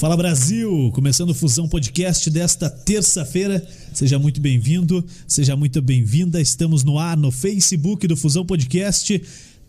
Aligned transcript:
Fala 0.00 0.16
Brasil! 0.16 0.90
Começando 0.94 1.28
o 1.28 1.34
Fusão 1.34 1.68
Podcast 1.68 2.30
desta 2.30 2.70
terça-feira. 2.70 3.62
Seja 3.92 4.18
muito 4.18 4.40
bem-vindo, 4.40 5.04
seja 5.28 5.54
muito 5.54 5.82
bem-vinda. 5.82 6.40
Estamos 6.40 6.82
no 6.82 6.98
ar 6.98 7.18
no 7.18 7.30
Facebook 7.30 8.06
do 8.06 8.16
Fusão 8.16 8.46
Podcast, 8.46 9.22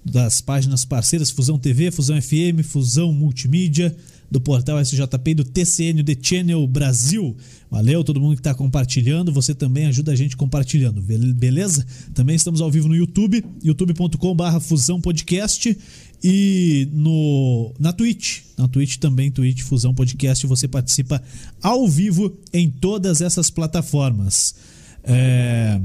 das 0.05 0.39
páginas 0.39 0.85
parceiras 0.85 1.29
Fusão 1.29 1.59
TV, 1.59 1.91
Fusão 1.91 2.19
FM, 2.21 2.63
Fusão 2.63 3.11
Multimídia, 3.11 3.93
do 4.31 4.39
portal 4.39 4.79
SJP 4.79 5.31
e 5.31 5.35
do 5.35 5.43
TCN 5.43 6.03
The 6.05 6.17
Channel 6.19 6.65
Brasil. 6.65 7.35
Valeu 7.69 8.01
todo 8.01 8.19
mundo 8.19 8.35
que 8.35 8.39
está 8.39 8.55
compartilhando. 8.55 9.31
Você 9.33 9.53
também 9.53 9.87
ajuda 9.87 10.13
a 10.13 10.15
gente 10.15 10.37
compartilhando, 10.37 11.01
beleza? 11.01 11.85
Também 12.13 12.37
estamos 12.37 12.61
ao 12.61 12.71
vivo 12.71 12.87
no 12.87 12.95
YouTube, 12.95 13.43
youtube.com/barra 13.61 14.61
Fusão 14.61 15.01
Podcast 15.01 15.77
e 16.23 16.87
no 16.93 17.73
na 17.77 17.91
Twitch, 17.91 18.41
na 18.57 18.67
Twitch 18.69 18.97
também, 18.97 19.29
Twitch 19.29 19.61
Fusão 19.61 19.93
Podcast, 19.93 20.47
você 20.47 20.67
participa 20.67 21.21
ao 21.61 21.87
vivo 21.87 22.37
em 22.53 22.69
todas 22.69 23.19
essas 23.19 23.49
plataformas. 23.49 24.55
É... 25.03 25.81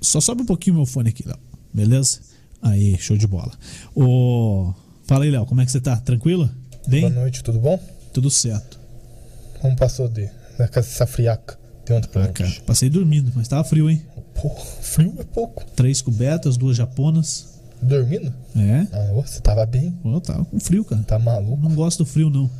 Só 0.00 0.20
sobe 0.20 0.42
um 0.42 0.46
pouquinho 0.46 0.76
meu 0.76 0.86
fone 0.86 1.08
aqui, 1.08 1.26
Léo. 1.26 1.38
Beleza? 1.74 2.20
Aí, 2.62 2.96
show 2.98 3.16
de 3.16 3.26
bola. 3.26 3.52
O... 3.96 4.72
Fala 5.04 5.24
aí, 5.24 5.30
Léo, 5.30 5.46
como 5.46 5.60
é 5.60 5.64
que 5.64 5.72
você 5.72 5.80
tá? 5.80 5.96
Tranquilo? 5.96 6.48
Bem? 6.88 7.02
Boa 7.02 7.12
noite, 7.12 7.44
tudo 7.44 7.60
bom? 7.60 7.78
Tudo 8.14 8.30
certo. 8.30 8.80
Como 9.60 9.76
passou 9.76 10.08
de 10.08 10.26
dessa 10.56 11.06
friaca 11.06 11.58
de 11.84 11.92
ontem 11.92 12.08
pra 12.08 12.24
ah, 12.24 12.28
cara, 12.28 12.50
Passei 12.66 12.88
dormindo, 12.88 13.30
mas 13.34 13.46
tava 13.46 13.62
frio, 13.62 13.90
hein? 13.90 14.02
Porra, 14.34 14.64
frio 14.80 15.14
é 15.18 15.24
pouco. 15.24 15.66
Três 15.76 16.00
cobertas, 16.00 16.56
duas 16.56 16.78
japonas. 16.78 17.58
Dormindo? 17.82 18.32
É. 18.56 18.86
Ah, 18.90 19.12
você 19.12 19.38
tava 19.40 19.66
bem? 19.66 19.94
Eu 20.02 20.18
tava 20.18 20.46
com 20.46 20.58
frio, 20.58 20.82
cara. 20.82 21.02
Tá 21.02 21.18
maluco? 21.18 21.62
Não 21.62 21.74
gosto 21.74 21.98
do 21.98 22.06
frio, 22.06 22.30
não. 22.30 22.50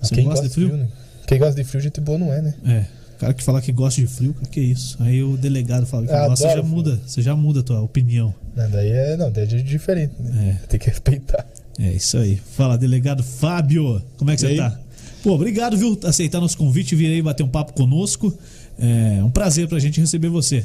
Você 0.00 0.14
Quem 0.14 0.24
gosta, 0.26 0.42
gosta 0.42 0.48
de 0.48 0.54
frio? 0.54 0.68
frio 0.68 0.80
né? 0.80 0.88
Quem 1.26 1.38
gosta 1.40 1.54
de 1.56 1.64
frio, 1.64 1.80
gente 1.80 2.00
boa 2.00 2.18
não 2.18 2.32
é, 2.32 2.40
né? 2.40 2.54
É. 2.64 2.86
O 3.16 3.18
cara 3.18 3.34
que 3.34 3.42
falar 3.42 3.62
que 3.62 3.72
gosta 3.72 4.00
de 4.00 4.06
frio, 4.06 4.32
que 4.48 4.60
é 4.60 4.62
isso? 4.62 4.96
Aí 5.00 5.24
o 5.24 5.36
delegado 5.36 5.86
fala 5.86 6.06
que 6.06 6.12
Eu 6.12 6.28
gosta, 6.28 6.36
você 6.36 6.54
já 6.54 6.62
frio. 6.62 6.64
muda, 6.66 7.00
você 7.04 7.22
já 7.22 7.34
muda 7.34 7.60
a 7.60 7.62
tua 7.64 7.80
opinião. 7.80 8.32
Não, 8.54 8.70
daí 8.70 8.90
é, 8.90 9.16
não, 9.16 9.30
daí 9.30 9.42
é 9.42 9.46
diferente, 9.46 10.14
né? 10.20 10.60
É. 10.62 10.66
Tem 10.66 10.78
que 10.78 10.88
respeitar. 10.88 11.44
É 11.78 11.92
isso 11.92 12.18
aí. 12.18 12.40
Fala, 12.56 12.76
delegado 12.76 13.22
Fábio. 13.22 14.02
Como 14.16 14.30
é 14.30 14.36
que 14.36 14.42
E 14.44 14.46
você 14.46 14.52
aí? 14.52 14.56
tá? 14.56 14.78
Pô, 15.22 15.34
obrigado, 15.34 15.76
viu, 15.76 15.96
por 15.96 16.08
aceitar 16.08 16.40
nosso 16.40 16.56
convite, 16.58 16.96
vir 16.96 17.06
aí 17.06 17.22
bater 17.22 17.42
um 17.42 17.48
papo 17.48 17.72
conosco. 17.72 18.36
É 18.78 19.22
um 19.22 19.30
prazer 19.30 19.68
pra 19.68 19.78
gente 19.78 20.00
receber 20.00 20.28
você. 20.28 20.64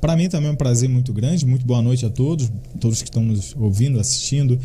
Para 0.00 0.16
mim 0.16 0.28
também 0.28 0.48
é 0.48 0.52
um 0.52 0.56
prazer 0.56 0.88
muito 0.88 1.12
grande. 1.12 1.44
Muito 1.44 1.66
boa 1.66 1.82
noite 1.82 2.06
a 2.06 2.10
todos, 2.10 2.50
todos 2.80 3.02
que 3.02 3.08
estão 3.08 3.22
nos 3.22 3.54
ouvindo, 3.56 4.00
assistindo. 4.00 4.58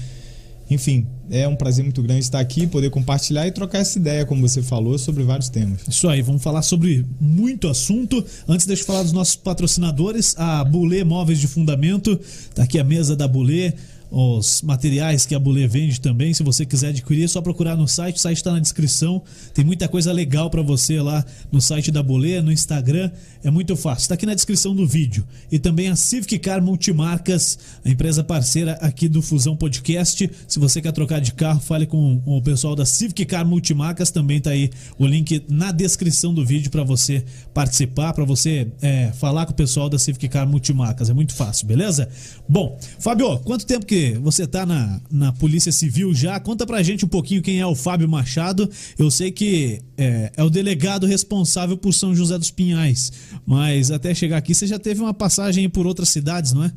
Enfim, 0.69 1.05
é 1.29 1.45
um 1.47 1.55
prazer 1.55 1.83
muito 1.83 2.01
grande 2.01 2.21
estar 2.21 2.39
aqui, 2.39 2.65
poder 2.65 2.89
compartilhar 2.89 3.45
e 3.45 3.51
trocar 3.51 3.79
essa 3.79 3.99
ideia, 3.99 4.25
como 4.25 4.41
você 4.47 4.61
falou, 4.61 4.97
sobre 4.97 5.23
vários 5.23 5.49
temas. 5.49 5.81
Isso 5.87 6.07
aí, 6.07 6.21
vamos 6.21 6.41
falar 6.41 6.61
sobre 6.61 7.05
muito 7.19 7.67
assunto. 7.67 8.23
Antes 8.47 8.65
deixa 8.65 8.81
eu 8.83 8.87
falar 8.87 9.03
dos 9.03 9.11
nossos 9.11 9.35
patrocinadores, 9.35 10.33
a 10.37 10.63
Bulê 10.63 11.03
Móveis 11.03 11.39
de 11.39 11.47
Fundamento. 11.47 12.17
Tá 12.55 12.63
aqui 12.63 12.79
a 12.79 12.83
mesa 12.83 13.15
da 13.15 13.27
Bulê, 13.27 13.73
os 14.15 14.61
materiais 14.61 15.25
que 15.25 15.33
a 15.33 15.39
Bulê 15.39 15.67
vende 15.67 15.99
também. 15.99 16.35
Se 16.35 16.43
você 16.43 16.67
quiser 16.67 16.89
adquirir, 16.89 17.23
é 17.23 17.27
só 17.27 17.41
procurar 17.41 17.75
no 17.75 17.87
site, 17.87 18.17
o 18.17 18.19
site 18.19 18.37
está 18.37 18.51
na 18.51 18.59
descrição. 18.59 19.23
Tem 19.55 19.65
muita 19.65 19.87
coisa 19.87 20.13
legal 20.13 20.51
para 20.51 20.61
você 20.61 21.01
lá 21.01 21.25
no 21.51 21.59
site 21.59 21.91
da 21.91 22.03
Bulê, 22.03 22.39
no 22.39 22.51
Instagram. 22.51 23.09
É 23.43 23.49
muito 23.49 23.75
fácil. 23.75 24.03
Está 24.03 24.13
aqui 24.13 24.27
na 24.27 24.35
descrição 24.35 24.75
do 24.75 24.85
vídeo. 24.85 25.25
E 25.51 25.57
também 25.57 25.89
a 25.89 25.95
Civic 25.95 26.37
Car 26.37 26.61
Multimarcas, 26.61 27.57
a 27.83 27.89
empresa 27.89 28.23
parceira 28.23 28.73
aqui 28.73 29.09
do 29.09 29.19
Fusão 29.19 29.57
Podcast. 29.57 30.29
Se 30.47 30.59
você 30.59 30.79
quer 30.79 30.91
trocar 30.91 31.19
de 31.19 31.33
carro, 31.33 31.59
fale 31.59 31.87
com 31.87 32.21
o 32.23 32.39
pessoal 32.39 32.75
da 32.75 32.85
Civic 32.85 33.25
Car 33.25 33.47
Multimarcas. 33.47 34.11
Também 34.11 34.39
tá 34.39 34.51
aí 34.51 34.69
o 34.99 35.07
link 35.07 35.43
na 35.49 35.71
descrição 35.71 36.35
do 36.35 36.45
vídeo 36.45 36.69
para 36.69 36.83
você 36.83 37.25
participar, 37.51 38.13
para 38.13 38.25
você 38.25 38.67
é, 38.79 39.11
falar 39.13 39.47
com 39.47 39.53
o 39.53 39.55
pessoal 39.55 39.89
da 39.89 39.97
Civic 39.97 40.27
Car 40.27 40.47
Multimarcas. 40.47 41.09
É 41.09 41.13
muito 41.13 41.33
fácil, 41.33 41.65
beleza? 41.65 42.07
Bom, 42.47 42.77
Fábio, 42.99 43.39
quanto 43.39 43.65
tempo 43.65 43.87
que 43.87 44.02
você 44.11 44.45
tá 44.45 44.65
na, 44.65 45.01
na 45.09 45.31
Polícia 45.33 45.71
Civil 45.71 46.13
já? 46.13 46.39
Conta 46.39 46.65
pra 46.65 46.83
gente 46.83 47.05
um 47.05 47.07
pouquinho 47.07 47.41
quem 47.41 47.59
é 47.59 47.65
o 47.65 47.75
Fábio 47.75 48.07
Machado. 48.07 48.69
Eu 48.97 49.09
sei 49.09 49.31
que 49.31 49.79
é, 49.97 50.31
é 50.35 50.43
o 50.43 50.49
delegado 50.49 51.05
responsável 51.05 51.77
por 51.77 51.93
São 51.93 52.15
José 52.15 52.37
dos 52.37 52.51
Pinhais, 52.51 53.11
mas 53.45 53.91
até 53.91 54.13
chegar 54.13 54.37
aqui 54.37 54.53
você 54.53 54.67
já 54.67 54.77
teve 54.77 55.01
uma 55.01 55.13
passagem 55.13 55.69
por 55.69 55.87
outras 55.87 56.09
cidades, 56.09 56.53
não 56.53 56.63
é? 56.63 56.71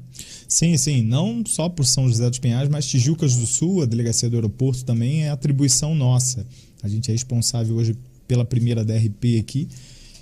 Sim, 0.49 0.77
sim, 0.77 1.03
não 1.03 1.43
só 1.47 1.69
por 1.69 1.85
São 1.85 2.09
José 2.09 2.29
dos 2.29 2.39
Pinhais, 2.39 2.69
mas 2.69 2.87
Tijucas 2.87 3.37
do 3.37 3.47
Sul, 3.47 3.83
a 3.83 3.87
delegacia 3.87 4.31
do 4.31 4.37
aeroporto 4.37 4.85
também 4.85 5.25
é 5.25 5.31
atribuição 5.31 5.95
nossa. 5.95 6.47
A 6.83 6.89
gente 6.89 7.11
é 7.11 7.13
responsável 7.13 7.77
hoje 7.77 7.97
pela 8.29 8.45
primeira 8.45 8.85
DRP 8.85 9.39
aqui. 9.41 9.69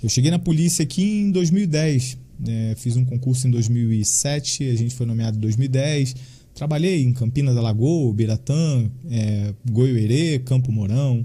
Eu 0.01 0.09
cheguei 0.09 0.31
na 0.31 0.39
polícia 0.39 0.83
aqui 0.83 1.03
em 1.03 1.31
2010, 1.31 2.17
né, 2.39 2.75
fiz 2.77 2.95
um 2.95 3.05
concurso 3.05 3.47
em 3.47 3.51
2007, 3.51 4.69
a 4.69 4.75
gente 4.75 4.93
foi 4.93 5.05
nomeado 5.05 5.37
em 5.37 5.41
2010. 5.41 6.15
Trabalhei 6.55 7.03
em 7.03 7.11
Campina 7.11 7.53
da 7.53 7.61
Lagoa, 7.61 8.13
Biratã, 8.13 8.89
é, 9.11 9.53
Goiuerê, 9.69 10.39
Campo 10.39 10.71
Mourão. 10.71 11.23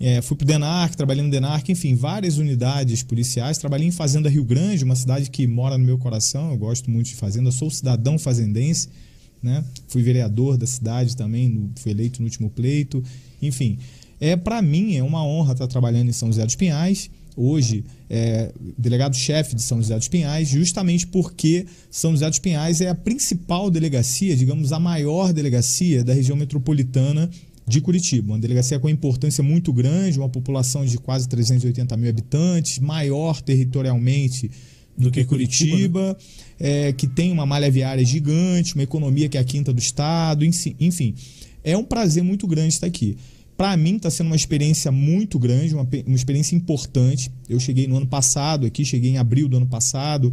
É, 0.00 0.20
fui 0.20 0.36
pro 0.36 0.46
Denarc, 0.46 0.96
trabalhei 0.96 1.22
no 1.24 1.30
Denarc, 1.30 1.68
enfim, 1.70 1.94
várias 1.94 2.38
unidades 2.38 3.02
policiais. 3.02 3.56
Trabalhei 3.58 3.86
em 3.86 3.92
Fazenda 3.92 4.28
Rio 4.28 4.44
Grande, 4.44 4.82
uma 4.84 4.96
cidade 4.96 5.30
que 5.30 5.46
mora 5.46 5.78
no 5.78 5.84
meu 5.84 5.96
coração. 5.96 6.50
Eu 6.50 6.56
gosto 6.56 6.90
muito 6.90 7.06
de 7.06 7.14
fazenda, 7.14 7.50
sou 7.52 7.70
cidadão 7.70 8.18
fazendense, 8.18 8.88
né? 9.42 9.64
Fui 9.86 10.02
vereador 10.02 10.56
da 10.56 10.66
cidade 10.66 11.16
também, 11.16 11.48
no- 11.48 11.70
fui 11.76 11.92
eleito 11.92 12.20
no 12.20 12.26
último 12.26 12.50
pleito. 12.50 13.02
Enfim, 13.40 13.78
é 14.20 14.36
para 14.36 14.60
mim 14.60 14.96
é 14.96 15.02
uma 15.02 15.24
honra 15.24 15.52
estar 15.52 15.66
trabalhando 15.68 16.08
em 16.08 16.12
São 16.12 16.28
José 16.28 16.44
dos 16.44 16.56
Pinhais. 16.56 17.10
Hoje, 17.40 17.84
é 18.10 18.52
delegado-chefe 18.76 19.54
de 19.54 19.62
São 19.62 19.78
José 19.78 19.96
dos 19.96 20.08
Pinhais, 20.08 20.48
justamente 20.48 21.06
porque 21.06 21.66
São 21.88 22.10
José 22.10 22.28
dos 22.28 22.40
Pinhais 22.40 22.80
é 22.80 22.88
a 22.88 22.94
principal 22.96 23.70
delegacia, 23.70 24.34
digamos, 24.34 24.72
a 24.72 24.80
maior 24.80 25.32
delegacia 25.32 26.02
da 26.02 26.12
região 26.12 26.36
metropolitana 26.36 27.30
de 27.64 27.80
Curitiba. 27.80 28.32
Uma 28.32 28.40
delegacia 28.40 28.80
com 28.80 28.88
importância 28.88 29.44
muito 29.44 29.72
grande, 29.72 30.18
uma 30.18 30.28
população 30.28 30.84
de 30.84 30.98
quase 30.98 31.28
380 31.28 31.96
mil 31.96 32.10
habitantes, 32.10 32.80
maior 32.80 33.40
territorialmente 33.40 34.50
do 34.96 35.08
que 35.12 35.24
Curitiba, 35.24 36.18
é, 36.58 36.92
que 36.92 37.06
tem 37.06 37.30
uma 37.30 37.46
malha 37.46 37.70
viária 37.70 38.04
gigante, 38.04 38.74
uma 38.74 38.82
economia 38.82 39.28
que 39.28 39.38
é 39.38 39.40
a 39.40 39.44
quinta 39.44 39.72
do 39.72 39.78
estado, 39.78 40.44
enfim. 40.44 41.14
É 41.62 41.76
um 41.76 41.84
prazer 41.84 42.24
muito 42.24 42.48
grande 42.48 42.74
estar 42.74 42.88
aqui. 42.88 43.16
Para 43.58 43.76
mim 43.76 43.96
está 43.96 44.08
sendo 44.08 44.28
uma 44.28 44.36
experiência 44.36 44.92
muito 44.92 45.36
grande, 45.36 45.74
uma, 45.74 45.86
uma 46.06 46.14
experiência 46.14 46.54
importante. 46.54 47.28
Eu 47.48 47.58
cheguei 47.58 47.88
no 47.88 47.96
ano 47.96 48.06
passado 48.06 48.64
aqui, 48.64 48.84
cheguei 48.84 49.10
em 49.10 49.18
abril 49.18 49.48
do 49.48 49.56
ano 49.56 49.66
passado, 49.66 50.32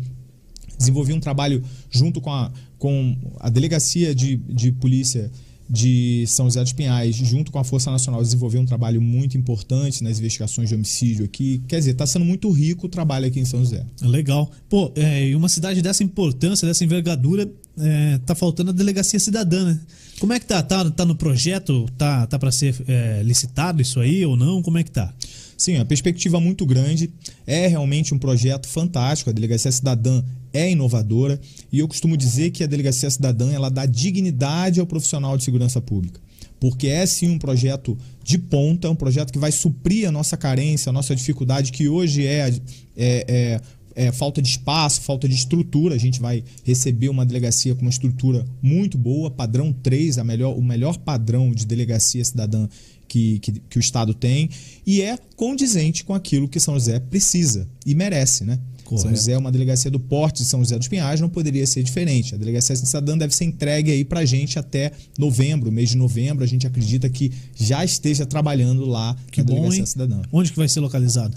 desenvolvi 0.78 1.12
um 1.12 1.20
trabalho 1.20 1.64
junto 1.90 2.22
com 2.22 2.32
a, 2.32 2.52
com 2.78 3.18
a 3.40 3.50
Delegacia 3.50 4.14
de, 4.14 4.36
de 4.36 4.72
Polícia 4.72 5.32
de 5.70 6.26
São 6.28 6.46
José 6.46 6.62
dos 6.62 6.74
Pinhais, 6.74 7.16
junto 7.16 7.52
com 7.52 7.60
a 7.60 7.64
Força 7.64 7.90
Nacional, 7.90 8.22
desenvolveu 8.22 8.62
um 8.62 8.66
trabalho 8.66 9.02
muito 9.02 9.38
importante 9.38 10.04
nas 10.04 10.20
investigações 10.20 10.70
de 10.70 10.76
homicídio 10.76 11.26
aqui. 11.26 11.62
Quer 11.68 11.80
dizer, 11.80 11.92
está 11.92 12.06
sendo 12.06 12.26
muito 12.26 12.50
rico 12.52 12.86
o 12.86 12.90
trabalho 12.90 13.26
aqui 13.26 13.40
em 13.40 13.46
São 13.46 13.60
José. 13.60 13.84
Legal. 14.02 14.52
Pô, 14.70 14.92
é, 14.96 15.28
e 15.28 15.36
uma 15.36 15.50
cidade 15.50 15.82
dessa 15.82 16.04
importância, 16.04 16.68
dessa 16.68 16.84
envergadura, 16.84 17.50
é, 17.78 18.20
tá 18.26 18.36
faltando 18.36 18.70
a 18.70 18.74
delegacia 18.74 19.20
cidadã, 19.20 19.66
né? 19.66 19.80
Como 20.20 20.32
é 20.32 20.40
que 20.40 20.46
tá? 20.46 20.62
Tá, 20.64 20.90
tá 20.90 21.04
no 21.04 21.16
projeto? 21.16 21.86
Tá, 21.98 22.26
tá 22.28 22.40
para 22.40 22.52
ser 22.52 22.76
é, 22.88 23.22
licitado 23.24 23.82
isso 23.82 24.00
aí 24.00 24.26
ou 24.26 24.38
não? 24.38 24.62
Como 24.62 24.78
é 24.78 24.84
que 24.84 24.92
tá? 24.92 25.14
Sim, 25.58 25.78
a 25.78 25.86
perspectiva 25.86 26.40
muito 26.40 26.66
grande. 26.66 27.12
É 27.46 27.68
realmente 27.68 28.14
um 28.14 28.18
projeto 28.18 28.68
fantástico. 28.68 29.30
A 29.30 29.34
Delegacia 29.34 29.72
Cidadã 29.72 30.24
é 30.56 30.72
inovadora 30.72 31.40
e 31.72 31.80
eu 31.80 31.88
costumo 31.88 32.16
dizer 32.16 32.52
que 32.52 32.64
a 32.64 32.68
Delegacia 32.68 33.10
Cidadã 33.10 33.52
ela 33.52 33.70
dá 33.70 33.86
dignidade 33.86 34.80
ao 34.80 34.88
profissional 34.88 35.38
de 35.38 35.44
segurança 35.44 35.82
pública. 35.82 36.22
Porque 36.60 36.88
é 36.88 37.06
sim 37.06 37.30
um 37.30 37.38
projeto 37.38 37.98
de 38.24 38.38
ponta, 38.38 38.90
um 38.90 38.96
projeto 38.96 39.32
que 39.32 39.38
vai 39.38 39.52
suprir 39.52 40.08
a 40.08 40.12
nossa 40.12 40.38
carência, 40.38 40.90
a 40.90 40.94
nossa 40.94 41.16
dificuldade, 41.16 41.72
que 41.72 41.90
hoje 41.90 42.26
é, 42.26 42.50
é, 42.96 43.26
é, 43.28 43.62
é 44.08 44.12
falta 44.12 44.42
de 44.42 44.48
espaço, 44.48 45.02
falta 45.02 45.28
de 45.28 45.36
estrutura. 45.36 45.96
A 45.96 45.98
gente 45.98 46.22
vai 46.22 46.44
receber 46.64 47.10
uma 47.10 47.26
delegacia 47.26 47.76
com 47.76 47.82
uma 47.82 47.90
estrutura 47.90 48.46
muito 48.62 48.98
boa, 48.98 49.30
padrão 49.30 49.74
3, 49.74 50.18
a 50.18 50.24
melhor, 50.24 50.58
o 50.58 50.62
melhor 50.62 50.98
padrão 50.98 51.52
de 51.52 51.66
delegacia 51.66 52.24
cidadã 52.24 52.68
que, 53.08 53.40
que, 53.40 53.52
que 53.52 53.78
o 53.78 53.80
Estado 53.80 54.14
tem, 54.14 54.50
e 54.86 55.02
é 55.02 55.18
condizente 55.36 56.04
com 56.04 56.14
aquilo 56.14 56.48
que 56.48 56.60
São 56.60 56.74
José 56.74 57.00
precisa 57.00 57.68
e 57.86 57.94
merece, 57.94 58.44
né? 58.44 58.60
Correto. 58.86 59.08
São 59.08 59.16
José 59.16 59.32
é 59.34 59.38
uma 59.38 59.52
delegacia 59.52 59.90
do 59.92 60.00
porte 60.00 60.44
de 60.44 60.48
São 60.48 60.60
José 60.64 60.78
dos 60.78 60.88
Pinhais, 60.88 61.20
não 61.20 61.28
poderia 61.28 61.66
ser 61.66 61.84
diferente. 61.84 62.36
A 62.36 62.38
delegacia 62.38 62.76
cidadã 62.76 63.18
deve 63.18 63.36
ser 63.36 63.46
entregue 63.46 63.92
aí 63.92 64.06
pra 64.06 64.24
gente 64.24 64.58
até 64.58 64.92
novembro, 65.18 65.72
mês 65.72 65.90
de 65.90 65.98
novembro. 65.98 66.44
A 66.44 66.48
gente 66.48 66.66
acredita 66.66 67.10
que 67.10 67.32
já 67.56 67.84
esteja 67.84 68.26
trabalhando 68.26 68.86
lá 68.86 69.16
Que 69.32 69.42
na 69.42 69.46
bom, 69.46 69.56
delegacia 69.56 69.80
hein? 69.80 69.86
cidadã. 69.86 70.22
Onde 70.32 70.52
que 70.52 70.58
vai 70.58 70.70
ser 70.70 70.80
localizado? 70.80 71.36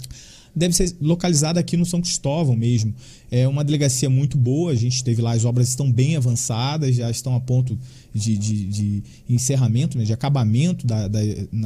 deve 0.55 0.75
ser 0.75 0.95
localizada 0.99 1.59
aqui 1.59 1.77
no 1.77 1.85
São 1.85 2.01
Cristóvão 2.01 2.55
mesmo. 2.55 2.93
É 3.31 3.47
uma 3.47 3.63
delegacia 3.63 4.09
muito 4.09 4.37
boa, 4.37 4.71
a 4.71 4.75
gente 4.75 4.95
esteve 4.95 5.21
lá, 5.21 5.31
as 5.33 5.45
obras 5.45 5.69
estão 5.69 5.91
bem 5.91 6.15
avançadas, 6.15 6.95
já 6.95 7.09
estão 7.09 7.35
a 7.35 7.39
ponto 7.39 7.77
de, 8.13 8.37
de, 8.37 8.65
de 8.65 9.03
encerramento, 9.29 9.97
né, 9.97 10.03
de 10.03 10.13
acabamento 10.13 10.85
da, 10.85 11.07
da, 11.07 11.19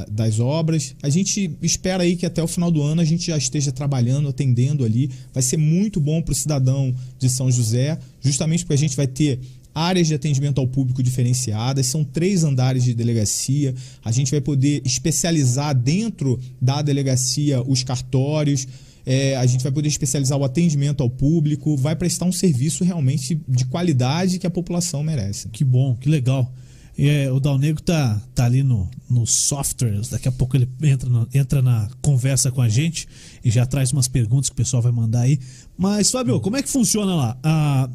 das 0.09 0.39
obras. 0.39 0.95
A 1.01 1.09
gente 1.09 1.51
espera 1.61 2.03
aí 2.03 2.15
que 2.15 2.25
até 2.25 2.41
o 2.43 2.47
final 2.47 2.71
do 2.71 2.81
ano 2.81 3.01
a 3.01 3.05
gente 3.05 3.27
já 3.27 3.37
esteja 3.37 3.71
trabalhando, 3.71 4.27
atendendo 4.27 4.83
ali. 4.83 5.09
Vai 5.33 5.43
ser 5.43 5.57
muito 5.57 5.99
bom 5.99 6.21
para 6.21 6.31
o 6.31 6.35
cidadão 6.35 6.93
de 7.19 7.29
São 7.29 7.51
José, 7.51 7.97
justamente 8.21 8.63
porque 8.63 8.73
a 8.73 8.77
gente 8.77 8.95
vai 8.95 9.07
ter 9.07 9.39
áreas 9.73 10.07
de 10.07 10.13
atendimento 10.13 10.59
ao 10.59 10.67
público 10.67 11.01
diferenciadas, 11.01 11.87
são 11.87 12.03
três 12.03 12.43
andares 12.43 12.83
de 12.83 12.93
delegacia. 12.93 13.73
A 14.03 14.11
gente 14.11 14.31
vai 14.31 14.41
poder 14.41 14.81
especializar 14.85 15.73
dentro 15.73 16.39
da 16.61 16.81
delegacia 16.81 17.61
os 17.63 17.83
cartórios. 17.83 18.67
É, 19.05 19.35
a 19.35 19.45
gente 19.45 19.63
vai 19.63 19.71
poder 19.71 19.87
especializar 19.89 20.37
o 20.37 20.43
atendimento 20.43 21.03
ao 21.03 21.09
público, 21.09 21.75
vai 21.75 21.95
prestar 21.95 22.25
um 22.25 22.31
serviço 22.31 22.83
realmente 22.83 23.39
de 23.47 23.65
qualidade 23.65 24.39
que 24.39 24.47
a 24.47 24.49
população 24.49 25.03
merece. 25.03 25.49
Que 25.49 25.63
bom, 25.63 25.95
que 25.95 26.07
legal. 26.07 26.53
É, 26.97 27.31
o 27.31 27.39
Dal 27.39 27.57
Negro 27.57 27.81
tá, 27.81 28.21
tá 28.35 28.45
ali 28.45 28.61
no, 28.61 28.89
no 29.09 29.25
softwares, 29.25 30.09
daqui 30.09 30.27
a 30.27 30.31
pouco 30.31 30.55
ele 30.55 30.69
entra, 30.83 31.09
no, 31.09 31.27
entra 31.33 31.61
na 31.61 31.89
conversa 32.01 32.51
com 32.51 32.61
a 32.61 32.69
gente 32.69 33.07
e 33.43 33.49
já 33.49 33.65
traz 33.65 33.91
umas 33.91 34.07
perguntas 34.07 34.49
que 34.49 34.53
o 34.53 34.57
pessoal 34.57 34.81
vai 34.81 34.91
mandar 34.91 35.21
aí. 35.21 35.39
Mas, 35.75 36.11
Fábio, 36.11 36.39
como 36.39 36.55
é 36.55 36.61
que 36.61 36.69
funciona 36.69 37.15
lá? 37.15 37.37
Ah, 37.41 37.89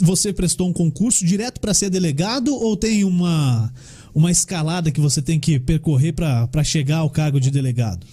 você 0.00 0.32
prestou 0.32 0.68
um 0.68 0.72
concurso 0.72 1.26
direto 1.26 1.60
para 1.60 1.74
ser 1.74 1.90
delegado 1.90 2.54
ou 2.54 2.74
tem 2.74 3.04
uma, 3.04 3.72
uma 4.14 4.30
escalada 4.30 4.90
que 4.90 5.00
você 5.00 5.20
tem 5.20 5.38
que 5.38 5.60
percorrer 5.60 6.12
para 6.12 6.64
chegar 6.64 6.98
ao 6.98 7.10
cargo 7.10 7.38
de 7.38 7.50
delegado? 7.50 8.06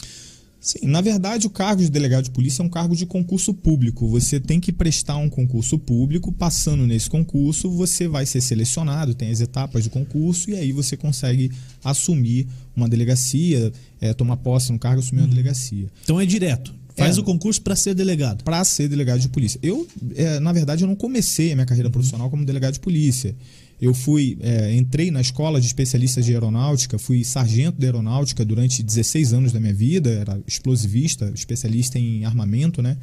Sim, 0.62 0.80
na 0.84 1.00
verdade, 1.00 1.48
o 1.48 1.50
cargo 1.50 1.82
de 1.82 1.90
delegado 1.90 2.26
de 2.26 2.32
polícia 2.32 2.62
é 2.62 2.66
um 2.66 2.70
cargo 2.70 2.96
de 2.96 3.06
concurso 3.06 3.54
público. 3.54 4.08
Você 4.10 4.40
tem 4.40 4.60
que 4.60 4.72
prestar 4.72 5.16
um 5.18 5.30
concurso 5.30 5.80
público. 5.80 6.32
Passando 6.34 6.86
nesse 6.86 7.10
concurso, 7.10 7.70
você 7.72 8.08
vai 8.08 8.26
ser 8.26 8.42
selecionado, 8.42 9.14
tem 9.14 9.32
as 9.32 9.40
etapas 9.40 9.86
do 9.86 9.90
concurso, 9.90 10.50
e 10.50 10.56
aí 10.56 10.72
você 10.72 10.98
consegue 10.98 11.52
assumir 11.84 12.48
uma 12.76 12.90
delegacia, 12.90 13.72
é, 14.02 14.14
tomar 14.14 14.38
posse 14.38 14.72
no 14.72 14.80
cargo 14.80 15.00
assumir 15.00 15.22
uma 15.22 15.28
uhum. 15.28 15.32
delegacia. 15.32 15.88
Então 16.04 16.20
é 16.20 16.26
direto. 16.26 16.74
Faz 17.00 17.18
é, 17.18 17.22
o 17.22 17.24
concurso 17.24 17.62
para 17.62 17.76
ser 17.76 17.94
delegado. 17.94 18.44
Para 18.44 18.64
ser 18.66 18.90
delegado 18.90 19.20
de 19.22 19.30
polícia. 19.30 19.58
Eu, 19.64 19.88
é, 20.16 20.40
na 20.40 20.52
verdade, 20.52 20.84
eu 20.84 20.88
não 20.88 20.96
comecei 20.96 21.54
a 21.54 21.56
minha 21.56 21.66
carreira 21.66 21.90
profissional 21.90 22.30
como 22.30 22.46
delegado 22.46 22.74
de 22.74 22.80
polícia. 22.82 23.34
Eu 23.82 23.94
fui, 23.94 24.38
é, 24.42 24.76
entrei 24.76 25.10
na 25.10 25.22
escola 25.22 25.60
de 25.60 25.68
especialistas 25.68 26.26
de 26.26 26.34
aeronáutica, 26.34 26.98
fui 26.98 27.24
sargento 27.24 27.80
de 27.80 27.86
aeronáutica 27.86 28.44
durante 28.44 28.84
16 28.84 29.34
anos 29.34 29.52
da 29.54 29.60
minha 29.60 29.74
vida, 29.74 30.10
era 30.10 30.40
explosivista, 30.46 31.32
especialista 31.34 31.98
em 31.98 32.26
armamento, 32.26 32.82
né? 32.82 32.98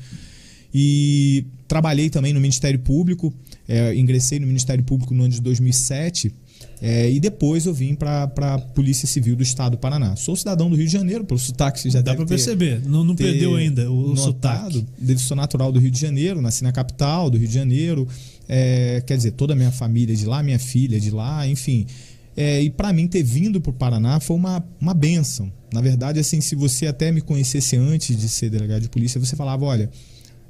E 0.74 1.46
trabalhei 1.66 2.10
também 2.10 2.34
no 2.34 2.40
Ministério 2.40 2.78
Público, 2.78 3.32
é, 3.66 3.94
ingressei 3.94 4.38
no 4.38 4.46
Ministério 4.46 4.84
Público 4.84 5.14
no 5.14 5.22
ano 5.24 5.32
de 5.32 5.40
2007 5.40 6.32
é, 6.80 7.10
e 7.10 7.18
depois 7.18 7.64
eu 7.64 7.72
vim 7.72 7.94
para 7.94 8.24
a 8.24 8.58
Polícia 8.58 9.06
Civil 9.06 9.34
do 9.34 9.42
Estado 9.42 9.72
do 9.72 9.78
Paraná. 9.78 10.14
Sou 10.16 10.36
cidadão 10.36 10.68
do 10.68 10.76
Rio 10.76 10.86
de 10.86 10.92
Janeiro, 10.92 11.24
pelo 11.24 11.38
sotaque 11.38 11.80
você 11.80 11.90
já 11.90 12.02
Dá 12.02 12.14
para 12.14 12.26
perceber, 12.26 12.82
não, 12.86 13.02
não 13.02 13.16
perdeu 13.16 13.56
ainda 13.56 13.90
o 13.90 14.14
notado. 14.14 14.74
sotaque. 14.74 15.18
Sou 15.18 15.36
natural 15.36 15.72
do 15.72 15.78
Rio 15.78 15.90
de 15.90 16.00
Janeiro, 16.00 16.42
nasci 16.42 16.62
na 16.62 16.72
capital 16.72 17.30
do 17.30 17.38
Rio 17.38 17.48
de 17.48 17.54
Janeiro. 17.54 18.06
É, 18.48 19.02
quer 19.06 19.16
dizer, 19.16 19.32
toda 19.32 19.54
a 19.54 19.56
minha 19.56 19.72
família 19.72 20.12
é 20.12 20.16
de 20.16 20.26
lá, 20.26 20.42
minha 20.42 20.58
filha 20.58 20.96
é 20.96 21.00
de 21.00 21.10
lá, 21.10 21.46
enfim. 21.48 21.86
É, 22.36 22.60
e 22.60 22.68
para 22.68 22.92
mim 22.92 23.08
ter 23.08 23.22
vindo 23.22 23.60
para 23.60 23.70
o 23.70 23.72
Paraná 23.72 24.20
foi 24.20 24.36
uma, 24.36 24.62
uma 24.78 24.92
benção. 24.92 25.50
Na 25.72 25.80
verdade, 25.80 26.20
assim, 26.20 26.40
se 26.40 26.54
você 26.54 26.86
até 26.86 27.10
me 27.10 27.22
conhecesse 27.22 27.76
antes 27.76 28.16
de 28.16 28.28
ser 28.28 28.50
delegado 28.50 28.82
de 28.82 28.88
polícia, 28.88 29.18
você 29.18 29.34
falava, 29.34 29.64
olha, 29.64 29.90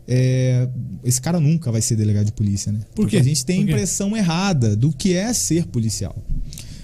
é, 0.09 0.69
esse 1.05 1.21
cara 1.21 1.41
nunca 1.41 1.73
vai 1.73 1.83
ser 1.83 1.97
delegado 1.97 2.27
de 2.27 2.33
polícia, 2.33 2.71
né? 2.71 2.81
Por 2.95 3.03
Porque 3.03 3.17
a 3.17 3.23
gente 3.23 3.45
tem 3.45 3.61
a 3.61 3.63
impressão 3.63 4.17
errada 4.17 4.77
do 4.77 4.93
que 4.93 5.15
é 5.15 5.33
ser 5.33 5.67
policial. 5.67 6.17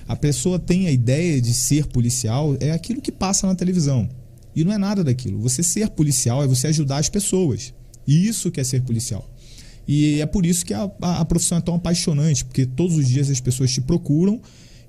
A 0.06 0.16
pessoa 0.16 0.58
tem 0.58 0.86
a 0.86 0.90
ideia 0.90 1.40
de 1.40 1.54
ser 1.54 1.86
policial, 1.86 2.56
é 2.60 2.72
aquilo 2.72 3.00
que 3.00 3.12
passa 3.12 3.46
na 3.46 3.54
televisão. 3.54 4.08
E 4.54 4.64
não 4.64 4.72
é 4.72 4.78
nada 4.78 5.02
daquilo. 5.02 5.38
Você 5.40 5.62
ser 5.62 5.88
policial 5.90 6.42
é 6.42 6.46
você 6.46 6.66
ajudar 6.66 6.98
as 6.98 7.08
pessoas. 7.08 7.72
E 8.06 8.26
isso 8.26 8.50
que 8.50 8.60
é 8.60 8.64
ser 8.64 8.82
policial. 8.82 9.28
E 9.86 10.20
é 10.20 10.26
por 10.26 10.44
isso 10.44 10.64
que 10.64 10.74
a, 10.74 10.90
a, 11.00 11.20
a 11.20 11.24
profissão 11.24 11.58
é 11.58 11.60
tão 11.60 11.74
apaixonante, 11.76 12.44
porque 12.44 12.66
todos 12.66 12.96
os 12.96 13.08
dias 13.08 13.30
as 13.30 13.40
pessoas 13.40 13.72
te 13.72 13.80
procuram 13.80 14.40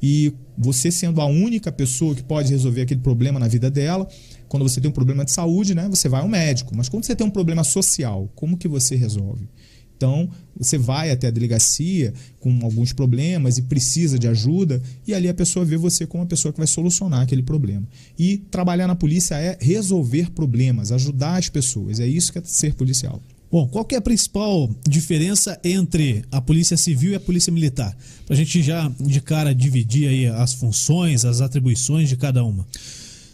e 0.01 0.33
você 0.57 0.91
sendo 0.91 1.21
a 1.21 1.25
única 1.25 1.71
pessoa 1.71 2.13
que 2.13 2.21
pode 2.21 2.51
resolver 2.51 2.81
aquele 2.81 2.99
problema 2.99 3.39
na 3.39 3.47
vida 3.47 3.71
dela, 3.71 4.07
quando 4.53 4.69
você 4.69 4.79
tem 4.79 4.87
um 4.87 4.93
problema 4.93 5.25
de 5.25 5.31
saúde, 5.31 5.73
né, 5.73 5.87
você 5.89 6.07
vai 6.07 6.21
ao 6.21 6.27
médico. 6.27 6.75
Mas 6.75 6.87
quando 6.87 7.03
você 7.03 7.15
tem 7.15 7.25
um 7.25 7.31
problema 7.31 7.63
social, 7.63 8.29
como 8.35 8.55
que 8.55 8.67
você 8.67 8.95
resolve? 8.95 9.49
Então, 9.97 10.29
você 10.55 10.77
vai 10.77 11.09
até 11.09 11.25
a 11.25 11.31
delegacia 11.31 12.13
com 12.39 12.59
alguns 12.61 12.93
problemas 12.93 13.57
e 13.57 13.63
precisa 13.63 14.19
de 14.19 14.27
ajuda, 14.27 14.79
e 15.07 15.13
ali 15.15 15.27
a 15.27 15.33
pessoa 15.33 15.65
vê 15.65 15.75
você 15.75 16.05
como 16.05 16.21
uma 16.21 16.29
pessoa 16.29 16.51
que 16.53 16.59
vai 16.59 16.67
solucionar 16.67 17.21
aquele 17.21 17.41
problema. 17.41 17.87
E 18.19 18.37
trabalhar 18.51 18.85
na 18.85 18.95
polícia 18.95 19.33
é 19.39 19.57
resolver 19.59 20.29
problemas, 20.29 20.91
ajudar 20.91 21.37
as 21.37 21.49
pessoas. 21.49 21.99
É 21.99 22.05
isso 22.05 22.31
que 22.31 22.37
é 22.37 22.43
ser 22.45 22.75
policial. 22.75 23.19
Bom, 23.51 23.67
qual 23.67 23.87
é 23.91 23.95
a 23.95 24.01
principal 24.01 24.69
diferença 24.87 25.59
entre 25.63 26.23
a 26.31 26.39
Polícia 26.39 26.77
Civil 26.77 27.13
e 27.13 27.15
a 27.15 27.19
Polícia 27.19 27.51
Militar? 27.51 27.97
Para 28.25 28.35
a 28.35 28.37
gente 28.37 28.61
já 28.61 28.91
de 28.99 29.19
cara 29.19 29.53
dividir 29.53 30.07
aí 30.07 30.27
as 30.27 30.53
funções, 30.53 31.25
as 31.25 31.41
atribuições 31.41 32.07
de 32.07 32.17
cada 32.17 32.43
uma. 32.43 32.67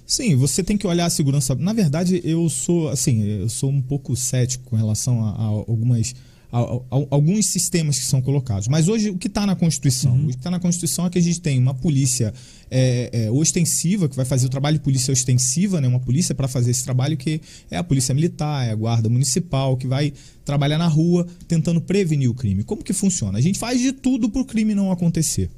Sim, 0.09 0.35
você 0.35 0.63
tem 0.63 0.75
que 0.75 0.87
olhar 0.87 1.05
a 1.05 1.09
segurança. 1.11 1.53
Na 1.53 1.71
verdade, 1.71 2.19
eu 2.23 2.49
sou 2.49 2.89
assim, 2.89 3.21
eu 3.21 3.47
sou 3.47 3.69
um 3.69 3.79
pouco 3.79 4.15
cético 4.15 4.63
com 4.63 4.75
relação 4.75 5.23
a, 5.23 5.29
a 5.29 5.45
algumas 5.45 6.15
a, 6.51 6.61
a, 6.61 6.65
alguns 7.11 7.45
sistemas 7.45 7.99
que 7.99 8.05
são 8.05 8.19
colocados. 8.19 8.67
Mas 8.67 8.87
hoje, 8.87 9.11
o 9.11 9.19
que 9.19 9.27
está 9.27 9.45
na 9.45 9.55
Constituição? 9.55 10.13
Uhum. 10.13 10.25
O 10.25 10.29
que 10.29 10.37
está 10.37 10.49
na 10.49 10.59
Constituição 10.59 11.05
é 11.05 11.11
que 11.11 11.19
a 11.19 11.21
gente 11.21 11.39
tem 11.39 11.59
uma 11.59 11.75
polícia 11.75 12.33
é, 12.71 13.09
é, 13.13 13.31
ostensiva, 13.31 14.09
que 14.09 14.15
vai 14.15 14.25
fazer 14.25 14.47
o 14.47 14.49
trabalho 14.49 14.79
de 14.79 14.83
polícia 14.83 15.11
ostensiva, 15.11 15.79
né? 15.79 15.87
uma 15.87 15.99
polícia 15.99 16.33
para 16.33 16.47
fazer 16.47 16.71
esse 16.71 16.83
trabalho, 16.83 17.15
que 17.15 17.39
é 17.69 17.77
a 17.77 17.83
polícia 17.83 18.15
militar, 18.15 18.67
é 18.67 18.71
a 18.71 18.75
guarda 18.75 19.09
municipal, 19.09 19.77
que 19.77 19.85
vai 19.85 20.11
trabalhar 20.43 20.79
na 20.79 20.87
rua 20.87 21.27
tentando 21.47 21.79
prevenir 21.79 22.31
o 22.31 22.33
crime. 22.33 22.63
Como 22.63 22.83
que 22.83 22.93
funciona? 22.93 23.37
A 23.37 23.41
gente 23.41 23.59
faz 23.59 23.79
de 23.79 23.91
tudo 23.91 24.27
para 24.27 24.41
o 24.41 24.45
crime 24.45 24.73
não 24.73 24.91
acontecer 24.91 25.51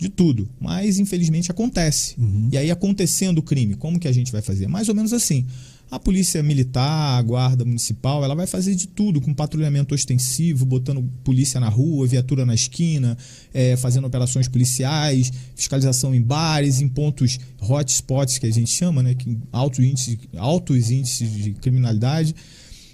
de 0.00 0.08
tudo, 0.08 0.48
mas 0.58 0.98
infelizmente 0.98 1.50
acontece. 1.50 2.14
Uhum. 2.18 2.48
E 2.50 2.56
aí 2.56 2.70
acontecendo 2.70 3.38
o 3.38 3.42
crime, 3.42 3.74
como 3.74 4.00
que 4.00 4.08
a 4.08 4.12
gente 4.12 4.32
vai 4.32 4.40
fazer? 4.40 4.66
Mais 4.66 4.88
ou 4.88 4.94
menos 4.94 5.12
assim. 5.12 5.46
A 5.90 5.98
polícia 5.98 6.40
militar, 6.42 7.18
a 7.18 7.22
guarda 7.22 7.64
municipal, 7.64 8.24
ela 8.24 8.34
vai 8.34 8.46
fazer 8.46 8.76
de 8.76 8.86
tudo, 8.86 9.20
com 9.20 9.34
patrulhamento 9.34 9.92
ostensivo, 9.92 10.64
botando 10.64 11.02
polícia 11.24 11.60
na 11.60 11.68
rua, 11.68 12.06
viatura 12.06 12.46
na 12.46 12.54
esquina, 12.54 13.18
é, 13.52 13.76
fazendo 13.76 14.06
operações 14.06 14.48
policiais, 14.48 15.32
fiscalização 15.54 16.14
em 16.14 16.22
bares, 16.22 16.80
em 16.80 16.88
pontos 16.88 17.38
hotspots 17.60 18.38
que 18.38 18.46
a 18.46 18.52
gente 18.52 18.70
chama, 18.70 19.02
né, 19.02 19.14
que 19.14 19.36
alto 19.52 19.82
índice, 19.82 20.18
altos 20.36 20.90
índices 20.92 21.30
de 21.30 21.52
criminalidade. 21.54 22.34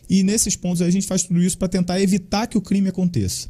E 0.09 0.23
nesses 0.23 0.57
pontos 0.57 0.81
a 0.83 0.91
gente 0.91 1.07
faz 1.07 1.23
tudo 1.23 1.41
isso 1.43 1.59
para 1.59 1.69
tentar 1.69 2.01
evitar 2.01 2.47
que 2.47 2.57
o 2.57 2.63
crime 2.63 2.89
aconteça. 2.89 3.49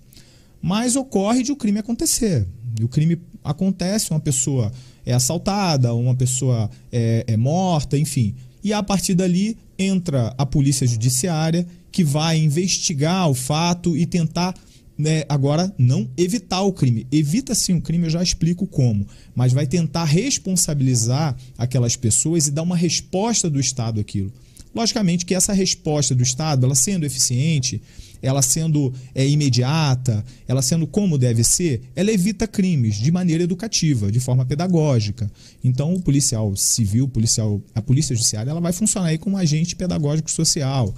Mas 0.60 0.96
ocorre 0.96 1.44
de 1.44 1.52
o 1.52 1.56
crime 1.56 1.78
acontecer. 1.78 2.46
E 2.80 2.84
o 2.84 2.88
crime 2.88 3.18
acontece, 3.42 4.10
uma 4.10 4.20
pessoa 4.20 4.72
é 5.04 5.12
assaltada, 5.12 5.94
uma 5.94 6.14
pessoa 6.14 6.70
é, 6.92 7.24
é 7.26 7.36
morta, 7.36 7.96
enfim 7.96 8.34
e 8.66 8.72
a 8.72 8.82
partir 8.82 9.14
dali 9.14 9.56
entra 9.78 10.34
a 10.36 10.44
polícia 10.44 10.84
judiciária 10.84 11.64
que 11.92 12.02
vai 12.02 12.36
investigar 12.36 13.30
o 13.30 13.34
fato 13.34 13.96
e 13.96 14.04
tentar 14.04 14.56
né, 14.98 15.22
agora 15.28 15.72
não 15.78 16.10
evitar 16.16 16.62
o 16.62 16.72
crime. 16.72 17.06
Evita 17.12 17.54
sim 17.54 17.74
o 17.74 17.80
crime, 17.80 18.06
eu 18.06 18.10
já 18.10 18.20
explico 18.20 18.66
como, 18.66 19.06
mas 19.36 19.52
vai 19.52 19.68
tentar 19.68 20.02
responsabilizar 20.02 21.36
aquelas 21.56 21.94
pessoas 21.94 22.48
e 22.48 22.50
dar 22.50 22.62
uma 22.62 22.76
resposta 22.76 23.48
do 23.48 23.60
Estado 23.60 24.00
àquilo. 24.00 24.32
Logicamente 24.74 25.24
que 25.24 25.36
essa 25.36 25.52
resposta 25.52 26.12
do 26.12 26.24
Estado, 26.24 26.66
ela 26.66 26.74
sendo 26.74 27.06
eficiente, 27.06 27.80
ela 28.26 28.42
sendo 28.42 28.92
é, 29.14 29.26
imediata, 29.26 30.24
ela 30.48 30.60
sendo 30.60 30.86
como 30.86 31.16
deve 31.16 31.44
ser, 31.44 31.82
ela 31.94 32.10
evita 32.10 32.46
crimes 32.46 32.96
de 32.96 33.12
maneira 33.12 33.44
educativa, 33.44 34.10
de 34.10 34.18
forma 34.18 34.44
pedagógica. 34.44 35.30
Então, 35.62 35.94
o 35.94 36.00
policial 36.00 36.54
civil, 36.56 37.08
policial, 37.08 37.60
a 37.74 37.80
polícia 37.80 38.14
judiciária, 38.16 38.50
ela 38.50 38.60
vai 38.60 38.72
funcionar 38.72 39.08
aí 39.08 39.18
como 39.18 39.36
agente 39.36 39.76
pedagógico 39.76 40.30
social. 40.30 40.94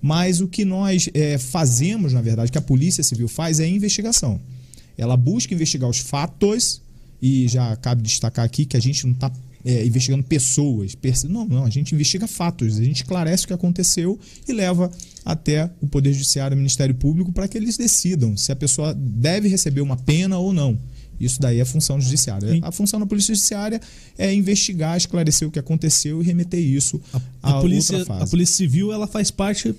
Mas 0.00 0.40
o 0.40 0.46
que 0.46 0.64
nós 0.64 1.08
é, 1.12 1.36
fazemos, 1.36 2.12
na 2.12 2.22
verdade, 2.22 2.52
que 2.52 2.58
a 2.58 2.62
polícia 2.62 3.02
civil 3.02 3.26
faz 3.26 3.58
é 3.58 3.66
investigação. 3.66 4.40
Ela 4.96 5.16
busca 5.16 5.52
investigar 5.52 5.90
os 5.90 5.98
fatos, 5.98 6.80
e 7.20 7.48
já 7.48 7.74
cabe 7.76 8.02
destacar 8.02 8.44
aqui 8.44 8.64
que 8.64 8.76
a 8.76 8.80
gente 8.80 9.04
não 9.04 9.12
está 9.12 9.32
é, 9.64 9.84
investigando 9.84 10.22
pessoas. 10.24 10.96
Não, 11.28 11.46
não, 11.46 11.64
a 11.64 11.70
gente 11.70 11.94
investiga 11.94 12.26
fatos, 12.26 12.78
a 12.78 12.84
gente 12.84 13.02
esclarece 13.02 13.44
o 13.44 13.48
que 13.48 13.52
aconteceu 13.52 14.18
e 14.46 14.52
leva 14.52 14.90
até 15.24 15.70
o 15.80 15.86
Poder 15.86 16.12
Judiciário 16.12 16.54
e 16.54 16.56
o 16.56 16.58
Ministério 16.58 16.94
Público 16.94 17.32
para 17.32 17.48
que 17.48 17.58
eles 17.58 17.76
decidam 17.76 18.36
se 18.36 18.52
a 18.52 18.56
pessoa 18.56 18.94
deve 18.94 19.48
receber 19.48 19.80
uma 19.80 19.96
pena 19.96 20.38
ou 20.38 20.52
não. 20.52 20.78
Isso 21.20 21.40
daí 21.40 21.58
é 21.58 21.64
função 21.64 22.00
judiciária. 22.00 22.48
Sim. 22.48 22.60
A 22.62 22.70
função 22.70 23.00
da 23.00 23.06
polícia 23.06 23.34
judiciária 23.34 23.80
é 24.16 24.32
investigar, 24.32 24.96
esclarecer 24.96 25.48
o 25.48 25.50
que 25.50 25.58
aconteceu 25.58 26.22
e 26.22 26.24
remeter 26.24 26.60
isso 26.60 27.00
A, 27.42 27.58
a, 27.58 27.60
polícia, 27.60 27.98
outra 27.98 28.14
a 28.14 28.18
fase. 28.20 28.30
polícia 28.30 28.56
civil, 28.56 28.92
ela 28.92 29.06
faz 29.06 29.30
parte 29.30 29.74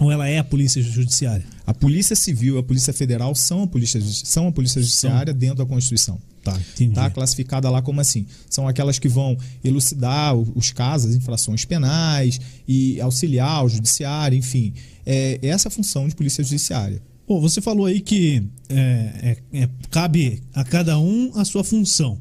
ou 0.00 0.10
ela 0.10 0.26
é 0.26 0.38
a 0.38 0.44
polícia 0.44 0.82
judiciária? 0.82 1.44
A 1.66 1.72
Polícia 1.74 2.16
Civil 2.16 2.56
e 2.56 2.58
a 2.58 2.62
Polícia 2.62 2.92
Federal 2.92 3.34
são 3.34 3.62
a 3.62 3.66
Polícia, 3.66 4.00
são 4.02 4.48
a 4.48 4.52
polícia 4.52 4.80
Judiciária 4.80 5.32
dentro 5.32 5.56
da 5.58 5.66
Constituição. 5.66 6.18
Tá, 6.42 6.58
entendi. 6.74 6.94
Tá 6.94 7.10
classificada 7.10 7.68
lá 7.68 7.82
como 7.82 8.00
assim. 8.00 8.26
São 8.48 8.66
aquelas 8.66 8.98
que 8.98 9.08
vão 9.08 9.36
elucidar 9.62 10.34
os 10.34 10.72
casos, 10.72 11.10
as 11.10 11.16
infrações 11.16 11.64
penais 11.66 12.40
e 12.66 12.98
auxiliar 13.00 13.64
o 13.64 13.68
judiciário, 13.68 14.36
enfim. 14.38 14.72
É 15.04 15.38
essa 15.42 15.66
é 15.66 15.68
a 15.68 15.70
função 15.70 16.08
de 16.08 16.14
polícia 16.16 16.42
judiciária. 16.42 17.02
Pô, 17.26 17.40
você 17.40 17.60
falou 17.60 17.84
aí 17.86 18.00
que 18.00 18.42
é, 18.68 19.36
é- 19.52 19.60
é- 19.62 19.68
cabe 19.90 20.42
a 20.54 20.64
cada 20.64 20.98
um 20.98 21.30
a 21.36 21.44
sua 21.44 21.62
função. 21.62 22.18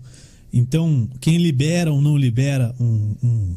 Então, 0.51 1.07
quem 1.21 1.37
libera 1.37 1.91
ou 1.91 2.01
não 2.01 2.17
libera 2.17 2.75
um, 2.79 3.15
um- 3.23 3.55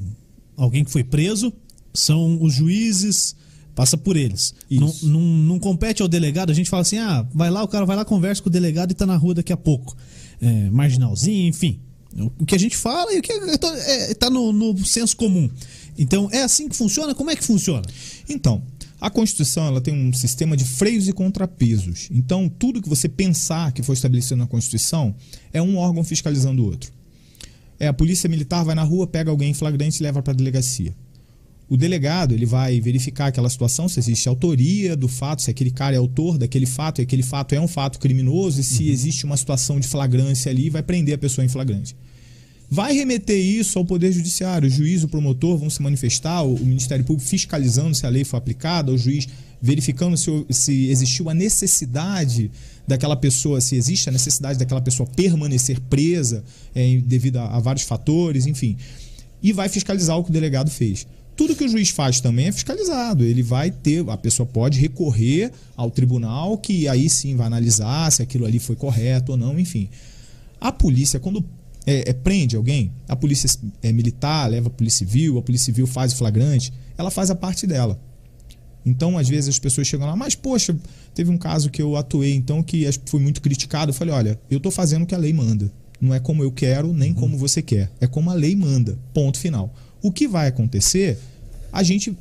alguém 0.57 0.85
que 0.85 0.91
foi 0.93 1.03
preso 1.03 1.53
são 1.93 2.41
os 2.41 2.55
juízes, 2.55 3.35
passa 3.75 3.97
por 3.97 4.17
eles. 4.17 4.55
Não, 4.71 4.95
não, 5.03 5.21
não 5.21 5.59
compete 5.59 6.03
ao 6.03 6.09
delegado, 6.09 6.51
a 6.51 6.55
gente 6.55 6.71
fala 6.71 6.83
assim: 6.83 6.99
ah, 6.99 7.27
vai 7.35 7.51
lá, 7.51 7.63
o 7.63 7.69
cara 7.69 7.85
vai 7.85 7.97
lá, 7.97 8.05
conversa 8.05 8.43
com 8.43 8.49
o 8.49 8.53
delegado 8.53 8.91
e 8.91 8.95
tá 8.95 9.07
na 9.07 9.17
rua 9.17 9.35
daqui 9.35 9.53
a 9.53 9.57
pouco. 9.57 9.97
É, 10.41 10.71
marginalzinho, 10.71 11.49
enfim. 11.49 11.81
O 12.39 12.45
que 12.45 12.55
a 12.55 12.59
gente 12.59 12.77
fala 12.77 13.13
e 13.15 13.19
o 13.19 13.23
que 13.23 13.33
é, 13.33 14.15
tá 14.15 14.29
no, 14.29 14.53
no 14.53 14.85
senso 14.85 15.17
comum. 15.17 15.49
Então, 15.97 16.29
é 16.31 16.43
assim 16.43 16.69
que 16.69 16.77
funciona? 16.77 17.15
Como 17.15 17.31
é 17.31 17.37
que 17.37 17.45
funciona? 17.45 17.85
Então, 18.29 18.63
a 19.01 19.11
Constituição 19.11 19.67
ela 19.67 19.81
tem 19.81 19.95
um 19.95 20.13
sistema 20.13 20.57
de 20.57 20.65
freios 20.65 21.09
e 21.09 21.13
contrapesos. 21.13 22.09
Então, 22.11 22.49
tudo 22.49 22.83
que 22.83 22.89
você 22.89 23.09
pensar 23.09 23.73
que 23.73 23.83
foi 23.83 23.95
estabelecido 23.95 24.37
na 24.37 24.47
Constituição 24.47 25.15
é 25.53 25.61
um 25.61 25.77
órgão 25.77 26.05
fiscalizando 26.05 26.63
o 26.63 26.67
outro. 26.67 26.93
É 27.81 27.89
a 27.89 27.93
polícia 27.93 28.29
militar 28.29 28.65
vai 28.65 28.75
na 28.75 28.85
rua, 28.85 29.07
pega 29.07 29.31
alguém 29.31 29.51
em 29.51 29.55
flagrante 29.55 29.99
e 29.99 30.03
leva 30.03 30.23
para 30.23 30.33
a 30.33 30.37
delegacia. 30.37 30.95
O 31.69 31.77
delegado 31.77 32.35
ele 32.35 32.45
vai 32.45 32.81
verificar 32.81 33.29
aquela 33.29 33.49
situação, 33.49 33.89
se 33.89 33.99
existe 33.99 34.29
autoria 34.29 34.95
do 34.95 35.09
fato, 35.09 35.43
se 35.43 35.51
aquele 35.51 35.71
cara 35.71 35.95
é 35.95 35.99
autor 35.99 36.37
daquele 36.37 36.67
fato 36.67 37.01
e 37.01 37.03
aquele 37.03 37.23
fato 37.23 37.55
é 37.55 37.61
um 37.61 37.69
fato 37.69 37.99
criminoso 37.99 38.61
e 38.61 38.65
se 38.65 38.91
existe 38.91 39.25
uma 39.25 39.37
situação 39.37 39.81
de 39.81 39.89
flagrância 39.89 40.51
ali, 40.51 40.69
vai 40.69 40.83
prender 40.83 41.15
a 41.15 41.19
pessoa 41.19 41.45
em 41.45 41.49
flagrante. 41.49 41.97
Vai 42.75 42.95
remeter 42.95 43.37
isso 43.37 43.79
ao 43.79 43.85
Poder 43.85 44.11
Judiciário. 44.13 44.67
O 44.67 44.71
juiz, 44.71 45.05
o 45.05 45.09
promotor 45.09 45.59
vão 45.59 45.69
se 45.69 45.83
manifestar, 45.83 46.43
o 46.43 46.59
Ministério 46.59 47.05
Público 47.05 47.29
fiscalizando 47.29 47.95
se 47.95 48.07
a 48.07 48.09
lei 48.09 48.25
foi 48.25 48.39
aplicada, 48.39 48.91
o 48.91 48.97
juiz 48.97 49.29
verificando 49.61 50.17
se, 50.17 50.31
se 50.49 50.89
existiu 50.89 51.29
a 51.29 51.35
necessidade 51.35 52.51
daquela 52.89 53.15
pessoa, 53.15 53.61
se 53.61 53.77
existe 53.77 54.09
a 54.09 54.13
necessidade 54.13 54.59
daquela 54.59 54.81
pessoa 54.81 55.07
permanecer 55.07 55.79
presa 55.83 56.43
é, 56.75 56.97
devido 57.05 57.37
a, 57.37 57.57
a 57.57 57.61
vários 57.61 57.85
fatores, 57.85 58.47
enfim. 58.47 58.77
E 59.43 59.53
vai 59.53 59.69
fiscalizar 59.69 60.17
o 60.19 60.25
que 60.25 60.31
o 60.31 60.33
delegado 60.33 60.71
fez. 60.71 61.07
Tudo 61.35 61.57
que 61.57 61.65
o 61.65 61.69
juiz 61.69 61.89
faz 61.89 62.21
também 62.21 62.47
é 62.47 62.53
fiscalizado. 62.53 63.25
Ele 63.25 63.43
vai 63.43 63.71
ter, 63.71 64.09
a 64.09 64.17
pessoa 64.17 64.47
pode 64.47 64.79
recorrer 64.79 65.51
ao 65.77 65.91
tribunal, 65.91 66.59
que 66.59 66.87
aí 66.89 67.09
sim 67.09 67.37
vai 67.37 67.47
analisar 67.47 68.11
se 68.13 68.23
aquilo 68.23 68.45
ali 68.45 68.59
foi 68.59 68.77
correto 68.77 69.33
ou 69.33 69.39
não, 69.39 69.59
enfim. 69.59 69.89
A 70.61 70.71
polícia, 70.71 71.19
quando 71.19 71.45
é, 71.87 72.11
é, 72.11 72.13
prende 72.13 72.55
alguém, 72.55 72.93
a 73.09 73.17
polícia 73.17 73.49
é 73.83 73.93
militar, 73.93 74.49
leva 74.49 74.69
a 74.69 74.71
polícia 74.71 74.99
civil, 74.99 75.39
a 75.39 75.43
polícia 75.43 75.67
civil 75.67 75.87
faz 75.87 76.13
o 76.13 76.17
flagrante, 76.17 76.73
ela 76.97 77.11
faz 77.11 77.31
a 77.31 77.35
parte 77.35 77.67
dela. 77.67 78.01
Então, 78.85 79.17
às 79.17 79.29
vezes, 79.29 79.49
as 79.49 79.59
pessoas 79.59 79.87
chegam 79.87 80.07
lá, 80.07 80.17
mas, 80.17 80.35
poxa, 80.35 80.77
teve 81.15 81.31
um 81.31 81.39
caso 81.39 81.71
que 81.71 81.81
eu 81.81 81.97
atuei, 81.97 82.35
então, 82.35 82.63
que 82.63 82.89
foi 83.07 83.21
muito 83.21 83.41
criticado. 83.41 83.91
Eu 83.91 83.95
falei, 83.95 84.13
olha, 84.13 84.41
eu 84.51 84.61
tô 84.61 84.71
fazendo 84.71 85.05
o 85.05 85.07
que 85.07 85.15
a 85.15 85.19
lei 85.19 85.33
manda. 85.33 85.73
Não 86.01 86.13
é 86.13 86.19
como 86.19 86.43
eu 86.43 86.51
quero, 86.51 86.93
nem 86.93 87.15
como 87.15 87.39
você 87.39 87.63
quer. 87.63 87.91
É 88.01 88.09
como 88.09 88.29
a 88.29 88.35
lei 88.35 88.57
manda. 88.57 88.99
Ponto 89.15 89.39
final. 89.39 89.73
O 90.03 90.11
que 90.13 90.27
vai 90.29 90.49
acontecer, 90.49 91.19
a 91.73 91.83
gente 91.83 92.17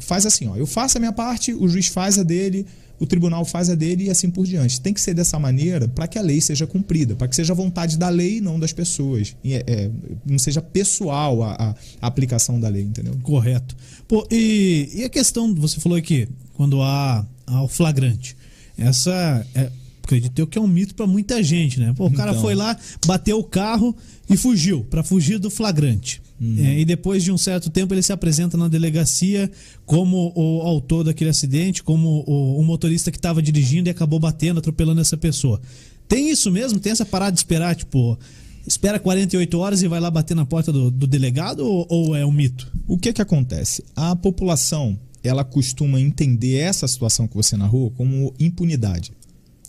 faz 0.00 0.26
assim, 0.26 0.46
ó. 0.48 0.56
Eu 0.56 0.66
faço 0.66 0.98
a 0.98 1.00
minha 1.00 1.12
parte, 1.12 1.52
o 1.54 1.66
juiz 1.68 1.86
faz 1.88 2.18
a 2.18 2.22
dele, 2.22 2.66
o 3.00 3.06
tribunal 3.06 3.44
faz 3.44 3.68
a 3.68 3.74
dele 3.74 4.04
e 4.04 4.10
assim 4.10 4.30
por 4.30 4.46
diante. 4.46 4.80
Tem 4.80 4.94
que 4.94 5.00
ser 5.00 5.12
dessa 5.14 5.36
maneira 5.38 5.88
para 5.88 6.06
que 6.06 6.18
a 6.18 6.22
lei 6.22 6.40
seja 6.40 6.66
cumprida, 6.68 7.16
para 7.16 7.26
que 7.26 7.34
seja 7.34 7.52
a 7.52 7.56
vontade 7.56 7.98
da 7.98 8.08
lei 8.08 8.36
e 8.36 8.40
não 8.40 8.60
das 8.60 8.72
pessoas. 8.72 9.34
E 9.42 9.54
é- 9.54 9.64
é, 9.66 9.90
não 10.24 10.38
seja 10.38 10.60
pessoal 10.62 11.42
a, 11.42 11.52
a- 11.54 11.74
aplicação 12.06 12.60
da 12.60 12.68
lei, 12.68 12.82
entendeu? 12.82 13.18
Correto. 13.22 13.74
Pô, 14.06 14.24
e, 14.30 14.88
e 14.94 15.04
a 15.04 15.08
questão, 15.08 15.52
você 15.54 15.80
falou 15.80 15.98
aqui, 15.98 16.28
quando 16.54 16.80
há, 16.80 17.26
há 17.46 17.62
o 17.64 17.66
flagrante. 17.68 18.36
Essa, 18.78 19.44
é, 19.54 19.68
acredito 20.04 20.38
eu 20.38 20.46
que 20.46 20.56
é 20.56 20.60
um 20.60 20.68
mito 20.68 20.94
pra 20.94 21.06
muita 21.06 21.42
gente, 21.42 21.80
né? 21.80 21.92
Pô, 21.96 22.06
o 22.06 22.12
cara 22.12 22.30
Então. 22.30 22.42
foi 22.42 22.54
lá, 22.54 22.76
bateu 23.04 23.36
o 23.38 23.44
carro 23.44 23.96
e 24.30 24.36
fugiu, 24.36 24.84
pra 24.84 25.02
fugir 25.02 25.38
do 25.40 25.50
flagrante. 25.50 26.21
É, 26.58 26.80
e 26.80 26.84
depois 26.84 27.22
de 27.22 27.30
um 27.30 27.38
certo 27.38 27.70
tempo 27.70 27.94
ele 27.94 28.02
se 28.02 28.12
apresenta 28.12 28.56
na 28.56 28.66
delegacia 28.66 29.48
como 29.86 30.32
o 30.34 30.62
autor 30.62 31.04
daquele 31.04 31.30
acidente, 31.30 31.84
como 31.84 32.24
o, 32.26 32.58
o 32.58 32.64
motorista 32.64 33.12
que 33.12 33.16
estava 33.16 33.40
dirigindo 33.40 33.88
e 33.88 33.90
acabou 33.90 34.18
batendo, 34.18 34.58
atropelando 34.58 35.00
essa 35.00 35.16
pessoa. 35.16 35.60
Tem 36.08 36.30
isso 36.30 36.50
mesmo? 36.50 36.80
Tem 36.80 36.90
essa 36.90 37.06
parada 37.06 37.32
de 37.32 37.38
esperar, 37.38 37.76
tipo, 37.76 38.18
espera 38.66 38.98
48 38.98 39.56
horas 39.56 39.82
e 39.82 39.88
vai 39.88 40.00
lá 40.00 40.10
bater 40.10 40.34
na 40.34 40.44
porta 40.44 40.72
do, 40.72 40.90
do 40.90 41.06
delegado 41.06 41.64
ou, 41.64 41.86
ou 41.88 42.16
é 42.16 42.26
um 42.26 42.32
mito? 42.32 42.70
O 42.88 42.98
que 42.98 43.12
que 43.12 43.22
acontece? 43.22 43.84
A 43.94 44.16
população, 44.16 44.98
ela 45.22 45.44
costuma 45.44 46.00
entender 46.00 46.56
essa 46.56 46.88
situação 46.88 47.28
que 47.28 47.36
você 47.36 47.56
narrou 47.56 47.90
como 47.92 48.34
impunidade. 48.38 49.12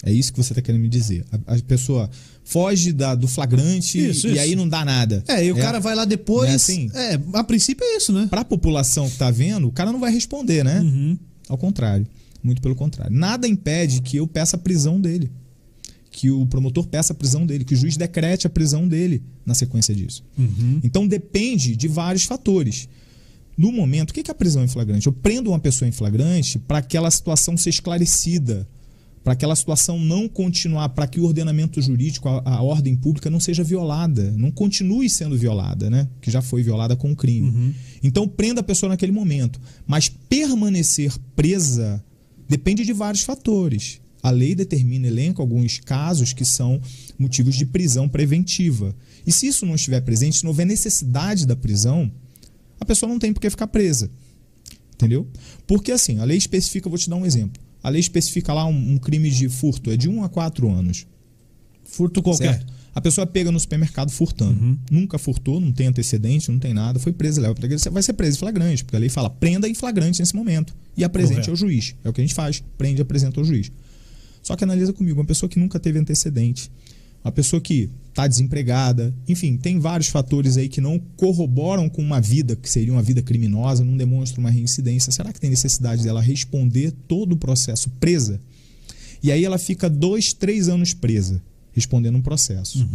É 0.04 0.12
isso 0.12 0.34
que 0.34 0.44
você 0.44 0.54
está 0.54 0.62
querendo 0.62 0.82
me 0.82 0.90
dizer. 0.90 1.24
A, 1.32 1.56
a 1.56 1.60
pessoa 1.62 2.10
foge 2.54 2.94
da- 2.94 3.16
do 3.16 3.28
flagrante 3.28 3.98
Isso, 3.98 4.28
e 4.28 4.32
isso. 4.34 4.40
aí 4.40 4.56
não 4.56 4.70
dá 4.70 4.86
nada. 4.86 5.24
É, 5.28 5.44
e 5.44 5.52
o 5.52 5.56
cara 5.56 5.80
vai 5.80 5.96
lá 5.96 6.06
depois. 6.06 6.50
É 6.52 6.54
assim? 6.54 6.90
É, 6.94 7.20
a 7.34 7.44
princípio 7.44 7.84
é 7.84 7.98
isso, 7.98 8.14
né? 8.14 8.28
Para 8.30 8.42
a 8.42 8.46
população 8.46 9.08
que 9.08 9.14
está 9.14 9.32
vendo, 9.32 9.68
o 9.68 9.72
cara 9.72 9.92
não 9.92 10.00
vai 10.00 10.12
responder, 10.12 10.64
né? 10.64 10.80
Uhum. 10.80 11.18
Ao 11.50 11.58
contrário. 11.58 12.06
Muito 12.44 12.62
pelo 12.62 12.76
contrário. 12.76 13.16
Nada 13.16 13.48
impede 13.48 14.02
que 14.02 14.18
eu 14.18 14.28
peça 14.28 14.56
a 14.56 14.60
prisão 14.60 15.02
dele. 15.02 15.32
Que 16.12 16.30
o 16.30 16.46
promotor 16.46 16.86
peça 16.88 17.12
a 17.12 17.16
prisão 17.16 17.44
dele, 17.46 17.64
que 17.66 17.74
o 17.74 17.78
juiz 17.78 17.98
decrete 17.98 18.46
a 18.46 18.50
prisão 18.50 18.88
dele 18.88 19.24
na 19.46 19.56
sequência 19.56 19.96
disso. 19.96 20.24
Uhum. 20.38 20.80
Então 20.84 21.08
depende 21.08 21.76
de 21.76 21.88
vários 21.88 22.24
fatores. 22.26 22.88
No 23.58 23.72
momento, 23.72 24.12
o 24.12 24.14
que 24.14 24.22
é 24.28 24.32
a 24.32 24.36
prisão 24.36 24.64
em 24.64 24.68
flagrante? 24.68 25.08
Eu 25.08 25.14
prendo 25.14 25.50
uma 25.50 25.60
pessoa 25.60 25.88
em 25.88 25.92
flagrante 25.92 26.60
para 26.60 26.78
aquela 26.80 27.10
situação 27.10 27.56
ser 27.58 27.70
esclarecida, 27.70 28.68
para 29.24 29.34
aquela 29.34 29.56
situação 29.56 29.98
não 29.98 30.28
continuar, 30.28 30.90
para 30.90 31.08
que 31.08 31.20
o 31.20 31.24
ordenamento 31.24 31.82
jurídico, 31.82 32.28
a, 32.28 32.42
a 32.46 32.62
ordem 32.62 32.96
pública 32.96 33.30
não 33.30 33.40
seja 33.40 33.64
violada, 33.64 34.32
não 34.32 34.52
continue 34.52 35.10
sendo 35.10 35.38
violada, 35.38 35.90
né? 35.90 36.10
Que 36.20 36.30
já 36.30 36.42
foi 36.42 36.62
violada 36.62 36.96
com 36.96 37.12
o 37.12 37.16
crime. 37.16 37.74
Então 38.04 38.28
prenda 38.28 38.60
a 38.60 38.64
pessoa 38.64 38.90
naquele 38.90 39.14
momento, 39.14 39.62
mas 39.88 40.10
permanecer 40.10 41.14
presa 41.36 42.04
depende 42.50 42.84
de 42.84 42.92
vários 42.92 43.24
fatores. 43.24 44.02
A 44.22 44.30
lei 44.30 44.56
determina, 44.56 45.08
elenca 45.08 45.42
alguns 45.42 45.80
casos 45.80 46.34
que 46.34 46.46
são 46.46 46.82
motivos 47.18 47.56
de 47.56 47.66
prisão 47.66 48.08
preventiva. 48.08 48.96
E 49.26 49.32
se 49.32 49.48
isso 49.48 49.66
não 49.66 49.76
estiver 49.76 50.02
presente, 50.02 50.38
se 50.38 50.44
não 50.44 50.52
houver 50.52 50.66
necessidade 50.66 51.46
da 51.46 51.56
prisão, 51.56 52.12
a 52.80 52.86
pessoa 52.86 53.10
não 53.10 53.20
tem 53.20 53.34
por 53.34 53.40
que 53.42 53.50
ficar 53.50 53.68
presa. 53.68 54.10
Entendeu? 54.94 55.28
Porque 55.68 55.92
assim, 55.92 56.20
a 56.20 56.24
lei 56.24 56.38
especifica, 56.38 56.90
vou 56.90 56.98
te 56.98 57.10
dar 57.10 57.16
um 57.18 57.26
exemplo. 57.26 57.62
A 57.84 57.90
lei 57.90 58.00
especifica 58.00 58.54
lá 58.54 58.66
um, 58.66 58.94
um 58.94 58.98
crime 58.98 59.30
de 59.30 59.50
furto, 59.50 59.92
é 59.92 59.98
de 59.98 60.10
1 60.10 60.24
a 60.24 60.30
4 60.30 60.72
anos. 60.72 61.06
Furto 61.84 62.24
qualquer. 62.24 62.54
Certo? 62.54 62.74
A 62.96 63.02
pessoa 63.02 63.26
pega 63.26 63.52
no 63.52 63.60
supermercado 63.60 64.12
furtando. 64.12 64.80
Nunca 64.90 65.18
furtou, 65.18 65.60
não 65.60 65.72
tem 65.72 65.88
antecedente, 65.88 66.52
não 66.52 66.60
tem 66.60 66.74
nada, 66.74 67.00
foi 67.00 67.12
presa, 67.12 67.42
leva 67.42 67.54
pra 67.56 67.62
delegacia, 67.64 67.90
vai 67.92 68.04
ser 68.04 68.14
preso 68.14 68.38
em 68.38 68.40
flagrante, 68.40 68.84
porque 68.84 68.96
a 68.96 69.00
lei 69.00 69.10
fala 69.10 69.30
prenda 69.30 69.68
em 69.68 69.74
flagrante 69.74 70.20
nesse 70.20 70.36
momento 70.36 70.76
e 70.96 71.04
apresente 71.04 71.34
Correto. 71.34 71.50
ao 71.52 71.56
juiz. 71.56 71.96
É 72.04 72.10
o 72.10 72.14
que 72.14 72.22
a 72.22 72.24
gente 72.24 72.36
faz, 72.36 72.64
prende 72.78 73.02
e 73.02 73.04
apresenta 73.04 73.40
ao 73.40 73.44
juiz. 73.44 73.72
Só 74.44 74.56
que 74.56 74.64
analisa 74.64 74.94
comigo, 74.94 75.20
uma 75.20 75.26
pessoa 75.26 75.50
que 75.50 75.58
nunca 75.58 75.80
teve 75.80 75.98
antecedente, 75.98 76.70
uma 77.24 77.32
pessoa 77.32 77.62
que 77.62 77.90
está 78.10 78.28
desempregada, 78.28 79.14
enfim, 79.28 79.58
tem 79.58 79.80
vários 79.80 80.08
fatores 80.10 80.58
aí 80.58 80.70
que 80.70 80.80
não 80.82 81.00
corroboram 81.18 81.90
com 81.90 82.02
uma 82.02 82.22
vida 82.22 82.56
que 82.56 82.70
seria 82.70 82.94
uma 82.94 83.02
vida 83.02 83.22
criminosa, 83.22 83.84
não 83.84 83.98
demonstram 83.98 84.44
uma 84.44 84.52
reincidência. 84.52 85.12
Será 85.12 85.34
que 85.34 85.40
tem 85.40 85.50
necessidade 85.50 86.04
dela 86.04 86.22
responder 86.22 86.92
todo 87.08 87.32
o 87.32 87.38
processo 87.38 87.90
presa? 88.00 88.40
E 89.22 89.32
aí 89.32 89.44
ela 89.46 89.58
fica 89.58 89.90
dois, 89.90 90.34
três 90.34 90.68
anos 90.70 90.94
presa, 90.94 91.42
respondendo 91.72 92.18
um 92.18 92.22
processo. 92.22 92.88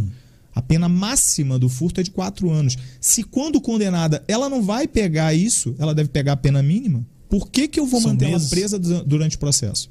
A 0.55 0.61
pena 0.61 0.87
máxima 0.87 1.57
do 1.59 1.67
furto 1.69 1.99
é 1.99 2.03
de 2.03 2.11
quatro 2.11 2.49
anos. 2.49 2.77
Se 3.01 3.23
quando 3.23 3.59
condenada 3.59 4.23
ela 4.27 4.47
não 4.49 4.61
vai 4.61 4.87
pegar 4.87 5.33
isso, 5.33 5.75
ela 5.79 5.93
deve 5.93 6.09
pegar 6.09 6.33
a 6.33 6.37
pena 6.37 6.61
mínima, 6.63 7.05
por 7.29 7.49
que, 7.49 7.67
que 7.67 7.79
eu 7.79 7.85
vou 7.85 7.99
São 8.01 8.11
manter 8.11 8.25
ela 8.25 8.33
meses. 8.33 8.49
presa 8.49 8.79
du- 8.79 9.03
durante 9.03 9.35
o 9.35 9.39
processo? 9.39 9.89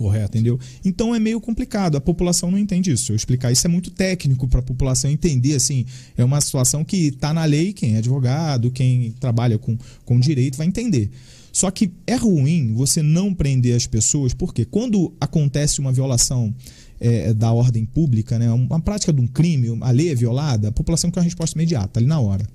Correto. 0.00 0.38
Entendeu? 0.38 0.58
Então 0.82 1.14
é 1.14 1.18
meio 1.18 1.38
complicado. 1.40 1.96
A 1.96 2.00
população 2.00 2.50
não 2.50 2.56
entende 2.58 2.90
isso. 2.90 3.04
Se 3.04 3.12
eu 3.12 3.16
explicar 3.16 3.52
isso 3.52 3.66
é 3.66 3.70
muito 3.70 3.90
técnico 3.90 4.48
para 4.48 4.60
a 4.60 4.62
população 4.62 5.10
entender. 5.10 5.54
Assim, 5.54 5.84
é 6.16 6.24
uma 6.24 6.40
situação 6.40 6.82
que 6.82 7.08
está 7.08 7.34
na 7.34 7.44
lei. 7.44 7.74
Quem 7.74 7.96
é 7.96 7.98
advogado, 7.98 8.70
quem 8.70 9.12
trabalha 9.20 9.58
com, 9.58 9.76
com 10.06 10.18
direito 10.18 10.56
vai 10.56 10.66
entender. 10.66 11.10
Só 11.52 11.70
que 11.70 11.90
é 12.06 12.14
ruim 12.14 12.72
você 12.72 13.02
não 13.02 13.34
prender 13.34 13.76
as 13.76 13.86
pessoas, 13.86 14.32
porque 14.32 14.64
quando 14.64 15.12
acontece 15.20 15.80
uma 15.80 15.92
violação 15.92 16.54
é, 16.98 17.34
da 17.34 17.52
ordem 17.52 17.84
pública, 17.84 18.38
né? 18.38 18.50
uma 18.50 18.80
prática 18.80 19.12
de 19.12 19.20
um 19.20 19.26
crime, 19.26 19.76
a 19.82 19.90
lei 19.90 20.10
é 20.10 20.14
violada, 20.14 20.68
a 20.68 20.72
população 20.72 21.10
quer 21.10 21.20
uma 21.20 21.24
resposta 21.24 21.58
imediata, 21.58 22.00
ali 22.00 22.06
na 22.06 22.20
hora. 22.20 22.46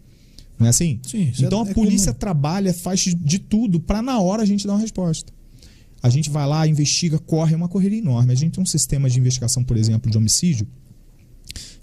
Não 0.58 0.66
é 0.66 0.70
assim? 0.70 1.00
Sim, 1.04 1.30
isso 1.30 1.46
então 1.46 1.64
é- 1.64 1.68
a 1.68 1.72
é 1.72 1.74
polícia 1.74 2.14
comum. 2.14 2.20
trabalha, 2.20 2.74
faz 2.74 3.02
de 3.02 3.38
tudo 3.38 3.80
para 3.80 4.02
na 4.02 4.20
hora 4.20 4.42
a 4.42 4.46
gente 4.46 4.66
dar 4.66 4.74
uma 4.74 4.82
resposta. 4.82 5.35
A 6.02 6.10
gente 6.10 6.30
vai 6.30 6.48
lá, 6.48 6.68
investiga, 6.68 7.18
corre, 7.18 7.54
é 7.54 7.58
uma 7.58 7.68
correria 7.68 8.00
enorme. 8.00 8.32
A 8.32 8.36
gente 8.36 8.54
tem 8.54 8.62
um 8.62 8.66
sistema 8.66 9.10
de 9.10 9.20
investigação, 9.20 9.64
por 9.64 9.76
exemplo, 9.76 10.10
de 10.12 10.18
homicídio, 10.18 10.68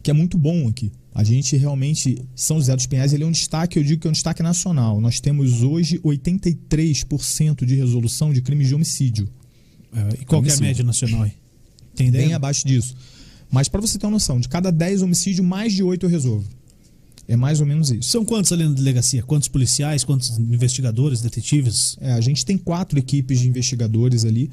que 0.02 0.10
é 0.10 0.14
muito 0.14 0.38
bom 0.38 0.68
aqui. 0.68 0.92
A 1.14 1.22
gente 1.22 1.56
realmente, 1.56 2.24
São 2.34 2.58
José 2.58 2.74
dos 2.74 2.86
Pinhais, 2.86 3.12
ele 3.12 3.24
é 3.24 3.26
um 3.26 3.30
destaque, 3.30 3.78
eu 3.78 3.84
digo 3.84 4.00
que 4.00 4.06
é 4.06 4.10
um 4.10 4.12
destaque 4.12 4.42
nacional. 4.42 5.00
Nós 5.00 5.20
temos 5.20 5.62
hoje 5.62 5.98
83% 5.98 7.64
de 7.64 7.74
resolução 7.74 8.32
de 8.32 8.40
crimes 8.40 8.68
de 8.68 8.74
homicídio. 8.74 9.28
É, 9.94 10.22
e 10.22 10.24
qual 10.24 10.44
é 10.44 10.52
a 10.52 10.56
média 10.56 10.84
nacional 10.84 11.22
aí? 11.22 11.32
Bem 12.10 12.32
abaixo 12.32 12.66
disso. 12.66 12.96
Mas 13.50 13.68
para 13.68 13.82
você 13.82 13.98
ter 13.98 14.06
uma 14.06 14.12
noção, 14.12 14.40
de 14.40 14.48
cada 14.48 14.72
10 14.72 15.02
homicídios, 15.02 15.46
mais 15.46 15.74
de 15.74 15.82
8 15.82 16.06
eu 16.06 16.10
resolvo. 16.10 16.48
É 17.32 17.36
mais 17.36 17.60
ou 17.60 17.66
menos 17.66 17.90
isso. 17.90 18.10
São 18.10 18.26
quantos 18.26 18.52
ali 18.52 18.62
na 18.62 18.74
delegacia? 18.74 19.22
Quantos 19.22 19.48
policiais, 19.48 20.04
quantos 20.04 20.36
investigadores, 20.38 21.22
detetives? 21.22 21.96
É, 21.98 22.12
a 22.12 22.20
gente 22.20 22.44
tem 22.44 22.58
quatro 22.58 22.98
equipes 22.98 23.40
de 23.40 23.48
investigadores 23.48 24.26
ali 24.26 24.50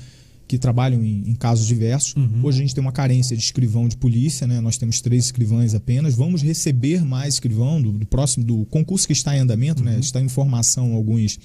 que 0.47 0.57
trabalham 0.57 1.03
em, 1.03 1.29
em 1.29 1.35
casos 1.35 1.67
diversos. 1.67 2.15
Uhum. 2.15 2.39
Hoje 2.41 2.59
a 2.59 2.61
gente 2.61 2.73
tem 2.73 2.81
uma 2.81 2.93
carência 2.93 3.35
de 3.35 3.43
escrivão 3.43 3.89
de 3.89 3.97
polícia, 3.97 4.47
né? 4.47 4.61
Nós 4.61 4.77
temos 4.77 5.01
três 5.01 5.25
escrivães 5.25 5.73
apenas. 5.75 6.15
Vamos 6.15 6.41
receber 6.41 7.03
mais 7.03 7.33
escrivão 7.33 7.81
do, 7.81 7.91
do 7.91 8.05
próximo 8.05 8.45
do 8.45 8.65
concurso 8.67 9.05
que 9.05 9.11
está 9.11 9.35
em 9.35 9.39
andamento, 9.41 9.83
Uhum. 9.83 9.89
né? 9.89 9.99
Está 9.99 10.21
em 10.21 10.29
formação 10.29 10.93
alguns 10.93 11.37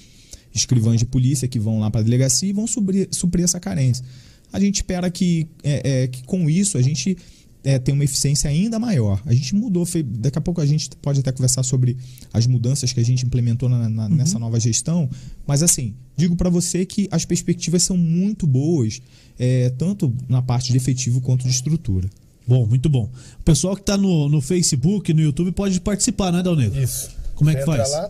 escrivães 0.53 0.99
de 0.99 1.05
polícia 1.05 1.49
que 1.49 1.59
vão 1.59 1.81
lá 1.81 1.91
para 1.91 1.99
a 1.99 2.03
delegacia 2.05 2.49
e 2.49 2.53
vão 2.53 2.65
suprir, 2.65 3.09
suprir 3.11 3.43
essa 3.43 3.59
carência. 3.59 4.05
A 4.53 4.59
gente 4.59 4.75
espera 4.75 5.11
que, 5.11 5.47
é, 5.61 6.03
é, 6.03 6.07
que 6.07 6.23
com 6.23 6.49
isso 6.49 6.77
a 6.77 6.81
gente 6.81 7.17
é, 7.65 7.77
tenha 7.79 7.93
uma 7.95 8.03
eficiência 8.05 8.49
ainda 8.49 8.79
maior. 8.79 9.21
A 9.25 9.33
gente 9.33 9.53
mudou, 9.55 9.85
foi- 9.85 10.03
daqui 10.03 10.37
a 10.37 10.41
pouco 10.41 10.61
a 10.61 10.65
gente 10.65 10.87
pode 11.01 11.19
até 11.19 11.31
conversar 11.31 11.63
sobre 11.63 11.97
as 12.31 12.45
mudanças 12.47 12.93
que 12.93 12.99
a 12.99 13.03
gente 13.03 13.25
implementou 13.25 13.67
na- 13.67 13.89
na- 13.89 14.07
nessa 14.07 14.39
nova 14.39 14.57
gestão, 14.59 15.09
mas 15.47 15.61
assim, 15.63 15.93
digo 16.15 16.35
para 16.35 16.49
você 16.49 16.85
que 16.85 17.07
as 17.11 17.25
perspectivas 17.25 17.83
são 17.83 17.97
muito 17.97 18.45
boas, 18.47 19.01
é, 19.37 19.69
tanto 19.71 20.13
na 20.29 20.41
parte 20.41 20.71
de 20.71 20.77
efetivo 20.77 21.19
quanto 21.21 21.43
de 21.43 21.49
estrutura. 21.49 22.07
Bom, 22.47 22.65
muito 22.67 22.87
bom. 22.87 23.09
O 23.39 23.43
pessoal 23.43 23.75
que 23.75 23.81
tá 23.81 23.97
no, 23.97 24.29
no 24.29 24.39
Facebook, 24.39 25.11
no 25.11 25.21
YouTube, 25.21 25.51
pode 25.51 25.81
participar, 25.81 26.31
né, 26.31 26.43
Dal 26.43 26.55
Negro? 26.55 26.79
Isso. 26.81 27.09
Como 27.33 27.49
é 27.49 27.55
que 27.55 27.65
faz? 27.65 27.89
lá, 27.91 28.09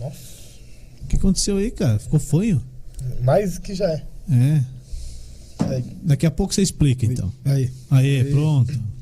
nossa, 0.00 0.16
O 1.04 1.06
que 1.06 1.14
aconteceu 1.16 1.56
aí, 1.58 1.70
cara? 1.70 1.98
Ficou 2.00 2.18
fanho? 2.18 2.60
mais 3.22 3.56
que 3.58 3.72
já 3.74 3.88
é. 3.88 4.04
É. 4.28 4.64
Aí. 5.60 5.84
Daqui 6.02 6.26
a 6.26 6.30
pouco 6.30 6.52
você 6.52 6.60
explica, 6.62 7.06
então. 7.06 7.32
Aí. 7.44 7.70
Aê, 7.88 8.20
Aí. 8.22 8.30
pronto. 8.32 8.95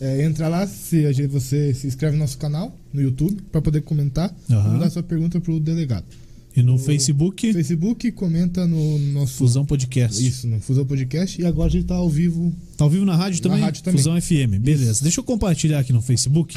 É, 0.00 0.24
entra 0.24 0.48
lá, 0.48 0.66
se 0.66 1.04
a 1.06 1.12
gente, 1.12 1.28
você 1.28 1.74
se 1.74 1.86
inscreve 1.86 2.14
no 2.16 2.20
nosso 2.20 2.38
canal, 2.38 2.74
no 2.92 3.00
YouTube, 3.00 3.42
para 3.50 3.60
poder 3.60 3.80
comentar 3.82 4.34
Aham. 4.50 4.68
e 4.68 4.72
mandar 4.74 4.90
sua 4.90 5.02
pergunta 5.02 5.40
pro 5.40 5.58
delegado. 5.58 6.04
E 6.56 6.62
no 6.62 6.76
Facebook, 6.78 7.52
Facebook, 7.52 8.10
comenta 8.12 8.66
no 8.66 8.98
nosso. 9.12 9.34
Fusão 9.34 9.64
Podcast. 9.64 10.24
Isso, 10.26 10.46
no 10.48 10.60
Fusão 10.60 10.84
Podcast. 10.84 11.40
E 11.40 11.44
agora 11.46 11.68
a 11.68 11.70
gente 11.70 11.84
tá 11.86 11.94
ao 11.94 12.08
vivo. 12.08 12.52
Tá 12.76 12.84
ao 12.84 12.90
vivo 12.90 13.04
na 13.04 13.14
rádio 13.14 13.38
Na 13.38 13.42
também? 13.50 13.60
rádio 13.64 13.82
também. 13.82 13.98
Fusão 13.98 14.20
FM. 14.20 14.58
Beleza. 14.60 15.02
Deixa 15.02 15.20
eu 15.20 15.24
compartilhar 15.24 15.78
aqui 15.78 15.92
no 15.92 16.02
Facebook 16.02 16.56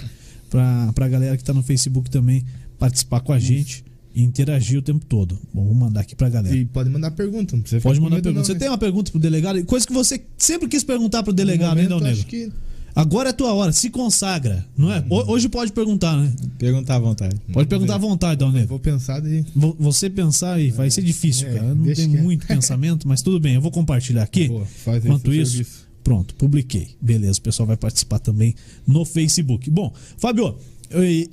pra, 0.50 0.92
pra 0.94 1.08
galera 1.08 1.38
que 1.38 1.44
tá 1.44 1.54
no 1.54 1.62
Facebook 1.62 2.10
também 2.10 2.44
participar 2.80 3.20
com 3.20 3.32
a 3.32 3.38
gente 3.38 3.84
e 4.16 4.24
interagir 4.24 4.80
o 4.80 4.82
tempo 4.82 5.06
todo. 5.06 5.38
Bom, 5.54 5.66
vou 5.66 5.76
mandar 5.76 6.02
aqui 6.02 6.16
pra 6.16 6.30
galera. 6.30 6.56
E 6.56 6.66
pode 6.66 6.90
mandar 6.90 7.12
pergunta. 7.12 7.56
Não 7.56 7.62
precisa 7.62 7.82
Pode 7.82 8.00
mandar 8.00 8.16
pergunta. 8.22 8.40
não, 8.40 8.44
Você 8.46 8.54
né? 8.54 8.60
tem 8.60 8.68
uma 8.70 8.78
pergunta 8.78 9.12
pro 9.12 9.20
delegado? 9.20 9.64
Coisa 9.66 9.86
que 9.86 9.94
você 9.94 10.20
sempre 10.38 10.68
quis 10.68 10.84
perguntar 10.84 11.22
pro 11.22 11.32
No 11.32 11.38
delegado, 11.38 11.78
hein, 11.80 11.88
momento, 11.88 12.04
Dal 12.04 12.12
acho 12.12 12.26
que 12.26 12.52
Agora 12.96 13.30
é 13.30 13.34
tua 13.34 13.54
hora, 13.54 13.72
se 13.72 13.90
consagra, 13.90 14.66
não 14.78 14.92
é? 14.92 15.04
Ho- 15.10 15.32
Hoje 15.32 15.48
pode 15.48 15.72
perguntar, 15.72 16.18
né? 16.18 16.32
Perguntar 16.58 16.96
à 16.96 17.00
vontade. 17.00 17.36
Pode 17.54 17.68
perguntar 17.70 17.96
à 17.96 17.98
vontade, 17.98 18.40
Dal 18.40 18.52
Negro. 18.52 18.68
vou 18.70 18.80
pensar. 18.80 19.22
Vo- 19.56 19.76
Você 19.80 20.10
pensar 20.10 20.54
aí, 20.54 20.72
vai 20.72 20.90
ser 20.92 21.02
difícil, 21.02 21.48
É, 21.48 21.54
cara. 21.54 21.74
Não 21.76 21.86
tenho 21.94 22.12
que 22.12 22.18
muito 22.18 22.46
pensamento, 22.48 23.08
mas 23.08 23.22
tudo 23.22 23.40
bem, 23.40 23.56
eu 23.56 23.62
vou 23.62 23.72
compartilhar 23.72 24.24
aqui. 24.24 24.48
Boa, 24.48 24.66
faz 24.66 25.06
Enquanto 25.06 25.34
isso, 25.34 25.52
serviço. 25.52 25.88
pronto, 26.04 26.36
publiquei. 26.36 26.90
Beleza, 27.02 27.40
o 27.40 27.42
pessoal 27.42 27.66
vai 27.68 27.78
participar 27.78 28.20
também 28.20 28.54
no 28.86 29.06
Facebook. 29.06 29.70
Bom, 29.70 29.94
Fábio, 30.18 30.56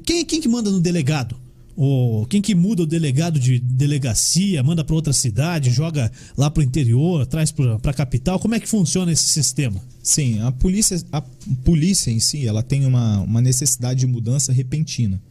quem, 0.05 0.25
quem 0.25 0.41
que 0.41 0.49
manda 0.49 0.71
no 0.71 0.81
delegado? 0.81 1.35
Ou 1.81 2.27
quem 2.27 2.43
que 2.43 2.57
muda 2.57 2.83
o 2.83 2.87
delegado 2.87 3.39
de 3.39 3.61
delegacia, 3.61 4.61
manda 4.65 4.83
para 4.83 4.97
outra 4.97 5.13
cidade, 5.13 5.71
joga 5.71 6.11
lá 6.37 6.51
pro 6.51 6.61
interior, 6.61 7.25
traz 7.25 7.53
pra, 7.53 7.79
pra 7.79 7.93
capital? 7.93 8.41
Como 8.41 8.53
é 8.57 8.59
que 8.59 8.69
funciona 8.69 9.13
esse 9.13 9.29
sistema? 9.29 9.81
Sim, 10.03 10.41
a 10.41 10.51
polícia, 10.51 11.01
a 11.13 11.21
polícia 11.65 12.11
em 12.11 12.19
si, 12.19 12.45
ela 12.49 12.65
tem 12.65 12.85
uma, 12.85 13.21
uma 13.21 13.41
necessidade 13.41 14.01
de 14.01 14.09
mudança 14.09 14.53
repentina. 14.53 15.23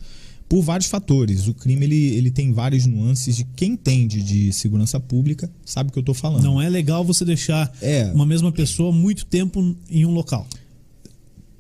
Por 0.48 0.62
vários 0.62 0.88
fatores. 0.90 1.50
O 1.50 1.54
crime 1.54 1.86
ele, 1.86 2.16
ele 2.16 2.32
tem 2.32 2.54
várias 2.54 2.86
nuances 2.86 3.36
de 3.36 3.44
quem 3.44 3.74
entende 3.74 4.24
de 4.24 4.54
segurança 4.54 4.98
pública 5.02 5.52
sabe 5.66 5.90
o 5.90 5.92
que 5.92 6.00
eu 6.00 6.02
estou 6.02 6.16
falando. 6.16 6.42
Não 6.44 6.62
é 6.62 6.70
legal 6.70 7.04
você 7.04 7.26
deixar 7.26 7.70
É. 7.82 8.06
uma 8.14 8.26
mesma 8.26 8.54
pessoa 8.54 8.94
muito 8.94 9.26
tempo 9.26 9.76
em 9.90 10.06
um 10.06 10.12
local. 10.12 10.48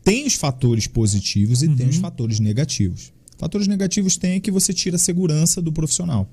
Tem 0.02 0.26
os 0.26 0.36
fatores 0.36 0.88
positivos 0.88 1.62
e 1.62 1.67
Uhum. 1.67 1.76
tem 1.76 1.89
os 1.89 1.97
fatores 1.97 2.39
negativos. 2.39 3.12
Fatores 3.38 3.67
negativos 3.67 4.17
tem 4.17 4.34
é 4.34 4.39
que 4.39 4.52
você 4.52 4.73
tira 4.73 4.95
a 4.95 5.00
segurança 5.00 5.62
do 5.62 5.71
profissional. 5.71 6.28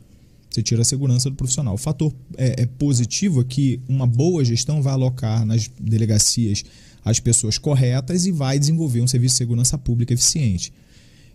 Você 0.51 0.63
tira 0.63 0.83
a 0.83 0.85
segurança 0.85 1.29
do 1.29 1.37
profissional. 1.37 1.75
O 1.75 1.79
fator 1.79 2.15
é, 2.37 2.63
é 2.63 2.67
positivo 2.67 3.41
é 3.41 3.45
que 3.45 3.81
uma 3.89 4.07
boa 4.07 4.45
gestão 4.45 4.81
vai 4.81 4.93
alocar 4.93 5.45
nas 5.45 5.69
delegacias 5.81 6.65
as 7.05 7.21
pessoas 7.21 7.59
corretas 7.59 8.25
e 8.25 8.33
vai 8.33 8.59
desenvolver 8.59 9.01
um 9.01 9.07
serviço 9.07 9.35
de 9.35 9.39
segurança 9.39 9.77
pública 9.77 10.15
eficiente. 10.15 10.73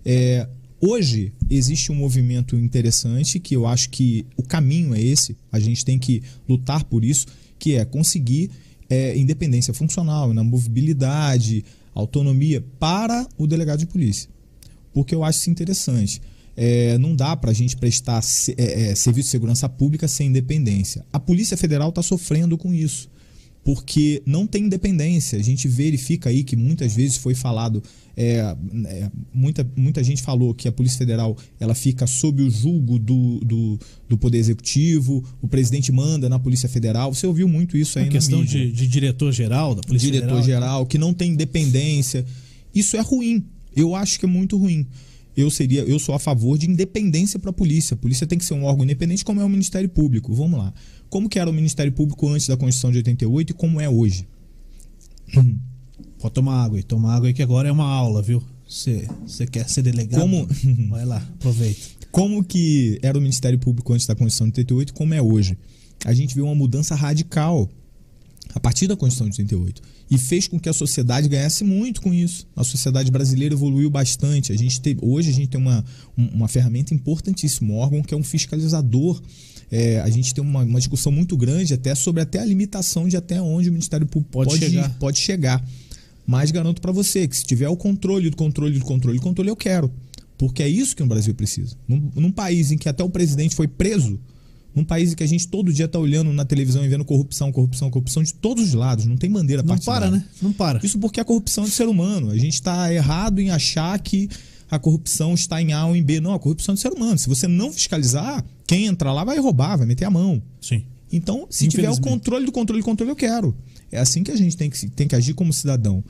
É, 0.04 0.48
hoje 0.82 1.34
existe 1.50 1.92
um 1.92 1.96
movimento 1.96 2.56
interessante 2.56 3.40
que 3.40 3.56
eu 3.56 3.68
acho 3.68 3.90
que 3.90 4.26
o 4.36 4.42
caminho 4.42 4.96
é 4.96 5.02
esse. 5.02 5.38
A 5.52 5.60
gente 5.60 5.86
tem 5.86 6.00
que 6.00 6.24
lutar 6.48 6.84
por 6.86 7.04
isso, 7.06 7.28
que 7.60 7.76
é 7.76 7.86
conseguir 7.86 8.50
é, 8.90 9.16
independência 9.16 9.74
funcional, 9.74 10.34
na 10.34 10.44
mobilidade, 10.44 11.64
autonomia 11.94 12.64
para 12.80 13.28
o 13.38 13.46
delegado 13.46 13.80
de 13.80 13.86
polícia. 13.86 14.30
Porque 14.94 15.14
eu 15.16 15.24
acho 15.24 15.40
isso 15.40 15.50
interessante. 15.50 16.22
É, 16.58 16.98
não 16.98 17.16
dá 17.16 17.36
para 17.38 17.52
a 17.52 17.54
gente 17.54 17.78
prestar 17.78 18.22
se- 18.22 18.54
é, 18.58 18.90
é, 18.92 18.96
serviço 18.96 19.28
de 19.28 19.32
segurança 19.32 19.70
pública 19.70 20.08
sem 20.08 20.28
independência. 20.28 21.06
A 21.14 21.20
Polícia 21.20 21.56
Federal 21.56 21.90
está 21.90 22.02
sofrendo 22.04 22.58
com 22.58 22.74
isso 22.74 23.10
porque 23.64 24.22
não 24.26 24.48
tem 24.48 24.64
independência. 24.66 25.38
A 25.38 25.44
gente 25.44 25.68
verifica 25.68 26.30
aí 26.30 26.44
que 26.44 26.56
muitas 26.56 26.96
vezes 26.96 27.18
foi 27.18 27.36
falado, 27.36 27.84
é, 28.16 28.56
é, 28.86 29.12
muita, 29.34 29.70
muita 29.76 30.04
gente 30.04 30.22
falou 30.24 30.54
que 30.54 30.68
a 30.68 30.72
Polícia 30.72 30.98
Federal 30.98 31.38
ela 31.60 31.76
fica 31.76 32.08
sob 32.08 32.42
o 32.42 32.50
julgo 32.50 32.98
do, 32.98 33.40
do, 33.42 33.80
do 34.08 34.18
Poder 34.18 34.38
Executivo, 34.38 35.24
o 35.42 35.48
presidente 35.48 35.92
manda 35.92 36.28
na 36.30 36.40
Polícia 36.40 36.68
Federal. 36.70 37.14
Você 37.14 37.28
ouviu 37.28 37.48
muito 37.48 37.78
isso 37.78 38.00
aí 38.00 38.04
A 38.04 38.08
na 38.08 38.12
questão 38.14 38.44
de, 38.44 38.72
de 38.72 38.88
diretor-geral 38.88 39.76
da 39.76 39.82
Polícia 39.82 40.08
diretor 40.10 40.42
Federal. 40.42 40.44
geral, 40.46 40.86
que 40.86 40.98
não 40.98 41.14
tem 41.14 41.32
independência. 41.34 42.26
Isso 42.74 42.96
é 42.98 43.02
ruim. 43.02 43.46
Eu 43.76 43.96
acho 43.96 44.20
que 44.20 44.26
é 44.26 44.30
muito 44.30 44.58
ruim. 44.58 44.86
Eu 45.38 45.50
seria, 45.50 45.82
eu 45.84 45.98
sou 46.00 46.14
a 46.16 46.20
favor 46.20 46.58
de 46.58 46.70
independência 46.70 47.40
para 47.40 47.50
a 47.50 47.54
polícia. 47.54 47.94
A 47.94 47.98
polícia 47.98 48.28
tem 48.28 48.38
que 48.38 48.44
ser 48.46 48.54
um 48.56 48.64
órgão 48.66 48.84
independente, 48.84 49.24
como 49.24 49.40
é 49.40 49.44
o 49.46 49.50
Ministério 49.50 49.88
Público. 49.90 50.34
Vamos 50.34 50.60
lá. 50.60 50.74
Como 51.10 51.30
que 51.30 51.40
era 51.40 51.50
o 51.50 51.54
Ministério 51.54 51.92
Público 51.94 52.28
antes 52.28 52.48
da 52.48 52.58
Constituição 52.58 52.92
de 52.92 52.98
88 52.98 53.52
e 53.52 53.54
como 53.54 53.80
é 53.80 53.88
hoje? 53.90 54.28
Pode 56.20 56.34
tomar 56.34 56.64
água 56.64 56.78
aí, 56.78 56.84
toma 56.84 57.14
água 57.14 57.28
aí 57.28 57.34
que 57.34 57.42
agora 57.44 57.70
é 57.70 57.72
uma 57.72 57.86
aula, 57.86 58.22
viu? 58.22 58.44
Você 58.68 59.08
você 59.26 59.48
quer 59.48 59.68
ser 59.70 59.82
delegado? 59.82 60.22
Como- 60.22 60.48
Vai 60.90 61.06
lá, 61.06 61.18
aproveita. 61.18 61.80
Como 62.12 62.44
que 62.44 63.00
era 63.02 63.18
o 63.18 63.22
Ministério 63.22 63.58
Público 63.60 63.94
antes 63.94 64.06
da 64.08 64.16
Constituição 64.16 64.48
de 64.48 64.60
88 64.60 64.90
e 64.90 64.94
como 64.94 65.14
é 65.14 65.22
hoje? 65.22 65.58
A 66.06 66.14
gente 66.14 66.34
viu 66.36 66.46
uma 66.46 66.56
mudança 66.56 66.96
radical 66.96 67.70
a 68.54 68.60
partir 68.60 68.88
da 68.88 68.96
Constituição 68.96 69.30
de 69.30 69.42
88 69.56 69.82
e 70.10 70.18
fez 70.18 70.48
com 70.48 70.60
que 70.60 70.68
a 70.68 70.74
sociedade 70.74 71.30
ganhasse 71.30 71.64
muito 71.64 72.02
com 72.02 72.14
isso. 72.14 72.48
A 72.56 72.64
sociedade 72.64 73.12
brasileira 73.12 73.54
evoluiu 73.54 73.90
bastante. 73.90 74.52
A 74.52 74.58
gente 74.58 74.82
teve, 74.82 75.00
hoje 75.04 75.30
a 75.30 75.34
gente 75.34 75.50
tem 75.50 75.62
uma, 75.62 75.86
um- 76.18 76.28
uma 76.30 76.48
ferramenta 76.48 76.94
importantíssima, 76.94 77.74
um 77.74 77.78
órgão 77.78 78.02
que 78.02 78.14
é 78.14 78.18
um 78.18 78.24
fiscalizador. 78.24 79.22
É, 79.72 80.00
a 80.02 80.10
gente 80.10 80.34
tem 80.34 80.44
uma, 80.44 80.64
uma 80.64 80.80
discussão 80.80 81.12
muito 81.12 81.38
grande 81.38 81.76
até 81.76 81.94
sobre 81.94 82.22
até 82.24 82.40
a 82.40 82.46
limitação 82.46 83.08
de 83.08 83.16
até 83.16 83.40
onde 83.40 83.70
o 83.70 83.72
Ministério 83.72 84.08
Público 84.08 84.32
Pode 84.32 84.50
pode, 84.50 84.66
chegar. 84.66 84.90
pode 84.98 85.20
chegar. 85.20 85.70
Mas 86.26 86.50
garanto 86.50 86.82
para 86.82 86.92
você 86.92 87.28
que 87.28 87.38
se 87.38 87.46
tiver 87.46 87.70
o 87.70 87.78
controle 87.78 88.30
do 88.32 88.36
controle 88.36 88.80
do 88.80 88.86
controle 88.86 89.18
do 89.20 89.22
controle, 89.24 89.50
eu 89.50 89.56
quero. 89.56 89.92
Porque 90.40 90.64
é 90.64 90.68
isso 90.70 90.96
que 90.96 91.04
o 91.04 91.06
Brasil 91.06 91.36
precisa. 91.36 91.76
Num, 91.88 92.12
num 92.16 92.32
país 92.32 92.72
em 92.72 92.78
que 92.78 92.88
até 92.90 93.04
o 93.04 93.10
presidente 93.10 93.54
foi 93.56 93.68
preso, 93.68 94.20
num 94.76 94.84
país 94.84 95.12
em 95.12 95.16
que 95.16 95.24
a 95.24 95.28
gente 95.28 95.48
todo 95.48 95.74
dia 95.74 95.86
está 95.86 95.98
olhando 96.00 96.32
na 96.32 96.46
televisão 96.46 96.86
e 96.86 96.88
vendo 96.88 97.04
corrupção, 97.04 97.52
corrupção, 97.52 97.90
corrupção 97.90 98.24
de 98.24 98.34
todos 98.34 98.64
os 98.64 98.74
lados, 98.74 99.06
não 99.06 99.18
tem 99.18 99.30
bandeira 99.30 99.62
Não 99.62 99.70
partidária. 99.70 100.08
para, 100.08 100.18
né? 100.18 100.26
Não 100.42 100.54
para. 100.54 100.80
Isso 100.84 101.00
porque 101.00 101.20
a 101.20 101.26
corrupção 101.26 101.64
é 101.64 101.68
de 101.68 101.74
ser 101.74 101.88
humano. 101.88 102.30
A 102.30 102.38
gente 102.38 102.54
está 102.54 102.94
errado 102.94 103.40
em 103.40 103.50
achar 103.50 103.98
que 104.00 104.30
a 104.70 104.78
corrupção 104.78 105.34
está 105.34 105.62
em 105.62 105.74
A 105.74 105.86
ou 105.86 105.96
em 105.96 106.04
B. 106.04 106.20
Não, 106.20 106.34
a 106.34 106.40
corrupção 106.40 106.74
é 106.74 106.76
de 106.76 106.82
ser 106.82 106.94
humano. 106.94 107.18
Se 107.18 107.28
você 107.28 107.48
não 107.48 107.72
fiscalizar, 107.72 108.46
quem 108.68 108.86
entrar 108.86 109.12
lá 109.12 109.24
vai 109.24 109.40
roubar, 109.40 109.78
vai 109.78 109.88
meter 109.88 110.06
a 110.06 110.12
mão. 110.12 110.42
Sim. 110.62 110.84
Então, 111.12 111.48
se 111.50 111.68
tiver 111.68 111.90
o 111.90 112.00
controle 112.00 112.46
do 112.46 112.52
controle 112.52 112.82
do 112.82 112.86
controle, 112.86 113.12
eu 113.12 113.16
quero. 113.16 113.56
É 113.92 114.00
assim 114.00 114.24
que 114.24 114.32
a 114.32 114.36
gente 114.36 114.56
tem 114.56 114.70
que, 114.70 114.88
tem 114.90 115.08
que 115.08 115.16
agir 115.16 115.34
como 115.34 115.52
cidadão. 115.52 116.04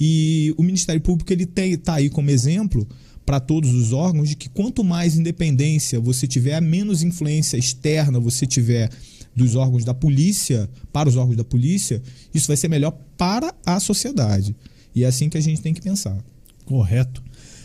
E 0.00 0.54
o 0.56 0.62
Ministério 0.62 1.00
Público 1.00 1.30
ele 1.32 1.44
tem, 1.44 1.76
tá 1.76 1.94
aí 1.94 2.08
como 2.08 2.30
exemplo 2.30 2.86
para 3.26 3.40
todos 3.40 3.74
os 3.74 3.92
órgãos 3.92 4.28
de 4.28 4.36
que 4.36 4.48
quanto 4.48 4.84
mais 4.84 5.16
independência 5.16 5.98
você 6.00 6.26
tiver, 6.26 6.60
menos 6.62 7.02
influência 7.02 7.56
externa 7.56 8.20
você 8.20 8.46
tiver 8.46 8.88
dos 9.34 9.54
órgãos 9.56 9.84
da 9.84 9.92
polícia, 9.92 10.70
para 10.92 11.08
os 11.08 11.16
órgãos 11.16 11.36
da 11.36 11.44
polícia, 11.44 12.00
isso 12.32 12.46
vai 12.46 12.56
ser 12.56 12.68
melhor 12.68 12.92
para 13.18 13.52
a 13.66 13.78
sociedade. 13.80 14.54
E 14.94 15.04
é 15.04 15.06
assim 15.06 15.28
que 15.28 15.36
a 15.36 15.40
gente 15.42 15.60
tem 15.60 15.74
que 15.74 15.80
pensar. 15.82 16.16
Correto. 16.64 17.22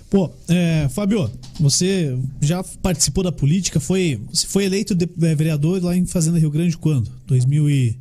Pô, 0.10 0.30
é, 0.50 0.90
Fábio, 0.90 1.32
você 1.58 2.18
já 2.42 2.62
participou 2.82 3.24
da 3.24 3.32
política, 3.32 3.80
foi, 3.80 4.20
você 4.30 4.46
foi 4.46 4.66
eleito 4.66 4.94
de- 4.94 5.08
é, 5.22 5.34
vereador 5.36 5.82
lá 5.82 5.96
em 5.96 6.06
Fazenda 6.06 6.38
Rio 6.38 6.52
Grande 6.52 6.76
quando? 6.78 7.10
2000 7.26 7.70
e, 7.70 7.98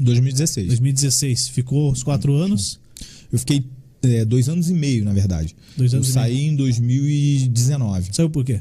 2016. 0.00 0.68
2016. 0.68 1.48
Ficou 1.48 1.92
os 1.92 2.02
quatro 2.02 2.32
anos. 2.34 2.80
Eu 3.30 3.38
fiquei 3.38 3.66
é, 4.02 4.24
dois 4.24 4.48
anos 4.48 4.68
e 4.70 4.74
meio, 4.74 5.04
na 5.04 5.12
verdade. 5.12 5.54
Dois 5.76 5.92
anos 5.94 6.08
eu 6.08 6.12
saí 6.14 6.44
em 6.46 6.56
2019. 6.56 8.10
Saiu 8.12 8.30
por 8.30 8.44
quê? 8.44 8.60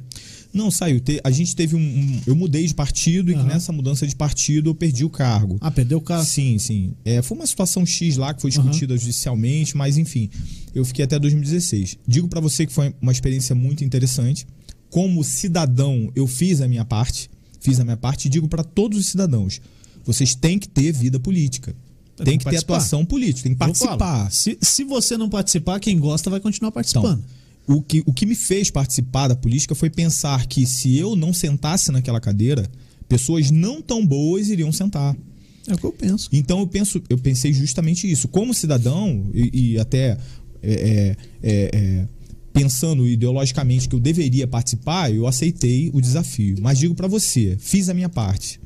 Não, 0.54 0.69
saiu. 0.69 0.99
Te- 0.99 1.21
A 1.23 1.32
gente 1.32 1.56
teve 1.56 1.75
um. 1.75 1.80
um- 1.80 2.21
eu 2.27 2.36
mudei 2.36 2.67
de 2.67 2.73
partido 2.73 3.32
Aham. 3.34 3.41
e 3.41 3.47
nessa 3.47 3.71
mudança 3.71 4.06
de 4.06 4.15
partido 4.15 4.69
eu 4.69 4.75
perdi 4.75 5.06
o 5.06 5.10
cargo. 5.10 5.58
Ah, 5.62 5.71
perdeu 5.71 5.97
o 5.97 6.01
carro. 6.01 6.25
Sim, 6.25 6.58
sim. 6.60 6.93
É, 7.06 7.21
foi 7.21 7.38
uma 7.38 7.47
situação 7.47 7.86
X 7.86 8.17
lá 8.17 8.34
que 8.34 8.41
foi 8.41 8.51
discutida 8.51 8.97
judicialmente, 8.97 9.77
mas 9.77 9.97
enfim, 9.97 10.30
eu 10.75 10.84
fiquei 10.84 11.06
até 11.06 11.17
2016. 11.17 11.97
Digo 12.06 12.27
pra 12.27 12.41
você 12.41 12.65
que 12.65 12.73
foi 12.73 12.93
uma 13.01 13.12
experiência 13.13 13.56
muito 13.56 13.84
interessante. 13.84 14.45
Como 14.89 15.23
cidadão, 15.23 16.12
eu 16.15 16.27
fiz 16.27 16.60
a 16.60 16.67
minha 16.67 16.84
parte, 16.84 17.30
fiz 17.62 17.80
a 17.80 17.86
minha 17.86 17.95
parte 17.97 18.25
e 18.25 18.30
digo 18.30 18.49
pra 18.49 18.62
todos 18.62 18.99
os 18.99 19.06
cidadãos: 19.06 19.62
vocês 20.04 20.36
têm 20.36 20.60
que 20.60 20.67
ter 20.67 20.91
vida 20.91 21.17
política. 21.17 21.73
Tem 22.23 22.38
que 22.38 22.45
que 22.45 22.49
ter 22.49 22.57
atuação 22.57 23.05
política, 23.05 23.43
tem 23.43 23.53
que 23.53 23.60
participar. 23.60 24.31
se, 24.31 24.57
se 24.62 24.84
você 24.84 25.17
não 25.17 25.29
participar, 25.29 25.79
quem 25.79 25.99
gosta 25.99 26.29
vai 26.29 26.39
continuar 26.39 26.71
participando. 26.71 27.19
Então, 27.19 27.41
o 27.67 27.81
que, 27.81 28.03
o 28.05 28.13
que 28.13 28.25
me 28.25 28.36
fez 28.36 28.69
participar 28.69 29.27
da 29.27 29.36
política 29.36 29.75
foi 29.75 29.89
pensar 29.89 30.45
que 30.47 30.65
se 30.65 30.97
eu 30.97 31.15
não 31.15 31.34
sentasse 31.34 31.91
naquela 31.91 32.19
cadeira, 32.19 32.69
pessoas 33.07 33.51
não 33.51 33.81
tão 33.81 34.05
boas 34.05 34.49
iriam 34.49 34.71
sentar. 34.71 35.15
é 35.67 35.73
o 35.73 35.77
que 35.77 35.84
eu 35.86 35.91
penso. 35.91 36.29
Então 36.31 36.60
eu 36.60 36.67
penso, 36.67 37.01
eu 37.10 37.17
pensei 37.17 37.53
justamente 37.53 38.10
isso. 38.10 38.27
Como 38.27 38.53
cidadão 38.53 39.29
e, 39.34 39.73
e 39.73 39.79
até 39.79 40.17
é, 40.63 40.73
é, 40.73 41.17
é, 41.43 41.69
é, 41.73 42.07
pensando 42.53 43.07
ideologicamente 43.07 43.88
que 43.88 43.95
eu 43.95 43.99
deveria 43.99 44.47
participar, 44.47 45.13
eu 45.13 45.27
aceitei 45.27 45.89
o 45.93 46.01
desafio. 46.01 46.57
Mas 46.62 46.79
digo 46.79 46.95
pra 46.95 47.07
você, 47.07 47.57
fiz 47.60 47.89
a 47.89 47.93
minha 47.93 48.10
parte. 48.10 48.60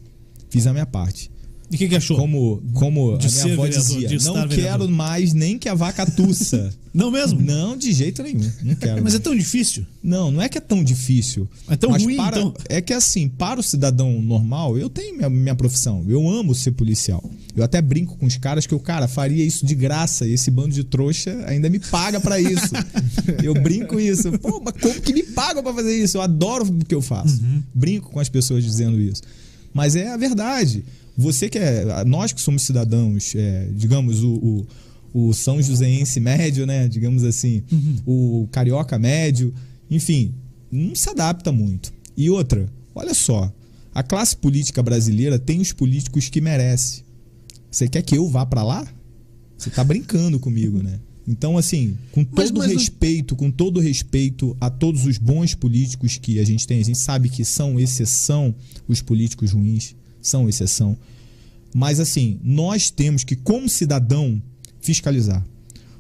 Fiz 0.49 0.67
a 0.67 0.71
minha 0.71 0.85
parte. 0.85 1.29
E 1.71 1.75
o 1.75 1.78
que, 1.78 1.88
que 1.88 1.95
achou? 1.95 2.17
Como, 2.17 2.62
como 2.73 3.17
De 3.17 3.28
a 3.28 3.32
minha 3.32 3.54
avó 3.54 3.67
dizia, 3.67 4.08
de 4.08 4.23
não 4.23 4.34
vereador." 4.34 4.56
quero 4.56 4.89
mais 4.89 5.34
nem 5.34 5.58
que 5.58 5.67
a 5.67 5.73
vaca 5.73 6.06
tussa. 6.06 6.73
Não 6.95 7.12
mesmo? 7.12 7.41
não, 7.41 7.75
de 7.75 7.91
jeito 7.91 8.23
nenhum. 8.23 8.49
Não 8.63 8.73
quero. 8.73 9.04
Mas 9.04 9.13
é 9.13 9.19
tão 9.19 9.36
difícil. 9.36 9.86
Não, 10.01 10.32
não 10.32 10.41
é 10.41 10.47
que 10.47 10.58
é 10.58 10.62
tão 10.62 10.82
difícil. 10.82 11.45
É 11.67 11.75
tão 11.75 11.91
ruim, 11.91 12.15
para, 12.15 12.39
então? 12.39 12.54
É 12.69 12.80
que 12.80 12.93
assim, 12.93 13.28
para 13.28 13.60
o 13.60 13.63
cidadão 13.63 14.21
normal, 14.21 14.78
eu 14.78 14.89
tenho 14.89 15.17
minha, 15.17 15.30
minha 15.30 15.56
profissão. 15.56 16.06
Eu 16.08 16.25
amo 16.25 16.56
ser 16.56 16.71
policial. 16.71 17.21
Eu 17.54 17.65
até 17.65 17.82
brinco 17.82 18.15
com 18.17 18.25
os 18.25 18.38
caras 18.38 18.65
que 18.65 18.73
o 18.73 18.80
cara 18.80 19.10
faria 19.10 19.43
isso 19.43 19.65
de 19.65 19.75
graça 19.75 20.25
e 20.25 20.32
esse 20.32 20.49
bando 20.49 20.69
de 20.69 20.86
trouxa 20.86 21.43
ainda 21.47 21.69
me 21.69 21.80
paga 21.80 22.21
pra 22.21 22.39
isso. 22.39 22.73
eu 23.43 23.54
brinco 23.54 23.99
isso. 23.99 24.32
Pô, 24.39 24.62
mas 24.63 24.75
como 24.82 25.01
que 25.01 25.12
me 25.12 25.23
pagam 25.23 25.62
pra 25.62 25.73
fazer 25.73 26.01
isso? 26.01 26.15
Eu 26.15 26.21
adoro 26.21 26.63
o 26.63 26.86
que 26.86 26.95
eu 26.95 27.01
faço. 27.01 27.41
Uhum. 27.43 27.62
Brinco 27.73 28.10
com 28.10 28.21
as 28.21 28.30
pessoas 28.30 28.63
dizendo 28.63 29.01
isso. 29.01 29.21
Mas 29.73 29.97
é 29.97 30.13
a 30.13 30.15
verdade. 30.15 30.86
Você 31.17 31.49
que 31.49 31.58
é. 31.58 32.04
Nós 32.06 32.34
que 32.34 32.41
somos 32.41 32.62
cidadãos, 32.63 33.34
é, 33.36 33.69
digamos, 33.73 34.21
o, 34.23 34.65
o, 35.13 35.28
o 35.30 35.34
São 35.34 35.62
Joséense 35.62 36.19
médio, 36.19 36.65
né? 36.65 36.88
Digamos 36.88 37.23
assim, 37.23 37.63
o 38.06 38.47
carioca 38.51 38.99
médio, 38.99 39.54
enfim, 39.89 40.34
não 40.71 40.93
se 40.95 41.10
adapta 41.10 41.51
muito. 41.51 41.93
E 42.17 42.30
outra, 42.30 42.67
olha 42.93 43.13
só, 43.13 43.54
a 43.93 44.04
classe 44.04 44.36
política 44.36 44.84
brasileira 44.84 45.39
tem 45.39 45.62
os 45.62 45.71
políticos 45.71 46.28
que 46.30 46.41
merece. 46.41 47.04
Você 47.71 47.88
quer 47.88 48.01
que 48.01 48.17
eu 48.17 48.28
vá 48.30 48.45
pra 48.45 48.63
lá? 48.63 48.86
Você 49.58 49.69
tá 49.69 49.84
brincando 49.84 50.39
comigo, 50.39 50.82
né? 50.84 50.99
Então, 51.28 51.58
assim, 51.58 51.97
com 52.12 52.21
Mas- 52.32 52.49
todo 52.51 52.60
mas 52.60 52.67
não- 52.71 52.78
respeito, 52.78 53.36
com 53.36 53.49
todo 53.49 53.80
respeito 53.80 54.56
a 54.62 54.69
todos 54.69 55.06
os 55.06 55.17
bons 55.17 55.56
políticos 55.56 56.17
que 56.17 56.39
a 56.39 56.43
gente 56.45 56.67
tem, 56.67 56.80
a 56.80 56.84
gente 56.84 56.99
sabe 56.99 57.30
que 57.30 57.43
são 57.43 57.80
exceção 57.80 58.54
os 58.88 59.01
políticos 59.01 59.51
ruins, 59.51 59.95
são 60.27 60.47
exceção. 60.49 60.97
Mas 61.73 61.99
assim, 61.99 62.39
nós 62.43 62.89
temos 62.89 63.23
que, 63.23 63.35
como 63.35 63.67
cidadão, 63.67 64.41
fiscalizar. 64.81 65.45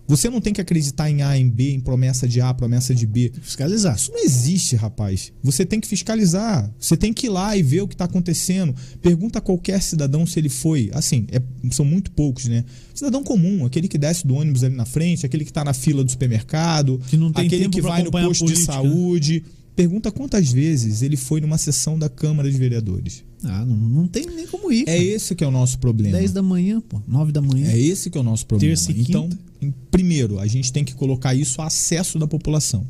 Você 0.07 0.29
não 0.29 0.39
tem 0.39 0.53
que 0.53 0.61
acreditar 0.61 1.09
em 1.09 1.23
A, 1.23 1.35
em 1.35 1.49
B, 1.49 1.71
em 1.71 1.79
promessa 1.79 2.27
de 2.27 2.39
A, 2.39 2.53
promessa 2.53 2.93
de 2.93 3.07
B. 3.07 3.31
Fiscalizar. 3.41 3.95
Isso 3.95 4.11
não 4.11 4.23
existe, 4.23 4.75
rapaz. 4.75 5.33
Você 5.41 5.65
tem 5.65 5.79
que 5.79 5.87
fiscalizar. 5.87 6.71
Você 6.79 6.95
tem 6.95 7.11
que 7.11 7.25
ir 7.25 7.29
lá 7.29 7.57
e 7.57 7.63
ver 7.63 7.81
o 7.81 7.87
que 7.87 7.95
está 7.95 8.05
acontecendo. 8.05 8.75
Pergunta 9.01 9.39
a 9.39 9.41
qualquer 9.41 9.81
cidadão 9.81 10.23
se 10.27 10.37
ele 10.39 10.47
foi. 10.47 10.91
Assim, 10.93 11.25
é- 11.31 11.41
são 11.71 11.83
muito 11.83 12.11
poucos, 12.11 12.45
né? 12.45 12.63
Cidadão 12.93 13.23
comum, 13.23 13.65
aquele 13.65 13.87
que 13.87 13.97
desce 13.97 14.27
do 14.27 14.35
ônibus 14.35 14.63
ali 14.63 14.75
na 14.75 14.85
frente, 14.85 15.25
aquele 15.25 15.43
que 15.43 15.49
está 15.49 15.63
na 15.63 15.73
fila 15.73 16.03
do 16.03 16.11
supermercado, 16.11 17.01
Que 17.09 17.17
aquele 17.41 17.69
que 17.69 17.81
vai 17.81 18.03
no 18.03 18.11
posto 18.11 18.45
de 18.45 18.57
saúde. 18.57 19.43
Pergunta 19.75 20.11
quantas 20.11 20.51
vezes 20.51 21.01
ele 21.01 21.17
foi 21.17 21.41
numa 21.41 21.57
sessão 21.57 21.97
da 21.97 22.07
Câmara 22.09 22.49
de 22.49 22.57
Vereadores. 22.57 23.24
Ah, 23.45 23.65
não, 23.65 23.75
não 23.75 24.07
tem 24.07 24.25
nem 24.25 24.47
como 24.47 24.71
ir. 24.71 24.87
É 24.87 25.01
esse 25.01 25.35
que 25.35 25.43
é 25.43 25.47
o 25.47 25.51
nosso 25.51 25.77
problema. 25.79 26.17
10 26.17 26.31
da 26.33 26.41
manhã, 26.41 26.81
pô. 26.81 27.01
9 27.07 27.31
da 27.31 27.41
manhã. 27.41 27.67
É 27.69 27.79
esse 27.79 28.09
que 28.09 28.17
é 28.17 28.21
o 28.21 28.23
nosso 28.23 28.45
problema. 28.45 28.75
Terça 28.75 28.91
e 28.91 29.01
então, 29.01 29.29
quinta. 29.59 29.75
primeiro, 29.91 30.39
a 30.39 30.47
gente 30.47 30.71
tem 30.71 30.83
que 30.83 30.93
colocar 30.93 31.33
isso 31.33 31.61
a 31.61 31.67
acesso 31.67 32.17
da 32.19 32.27
população. 32.27 32.85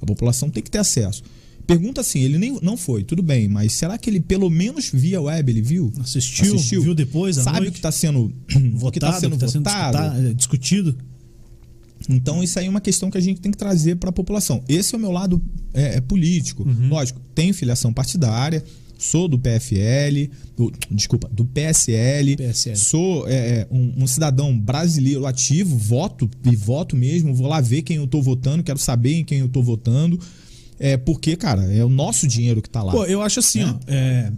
A 0.00 0.06
população 0.06 0.50
tem 0.50 0.62
que 0.62 0.70
ter 0.70 0.78
acesso. 0.78 1.22
Pergunta 1.66 2.00
assim, 2.00 2.20
ele 2.20 2.36
nem 2.36 2.58
não 2.62 2.76
foi, 2.76 3.04
tudo 3.04 3.22
bem, 3.22 3.48
mas 3.48 3.72
será 3.74 3.96
que 3.96 4.10
ele 4.10 4.18
pelo 4.18 4.50
menos 4.50 4.90
via 4.92 5.20
web, 5.20 5.52
ele 5.52 5.62
viu? 5.62 5.92
Assistiu, 6.00 6.82
viu 6.82 6.94
depois, 6.94 7.38
à 7.38 7.44
Sabe 7.44 7.58
noite? 7.58 7.68
o 7.68 7.72
que 7.72 7.78
está 7.78 7.92
sendo 7.92 8.32
Votado, 8.74 8.88
o 8.88 8.90
que 8.90 8.98
está 8.98 9.12
sendo 9.12 9.32
que 9.34 9.38
tá 9.38 9.48
sendo 9.48 9.64
votado? 9.64 10.26
é, 10.26 10.34
discutido. 10.34 10.96
Então, 12.08 12.42
isso 12.42 12.58
aí 12.58 12.66
é 12.66 12.68
uma 12.68 12.80
questão 12.80 13.10
que 13.10 13.18
a 13.18 13.20
gente 13.20 13.40
tem 13.40 13.52
que 13.52 13.58
trazer 13.58 13.96
para 13.96 14.10
a 14.10 14.12
população. 14.12 14.64
Esse 14.68 14.94
é 14.94 14.98
o 14.98 15.00
meu 15.00 15.12
lado 15.12 15.40
é, 15.72 15.96
é 15.96 16.00
político. 16.00 16.64
Uhum. 16.64 16.88
Lógico, 16.88 17.20
tenho 17.34 17.52
filiação 17.54 17.92
partidária, 17.92 18.64
sou 19.00 19.26
do 19.26 19.38
PFL, 19.38 20.30
do- 20.56 20.72
desculpa, 20.90 21.28
do 21.32 21.44
PSL, 21.44 22.36
PSL. 22.36 22.76
sou 22.76 23.26
é, 23.28 23.34
é, 23.34 23.68
um, 23.70 24.04
um 24.04 24.06
cidadão 24.06 24.56
brasileiro 24.58 25.26
ativo, 25.26 25.76
voto 25.76 26.28
e 26.44 26.54
voto 26.54 26.94
mesmo, 26.96 27.34
vou 27.34 27.46
lá 27.48 27.60
ver 27.60 27.82
quem 27.82 27.96
eu 27.96 28.06
tô 28.06 28.20
votando, 28.20 28.62
quero 28.62 28.78
saber 28.78 29.14
em 29.14 29.24
quem 29.24 29.38
eu 29.40 29.48
tô 29.48 29.62
votando. 29.62 30.18
É 30.78 30.96
porque, 30.96 31.36
cara, 31.36 31.62
é 31.72 31.84
o 31.84 31.88
nosso 31.90 32.26
dinheiro 32.26 32.62
que 32.62 32.68
tá 32.70 32.82
lá. 32.82 32.92
Pô, 32.92 33.04
eu 33.04 33.20
acho 33.22 33.40
assim, 33.40 33.60
É. 33.60 33.66
ó. 33.66 33.74
é, 33.86 34.32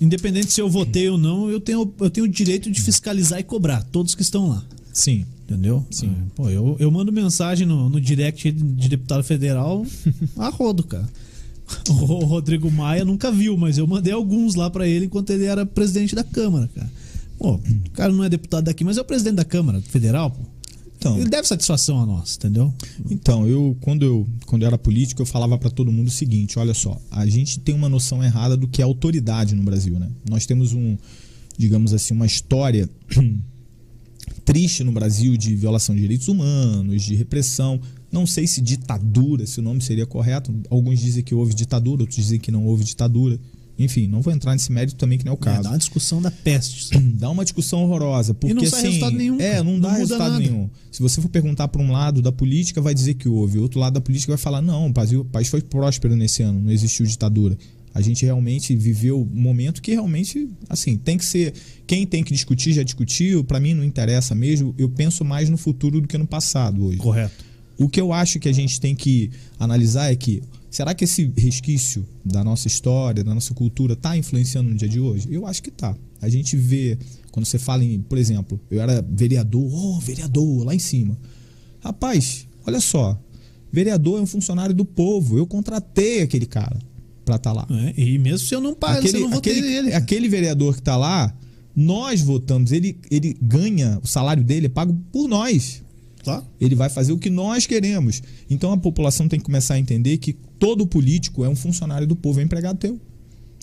independente 0.00 0.52
se 0.52 0.60
eu 0.60 0.68
votei 0.68 1.08
ou 1.08 1.18
não, 1.18 1.50
eu 1.50 1.60
tenho, 1.60 1.92
eu 2.00 2.10
tenho 2.10 2.26
o 2.26 2.28
direito 2.28 2.70
de 2.70 2.80
fiscalizar 2.80 3.38
e 3.40 3.42
cobrar 3.42 3.82
todos 3.84 4.14
que 4.14 4.22
estão 4.22 4.48
lá. 4.48 4.64
Sim. 4.92 5.24
Entendeu? 5.44 5.84
Sim. 5.90 6.10
É, 6.10 6.30
Pô, 6.36 6.48
eu, 6.48 6.76
eu 6.78 6.88
mando 6.92 7.10
mensagem 7.12 7.66
no, 7.66 7.88
no 7.88 8.00
direct 8.00 8.52
de 8.52 8.88
deputado 8.88 9.24
federal 9.24 9.84
a 10.36 10.48
rodo, 10.48 10.84
cara. 10.84 11.08
O 11.88 12.24
Rodrigo 12.24 12.70
Maia 12.70 13.04
nunca 13.04 13.30
viu, 13.30 13.56
mas 13.56 13.78
eu 13.78 13.86
mandei 13.86 14.12
alguns 14.12 14.54
lá 14.54 14.70
pra 14.70 14.86
ele 14.86 15.06
enquanto 15.06 15.30
ele 15.30 15.44
era 15.44 15.64
presidente 15.64 16.14
da 16.14 16.24
Câmara, 16.24 16.68
cara. 16.74 16.90
Pô, 17.38 17.54
o 17.54 17.90
cara 17.92 18.12
não 18.12 18.22
é 18.22 18.28
deputado 18.28 18.64
daqui, 18.64 18.84
mas 18.84 18.98
é 18.98 19.00
o 19.00 19.04
presidente 19.04 19.36
da 19.36 19.44
Câmara 19.44 19.80
Federal, 19.80 20.30
pô. 20.30 20.42
Então, 21.00 21.18
Ele 21.18 21.30
deve 21.30 21.48
satisfação 21.48 21.98
a 21.98 22.04
nós, 22.04 22.36
entendeu? 22.36 22.72
Então, 23.10 23.48
eu 23.48 23.74
quando 23.80 24.04
eu 24.04 24.28
quando 24.44 24.62
eu 24.62 24.66
era 24.66 24.76
político, 24.76 25.22
eu 25.22 25.26
falava 25.26 25.56
para 25.56 25.70
todo 25.70 25.90
mundo 25.90 26.08
o 26.08 26.10
seguinte, 26.10 26.58
olha 26.58 26.74
só, 26.74 27.00
a 27.10 27.26
gente 27.26 27.58
tem 27.58 27.74
uma 27.74 27.88
noção 27.88 28.22
errada 28.22 28.54
do 28.54 28.68
que 28.68 28.82
é 28.82 28.84
autoridade 28.84 29.54
no 29.54 29.62
Brasil, 29.62 29.98
né? 29.98 30.10
Nós 30.28 30.44
temos 30.44 30.74
um, 30.74 30.98
digamos 31.56 31.94
assim, 31.94 32.12
uma 32.12 32.26
história 32.26 32.86
triste 34.44 34.84
no 34.84 34.92
Brasil 34.92 35.38
de 35.38 35.56
violação 35.56 35.94
de 35.94 36.02
direitos 36.02 36.28
humanos, 36.28 37.02
de 37.02 37.14
repressão. 37.14 37.80
Não 38.12 38.26
sei 38.26 38.46
se 38.46 38.60
ditadura, 38.60 39.46
se 39.46 39.60
o 39.60 39.62
nome 39.62 39.80
seria 39.80 40.06
correto. 40.06 40.52
Alguns 40.68 40.98
dizem 41.00 41.22
que 41.22 41.34
houve 41.34 41.54
ditadura, 41.54 42.02
outros 42.02 42.16
dizem 42.16 42.38
que 42.40 42.50
não 42.50 42.64
houve 42.66 42.84
ditadura. 42.84 43.38
Enfim, 43.78 44.06
não 44.08 44.20
vou 44.20 44.30
entrar 44.32 44.52
nesse 44.52 44.70
mérito 44.70 44.94
também 44.96 45.16
que 45.18 45.24
não 45.24 45.32
é 45.32 45.34
o 45.34 45.38
É, 45.38 45.42
caso. 45.42 45.62
dá 45.62 45.70
uma 45.70 45.78
discussão 45.78 46.20
da 46.20 46.30
peste. 46.30 46.90
Dá 47.18 47.30
uma 47.30 47.44
discussão 47.44 47.82
horrorosa. 47.82 48.34
Porque, 48.34 48.52
não 48.52 48.66
sai 48.66 48.80
assim, 48.80 48.88
resultado 48.88 49.16
nenhum, 49.16 49.40
É, 49.40 49.62
não 49.62 49.72
Não 49.72 49.80
dá 49.80 49.92
resultado 49.92 50.32
nada. 50.32 50.38
nenhum. 50.38 50.68
Se 50.92 51.00
você 51.00 51.20
for 51.22 51.28
perguntar 51.30 51.68
para 51.68 51.80
um 51.80 51.90
lado 51.90 52.20
da 52.20 52.30
política, 52.30 52.80
vai 52.82 52.92
dizer 52.92 53.14
que 53.14 53.26
houve. 53.28 53.58
Outro 53.58 53.80
lado 53.80 53.94
da 53.94 54.00
política 54.00 54.32
vai 54.32 54.38
falar: 54.38 54.60
não, 54.60 54.88
o 54.88 54.92
país, 54.92 55.12
o 55.12 55.24
país 55.24 55.48
foi 55.48 55.62
próspero 55.62 56.14
nesse 56.14 56.42
ano, 56.42 56.60
não 56.60 56.70
existiu 56.70 57.06
ditadura. 57.06 57.56
A 57.94 58.00
gente 58.02 58.24
realmente 58.24 58.76
viveu 58.76 59.22
um 59.22 59.40
momento 59.40 59.80
que 59.80 59.92
realmente, 59.92 60.48
assim, 60.68 60.96
tem 60.98 61.16
que 61.16 61.24
ser. 61.24 61.54
Quem 61.86 62.06
tem 62.06 62.22
que 62.22 62.32
discutir 62.34 62.72
já 62.74 62.82
discutiu, 62.82 63.42
para 63.44 63.58
mim 63.58 63.72
não 63.72 63.82
interessa 63.82 64.34
mesmo. 64.34 64.74
Eu 64.76 64.90
penso 64.90 65.24
mais 65.24 65.48
no 65.48 65.56
futuro 65.56 66.00
do 66.02 66.06
que 66.06 66.18
no 66.18 66.26
passado 66.26 66.84
hoje. 66.84 66.98
Correto. 66.98 67.44
O 67.80 67.88
que 67.88 68.00
eu 68.00 68.12
acho 68.12 68.38
que 68.38 68.48
a 68.48 68.52
gente 68.52 68.80
tem 68.80 68.94
que 68.94 69.30
analisar 69.58 70.12
é 70.12 70.16
que 70.16 70.42
Será 70.70 70.94
que 70.94 71.02
esse 71.02 71.32
resquício 71.36 72.06
da 72.24 72.44
nossa 72.44 72.68
história, 72.68 73.24
da 73.24 73.34
nossa 73.34 73.52
cultura, 73.52 73.94
está 73.94 74.16
influenciando 74.16 74.70
no 74.70 74.76
dia 74.76 74.88
de 74.88 75.00
hoje? 75.00 75.26
Eu 75.28 75.44
acho 75.44 75.60
que 75.62 75.70
tá. 75.70 75.96
A 76.22 76.28
gente 76.28 76.56
vê, 76.56 76.96
quando 77.32 77.44
você 77.44 77.58
fala 77.58 77.82
em, 77.82 78.00
por 78.00 78.16
exemplo, 78.16 78.60
eu 78.70 78.80
era 78.80 79.04
vereador, 79.10 79.68
oh, 79.68 79.98
vereador, 79.98 80.64
lá 80.64 80.72
em 80.72 80.78
cima. 80.78 81.18
Rapaz, 81.80 82.46
olha 82.64 82.80
só, 82.80 83.20
vereador 83.72 84.20
é 84.20 84.22
um 84.22 84.26
funcionário 84.26 84.72
do 84.72 84.84
povo, 84.84 85.36
eu 85.36 85.46
contratei 85.46 86.22
aquele 86.22 86.46
cara 86.46 86.78
para 87.24 87.34
estar 87.34 87.52
lá. 87.52 87.66
É, 87.68 88.00
e 88.00 88.16
mesmo 88.18 88.46
se 88.46 88.54
eu 88.54 88.60
não 88.60 88.72
pago, 88.72 89.00
aquele, 89.00 89.16
eu 89.16 89.20
não 89.22 89.30
votei 89.30 89.52
aquele, 89.52 89.68
nele. 89.68 89.94
aquele 89.94 90.28
vereador 90.28 90.74
que 90.74 90.80
está 90.80 90.96
lá, 90.96 91.34
nós 91.74 92.20
votamos, 92.20 92.70
ele, 92.70 92.96
ele 93.10 93.36
ganha, 93.42 93.98
o 94.04 94.06
salário 94.06 94.44
dele 94.44 94.66
é 94.66 94.68
pago 94.68 94.96
por 95.10 95.26
nós. 95.26 95.82
Tá? 96.22 96.44
Ele 96.60 96.74
vai 96.74 96.88
fazer 96.90 97.12
o 97.12 97.18
que 97.18 97.30
nós 97.30 97.66
queremos. 97.66 98.22
Então 98.48 98.72
a 98.72 98.76
população 98.76 99.26
tem 99.26 99.38
que 99.38 99.44
começar 99.44 99.74
a 99.74 99.78
entender 99.78 100.18
que 100.18 100.32
todo 100.32 100.86
político 100.86 101.44
é 101.44 101.48
um 101.48 101.56
funcionário 101.56 102.06
do 102.06 102.14
povo, 102.14 102.40
é 102.40 102.42
um 102.42 102.46
empregado 102.46 102.78
teu. 102.78 103.00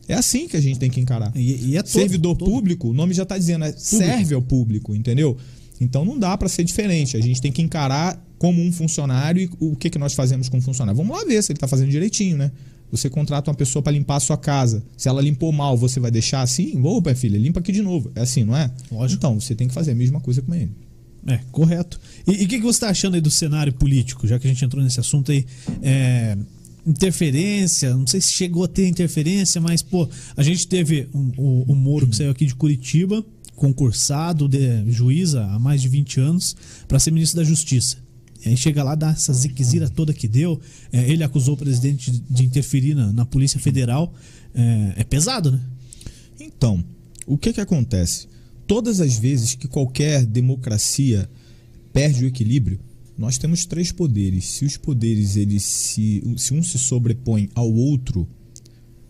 É 0.07 0.13
assim 0.13 0.47
que 0.47 0.55
a 0.55 0.61
gente 0.61 0.79
tem 0.79 0.89
que 0.89 0.99
encarar. 0.99 1.31
E, 1.35 1.71
e 1.71 1.77
é 1.77 1.83
todo, 1.83 1.91
Servidor 1.91 2.35
todo. 2.35 2.49
público, 2.49 2.89
o 2.89 2.93
nome 2.93 3.13
já 3.13 3.23
está 3.23 3.37
dizendo, 3.37 3.65
é, 3.65 3.71
serve 3.73 4.33
ao 4.33 4.41
público, 4.41 4.95
entendeu? 4.95 5.37
Então 5.79 6.03
não 6.05 6.17
dá 6.17 6.35
para 6.37 6.47
ser 6.47 6.63
diferente. 6.63 7.17
A 7.17 7.21
gente 7.21 7.41
tem 7.41 7.51
que 7.51 7.61
encarar 7.61 8.19
como 8.39 8.61
um 8.61 8.71
funcionário 8.71 9.41
e 9.41 9.49
o 9.59 9.75
que, 9.75 9.89
que 9.89 9.99
nós 9.99 10.13
fazemos 10.13 10.49
com 10.49 10.57
o 10.57 10.61
funcionário. 10.61 10.97
Vamos 10.97 11.15
lá 11.15 11.23
ver 11.25 11.43
se 11.43 11.51
ele 11.51 11.57
está 11.57 11.67
fazendo 11.67 11.89
direitinho, 11.89 12.37
né? 12.37 12.51
Você 12.89 13.09
contrata 13.09 13.51
uma 13.51 13.55
pessoa 13.55 13.83
para 13.83 13.91
limpar 13.91 14.15
a 14.15 14.19
sua 14.19 14.37
casa. 14.37 14.81
Se 14.95 15.09
ela 15.09 15.21
limpou 15.21 15.51
mal, 15.51 15.75
você 15.75 15.99
vai 15.99 16.09
deixar 16.09 16.41
assim? 16.41 16.81
Opa, 16.81 17.13
filha, 17.13 17.37
limpa 17.37 17.59
aqui 17.59 17.71
de 17.71 17.81
novo. 17.81 18.11
É 18.15 18.21
assim, 18.21 18.45
não 18.45 18.55
é? 18.55 18.71
Lógico. 18.89 19.19
Então, 19.19 19.39
você 19.39 19.53
tem 19.53 19.67
que 19.67 19.73
fazer 19.73 19.91
a 19.91 19.95
mesma 19.95 20.21
coisa 20.21 20.41
com 20.41 20.55
ele. 20.55 20.71
É, 21.27 21.39
correto. 21.51 21.99
E 22.25 22.31
o 22.31 22.47
que, 22.47 22.57
que 22.57 22.61
você 22.61 22.77
está 22.77 22.89
achando 22.89 23.15
aí 23.15 23.21
do 23.21 23.29
cenário 23.29 23.73
político, 23.73 24.25
já 24.25 24.39
que 24.39 24.47
a 24.47 24.49
gente 24.49 24.63
entrou 24.63 24.81
nesse 24.81 24.99
assunto 24.99 25.31
aí? 25.31 25.45
É, 25.81 26.37
interferência, 26.85 27.93
não 27.93 28.07
sei 28.07 28.21
se 28.21 28.31
chegou 28.31 28.63
a 28.63 28.67
ter 28.67 28.87
interferência, 28.87 29.59
mas, 29.59 29.81
pô, 29.81 30.09
a 30.37 30.41
gente 30.41 30.65
teve 30.67 31.09
um, 31.13 31.31
o, 31.37 31.63
o 31.73 31.75
Moro 31.75 32.07
que 32.07 32.15
saiu 32.15 32.31
aqui 32.31 32.45
de 32.45 32.55
Curitiba, 32.55 33.25
concursado 33.57 34.47
de 34.47 34.89
juíza 34.89 35.43
há 35.45 35.59
mais 35.59 35.81
de 35.81 35.89
20 35.89 36.21
anos, 36.21 36.55
para 36.87 36.97
ser 36.97 37.11
ministro 37.11 37.37
da 37.37 37.43
Justiça. 37.43 37.97
E 38.45 38.49
aí 38.49 38.55
chega 38.55 38.83
lá, 38.83 38.95
dá 38.95 39.09
essa 39.09 39.33
ziquezira 39.33 39.89
toda 39.89 40.13
que 40.13 40.27
deu. 40.27 40.61
É, 40.93 41.11
ele 41.11 41.23
acusou 41.23 41.55
o 41.55 41.57
presidente 41.57 42.09
de, 42.29 42.45
interferir 42.45 42.95
na, 42.95 43.11
na 43.11 43.25
Polícia 43.25 43.59
Federal. 43.59 44.13
É, 44.55 44.93
é 44.97 45.03
pesado, 45.03 45.51
né? 45.51 45.59
Então, 46.39 46.81
o 47.25 47.37
que 47.37 47.51
que 47.51 47.59
acontece? 47.59 48.27
Todas 48.67 48.99
as 48.99 49.17
vezes 49.17 49.55
que 49.55 49.67
qualquer 49.67 50.25
democracia 50.25 51.29
perde 51.93 52.25
o 52.25 52.27
equilíbrio, 52.27 52.79
nós 53.17 53.37
temos 53.37 53.65
três 53.65 53.91
poderes. 53.91 54.45
Se 54.45 54.65
os 54.65 54.77
poderes 54.77 55.37
eles 55.37 55.63
se, 55.63 56.21
se 56.37 56.53
um 56.53 56.61
se 56.61 56.77
sobrepõe 56.77 57.49
ao 57.55 57.71
outro, 57.73 58.27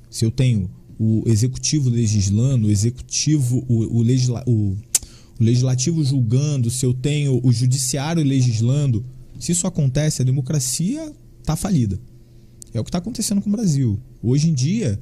se 0.10 0.24
eu 0.24 0.32
tenho 0.32 0.70
o 1.00 1.24
executivo 1.26 1.90
legislando, 1.90 2.68
o 2.68 2.72
executivo, 2.72 3.66
o, 3.68 3.98
o, 3.98 4.02
legisla, 4.02 4.44
o, 4.48 4.76
o 5.40 5.44
legislativo 5.44 6.04
julgando, 6.04 6.70
se 6.70 6.86
eu 6.86 6.94
tenho 6.94 7.40
o 7.44 7.52
judiciário 7.52 8.24
legislando, 8.24 9.04
se 9.40 9.52
isso 9.52 9.68
acontece, 9.68 10.22
a 10.22 10.26
democracia 10.26 11.12
está 11.40 11.56
falida. 11.56 12.00
É 12.74 12.80
o 12.80 12.84
que 12.84 12.90
está 12.90 13.00
acontecendo 13.00 13.42
com 13.42 13.50
o 13.50 13.54
Brasil. 13.54 14.00
Hoje 14.22 14.50
em 14.50 14.54
dia, 14.54 15.00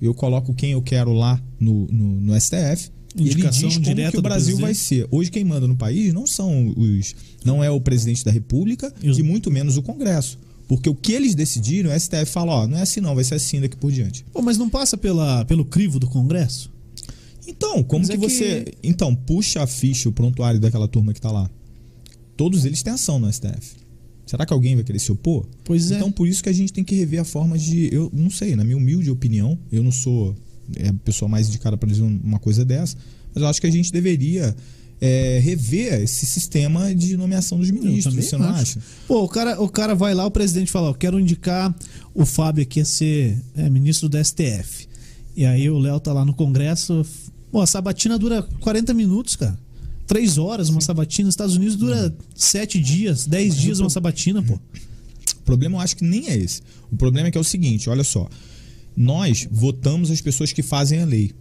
eu 0.00 0.14
coloco 0.14 0.54
quem 0.54 0.72
eu 0.72 0.82
quero 0.82 1.12
lá 1.12 1.40
no, 1.58 1.86
no, 1.86 2.20
no 2.20 2.40
STF. 2.40 2.90
E 3.16 3.22
ele 3.22 3.30
Indicação 3.32 3.68
diz 3.68 3.78
como 3.78 4.10
que 4.10 4.18
o 4.18 4.22
Brasil 4.22 4.56
vai 4.56 4.72
ser. 4.74 5.06
Hoje 5.10 5.30
quem 5.30 5.44
manda 5.44 5.66
no 5.66 5.76
país 5.76 6.12
não 6.14 6.26
são 6.26 6.72
os, 6.76 7.14
não 7.44 7.62
é 7.62 7.70
o 7.70 7.80
presidente 7.80 8.24
da 8.24 8.30
República 8.30 8.92
E 9.02 9.10
os- 9.10 9.18
e 9.18 9.22
muito 9.22 9.50
menos 9.50 9.76
o 9.76 9.82
Congresso, 9.82 10.38
porque 10.68 10.88
o 10.88 10.94
que 10.94 11.12
eles 11.12 11.34
decidiram, 11.34 11.90
o 11.90 11.92
STF 11.92 12.26
fala, 12.26 12.52
ó, 12.52 12.66
não 12.68 12.78
é 12.78 12.82
assim 12.82 13.00
não, 13.00 13.14
vai 13.14 13.24
ser 13.24 13.34
assim 13.34 13.60
daqui 13.60 13.76
por 13.76 13.90
diante. 13.90 14.24
Pô, 14.32 14.40
mas 14.40 14.56
não 14.56 14.70
passa 14.70 14.96
pela, 14.96 15.44
pelo 15.44 15.64
crivo 15.64 15.98
do 15.98 16.06
Congresso? 16.06 16.70
Então, 17.48 17.82
como 17.82 18.00
Mas 18.06 18.10
que 18.10 18.14
é 18.14 18.18
que- 18.18 18.28
você, 18.34 18.74
então 18.82 19.14
puxa 19.14 19.62
a 19.62 19.66
ficha, 19.66 20.08
o 20.08 20.12
prontuário 20.12 20.60
daquela 20.60 20.86
turma 20.86 21.12
que 21.12 21.20
tá 21.20 21.32
lá. 21.32 21.50
Todos 22.36 22.64
eles 22.64 22.82
têm 22.82 22.92
ação 22.92 23.18
no 23.18 23.26
STF. 23.32 23.74
Será 24.24 24.46
que 24.46 24.52
alguém 24.52 24.76
vai 24.76 24.84
querer 24.84 25.00
se 25.00 25.10
opor? 25.10 25.44
Pois 25.64 25.90
é. 25.90 25.96
Então, 25.96 26.12
por 26.12 26.28
isso 26.28 26.40
que 26.42 26.48
a 26.48 26.52
gente 26.52 26.72
tem 26.72 26.84
que 26.84 26.94
rever 26.94 27.20
a 27.20 27.24
forma 27.24 27.58
de. 27.58 27.92
Eu 27.92 28.08
não 28.14 28.30
sei, 28.30 28.54
na 28.54 28.62
minha 28.62 28.76
humilde 28.76 29.10
opinião, 29.10 29.58
eu 29.72 29.82
não 29.82 29.90
sou 29.90 30.36
é, 30.76 30.88
a 30.88 30.92
pessoa 30.92 31.28
mais 31.28 31.48
indicada 31.48 31.76
para 31.76 31.88
dizer 31.88 32.02
uma 32.02 32.38
coisa 32.38 32.64
dessa, 32.64 32.96
mas 33.34 33.42
eu 33.42 33.48
acho 33.48 33.60
que 33.60 33.66
a 33.66 33.70
gente 33.70 33.92
deveria 33.92 34.54
é, 35.00 35.40
rever 35.42 36.02
esse 36.02 36.26
sistema 36.26 36.94
de 36.94 37.16
nomeação 37.16 37.58
dos 37.58 37.70
ministros. 37.70 38.14
Você 38.14 38.36
não 38.36 38.50
acho. 38.50 38.78
acha? 38.78 38.80
Pô, 39.08 39.24
o 39.24 39.28
cara, 39.28 39.60
o 39.60 39.68
cara 39.68 39.94
vai 39.94 40.14
lá, 40.14 40.26
o 40.26 40.30
presidente 40.30 40.70
fala, 40.70 40.90
ó, 40.90 40.94
quero 40.94 41.18
indicar 41.18 41.74
o 42.14 42.26
Fábio 42.26 42.62
aqui 42.62 42.80
a 42.80 42.84
ser 42.84 43.38
é, 43.56 43.70
ministro 43.70 44.08
do 44.08 44.22
STF. 44.22 44.88
E 45.36 45.46
aí 45.46 45.70
o 45.70 45.78
Léo 45.78 45.98
tá 46.00 46.12
lá 46.12 46.24
no 46.24 46.34
Congresso. 46.34 47.04
Pô, 47.50 47.60
a 47.60 47.66
sabatina 47.66 48.18
dura 48.18 48.42
40 48.60 48.92
minutos, 48.92 49.36
cara. 49.36 49.58
Três 50.06 50.38
horas 50.38 50.68
uma 50.68 50.80
sabatina. 50.80 51.26
Nos 51.26 51.34
Estados 51.34 51.56
Unidos 51.56 51.76
dura 51.76 52.14
sete 52.34 52.78
dias, 52.78 53.26
dez 53.26 53.56
dias 53.56 53.78
uma 53.78 53.88
sabatina, 53.88 54.42
pô. 54.42 54.54
O 54.54 55.42
problema 55.44 55.76
eu 55.76 55.80
acho 55.80 55.96
que 55.96 56.04
nem 56.04 56.28
é 56.28 56.36
esse. 56.36 56.60
O 56.90 56.96
problema 56.96 57.28
é 57.28 57.30
que 57.30 57.38
é 57.38 57.40
o 57.40 57.44
seguinte, 57.44 57.88
olha 57.88 58.04
só. 58.04 58.28
Nós 58.96 59.48
votamos 59.50 60.10
as 60.10 60.20
pessoas 60.20 60.52
que 60.52 60.62
fazem 60.62 61.00
a 61.00 61.04
lei. 61.04 61.32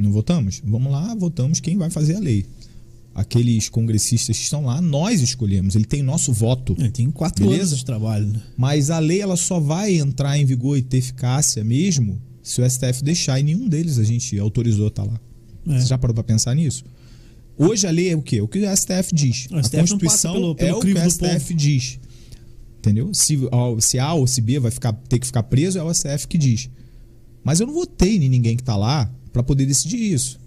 Não 0.00 0.10
votamos? 0.12 0.60
Vamos 0.64 0.90
lá, 0.92 1.14
votamos 1.14 1.60
quem 1.60 1.76
vai 1.76 1.90
fazer 1.90 2.16
a 2.16 2.20
lei. 2.20 2.44
Aqueles 3.14 3.68
congressistas 3.68 4.36
que 4.36 4.44
estão 4.44 4.64
lá, 4.66 4.80
nós 4.80 5.20
escolhemos. 5.20 5.74
Ele 5.74 5.84
tem 5.84 6.02
nosso 6.02 6.32
voto. 6.32 6.76
É, 6.78 6.88
tem 6.88 7.10
quatro 7.10 7.44
Beleza? 7.44 7.62
anos 7.70 7.78
de 7.78 7.84
trabalho, 7.84 8.26
né? 8.26 8.40
Mas 8.56 8.90
a 8.90 8.98
lei 9.00 9.20
ela 9.20 9.36
só 9.36 9.58
vai 9.58 9.96
entrar 9.96 10.38
em 10.38 10.44
vigor 10.44 10.78
e 10.78 10.82
ter 10.82 10.98
eficácia 10.98 11.64
mesmo 11.64 12.20
se 12.42 12.60
o 12.60 12.70
STF 12.70 13.02
deixar. 13.02 13.40
E 13.40 13.42
nenhum 13.42 13.68
deles 13.68 13.98
a 13.98 14.04
gente 14.04 14.38
autorizou 14.38 14.84
a 14.84 14.88
estar 14.88 15.02
lá. 15.04 15.18
É. 15.66 15.80
Você 15.80 15.86
já 15.86 15.98
parou 15.98 16.14
para 16.14 16.22
pensar 16.22 16.54
nisso? 16.54 16.84
Hoje 17.56 17.88
a 17.88 17.90
lei 17.90 18.10
é 18.10 18.16
o 18.16 18.22
quê? 18.22 18.40
O 18.40 18.46
que 18.46 18.60
o 18.60 18.76
STF 18.76 19.12
diz. 19.12 19.48
O 19.50 19.56
a 19.56 19.62
STF 19.64 19.76
não 19.76 19.98
passa 19.98 20.28
Constituição 20.28 20.32
pelo- 20.34 20.54
pelo 20.54 20.68
é 20.70 20.74
o 20.74 20.80
que 20.80 20.92
o 20.92 21.10
STF 21.10 21.54
diz. 21.54 21.98
Entendeu? 22.78 23.10
Se, 23.12 23.36
se 23.80 23.98
A 23.98 24.12
ou 24.14 24.28
se 24.28 24.40
B 24.40 24.60
vai 24.60 24.70
ficar, 24.70 24.92
ter 24.92 25.18
que 25.18 25.26
ficar 25.26 25.42
preso, 25.42 25.76
é 25.78 25.82
o 25.82 25.92
STF 25.92 26.28
que 26.28 26.38
diz. 26.38 26.70
Mas 27.48 27.60
eu 27.60 27.66
não 27.66 27.72
votei 27.72 28.16
em 28.16 28.28
ninguém 28.28 28.54
que 28.56 28.60
está 28.62 28.76
lá 28.76 29.10
para 29.32 29.42
poder 29.42 29.64
decidir 29.64 29.96
isso. 30.12 30.38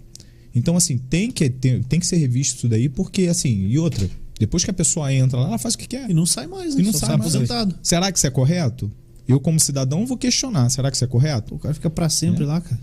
Então, 0.54 0.76
assim, 0.76 0.98
tem 0.98 1.32
que, 1.32 1.50
tem, 1.50 1.82
tem 1.82 1.98
que 1.98 2.06
ser 2.06 2.14
revisto 2.16 2.58
isso 2.58 2.68
daí, 2.68 2.88
porque, 2.88 3.22
assim, 3.26 3.66
e 3.66 3.76
outra, 3.76 4.08
depois 4.38 4.62
que 4.64 4.70
a 4.70 4.72
pessoa 4.72 5.12
entra 5.12 5.36
lá, 5.40 5.48
ela 5.48 5.58
faz 5.58 5.74
o 5.74 5.78
que 5.78 5.88
quer. 5.88 6.08
E 6.08 6.14
não 6.14 6.24
sai 6.24 6.46
mais, 6.46 6.76
né? 6.76 6.82
E 6.82 6.84
não 6.84 6.92
Só 6.92 7.00
sai 7.06 7.16
mais. 7.16 7.34
aposentado. 7.34 7.74
Será 7.82 8.12
que 8.12 8.18
isso 8.18 8.26
é 8.28 8.30
correto? 8.30 8.88
Eu, 9.26 9.40
como 9.40 9.58
cidadão, 9.58 10.06
vou 10.06 10.16
questionar. 10.16 10.70
Será 10.70 10.90
que 10.92 10.96
isso 10.96 11.04
é 11.04 11.08
correto? 11.08 11.56
O 11.56 11.58
cara 11.58 11.74
fica 11.74 11.90
pra 11.90 12.08
sempre 12.08 12.44
É. 12.44 12.46
lá, 12.46 12.60
cara. 12.60 12.80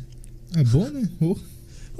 É 0.55 0.63
bom, 0.65 0.89
né? 0.89 1.08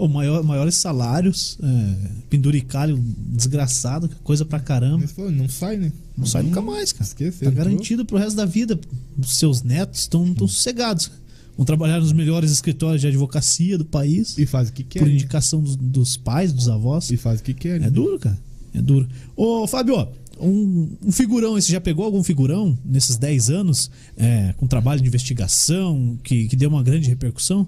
Oh, 0.02 0.08
maior, 0.08 0.42
maiores 0.44 0.76
salários, 0.76 1.58
é, 1.62 1.96
penduricalho 2.30 2.98
desgraçado, 3.18 4.10
coisa 4.24 4.46
pra 4.46 4.58
caramba. 4.60 5.06
pô, 5.14 5.30
não 5.30 5.50
sai, 5.50 5.76
né? 5.78 5.92
Não 6.18 6.26
sai 6.26 6.44
nunca 6.44 6.62
mais, 6.62 6.94
cara. 6.94 7.04
Esquece, 7.06 7.40
Tá 7.40 7.46
entrou. 7.48 7.66
garantido 7.66 8.06
pro 8.06 8.18
resto 8.18 8.36
da 8.38 8.46
vida. 8.46 8.80
Os 9.18 9.36
seus 9.38 9.62
netos 9.62 10.00
estão 10.02 10.34
tão 10.34 10.48
sossegados. 10.48 11.12
Vão 11.60 11.66
trabalhar 11.66 12.00
nos 12.00 12.14
melhores 12.14 12.52
escritórios 12.52 13.02
de 13.02 13.08
advocacia 13.08 13.78
do 13.78 13.84
país. 13.84 14.38
E 14.38 14.46
faz 14.46 14.70
o 14.70 14.72
que 14.72 14.82
quer. 14.82 15.00
por 15.00 15.10
indicação 15.10 15.62
dos, 15.62 15.76
dos 15.76 16.16
pais, 16.16 16.54
dos 16.54 16.70
avós. 16.70 17.12
E 17.12 17.18
faz 17.18 17.42
o 17.42 17.44
que 17.44 17.54
quer. 17.54 17.82
É 17.82 17.90
duro, 17.90 18.18
cara. 18.18 18.40
É 18.74 18.82
duro. 18.82 19.06
Ô, 19.36 19.68
Fábio, 19.68 20.08
um, 20.40 20.96
um 21.06 21.12
figurão, 21.12 21.56
você 21.56 21.70
já 21.70 21.82
pegou 21.82 22.06
algum 22.06 22.24
figurão 22.24 22.80
nesses 22.86 23.18
10 23.18 23.50
anos 23.50 23.92
é, 24.16 24.54
com 24.56 24.68
trabalho 24.68 25.02
de 25.02 25.08
investigação 25.10 26.18
que, 26.24 26.48
que 26.48 26.56
deu 26.56 26.70
uma 26.70 26.82
grande 26.82 27.10
repercussão? 27.10 27.68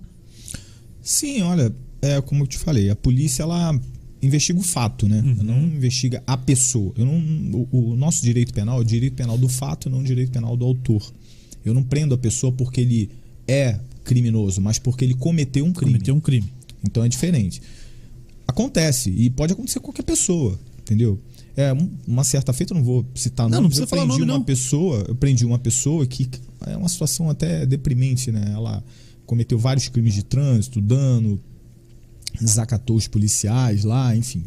Sim, 1.01 1.41
olha, 1.41 1.75
é 2.01 2.21
como 2.21 2.43
eu 2.43 2.47
te 2.47 2.57
falei, 2.57 2.89
a 2.89 2.95
polícia 2.95 3.43
ela 3.43 3.77
investiga 4.21 4.57
o 4.57 4.63
fato, 4.63 5.05
né? 5.05 5.19
Uhum. 5.19 5.43
Não 5.43 5.63
investiga 5.63 6.23
a 6.25 6.37
pessoa. 6.37 6.93
Eu 6.95 7.05
não, 7.05 7.67
o, 7.69 7.91
o 7.91 7.95
nosso 7.97 8.23
direito 8.23 8.53
penal 8.53 8.77
é 8.77 8.81
o 8.81 8.85
direito 8.85 9.15
penal 9.15 9.37
do 9.37 9.49
fato, 9.49 9.89
não 9.89 9.99
o 9.99 10.03
direito 10.03 10.31
penal 10.31 10.55
do 10.55 10.63
autor. 10.63 11.03
Eu 11.65 11.73
não 11.73 11.83
prendo 11.83 12.15
a 12.15 12.17
pessoa 12.17 12.53
porque 12.53 12.79
ele 12.79 13.20
é 13.51 13.79
criminoso, 14.03 14.59
mas 14.61 14.79
porque 14.79 15.05
ele 15.05 15.13
cometeu 15.13 15.65
um 15.65 15.71
crime. 15.73 15.91
Cometeu 15.93 16.15
um 16.15 16.19
crime. 16.19 16.51
Então 16.83 17.03
é 17.03 17.09
diferente. 17.09 17.61
Acontece, 18.47 19.09
e 19.11 19.29
pode 19.29 19.53
acontecer 19.53 19.79
com 19.79 19.85
qualquer 19.85 20.03
pessoa, 20.03 20.59
entendeu? 20.81 21.19
É, 21.55 21.71
um- 21.73 21.89
uma 22.07 22.23
certa 22.23 22.51
feita, 22.53 22.73
eu 22.73 22.77
não 22.77 22.83
vou 22.83 23.05
citar 23.15 23.47
Não, 23.49 23.61
nomes, 23.61 23.63
não 23.63 23.69
precisa 23.69 23.83
eu 23.83 23.87
falar 23.87 24.01
prendi 24.03 24.19
nome, 24.19 24.31
uma 24.31 24.37
não. 24.39 24.43
pessoa, 24.45 25.05
eu 25.07 25.15
prendi 25.15 25.45
uma 25.45 25.59
pessoa 25.59 26.05
que 26.05 26.29
é 26.65 26.75
uma 26.77 26.89
situação 26.89 27.29
até 27.29 27.65
deprimente, 27.65 28.31
né? 28.31 28.51
Ela 28.53 28.83
cometeu 29.25 29.57
vários 29.57 29.87
crimes 29.87 30.13
de 30.13 30.23
trânsito, 30.23 30.81
dano, 30.81 31.39
desacatou 32.39 32.95
os 32.95 33.07
policiais 33.07 33.83
lá, 33.83 34.15
enfim. 34.15 34.43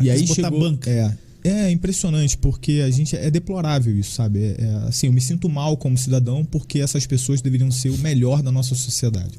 E 0.00 0.10
aí 0.10 0.26
chegou, 0.26 0.60
banca. 0.60 0.90
é, 0.90 1.16
é 1.48 1.70
impressionante 1.70 2.36
porque 2.36 2.82
a 2.84 2.90
gente 2.90 3.16
é 3.16 3.30
deplorável 3.30 3.96
isso, 3.96 4.12
sabe? 4.12 4.42
É, 4.42 4.56
é, 4.58 4.74
assim, 4.88 5.06
eu 5.06 5.12
me 5.12 5.20
sinto 5.20 5.48
mal 5.48 5.76
como 5.76 5.96
cidadão 5.96 6.44
porque 6.44 6.80
essas 6.80 7.06
pessoas 7.06 7.40
deveriam 7.40 7.70
ser 7.70 7.90
o 7.90 7.98
melhor 7.98 8.42
da 8.42 8.50
nossa 8.50 8.74
sociedade. 8.74 9.38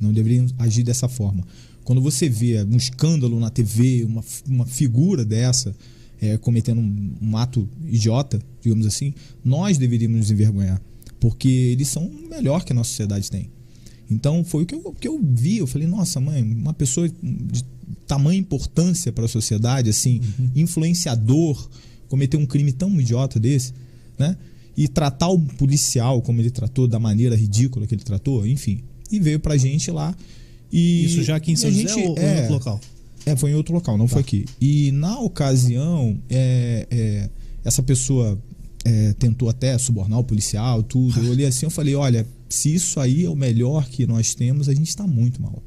Não 0.00 0.12
deveriam 0.12 0.46
agir 0.58 0.82
dessa 0.82 1.08
forma. 1.08 1.46
Quando 1.84 2.00
você 2.00 2.28
vê 2.28 2.62
um 2.64 2.76
escândalo 2.76 3.38
na 3.40 3.50
TV, 3.50 4.04
uma, 4.04 4.24
uma 4.46 4.66
figura 4.66 5.24
dessa 5.24 5.74
é, 6.20 6.36
cometendo 6.36 6.80
um, 6.80 7.14
um 7.20 7.36
ato 7.36 7.68
idiota, 7.86 8.40
digamos 8.60 8.86
assim, 8.86 9.14
nós 9.44 9.78
deveríamos 9.78 10.18
nos 10.18 10.30
envergonhar. 10.30 10.80
porque 11.18 11.48
eles 11.48 11.88
são 11.88 12.06
o 12.06 12.28
melhor 12.28 12.64
que 12.64 12.72
a 12.72 12.74
nossa 12.74 12.90
sociedade 12.90 13.30
tem. 13.30 13.50
Então 14.10 14.42
foi 14.44 14.64
o 14.64 14.66
que 14.66 14.74
eu, 14.74 14.92
que 14.98 15.06
eu 15.08 15.20
vi. 15.22 15.58
Eu 15.58 15.66
falei, 15.66 15.86
nossa, 15.86 16.20
mãe, 16.20 16.42
uma 16.42 16.74
pessoa 16.74 17.08
de 17.08 17.64
tamanha 18.06 18.38
importância 18.40 19.12
para 19.12 19.24
a 19.24 19.28
sociedade, 19.28 19.88
assim, 19.88 20.20
influenciador, 20.56 21.68
cometer 22.08 22.36
um 22.36 22.46
crime 22.46 22.72
tão 22.72 23.00
idiota 23.00 23.38
desse, 23.38 23.72
né? 24.18 24.36
E 24.76 24.88
tratar 24.88 25.28
o 25.28 25.38
policial 25.38 26.22
como 26.22 26.40
ele 26.40 26.50
tratou, 26.50 26.88
da 26.88 26.98
maneira 26.98 27.36
ridícula 27.36 27.86
que 27.86 27.94
ele 27.94 28.02
tratou, 28.02 28.46
enfim. 28.46 28.82
E 29.10 29.20
veio 29.20 29.38
pra 29.38 29.56
gente 29.56 29.90
lá. 29.90 30.14
E, 30.72 31.04
Isso 31.04 31.22
já 31.22 31.36
aqui 31.36 31.52
em 31.52 31.56
São 31.56 31.70
José 31.70 31.88
gente- 31.88 32.06
ou, 32.06 32.10
ou 32.10 32.18
em 32.18 32.22
é, 32.22 32.36
outro 32.38 32.52
local? 32.54 32.80
é, 33.26 33.36
foi 33.36 33.50
em 33.50 33.54
outro 33.54 33.74
local, 33.74 33.98
não 33.98 34.08
foi 34.08 34.20
aqui. 34.20 34.44
E 34.60 34.92
na 34.92 35.18
ocasião, 35.20 36.18
é, 36.28 36.86
é, 36.90 37.30
essa 37.64 37.82
pessoa 37.82 38.40
é, 38.84 39.12
tentou 39.14 39.48
até 39.48 39.76
subornar 39.78 40.18
o 40.18 40.24
policial, 40.24 40.82
tudo. 40.82 41.18
Eu 41.22 41.30
olhei 41.32 41.46
assim 41.46 41.66
eu 41.66 41.70
falei: 41.70 41.94
olha, 41.94 42.26
se 42.50 42.74
isso 42.74 43.00
aí 43.00 43.24
é 43.24 43.30
o 43.30 43.36
melhor 43.36 43.88
que 43.88 44.06
nós 44.06 44.34
temos, 44.34 44.68
a 44.68 44.74
gente 44.74 44.88
está 44.88 45.06
muito 45.06 45.40
mal. 45.40 45.62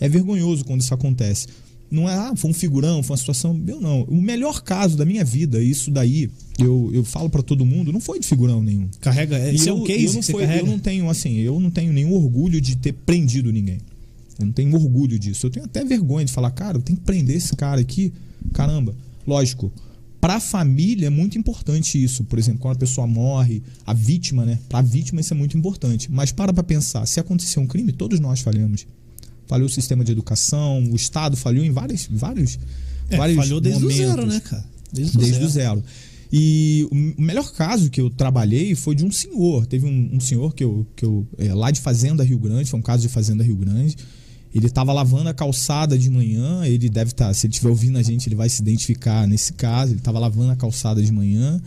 É 0.00 0.08
vergonhoso 0.08 0.64
quando 0.64 0.80
isso 0.80 0.94
acontece. 0.94 1.46
Não 1.90 2.08
é, 2.08 2.14
ah, 2.14 2.34
foi 2.36 2.50
um 2.50 2.54
figurão, 2.54 3.02
foi 3.02 3.14
uma 3.14 3.18
situação. 3.18 3.58
Eu 3.66 3.80
não. 3.80 4.02
O 4.04 4.20
melhor 4.20 4.62
caso 4.62 4.96
da 4.96 5.04
minha 5.06 5.24
vida, 5.24 5.62
isso 5.62 5.90
daí, 5.90 6.30
eu, 6.58 6.90
eu 6.92 7.02
falo 7.02 7.30
pra 7.30 7.42
todo 7.42 7.64
mundo, 7.64 7.92
não 7.92 8.00
foi 8.00 8.20
de 8.20 8.26
figurão 8.26 8.62
nenhum. 8.62 8.88
Carrega. 9.00 9.38
É 9.38 9.54
eu, 9.66 9.76
um 9.76 9.84
case 9.84 10.04
eu 10.06 10.12
não 10.14 10.22
foi- 10.22 10.58
eu 10.60 10.66
não 10.66 10.78
tenho 10.78 11.08
assim, 11.08 11.36
eu 11.38 11.58
não 11.58 11.70
tenho 11.70 11.92
nenhum 11.92 12.12
orgulho 12.12 12.60
de 12.60 12.76
ter 12.76 12.92
prendido 12.92 13.50
ninguém. 13.50 13.78
Eu 14.38 14.46
não 14.46 14.52
tenho 14.52 14.74
orgulho 14.74 15.18
disso. 15.18 15.46
Eu 15.46 15.50
tenho 15.50 15.64
até 15.64 15.82
vergonha 15.84 16.24
de 16.26 16.32
falar, 16.32 16.50
cara, 16.50 16.76
eu 16.78 16.82
tenho 16.82 16.98
que 16.98 17.04
prender 17.04 17.36
esse 17.36 17.56
cara 17.56 17.80
aqui. 17.80 18.12
Caramba, 18.52 18.94
lógico. 19.26 19.72
Pra 20.20 20.40
família 20.40 21.06
é 21.06 21.10
muito 21.10 21.38
importante 21.38 22.02
isso. 22.02 22.24
Por 22.24 22.38
exemplo, 22.38 22.60
quando 22.60 22.76
a 22.76 22.78
pessoa 22.78 23.06
morre, 23.06 23.62
a 23.86 23.92
vítima, 23.92 24.44
né? 24.44 24.58
Pra 24.68 24.82
vítima 24.82 25.20
isso 25.20 25.32
é 25.32 25.36
muito 25.36 25.56
importante. 25.56 26.10
Mas 26.10 26.32
para 26.32 26.52
pra 26.52 26.62
pensar, 26.62 27.06
se 27.06 27.20
acontecer 27.20 27.60
um 27.60 27.66
crime, 27.66 27.92
todos 27.92 28.18
nós 28.18 28.40
falhamos. 28.40 28.86
Falhou 29.46 29.66
o 29.66 29.70
sistema 29.70 30.04
de 30.04 30.12
educação, 30.12 30.84
o 30.90 30.96
Estado 30.96 31.36
falhou 31.36 31.64
em 31.64 31.70
vários, 31.70 32.08
vários, 32.10 32.58
É, 33.08 33.16
vários 33.16 33.36
falhou 33.36 33.60
desde 33.60 33.84
o 33.84 33.90
zero, 33.90 34.26
né, 34.26 34.40
cara? 34.40 34.64
Desde, 34.92 35.16
desde 35.16 35.44
o 35.44 35.48
zero. 35.48 35.82
E 36.32 36.86
o 36.90 37.22
melhor 37.22 37.50
caso 37.52 37.88
que 37.88 38.00
eu 38.00 38.10
trabalhei 38.10 38.74
foi 38.74 38.94
de 38.94 39.04
um 39.04 39.10
senhor. 39.10 39.66
Teve 39.66 39.86
um, 39.86 40.10
um 40.16 40.20
senhor 40.20 40.54
que 40.54 40.62
eu, 40.62 40.86
que 40.94 41.04
eu 41.04 41.26
é, 41.38 41.54
lá 41.54 41.70
de 41.70 41.80
Fazenda 41.80 42.22
Rio 42.22 42.38
Grande, 42.38 42.68
foi 42.68 42.78
um 42.78 42.82
caso 42.82 43.02
de 43.02 43.08
Fazenda 43.08 43.42
Rio 43.42 43.56
Grande. 43.56 43.96
Ele 44.54 44.66
estava 44.66 44.92
lavando 44.92 45.28
a 45.28 45.34
calçada 45.34 45.98
de 45.98 46.10
manhã. 46.10 46.64
Ele 46.64 46.88
deve 46.88 47.10
estar, 47.10 47.32
se 47.34 47.46
ele 47.46 47.52
estiver 47.52 47.68
ouvindo 47.68 47.98
a 47.98 48.02
gente, 48.02 48.28
ele 48.28 48.36
vai 48.36 48.48
se 48.48 48.62
identificar 48.62 49.26
nesse 49.26 49.52
caso. 49.52 49.92
Ele 49.92 50.00
estava 50.00 50.18
lavando 50.18 50.52
a 50.52 50.56
calçada 50.56 51.02
de 51.02 51.12
manhã. 51.12 51.60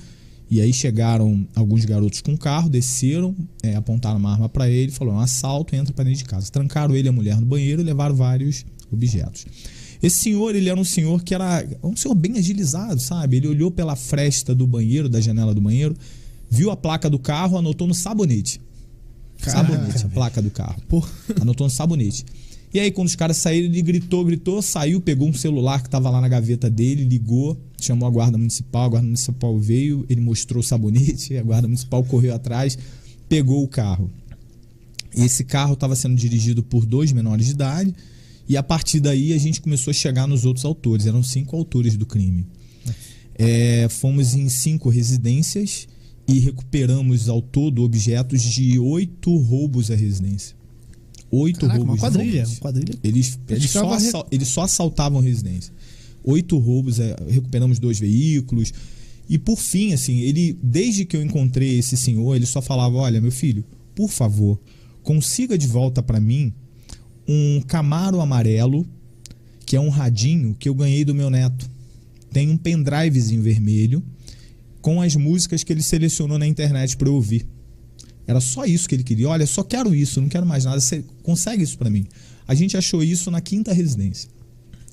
E 0.50 0.60
aí 0.60 0.74
chegaram 0.74 1.48
alguns 1.56 1.86
garotos 1.86 2.20
com 2.20 2.36
carro, 2.36 2.70
desceram, 2.70 3.34
é, 3.64 3.76
apontaram 3.76 4.18
uma 4.18 4.34
arma 4.34 4.50
para 4.50 4.70
ele, 4.70 4.92
falou: 4.92 5.14
um 5.14 5.20
assalto, 5.20 5.74
entra 5.74 5.94
para 5.94 6.04
dentro 6.04 6.20
de 6.20 6.26
casa. 6.26 6.52
Trancaram 6.52 6.94
ele 6.94 7.08
e 7.08 7.10
a 7.10 7.14
mulher 7.14 7.40
no 7.40 7.46
banheiro 7.46 7.82
e 7.82 7.86
levaram 7.86 8.14
vários 8.14 8.66
objetos. 8.92 9.46
Esse 10.04 10.20
senhor, 10.20 10.56
ele 10.56 10.68
era 10.68 10.80
um 10.80 10.84
senhor 10.84 11.24
que 11.24 11.34
era 11.34 11.66
um 11.84 11.96
senhor 11.96 12.16
bem 12.16 12.38
agilizado, 12.38 13.00
sabe? 13.00 13.38
Ele 13.38 13.48
olhou 13.48 13.72
pela 13.72 13.96
fresta 13.96 14.54
do 14.54 14.66
banheiro, 14.68 15.08
da 15.08 15.22
janela 15.22 15.54
do 15.54 15.62
banheiro, 15.62 15.96
viu 16.50 16.72
a 16.72 16.76
placa 16.76 17.10
do 17.10 17.20
carro, 17.20 17.58
anotou 17.58 17.88
no 17.88 17.94
sabonete. 17.94 18.60
Caraca, 19.42 19.74
sabonete, 19.74 20.06
a 20.06 20.10
placa 20.10 20.42
do 20.42 20.52
carro. 20.52 20.82
Pô. 20.88 21.06
Anotou 21.40 21.66
no 21.66 21.72
sabonete. 21.72 22.26
E 22.74 22.80
aí, 22.80 22.90
quando 22.90 23.08
os 23.08 23.16
caras 23.16 23.38
saíram, 23.38 23.68
ele 23.68 23.82
gritou, 23.82 24.24
gritou, 24.24 24.62
saiu, 24.62 25.02
pegou 25.02 25.28
um 25.28 25.34
celular 25.34 25.84
que 25.84 25.90
tava 25.90 26.10
lá 26.10 26.22
na 26.22 26.30
gaveta 26.30 26.70
dele, 26.70 27.04
ligou, 27.04 27.60
chamou 27.80 28.08
a 28.08 28.12
guarda 28.12 28.38
municipal, 28.38 28.86
a 28.86 28.90
guarda 28.90 29.06
municipal 29.06 29.58
veio, 29.60 30.06
ele 30.10 30.22
mostrou 30.22 30.62
o 30.62 30.64
sabonete, 30.64 31.36
a 31.38 31.44
guarda 31.44 31.68
municipal 31.68 32.02
correu 32.04 32.34
atrás, 32.34 32.78
pegou 33.28 33.62
o 33.62 33.68
carro. 33.68 34.10
Esse 35.14 35.44
carro 35.44 35.74
estava 35.74 35.96
sendo 35.98 36.16
dirigido 36.16 36.64
por 36.64 36.86
dois 36.86 37.12
menores 37.12 37.48
de 37.48 37.52
idade, 37.52 37.94
e 38.48 38.56
a 38.56 38.64
partir 38.64 39.02
daí 39.02 39.34
a 39.34 39.38
gente 39.38 39.60
começou 39.60 39.92
a 39.92 39.94
chegar 39.94 40.26
nos 40.26 40.46
outros 40.46 40.64
autores. 40.64 41.06
Eram 41.06 41.22
cinco 41.24 41.58
autores 41.58 41.98
do 41.98 42.06
crime. 42.06 42.46
É, 43.36 43.88
fomos 43.90 44.34
em 44.34 44.48
cinco 44.48 44.90
residências 44.90 45.88
e 46.28 46.40
recuperamos 46.40 47.28
ao 47.28 47.42
todo 47.42 47.84
objetos 47.84 48.42
de 48.42 48.80
oito 48.80 49.36
roubos 49.38 49.92
à 49.92 49.96
residência. 49.96 50.56
Oito 51.32 51.62
Caraca, 51.62 51.80
uma 51.80 51.86
roubos. 51.88 52.00
quadrilha. 52.02 52.26
diferentes. 52.44 52.54
Uma 52.54 52.62
quadrilha. 52.62 53.00
Eles, 53.04 53.40
eles, 53.50 53.70
só, 53.70 53.92
assal- 53.94 54.28
eles 54.32 54.48
só 54.50 54.62
assaltavam 54.64 55.22
residência. 55.22 55.74
Oito 56.24 56.58
roubos, 56.58 57.00
é, 57.00 57.16
recuperamos 57.30 57.80
dois 57.80 58.00
veículos. 58.00 58.74
E 59.30 59.38
por 59.38 59.58
fim, 59.58 59.94
assim, 59.94 60.20
ele, 60.20 60.58
desde 60.62 61.06
que 61.06 61.16
eu 61.16 61.24
encontrei 61.24 61.80
esse 61.80 61.96
senhor, 61.96 62.36
ele 62.36 62.46
só 62.46 62.62
falava: 62.62 62.98
Olha, 62.98 63.22
meu 63.22 63.32
filho, 63.32 63.64
por 63.96 64.10
favor, 64.10 64.60
consiga 65.04 65.58
de 65.58 65.68
volta 65.68 66.04
para 66.04 66.20
mim 66.20 66.54
um 67.28 67.62
Camaro 67.66 68.20
amarelo, 68.20 68.86
que 69.66 69.76
é 69.76 69.80
um 69.80 69.90
radinho 69.90 70.54
que 70.60 70.68
eu 70.68 70.76
ganhei 70.76 71.06
do 71.06 71.16
meu 71.16 71.30
neto. 71.30 71.70
Tem 72.32 72.50
um 72.50 72.58
pendrivezinho 72.58 73.42
vermelho 73.42 74.04
com 74.82 75.02
as 75.02 75.16
músicas 75.16 75.64
que 75.64 75.72
ele 75.72 75.82
selecionou 75.84 76.38
na 76.38 76.46
internet 76.48 76.98
para 76.98 77.08
eu 77.08 77.14
ouvir. 77.16 77.46
Era 78.32 78.40
só 78.40 78.64
isso 78.64 78.88
que 78.88 78.96
ele 78.96 79.04
queria. 79.04 79.28
Olha, 79.28 79.46
só 79.46 79.62
quero 79.62 79.94
isso, 79.94 80.22
não 80.22 80.30
quero 80.30 80.46
mais 80.46 80.64
nada. 80.64 80.80
Você 80.80 81.04
consegue 81.22 81.64
isso 81.64 81.78
para 81.78 81.90
mim? 81.90 82.08
A 82.48 82.56
gente 82.56 82.78
achou 82.78 83.04
isso 83.04 83.30
na 83.30 83.42
quinta 83.42 83.74
residência. 83.74 84.30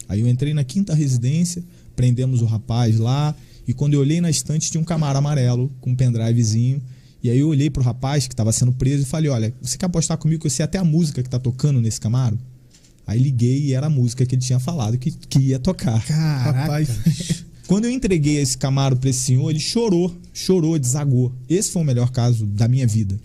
Aí 0.09 0.20
eu 0.20 0.29
entrei 0.29 0.53
na 0.53 0.64
quinta 0.64 0.92
residência, 0.92 1.62
prendemos 1.94 2.42
o 2.42 2.46
rapaz 2.46 2.98
lá, 2.98 3.35
e 3.66 3.72
quando 3.72 3.94
eu 3.94 4.01
olhei 4.01 4.20
na 4.20 4.29
estante 4.29 4.70
tinha 4.70 4.81
um 4.81 4.85
camaro 4.85 5.18
amarelo 5.18 5.70
com 5.81 5.90
um 5.90 5.94
pendrivezinho. 5.94 6.83
E 7.22 7.31
aí 7.31 7.38
eu 7.38 7.48
olhei 7.48 7.70
pro 7.70 7.83
rapaz 7.83 8.27
que 8.27 8.35
estava 8.35 8.51
sendo 8.51 8.72
preso 8.72 9.03
e 9.05 9.07
falei: 9.07 9.31
Olha, 9.31 9.55
você 9.62 9.79
quer 9.79 9.87
apostar 9.87 10.18
comigo 10.18 10.40
que 10.40 10.46
eu 10.48 10.51
sei 10.51 10.64
até 10.64 10.79
a 10.79 10.85
música 10.85 11.22
que 11.22 11.31
tá 11.31 11.38
tocando 11.38 11.81
nesse 11.81 12.01
camaro? 12.01 12.37
Aí 13.07 13.20
liguei 13.20 13.66
e 13.66 13.72
era 13.72 13.87
a 13.87 13.90
música 13.90 14.27
que 14.27 14.35
ele 14.35 14.42
tinha 14.42 14.59
falado 14.59 14.98
que, 14.98 15.12
que 15.12 15.38
ia 15.38 15.59
tocar. 15.61 16.05
Caraca. 16.05 16.59
Rapaz. 16.59 17.44
Quando 17.69 17.85
eu 17.85 17.91
entreguei 17.91 18.39
esse 18.39 18.57
Camaro 18.57 18.97
para 18.97 19.11
esse 19.11 19.21
senhor, 19.21 19.51
ele 19.51 19.61
chorou, 19.61 20.17
chorou, 20.33 20.79
desagou. 20.79 21.31
Esse 21.47 21.71
foi 21.71 21.83
o 21.83 21.85
melhor 21.85 22.11
caso 22.11 22.47
da 22.47 22.67
minha 22.67 22.87
vida. 22.87 23.21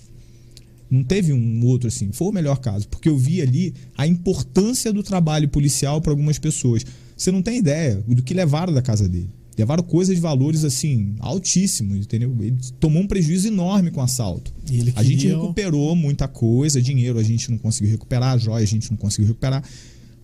Não 0.92 1.02
teve 1.02 1.32
um 1.32 1.66
outro 1.66 1.88
assim. 1.88 2.12
Foi 2.12 2.28
o 2.28 2.32
melhor 2.34 2.58
caso, 2.58 2.86
porque 2.90 3.08
eu 3.08 3.18
vi 3.18 3.42
ali 3.42 3.74
a 3.98 4.06
importância 4.06 4.92
do 4.92 5.02
trabalho 5.02 5.48
policial 5.48 6.02
para 6.02 6.12
algumas 6.12 6.38
pessoas. 6.38 6.86
Você 7.16 7.32
não 7.32 7.42
tem 7.42 7.58
ideia 7.58 8.04
do 8.06 8.22
que 8.22 8.34
levaram 8.34 8.74
da 8.74 8.82
casa 8.82 9.08
dele. 9.08 9.30
Levaram 9.58 9.82
coisas 9.82 10.14
de 10.14 10.22
valores 10.22 10.66
assim 10.66 11.16
altíssimos, 11.20 12.00
entendeu? 12.00 12.36
Ele 12.42 12.58
tomou 12.82 13.02
um 13.02 13.08
prejuízo 13.08 13.48
enorme 13.48 13.92
com 13.92 14.02
o 14.02 14.04
assalto. 14.04 14.54
A 14.94 15.04
gente 15.04 15.26
recuperou 15.26 15.96
muita 15.96 16.28
coisa, 16.28 16.82
dinheiro 16.82 17.18
a 17.18 17.24
gente 17.24 17.50
não 17.50 17.58
conseguiu 17.58 17.92
recuperar, 17.92 18.38
joia 18.38 18.64
a 18.64 18.68
gente 18.68 18.92
não 18.92 18.98
conseguiu 18.98 19.28
recuperar, 19.28 19.64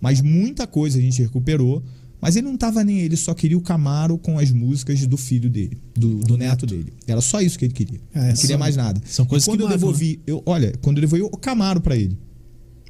mas 0.02 0.20
muita 0.20 0.68
coisa 0.68 0.98
a 0.98 1.02
gente 1.02 1.22
recuperou. 1.22 1.82
Mas 2.22 2.36
ele 2.36 2.48
não 2.48 2.58
tava 2.58 2.84
nem 2.84 3.00
aí, 3.00 3.06
ele 3.06 3.16
só 3.16 3.34
queria 3.34 3.58
o 3.58 3.62
Camaro 3.62 4.18
com 4.18 4.38
as 4.38 4.52
músicas 4.52 5.06
do 5.08 5.16
filho 5.16 5.50
dele, 5.50 5.78
do, 5.96 6.20
do 6.20 6.36
neto 6.38 6.66
dele. 6.66 6.92
Era 7.08 7.22
só 7.22 7.42
isso 7.42 7.58
que 7.58 7.66
ele 7.66 7.74
queria. 7.74 8.00
É, 8.14 8.20
não 8.30 8.34
queria 8.34 8.48
são- 8.50 8.58
mais 8.60 8.76
nada. 8.76 9.02
são 9.06 9.26
coisas 9.26 9.46
e 9.48 9.50
quando 9.50 9.60
que 9.60 9.64
eu 9.64 9.70
marcam, 9.70 9.88
né? 9.88 9.94
devolvi, 9.94 10.20
eu, 10.28 10.44
olha, 10.46 10.74
quando 10.82 10.98
eu 10.98 11.02
devolvi 11.02 11.24
o 11.24 11.30
Camaro 11.38 11.80
pra 11.80 11.96
ele. 11.96 12.18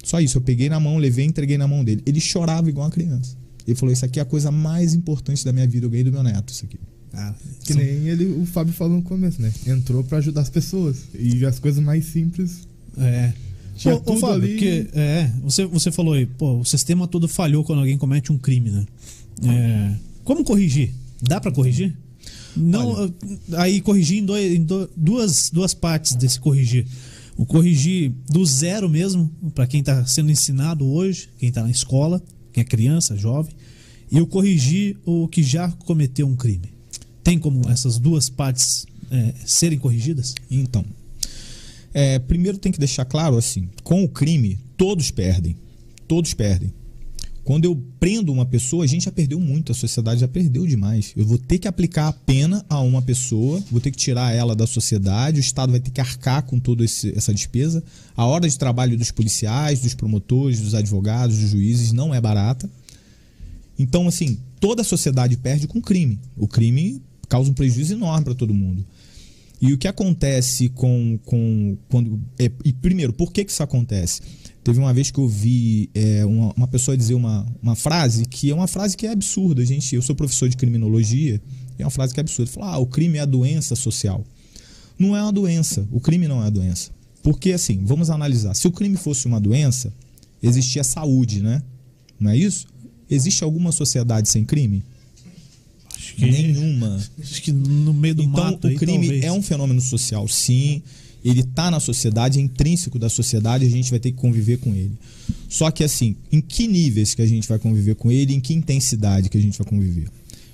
Só 0.03 0.19
isso, 0.19 0.37
eu 0.37 0.41
peguei 0.41 0.67
na 0.69 0.79
mão, 0.79 0.97
levei 0.97 1.25
e 1.25 1.27
entreguei 1.27 1.57
na 1.57 1.67
mão 1.67 1.83
dele. 1.83 2.01
Ele 2.05 2.19
chorava 2.19 2.69
igual 2.69 2.85
uma 2.87 2.91
criança. 2.91 3.35
Ele 3.67 3.75
falou: 3.75 3.91
Isso 3.93 4.03
aqui 4.05 4.17
é 4.17 4.21
a 4.21 4.25
coisa 4.25 4.49
mais 4.49 4.93
importante 4.95 5.43
da 5.45 5.51
minha 5.53 5.67
vida. 5.67 5.85
Eu 5.85 5.89
ganhei 5.89 6.03
do 6.05 6.11
meu 6.11 6.23
neto, 6.23 6.51
isso 6.51 6.65
aqui. 6.65 6.79
Ah, 7.13 7.33
Que 7.63 7.73
são- 7.73 7.81
nem 7.83 8.07
ele, 8.07 8.25
o 8.41 8.45
Fábio 8.45 8.73
falou 8.73 8.95
no 8.95 9.03
começo, 9.03 9.41
né? 9.41 9.51
Entrou 9.67 10.03
pra 10.03 10.19
ajudar 10.19 10.41
as 10.41 10.49
pessoas. 10.49 10.97
E 11.13 11.45
as 11.45 11.59
coisas 11.59 11.83
mais 11.83 12.05
simples. 12.05 12.61
É. 12.97 13.33
Tinha 13.75 13.93
Ô, 13.93 13.97
ô, 13.97 14.01
tudo 14.01 14.19
Fábio, 14.19 14.35
ali. 14.43 14.51
porque, 14.53 14.87
é, 14.93 15.31
você, 15.43 15.65
você 15.65 15.91
falou 15.91 16.13
aí, 16.13 16.25
pô, 16.25 16.59
o 16.59 16.65
sistema 16.65 17.07
todo 17.07 17.27
falhou 17.27 17.63
quando 17.63 17.79
alguém 17.79 17.97
comete 17.97 18.31
um 18.31 18.37
crime, 18.37 18.69
né? 18.71 18.85
É, 19.47 19.95
como 20.23 20.43
corrigir? 20.43 20.93
Dá 21.21 21.39
pra 21.39 21.51
corrigir? 21.51 21.95
Não, 22.55 23.13
aí 23.57 23.79
corrigir 23.81 24.17
em, 24.19 24.25
dois- 24.25 24.53
em 24.53 24.63
do- 24.63 24.89
duas, 24.95 25.49
duas 25.51 25.73
partes 25.73 26.15
desse 26.15 26.39
corrigir. 26.39 26.85
O 27.37 27.45
corrigir 27.45 28.11
do 28.29 28.45
zero 28.45 28.89
mesmo, 28.89 29.31
pra 29.55 29.65
quem 29.67 29.81
tá 29.81 30.05
sendo 30.05 30.29
ensinado 30.31 30.85
hoje, 30.85 31.29
quem 31.37 31.51
tá 31.51 31.63
na 31.63 31.71
escola, 31.71 32.21
quem 32.51 32.61
é 32.61 32.65
criança, 32.65 33.15
jovem, 33.15 33.53
e 34.11 34.19
o 34.19 34.27
corrigir 34.27 34.97
o 35.05 35.27
que 35.27 35.41
já 35.43 35.69
cometeu 35.85 36.27
um 36.27 36.35
crime. 36.35 36.73
Tem 37.23 37.37
como 37.39 37.69
essas 37.69 37.97
duas 37.99 38.27
partes 38.29 38.85
é, 39.11 39.33
serem 39.45 39.77
corrigidas? 39.79 40.33
Então, 40.49 40.83
é, 41.93 42.19
primeiro 42.19 42.57
tem 42.57 42.71
que 42.71 42.79
deixar 42.79 43.05
claro 43.05 43.37
assim: 43.37 43.69
com 43.83 44.03
o 44.03 44.09
crime, 44.09 44.59
todos 44.75 45.11
perdem. 45.11 45.55
Todos 46.07 46.33
perdem. 46.33 46.73
Quando 47.43 47.65
eu 47.65 47.75
prendo 47.99 48.31
uma 48.31 48.45
pessoa, 48.45 48.83
a 48.83 48.87
gente 48.87 49.05
já 49.05 49.11
perdeu 49.11 49.39
muito, 49.39 49.71
a 49.71 49.75
sociedade 49.75 50.21
já 50.21 50.27
perdeu 50.27 50.67
demais. 50.67 51.13
Eu 51.15 51.25
vou 51.25 51.37
ter 51.37 51.57
que 51.57 51.67
aplicar 51.67 52.07
a 52.07 52.13
pena 52.13 52.63
a 52.69 52.79
uma 52.81 53.01
pessoa, 53.01 53.63
vou 53.71 53.81
ter 53.81 53.91
que 53.91 53.97
tirar 53.97 54.33
ela 54.33 54.55
da 54.55 54.67
sociedade, 54.67 55.39
o 55.39 55.41
Estado 55.41 55.71
vai 55.71 55.79
ter 55.79 55.89
que 55.89 55.99
arcar 55.99 56.43
com 56.43 56.59
toda 56.59 56.83
essa 56.83 57.33
despesa. 57.33 57.83
A 58.15 58.25
hora 58.25 58.47
de 58.47 58.57
trabalho 58.57 58.97
dos 58.97 59.11
policiais, 59.11 59.81
dos 59.81 59.95
promotores, 59.95 60.61
dos 60.61 60.75
advogados, 60.75 61.39
dos 61.39 61.49
juízes 61.49 61.91
não 61.91 62.13
é 62.13 62.21
barata. 62.21 62.69
Então, 63.77 64.07
assim, 64.07 64.37
toda 64.59 64.81
a 64.81 64.85
sociedade 64.85 65.37
perde 65.37 65.67
com 65.67 65.79
o 65.79 65.81
crime. 65.81 66.19
O 66.37 66.47
crime 66.47 67.01
causa 67.27 67.49
um 67.49 67.53
prejuízo 67.53 67.93
enorme 67.93 68.25
para 68.25 68.35
todo 68.35 68.53
mundo. 68.53 68.85
E 69.61 69.73
o 69.73 69.77
que 69.77 69.87
acontece 69.87 70.69
com. 70.69 71.19
com 71.25 71.77
quando, 71.89 72.19
é, 72.37 72.49
e 72.63 72.71
primeiro, 72.71 73.11
por 73.11 73.31
que, 73.31 73.43
que 73.43 73.51
isso 73.51 73.61
acontece? 73.61 74.21
Teve 74.63 74.79
uma 74.79 74.93
vez 74.93 75.09
que 75.09 75.19
eu 75.19 75.27
vi 75.27 75.89
é, 75.93 76.25
uma, 76.25 76.53
uma 76.53 76.67
pessoa 76.67 76.95
dizer 76.95 77.13
uma, 77.13 77.45
uma 77.61 77.75
frase 77.75 78.25
que 78.25 78.51
é 78.51 78.53
uma 78.53 78.67
frase 78.67 78.95
que 78.95 79.07
é 79.07 79.11
absurda, 79.11 79.65
gente. 79.65 79.95
Eu 79.95 80.01
sou 80.01 80.15
professor 80.15 80.49
de 80.49 80.57
criminologia, 80.57 81.41
é 81.77 81.83
uma 81.83 81.89
frase 81.89 82.13
que 82.13 82.19
é 82.19 82.21
absurda. 82.21 82.51
Falar, 82.51 82.73
ah, 82.73 82.77
o 82.77 82.85
crime 82.85 83.17
é 83.17 83.21
a 83.21 83.25
doença 83.25 83.75
social. 83.75 84.23
Não 84.97 85.15
é 85.15 85.23
uma 85.23 85.31
doença. 85.31 85.87
O 85.91 85.99
crime 85.99 86.27
não 86.27 86.37
é 86.39 86.45
uma 86.45 86.51
doença. 86.51 86.91
Porque, 87.23 87.51
assim, 87.53 87.81
vamos 87.83 88.09
analisar. 88.09 88.53
Se 88.53 88.67
o 88.67 88.71
crime 88.71 88.97
fosse 88.97 89.27
uma 89.27 89.39
doença, 89.39 89.93
existia 90.43 90.83
saúde, 90.83 91.41
né? 91.41 91.61
Não 92.19 92.31
é 92.31 92.37
isso? 92.37 92.67
Existe 93.09 93.43
alguma 93.43 93.71
sociedade 93.71 94.27
sem 94.29 94.43
crime? 94.45 94.83
Acho 95.95 96.15
que, 96.15 96.25
Nenhuma. 96.25 97.01
acho 97.19 97.41
que 97.41 97.51
no 97.51 97.93
meio 97.93 98.15
do 98.15 98.23
Então, 98.23 98.43
mato 98.43 98.65
o 98.65 98.67
aí, 98.69 98.75
crime 98.75 98.99
talvez. 99.07 99.23
é 99.23 99.31
um 99.31 99.41
fenômeno 99.41 99.81
social, 99.81 100.27
sim. 100.27 100.81
Ele 101.23 101.41
está 101.41 101.69
na 101.69 101.79
sociedade, 101.79 102.39
é 102.39 102.41
intrínseco 102.41 102.97
da 102.97 103.09
sociedade, 103.09 103.65
a 103.65 103.69
gente 103.69 103.89
vai 103.89 103.99
ter 103.99 104.11
que 104.11 104.17
conviver 104.17 104.57
com 104.57 104.73
ele. 104.73 104.97
Só 105.49 105.69
que, 105.69 105.83
assim, 105.83 106.15
em 106.31 106.39
que 106.39 106.67
níveis 106.67 107.13
que 107.13 107.21
a 107.21 107.25
gente 107.25 107.47
vai 107.47 107.59
conviver 107.59 107.95
com 107.95 108.11
ele, 108.11 108.33
em 108.33 108.39
que 108.39 108.53
intensidade 108.53 109.29
que 109.29 109.37
a 109.37 109.41
gente 109.41 109.57
vai 109.57 109.67
conviver? 109.67 110.07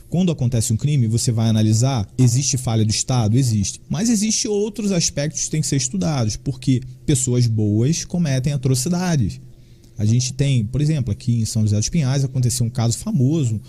Quando 0.09 0.31
acontece 0.31 0.71
um 0.71 0.77
crime, 0.77 1.07
você 1.07 1.31
vai 1.31 1.49
analisar, 1.49 2.07
existe 2.17 2.57
falha 2.57 2.85
do 2.85 2.91
Estado? 2.91 3.37
Existe. 3.37 3.81
Mas 3.89 4.09
existe 4.09 4.47
outros 4.47 4.91
aspectos 4.91 5.43
que 5.43 5.49
têm 5.49 5.61
que 5.61 5.67
ser 5.67 5.75
estudados, 5.75 6.37
porque 6.37 6.81
pessoas 7.05 7.47
boas 7.47 8.05
cometem 8.05 8.53
atrocidades. 8.53 9.41
A 9.97 10.05
gente 10.05 10.33
tem, 10.33 10.65
por 10.65 10.81
exemplo, 10.81 11.11
aqui 11.11 11.41
em 11.41 11.45
São 11.45 11.63
José 11.63 11.77
dos 11.77 11.89
Pinhais 11.89 12.23
aconteceu 12.23 12.65
um 12.65 12.69
caso 12.69 12.97
famoso 12.97 13.59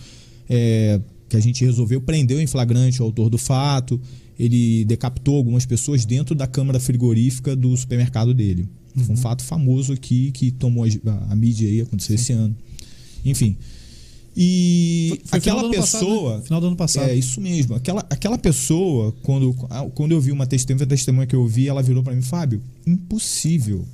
é, 0.48 1.00
que 1.28 1.36
a 1.36 1.40
gente 1.40 1.64
resolveu, 1.64 2.00
prendeu 2.00 2.40
em 2.40 2.46
flagrante 2.46 3.00
o 3.00 3.04
autor 3.04 3.28
do 3.28 3.38
fato. 3.38 4.00
Ele 4.38 4.84
decapitou 4.84 5.36
algumas 5.36 5.64
pessoas 5.64 6.04
dentro 6.04 6.34
da 6.34 6.46
câmara 6.46 6.78
frigorífica 6.78 7.56
do 7.56 7.74
supermercado 7.76 8.34
dele. 8.34 8.68
Foi 9.04 9.14
um 9.14 9.16
fato 9.16 9.42
famoso 9.44 9.92
aqui 9.92 10.30
que 10.32 10.50
tomou 10.50 10.84
a, 10.84 11.32
a 11.32 11.36
mídia 11.36 11.68
aí, 11.68 11.80
aconteceu 11.82 12.14
esse 12.14 12.32
ano. 12.32 12.56
Enfim. 13.24 13.56
E 14.36 15.06
Foi- 15.08 15.20
foi 15.26 15.38
aquela 15.38 15.62
ano 15.62 15.74
passado, 15.74 16.00
pessoa. 16.06 16.36
né? 16.38 16.42
Final 16.44 16.60
do 16.60 16.66
ano 16.66 16.76
passado. 16.76 17.08
É, 17.10 17.14
isso 17.14 17.40
mesmo. 17.40 17.74
Aquela, 17.74 18.06
aquela 18.10 18.36
pessoa, 18.38 19.12
quando, 19.22 19.54
quando 19.94 20.12
eu 20.12 20.20
vi 20.20 20.30
uma 20.32 20.46
testemunha, 20.46 20.82
uma 20.84 20.88
testemunha 20.88 21.26
que 21.26 21.34
eu 21.34 21.46
vi, 21.46 21.68
ela 21.68 21.82
virou 21.82 22.02
pra 22.02 22.14
mim, 22.14 22.20
Fábio, 22.22 22.62
impossível. 22.86 23.84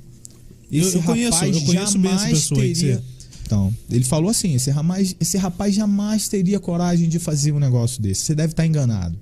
Eu- 0.71 0.83
eu 0.91 1.03
conheço- 1.03 1.45
eu 1.45 1.61
conheço 1.61 1.97
bem 1.97 2.11
essa 2.11 2.19
jamais 2.19 2.33
pessoa 2.39 2.59
teria. 2.61 3.03
Então, 3.45 3.73
ele 3.89 4.03
falou 4.03 4.29
assim: 4.29 4.53
esse 4.55 4.69
rapaz, 4.71 5.15
esse 5.19 5.37
rapaz 5.37 5.75
jamais 5.75 6.27
teria 6.27 6.59
coragem 6.59 7.07
de 7.07 7.19
fazer 7.19 7.51
um 7.51 7.59
negócio 7.59 8.01
desse. 8.01 8.21
Você 8.21 8.35
deve 8.35 8.51
estar 8.53 8.65
enganado. 8.65 9.17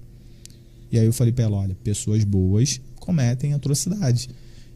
E 0.92 1.00
aí 1.00 1.06
eu 1.06 1.14
falei 1.14 1.32
pra 1.34 1.46
ela: 1.46 1.58
olha, 1.58 1.76
pessoas 1.84 2.24
boas 2.24 2.82
cometem 3.00 3.54
atrocidades. 3.54 4.30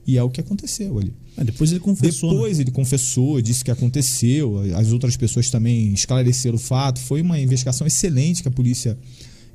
E 0.07 0.17
é 0.17 0.23
o 0.23 0.29
que 0.29 0.39
aconteceu 0.39 0.99
ali. 0.99 1.11
Ah, 1.35 1.43
depois 1.43 1.71
ele 1.71 1.79
confessou. 1.79 2.29
né? 2.29 2.35
Depois 2.35 2.59
ele 2.59 2.71
confessou, 2.71 3.41
disse 3.41 3.63
que 3.63 3.71
aconteceu, 3.71 4.59
as 4.75 4.91
outras 4.91 5.17
pessoas 5.17 5.49
também 5.49 5.91
esclareceram 5.93 6.57
o 6.57 6.59
fato. 6.59 6.99
Foi 6.99 7.21
uma 7.21 7.39
investigação 7.39 7.87
excelente 7.87 8.43
que 8.43 8.47
a 8.47 8.51
Polícia 8.51 8.97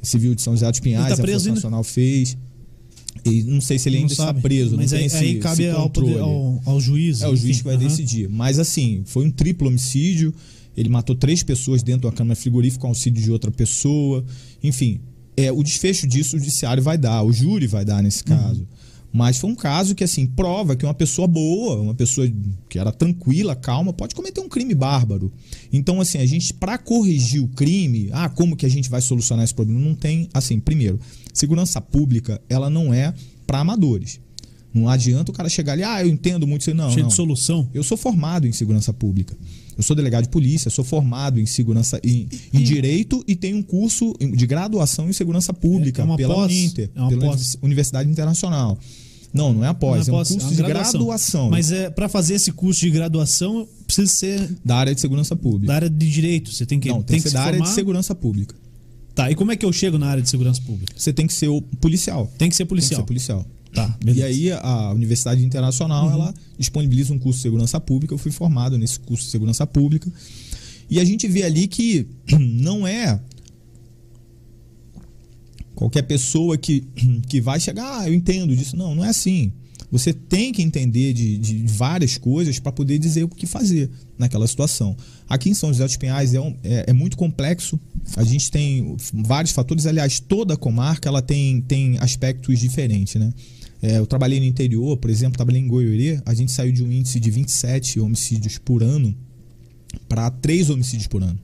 Civil 0.03 0.35
de 0.35 0.43
São 0.43 0.55
José 0.55 0.69
dos 0.69 0.81
Pinhais, 0.81 1.17
tá 1.17 1.23
a 1.23 1.27
ainda? 1.27 1.51
Nacional 1.53 1.85
fez. 1.85 2.37
E 3.25 3.43
não 3.45 3.61
sei 3.61 3.79
se 3.79 3.89
ele 3.89 3.99
ainda 3.99 4.13
está 4.13 4.33
preso, 4.33 4.77
Mas 4.77 4.93
não 4.93 4.99
aí, 4.99 5.07
esse, 5.07 5.17
aí 5.17 5.39
cabe 5.39 5.69
ao, 5.69 5.91
ao, 6.21 6.63
ao 6.65 6.81
juiz. 6.81 7.23
É 7.23 7.29
o 7.29 7.37
juiz 7.37 7.59
que 7.59 7.65
vai 7.65 7.75
Aham. 7.75 7.85
decidir. 7.87 8.29
Mas 8.29 8.59
assim, 8.59 9.03
foi 9.05 9.27
um 9.27 9.31
triplo 9.31 9.69
homicídio. 9.69 10.33
Ele 10.77 10.89
matou 10.89 11.15
três 11.15 11.43
pessoas 11.43 11.83
dentro 11.83 12.09
da 12.09 12.17
câmara 12.17 12.35
frigorífica 12.37 12.83
com 12.83 12.89
auxílio 12.89 13.21
de 13.23 13.31
outra 13.31 13.51
pessoa. 13.51 14.25
Enfim, 14.63 15.01
é, 15.41 15.53
o 15.53 15.63
desfecho 15.63 16.07
disso 16.07 16.37
o 16.37 16.39
judiciário 16.39 16.83
vai 16.83 16.99
dar, 16.99 17.23
o 17.23 17.33
júri 17.33 17.67
vai 17.67 17.85
dar 17.85 18.03
nesse 18.03 18.23
caso. 18.23 18.67
Mas 19.13 19.39
foi 19.39 19.51
um 19.51 19.57
caso 19.57 19.95
que, 19.95 20.05
assim, 20.05 20.25
prova 20.25 20.77
que 20.77 20.85
uma 20.85 20.95
pessoa 20.95 21.27
boa, 21.27 21.81
uma 21.81 21.95
pessoa 21.95 22.31
que 22.69 22.79
era 22.79 22.93
tranquila, 22.93 23.57
calma, 23.57 23.93
pode 23.93 24.15
cometer 24.15 24.41
um 24.41 24.49
crime 24.49 24.73
bárbaro. 24.73 25.33
Então, 25.73 26.01
assim, 26.01 26.19
a 26.19 26.27
gente, 26.27 26.55
para 26.55 26.79
corrigir 26.79 27.43
o 27.43 27.49
crime, 27.49 28.09
ah, 28.13 28.29
como 28.29 28.57
que 28.57 28.65
a 28.65 28.69
gente 28.69 28.89
vai 28.89 29.01
solucionar 29.01 29.45
esse 29.45 29.55
problema? 29.55 29.81
Não 29.81 29.97
tem, 29.97 30.29
assim, 30.33 30.61
primeiro, 30.61 31.01
segurança 31.35 31.81
pública, 31.81 32.41
ela 32.49 32.71
não 32.71 32.95
é 32.95 33.13
para 33.47 33.59
amadores. 33.59 34.21
Não 34.73 34.89
adianta 34.89 35.33
o 35.33 35.35
cara 35.35 35.49
chegar 35.49 35.73
ali, 35.73 35.83
ah, 35.83 36.05
eu 36.05 36.09
entendo 36.09 36.47
muito 36.47 36.63
isso. 36.63 36.75
Não, 36.75 36.91
Cheio 36.91 37.03
não. 37.03 37.09
de 37.09 37.15
solução. 37.15 37.69
Eu 37.75 37.83
sou 37.83 37.97
formado 37.97 38.47
em 38.47 38.53
segurança 38.53 38.93
pública. 38.93 39.37
Eu 39.81 39.83
sou 39.83 39.97
delegado 39.97 40.25
de 40.25 40.29
polícia, 40.29 40.71
sou 40.71 40.85
formado 40.85 41.41
em 41.41 41.47
segurança 41.47 41.99
em, 42.05 42.29
em 42.53 42.63
direito 42.63 43.25
e 43.27 43.35
tenho 43.35 43.57
um 43.57 43.63
curso 43.63 44.13
de 44.21 44.47
graduação 44.47 45.09
em 45.09 45.13
segurança 45.15 45.55
pública 45.55 46.03
É 46.03 46.17
pela 46.17 46.35
pós, 46.35 46.53
Uninter, 46.53 46.91
é 46.95 47.09
pela 47.09 47.27
pós. 47.29 47.57
Universidade 47.63 48.11
Internacional. 48.11 48.79
Não, 49.33 49.55
não 49.55 49.65
é 49.65 49.69
após, 49.69 50.07
é, 50.07 50.11
Não 50.11 50.19
um 50.19 50.21
pós, 50.21 50.29
curso 50.29 50.47
uma 50.49 50.55
de 50.55 50.63
graduação, 50.63 51.49
Mas 51.49 51.73
é 51.73 51.89
para 51.89 52.11
fazer 52.11 52.35
esse 52.35 52.53
curso 52.53 52.79
de 52.79 52.91
graduação 52.91 53.67
precisa 53.87 54.07
ser 54.13 54.51
da 54.63 54.77
área 54.77 54.95
de 54.95 55.01
segurança 55.01 55.35
pública. 55.35 55.69
da 55.69 55.77
área 55.77 55.89
de 55.89 56.11
direito. 56.11 56.53
Você 56.53 56.67
tem 56.67 56.79
que 56.79 56.91
não, 56.91 57.01
tem, 57.03 57.17
que 57.17 57.23
ser 57.23 57.29
se 57.31 57.35
da 57.35 57.43
área 57.43 57.59
de 57.59 57.69
segurança 57.71 58.15
pública. 58.15 58.55
Tá. 59.15 59.31
E 59.31 59.35
como 59.35 59.51
é 59.51 59.57
que 59.57 59.65
eu 59.65 59.73
chego 59.73 59.97
na 59.97 60.09
área 60.09 60.23
de 60.23 60.29
segurança 60.29 60.61
pública? 60.61 60.93
Você 60.95 61.11
tem 61.11 61.27
que 61.27 61.33
ser 61.33 61.49
o 61.49 61.63
policial. 61.63 62.31
Tem 62.37 62.51
que 62.51 62.55
ser 62.55 62.65
Tem 62.65 62.67
que 62.67 62.69
policial. 62.69 63.01
ser 63.01 63.07
policial. 63.07 63.47
Tá. 63.73 63.97
E 64.05 64.23
aí 64.23 64.51
a 64.53 64.93
Universidade 64.93 65.45
Internacional 65.45 66.07
Uhum. 66.07 66.13
ela 66.13 66.35
disponibiliza 66.59 67.13
um 67.15 67.19
curso 67.19 67.39
de 67.39 67.43
segurança 67.43 67.79
pública. 67.81 68.13
Eu 68.15 68.19
fui 68.19 68.33
formado 68.33 68.77
nesse 68.77 68.99
curso 69.01 69.25
de 69.25 69.31
segurança 69.31 69.67
pública. 69.67 70.11
E 70.91 70.99
a 70.99 71.05
gente 71.05 71.29
vê 71.29 71.45
ali 71.45 71.69
que 71.69 72.07
não 72.39 72.85
é 72.87 73.21
qualquer 75.75 76.03
pessoa 76.03 76.57
que, 76.59 76.85
que 77.29 77.41
vai 77.41 77.61
chegar, 77.61 78.01
ah, 78.01 78.09
eu 78.09 78.15
entendo 78.15 78.55
disso. 78.57 78.77
Não, 78.77 78.95
não 78.95 79.05
é 79.05 79.09
assim. 79.09 79.53
Você 79.91 80.13
tem 80.13 80.53
que 80.53 80.63
entender 80.63 81.13
de, 81.13 81.37
de 81.39 81.65
várias 81.67 82.17
coisas 82.17 82.61
para 82.61 82.71
poder 82.71 82.97
dizer 82.99 83.25
o 83.25 83.29
que 83.29 83.45
fazer 83.45 83.91
naquela 84.17 84.47
situação. 84.47 84.97
Aqui 85.29 85.51
em 85.51 85.55
São 85.55 85.71
José 85.73 85.85
dos 85.85 85.97
Pinhais 85.97 86.33
é, 86.33 86.41
um- 86.41 86.55
é- 86.63 86.85
é 86.89 86.93
muito 86.93 87.17
complexo. 87.17 87.79
A 88.17 88.23
gente 88.23 88.51
tem 88.53 88.97
vários 89.13 89.53
fatores. 89.53 89.87
Aliás, 89.87 90.21
toda 90.21 90.55
a 90.55 90.57
comarca 90.57 91.09
ela 91.09 91.21
tem, 91.21 91.61
tem 91.63 91.99
aspectos 91.99 92.61
diferentes, 92.61 93.17
né? 93.17 93.33
É, 93.83 93.99
eu 93.99 94.07
trabalhei 94.07 94.39
no 94.39 94.47
interior, 94.47 94.97
por 94.97 95.11
exemplo, 95.11 95.37
trabalhei 95.37 95.61
em 95.61 95.67
Goiorê. 95.67 96.21
A 96.27 96.35
gente 96.35 96.53
saiu 96.53 96.73
de 96.73 96.83
um 96.83 96.93
índice 96.93 97.19
de 97.19 97.31
27 97.31 98.01
homicídios 98.01 98.59
por 98.59 98.83
ano 98.83 99.15
para 100.09 100.31
3 100.31 100.71
homicídios 100.71 101.07
por 101.07 101.23
ano. 101.23 101.39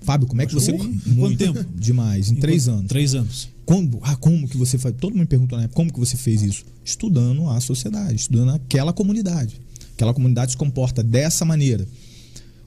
Fábio, 0.00 0.28
como 0.28 0.40
é 0.40 0.46
que 0.46 0.54
você. 0.54 0.72
Porra, 0.72 0.88
em 0.88 1.14
quanto 1.16 1.36
tempo? 1.36 1.64
Demais, 1.74 2.30
em 2.30 2.36
3 2.36 2.68
anos. 2.68 2.86
Três 2.86 3.14
anos. 3.14 3.48
Como, 3.64 3.98
ah, 4.02 4.14
como 4.14 4.46
que 4.46 4.56
você 4.56 4.78
faz? 4.78 4.94
Todo 4.96 5.10
mundo 5.10 5.22
me 5.22 5.26
perguntou, 5.26 5.58
né? 5.58 5.68
Como 5.74 5.92
que 5.92 5.98
você 5.98 6.16
fez 6.16 6.42
isso? 6.42 6.64
Estudando 6.84 7.48
a 7.50 7.60
sociedade, 7.60 8.14
estudando 8.14 8.52
aquela 8.52 8.92
comunidade. 8.92 9.60
Aquela 9.94 10.14
comunidade 10.14 10.52
se 10.52 10.56
comporta 10.56 11.02
dessa 11.02 11.44
maneira. 11.44 11.88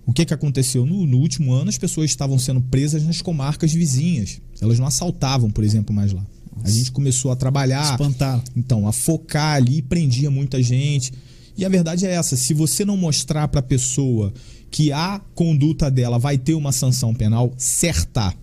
O 0.05 0.11
que, 0.11 0.25
que 0.25 0.33
aconteceu? 0.33 0.85
No, 0.85 1.05
no 1.05 1.17
último 1.17 1.53
ano, 1.53 1.69
as 1.69 1.77
pessoas 1.77 2.09
estavam 2.09 2.37
sendo 2.37 2.59
presas 2.59 3.03
nas 3.03 3.21
comarcas 3.21 3.71
vizinhas. 3.71 4.41
Elas 4.59 4.77
não 4.77 4.87
assaltavam, 4.87 5.49
por 5.49 5.63
exemplo, 5.63 5.95
mais 5.95 6.11
lá. 6.11 6.25
A 6.63 6.69
gente 6.69 6.91
começou 6.91 7.31
a 7.31 7.35
trabalhar. 7.35 7.91
Espantaram. 7.91 8.43
Então, 8.55 8.87
a 8.87 8.91
focar 8.91 9.55
ali 9.55 9.81
prendia 9.81 10.29
muita 10.31 10.61
gente. 10.61 11.11
E 11.57 11.65
a 11.65 11.69
verdade 11.69 12.05
é 12.05 12.11
essa: 12.11 12.35
se 12.35 12.53
você 12.53 12.83
não 12.85 12.95
mostrar 12.97 13.47
para 13.47 13.59
a 13.59 13.63
pessoa 13.63 14.33
que 14.71 14.91
a 14.91 15.19
conduta 15.35 15.89
dela 15.89 16.17
vai 16.19 16.37
ter 16.37 16.53
uma 16.53 16.71
sanção 16.71 17.13
penal 17.13 17.51
certa, 17.57 18.33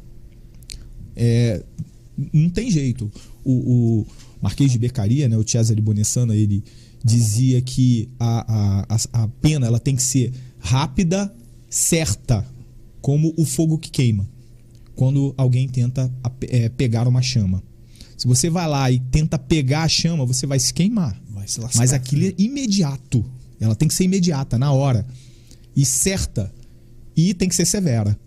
é, 1.14 1.62
não 2.32 2.48
tem 2.50 2.70
jeito. 2.70 3.10
O, 3.44 3.52
o 4.02 4.06
Marquês 4.40 4.72
de 4.72 4.78
Becaria, 4.78 5.28
né, 5.28 5.36
o 5.36 5.48
Cesare 5.48 5.80
Bonessana, 5.80 6.34
ele 6.34 6.64
dizia 7.04 7.60
que 7.60 8.08
a, 8.18 8.84
a, 8.94 8.96
a- 9.24 9.28
pena 9.40 9.66
ela 9.66 9.78
tem 9.78 9.94
que 9.94 10.02
ser 10.02 10.32
rápida, 10.58 11.32
certa, 11.70 12.44
como 13.00 13.32
o 13.36 13.44
fogo 13.44 13.78
que 13.78 13.90
queima. 13.90 14.28
Quando 14.96 15.32
alguém 15.36 15.68
tenta 15.68 16.12
é, 16.48 16.68
pegar 16.70 17.06
uma 17.06 17.22
chama. 17.22 17.62
Se 18.16 18.26
você 18.26 18.48
vai 18.48 18.66
lá 18.66 18.90
e 18.90 18.98
tenta 18.98 19.38
pegar 19.38 19.82
a 19.82 19.88
chama, 19.88 20.24
você 20.24 20.46
vai 20.46 20.58
se 20.58 20.72
queimar. 20.72 21.20
Vai 21.30 21.46
se 21.46 21.60
lascar. 21.60 21.78
Mas 21.78 21.92
aquilo 21.92 22.26
é 22.26 22.34
imediato. 22.38 23.24
Ela 23.60 23.74
tem 23.74 23.88
que 23.88 23.94
ser 23.94 24.04
imediata, 24.04 24.58
na 24.58 24.72
hora. 24.72 25.06
E 25.74 25.84
certa. 25.84 26.52
E 27.16 27.34
tem 27.34 27.48
que 27.48 27.54
ser 27.54 27.66
severa. 27.66 28.18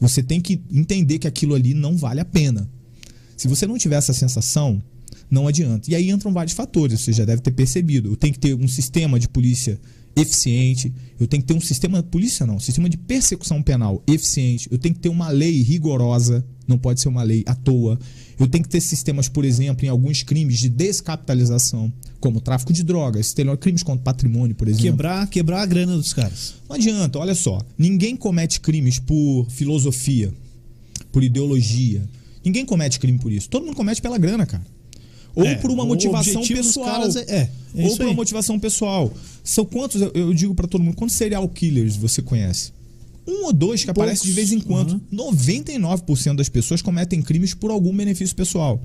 Você 0.00 0.22
tem 0.22 0.40
que 0.40 0.60
entender 0.70 1.18
que 1.18 1.26
aquilo 1.26 1.54
ali 1.54 1.74
não 1.74 1.96
vale 1.96 2.20
a 2.20 2.24
pena. 2.24 2.68
Se 3.36 3.48
você 3.48 3.66
não 3.66 3.76
tiver 3.76 3.96
essa 3.96 4.12
sensação, 4.12 4.82
não 5.30 5.46
adianta. 5.46 5.90
E 5.90 5.94
aí 5.94 6.10
entram 6.10 6.32
vários 6.32 6.54
fatores, 6.54 7.00
você 7.00 7.12
já 7.12 7.24
deve 7.24 7.42
ter 7.42 7.50
percebido. 7.50 8.10
Eu 8.10 8.16
tenho 8.16 8.32
que 8.32 8.38
ter 8.38 8.54
um 8.54 8.68
sistema 8.68 9.18
de 9.18 9.28
polícia 9.28 9.78
eficiente, 10.20 10.92
eu 11.18 11.26
tenho 11.26 11.42
que 11.42 11.46
ter 11.48 11.54
um 11.54 11.60
sistema 11.60 12.02
de 12.02 12.08
polícia 12.08 12.46
não, 12.46 12.56
um 12.56 12.60
sistema 12.60 12.88
de 12.88 12.96
persecução 12.96 13.62
penal 13.62 14.02
eficiente, 14.06 14.68
eu 14.70 14.78
tenho 14.78 14.94
que 14.94 15.00
ter 15.00 15.08
uma 15.08 15.28
lei 15.30 15.62
rigorosa, 15.62 16.44
não 16.66 16.78
pode 16.78 17.00
ser 17.00 17.08
uma 17.08 17.22
lei 17.22 17.42
à 17.46 17.54
toa. 17.54 17.98
Eu 18.38 18.46
tenho 18.46 18.62
que 18.62 18.70
ter 18.70 18.80
sistemas, 18.80 19.28
por 19.28 19.44
exemplo, 19.44 19.84
em 19.84 19.88
alguns 19.88 20.22
crimes 20.22 20.58
de 20.60 20.68
descapitalização, 20.68 21.92
como 22.20 22.40
tráfico 22.40 22.72
de 22.72 22.82
drogas, 22.84 23.34
crimes 23.58 23.82
contra 23.82 24.04
patrimônio, 24.04 24.54
por 24.54 24.68
exemplo. 24.68 24.84
Quebrar, 24.84 25.26
quebrar 25.28 25.62
a 25.62 25.66
grana 25.66 25.96
dos 25.96 26.12
caras. 26.12 26.54
Não 26.68 26.76
adianta, 26.76 27.18
olha 27.18 27.34
só. 27.34 27.60
Ninguém 27.76 28.14
comete 28.16 28.60
crimes 28.60 28.98
por 28.98 29.46
filosofia, 29.50 30.32
por 31.10 31.24
ideologia. 31.24 32.08
Ninguém 32.44 32.64
comete 32.64 33.00
crime 33.00 33.18
por 33.18 33.32
isso. 33.32 33.48
Todo 33.48 33.64
mundo 33.66 33.76
comete 33.76 34.00
pela 34.00 34.18
grana, 34.18 34.46
cara. 34.46 34.64
Ou 35.34 35.44
É, 35.44 35.54
por 35.56 35.70
uma 35.70 35.84
motivação 35.84 36.42
pessoal. 36.46 36.86
caras 36.86 37.16
é- 37.16 37.22
é, 37.28 37.50
é 37.74 37.86
ou 37.86 37.96
por 37.96 38.06
uma 38.06 38.14
motivação 38.14 38.58
pessoal. 38.58 39.12
São 39.42 39.64
quantos, 39.64 40.00
eu, 40.00 40.10
eu 40.14 40.34
digo 40.34 40.54
pra 40.54 40.66
todo 40.66 40.82
mundo, 40.82 40.96
quantos 40.96 41.16
serial 41.16 41.48
killers 41.48 41.96
você 41.96 42.22
conhece? 42.22 42.72
Um 43.26 43.46
ou 43.46 43.52
dois 43.52 43.84
que 43.84 43.90
aparecem 43.90 44.26
de 44.26 44.32
vez 44.32 44.52
em 44.52 44.60
quando. 44.60 45.00
Uhum. 45.12 45.32
99% 45.34 46.36
das 46.36 46.48
pessoas 46.48 46.80
cometem 46.80 47.20
crimes 47.20 47.52
por 47.52 47.70
algum 47.70 47.94
benefício 47.94 48.34
pessoal. 48.34 48.82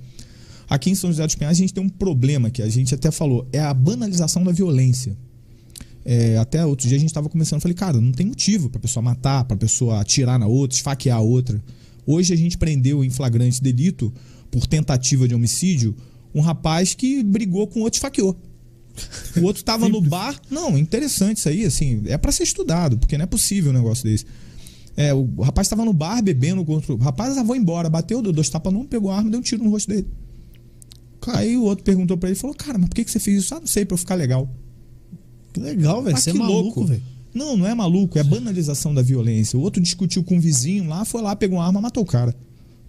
Aqui 0.70 0.90
em 0.90 0.96
São 0.96 1.10
José 1.10 1.26
dos 1.26 1.36
Pinhais 1.36 1.58
a 1.58 1.62
gente 1.62 1.74
tem 1.74 1.84
um 1.84 1.90
problema 1.90 2.50
que 2.50 2.62
a 2.62 2.70
gente 2.70 2.94
até 2.94 3.12
falou, 3.12 3.48
é 3.54 3.60
a 3.60 3.74
banalização 3.74 4.44
da 4.44 4.52
violência. 4.52 5.16
É, 6.06 6.38
até 6.38 6.66
outro 6.66 6.88
dia 6.88 6.98
a 6.98 7.00
gente 7.00 7.10
estava 7.10 7.30
conversando, 7.30 7.58
eu 7.58 7.62
falei, 7.62 7.76
cara, 7.76 8.02
não 8.02 8.12
tem 8.12 8.26
motivo 8.26 8.70
pra 8.70 8.80
pessoa 8.80 9.02
matar, 9.02 9.46
pra 9.46 9.56
pessoa 9.56 10.02
atirar 10.02 10.38
na 10.38 10.48
outra, 10.48 10.76
esfaquear 10.76 11.18
a 11.18 11.22
outra. 11.22 11.64
Hoje 12.06 12.34
a 12.34 12.36
gente 12.36 12.58
prendeu 12.58 13.04
em 13.04 13.10
flagrante 13.10 13.62
delito 13.62 14.14
por 14.52 14.68
tentativa 14.68 15.28
de 15.28 15.34
homicídio 15.34 15.96
um 16.36 16.42
rapaz 16.42 16.94
que 16.94 17.24
brigou 17.24 17.68
com 17.68 17.82
outro 17.82 17.98
e 17.98 18.00
esfaqueou. 18.00 18.38
O 19.38 19.44
outro 19.44 19.64
tava 19.64 19.90
no 19.90 20.00
bar. 20.02 20.40
Não, 20.50 20.78
interessante 20.78 21.38
isso 21.38 21.50
aí, 21.50 21.66
assim, 21.66 22.04
é 22.06 22.18
pra 22.18 22.32
ser 22.32 22.44
estudado, 22.44 22.98
porque 22.98 23.18
não 23.18 23.24
é 23.24 23.28
possível 23.28 23.72
um 23.72 23.74
negócio 23.74 24.04
desse. 24.04 24.26
É, 24.96 25.14
o 25.14 25.42
rapaz 25.42 25.68
tava 25.68 25.84
no 25.84 25.94
bar 25.94 26.22
bebendo 26.22 26.64
com 26.64 26.74
outro. 26.74 26.96
O 26.96 26.98
rapaz 26.98 27.38
ah, 27.38 27.44
vou 27.44 27.56
embora, 27.56 27.90
bateu, 27.90 28.22
deu 28.22 28.32
dois 28.32 28.50
tapas 28.50 28.72
não, 28.72 28.86
pegou 28.86 29.10
a 29.10 29.18
arma 29.18 29.30
e 29.30 29.32
deu 29.32 29.40
um 29.40 29.44
tiro 29.44 29.64
no 29.64 29.72
rosto 29.72 29.88
dele. 29.90 30.08
Aí 31.28 31.58
o 31.58 31.64
outro 31.64 31.84
perguntou 31.84 32.18
pra 32.18 32.30
ele, 32.30 32.38
falou: 32.38 32.56
"Cara, 32.56 32.78
mas 32.78 32.90
por 32.90 32.96
que 32.96 33.04
que 33.04 33.12
você 33.12 33.20
fez 33.20 33.44
isso?" 33.44 33.56
Ah, 33.56 33.60
não 33.60 33.68
sei, 33.68 33.86
pra 33.86 33.96
eu 33.96 33.98
ficar 33.98 34.16
legal. 34.16 34.48
Que 35.52 35.60
legal, 35.60 36.04
velho. 36.04 36.16
Ah, 36.16 36.20
Você 36.20 36.30
é 36.32 36.34
maluco, 36.34 36.86
velho. 36.86 37.02
Não, 37.34 37.58
não 37.58 37.66
é 37.66 37.74
maluco, 37.74 38.20
é 38.20 38.24
banalização 38.24 38.94
da 38.94 39.02
violência. 39.02 39.58
O 39.58 39.62
outro 39.62 39.82
discutiu 39.82 40.24
com 40.24 40.36
um 40.36 40.40
vizinho 40.40 40.88
lá, 40.88 41.04
foi 41.04 41.22
lá, 41.22 41.36
pegou 41.36 41.58
uma 41.58 41.66
arma, 41.66 41.82
matou 41.82 42.04
o 42.04 42.06
cara. 42.06 42.36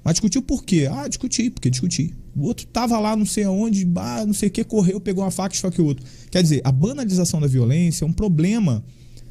Mas 0.03 0.15
discutiu 0.15 0.43
por 0.43 0.65
quê? 0.65 0.87
Ah, 0.91 1.09
discuti, 1.09 1.49
porque 1.49 1.71
discuti. 1.71 2.15
O 2.37 2.43
outro 2.47 2.67
tava 2.67 2.99
lá, 2.99 3.17
não 3.17 3.27
sei 3.27 3.45
aonde, 3.45 3.85
não 4.27 4.35
sei 4.35 4.49
o 4.49 4.51
que, 4.53 4.65
correu, 4.65 5.01
pegou 5.01 5.23
uma 5.25 5.31
faca 5.31 5.55
e 5.55 5.57
esfaqueou 5.57 5.87
o 5.87 5.89
outro. 5.89 6.05
Quer 6.31 6.43
dizer, 6.43 6.61
a 6.65 6.73
banalização 6.73 7.41
da 7.41 7.47
violência 7.47 8.05
é 8.05 8.09
um 8.09 8.13
problema, 8.13 8.85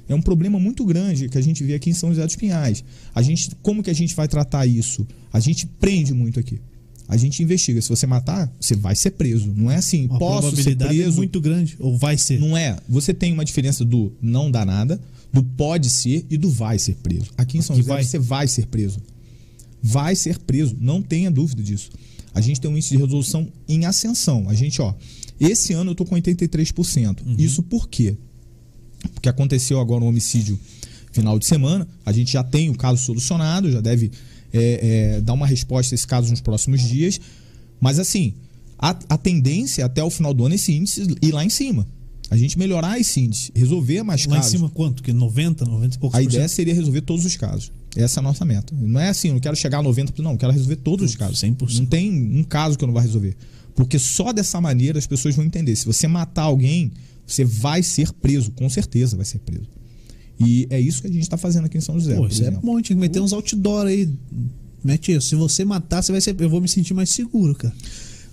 é 0.07 0.15
um 0.15 0.21
problema 0.21 0.59
muito 0.59 0.85
grande 0.85 1.27
que 1.29 1.37
a 1.37 1.41
gente 1.41 1.63
vê 1.63 1.73
aqui 1.73 1.89
em 1.89 1.93
São 1.93 2.09
José 2.09 2.25
dos 2.25 2.35
Pinhais. 2.35 2.83
A 3.13 3.21
gente, 3.21 3.49
como 3.61 3.83
que 3.83 3.89
a 3.89 3.93
gente 3.93 4.15
vai 4.15 4.27
tratar 4.27 4.65
isso? 4.65 5.05
A 5.31 5.39
gente 5.39 5.65
prende 5.65 6.13
muito 6.13 6.39
aqui. 6.39 6.59
A 7.07 7.17
gente 7.17 7.43
investiga. 7.43 7.81
Se 7.81 7.89
você 7.89 8.07
matar, 8.07 8.51
você 8.59 8.75
vai 8.75 8.95
ser 8.95 9.11
preso. 9.11 9.53
Não 9.55 9.69
é 9.69 9.75
assim, 9.75 10.05
Uma 10.07 10.17
posso 10.19 10.47
ser 10.55 10.55
probabilidade 10.55 10.95
preso. 10.95 11.17
muito 11.17 11.41
grande. 11.41 11.75
Ou 11.79 11.97
vai 11.97 12.17
ser. 12.17 12.39
Não 12.39 12.55
é. 12.55 12.77
Você 12.87 13.13
tem 13.13 13.33
uma 13.33 13.43
diferença 13.43 13.83
do 13.83 14.13
não 14.21 14.49
dá 14.49 14.63
nada, 14.63 14.99
do 15.31 15.43
pode 15.43 15.89
ser 15.89 16.25
e 16.29 16.37
do 16.37 16.49
vai 16.49 16.79
ser 16.79 16.95
preso. 16.95 17.25
Aqui 17.37 17.57
em 17.57 17.61
São 17.61 17.75
Aqui 17.75 17.81
José 17.83 17.93
vai. 17.93 18.03
você 18.03 18.19
vai 18.19 18.47
ser 18.47 18.67
preso. 18.67 18.99
Vai 19.81 20.15
ser 20.15 20.39
preso, 20.39 20.77
não 20.79 21.01
tenha 21.01 21.29
dúvida 21.29 21.61
disso. 21.61 21.89
A 22.33 22.41
gente 22.41 22.59
tem 22.59 22.69
um 22.69 22.75
índice 22.75 22.91
de 22.91 22.97
resolução 22.97 23.47
em 23.67 23.85
ascensão. 23.85 24.49
A 24.49 24.53
gente, 24.53 24.81
ó, 24.81 24.93
esse 25.39 25.73
ano 25.73 25.91
eu 25.91 25.95
tô 25.95 26.05
com 26.05 26.15
83%. 26.15 27.19
Isso 27.37 27.61
por 27.63 27.87
quê? 27.87 28.17
Porque 29.13 29.29
aconteceu 29.29 29.79
agora 29.79 30.03
um 30.03 30.07
homicídio 30.07 30.59
final 31.11 31.37
de 31.37 31.45
semana, 31.45 31.87
a 32.05 32.11
gente 32.11 32.31
já 32.33 32.43
tem 32.43 32.69
o 32.69 32.75
caso 32.75 33.01
solucionado, 33.03 33.71
já 33.71 33.79
deve 33.79 34.11
é, 34.51 35.15
é, 35.17 35.21
dar 35.21 35.33
uma 35.33 35.45
resposta 35.45 35.93
a 35.93 35.95
esse 35.95 36.07
caso 36.07 36.29
nos 36.31 36.41
próximos 36.41 36.81
dias. 36.81 37.21
Mas 37.79 37.99
assim, 37.99 38.33
a, 38.79 38.97
a 39.09 39.17
tendência 39.17 39.83
é 39.83 39.85
até 39.85 40.03
o 40.03 40.09
final 40.09 40.33
do 40.33 40.45
ano 40.45 40.55
esse 40.55 40.73
índice 40.73 41.15
ir 41.21 41.31
lá 41.31 41.45
em 41.45 41.49
cima. 41.49 41.87
A 42.29 42.37
gente 42.37 42.57
melhorar 42.57 42.99
esse 42.99 43.19
índice, 43.19 43.51
resolver 43.53 44.01
mais 44.01 44.25
Lá 44.25 44.37
em 44.37 44.39
casos. 44.39 44.51
cima 44.51 44.69
quanto? 44.69 45.03
Que 45.03 45.13
90, 45.13 45.65
90 45.65 45.95
e 45.95 45.99
poucos 45.99 46.17
A 46.17 46.23
ideia 46.23 46.47
seria 46.47 46.73
resolver 46.73 47.01
todos 47.01 47.25
os 47.25 47.35
casos. 47.35 47.71
Essa 47.95 48.19
é 48.19 48.21
a 48.21 48.23
nossa 48.23 48.43
meta. 48.43 48.73
Não 48.75 48.99
é 48.99 49.09
assim, 49.09 49.29
eu 49.29 49.33
não 49.35 49.41
quero 49.41 49.55
chegar 49.55 49.79
a 49.79 49.83
90%, 49.83 50.19
não, 50.19 50.31
eu 50.31 50.37
quero 50.37 50.51
resolver 50.51 50.77
todos 50.77 51.11
os 51.11 51.15
casos. 51.15 51.39
100%. 51.39 51.77
Não 51.79 51.85
tem 51.85 52.11
um 52.11 52.43
caso 52.43 52.77
que 52.77 52.83
eu 52.83 52.87
não 52.87 52.93
vá 52.93 53.01
resolver. 53.01 53.35
Porque 53.75 53.97
só 53.99 54.31
dessa 54.31 54.59
maneira 54.59 54.97
as 54.99 55.07
pessoas 55.07 55.35
vão 55.35 55.45
entender. 55.45 55.75
Se 55.75 55.85
você 55.85 56.07
matar 56.07 56.43
alguém, 56.43 56.91
você 57.25 57.45
vai 57.45 57.83
ser 57.83 58.11
preso, 58.13 58.51
com 58.51 58.69
certeza 58.69 59.15
vai 59.15 59.25
ser 59.25 59.39
preso. 59.39 59.67
E 60.39 60.67
é 60.69 60.79
isso 60.79 61.01
que 61.01 61.07
a 61.07 61.11
gente 61.11 61.23
está 61.23 61.37
fazendo 61.37 61.65
aqui 61.65 61.77
em 61.77 61.81
São 61.81 61.99
José. 61.99 62.15
Pô, 62.15 62.27
isso 62.27 62.41
é 62.41 62.47
exemplo. 62.47 62.61
bom, 62.63 62.81
tinha 62.81 62.95
que 62.95 63.01
meter 63.01 63.21
uns 63.21 63.33
outdoor 63.33 63.85
aí. 63.85 64.09
Mete 64.83 65.13
isso. 65.13 65.29
Se 65.29 65.35
você 65.35 65.63
matar, 65.63 66.01
você 66.01 66.11
vai 66.11 66.19
ser. 66.19 66.35
Eu 66.39 66.49
vou 66.49 66.59
me 66.59 66.67
sentir 66.67 66.93
mais 66.93 67.09
seguro, 67.09 67.55
cara. 67.55 67.73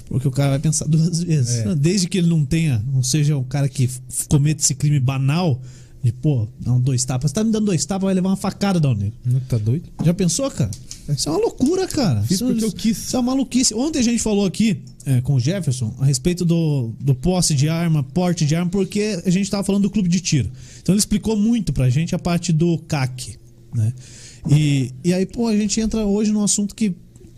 Porque 0.07 0.27
o 0.27 0.31
cara 0.31 0.51
vai 0.51 0.59
pensar 0.59 0.87
duas 0.87 1.23
vezes. 1.23 1.59
É. 1.59 1.75
Desde 1.77 2.09
que 2.09 2.19
ele 2.19 2.27
não 2.27 2.45
tenha, 2.45 2.85
não 2.93 3.03
seja 3.03 3.37
um 3.37 3.45
cara 3.45 3.69
que 3.69 3.89
cometa 4.29 4.61
esse 4.61 4.75
crime 4.75 4.99
banal, 4.99 5.63
de 6.03 6.13
pô, 6.13 6.49
dá 6.59 6.73
um 6.73 6.81
dois 6.81 7.05
tapas. 7.05 7.31
Você 7.31 7.35
tá 7.35 7.45
me 7.45 7.51
dando 7.53 7.67
dois 7.67 7.85
tapas, 7.85 8.05
vai 8.07 8.15
levar 8.15 8.31
uma 8.31 8.37
facada 8.37 8.81
da 8.81 8.89
onde? 8.89 9.13
Não 9.25 9.41
tá 9.41 9.59
doido? 9.59 9.89
Já 10.05 10.15
pensou, 10.15 10.51
cara? 10.51 10.71
Isso 11.09 11.29
é 11.29 11.33
uma 11.33 11.41
loucura, 11.41 11.87
cara. 11.89 12.23
Fiz 12.23 12.33
Isso, 12.41 12.47
porque 12.47 12.65
eu 12.65 12.73
quis. 12.73 12.99
Isso 12.99 13.17
é 13.17 13.19
uma 13.19 13.33
maluquice. 13.33 13.75
Ontem 13.75 13.99
a 13.99 14.03
gente 14.03 14.23
falou 14.23 14.47
aqui 14.47 14.81
é, 15.05 15.21
com 15.21 15.35
o 15.35 15.41
Jefferson 15.41 15.93
a 15.99 16.05
respeito 16.05 16.45
do, 16.45 16.93
do 17.01 17.15
posse 17.15 17.53
de 17.55 17.69
arma, 17.69 18.03
porte 18.03 18.47
de 18.47 18.55
arma, 18.55 18.71
porque 18.71 19.21
a 19.27 19.31
gente 19.31 19.51
tava 19.51 19.65
falando 19.65 19.83
do 19.83 19.91
clube 19.91 20.09
de 20.09 20.21
tiro. 20.21 20.51
Então 20.81 20.95
ele 20.95 21.01
explicou 21.01 21.37
muito 21.37 21.73
pra 21.73 21.91
gente 21.91 22.15
a 22.15 22.19
parte 22.19 22.53
do 22.53 22.79
CAC, 22.79 23.37
né? 23.75 23.93
E, 24.51 24.91
e 25.05 25.13
aí, 25.13 25.27
pô, 25.27 25.49
a 25.49 25.57
gente 25.57 25.81
entra 25.81 26.07
hoje 26.07 26.31
num 26.33 26.43
assunto 26.43 26.75
que 26.75 26.95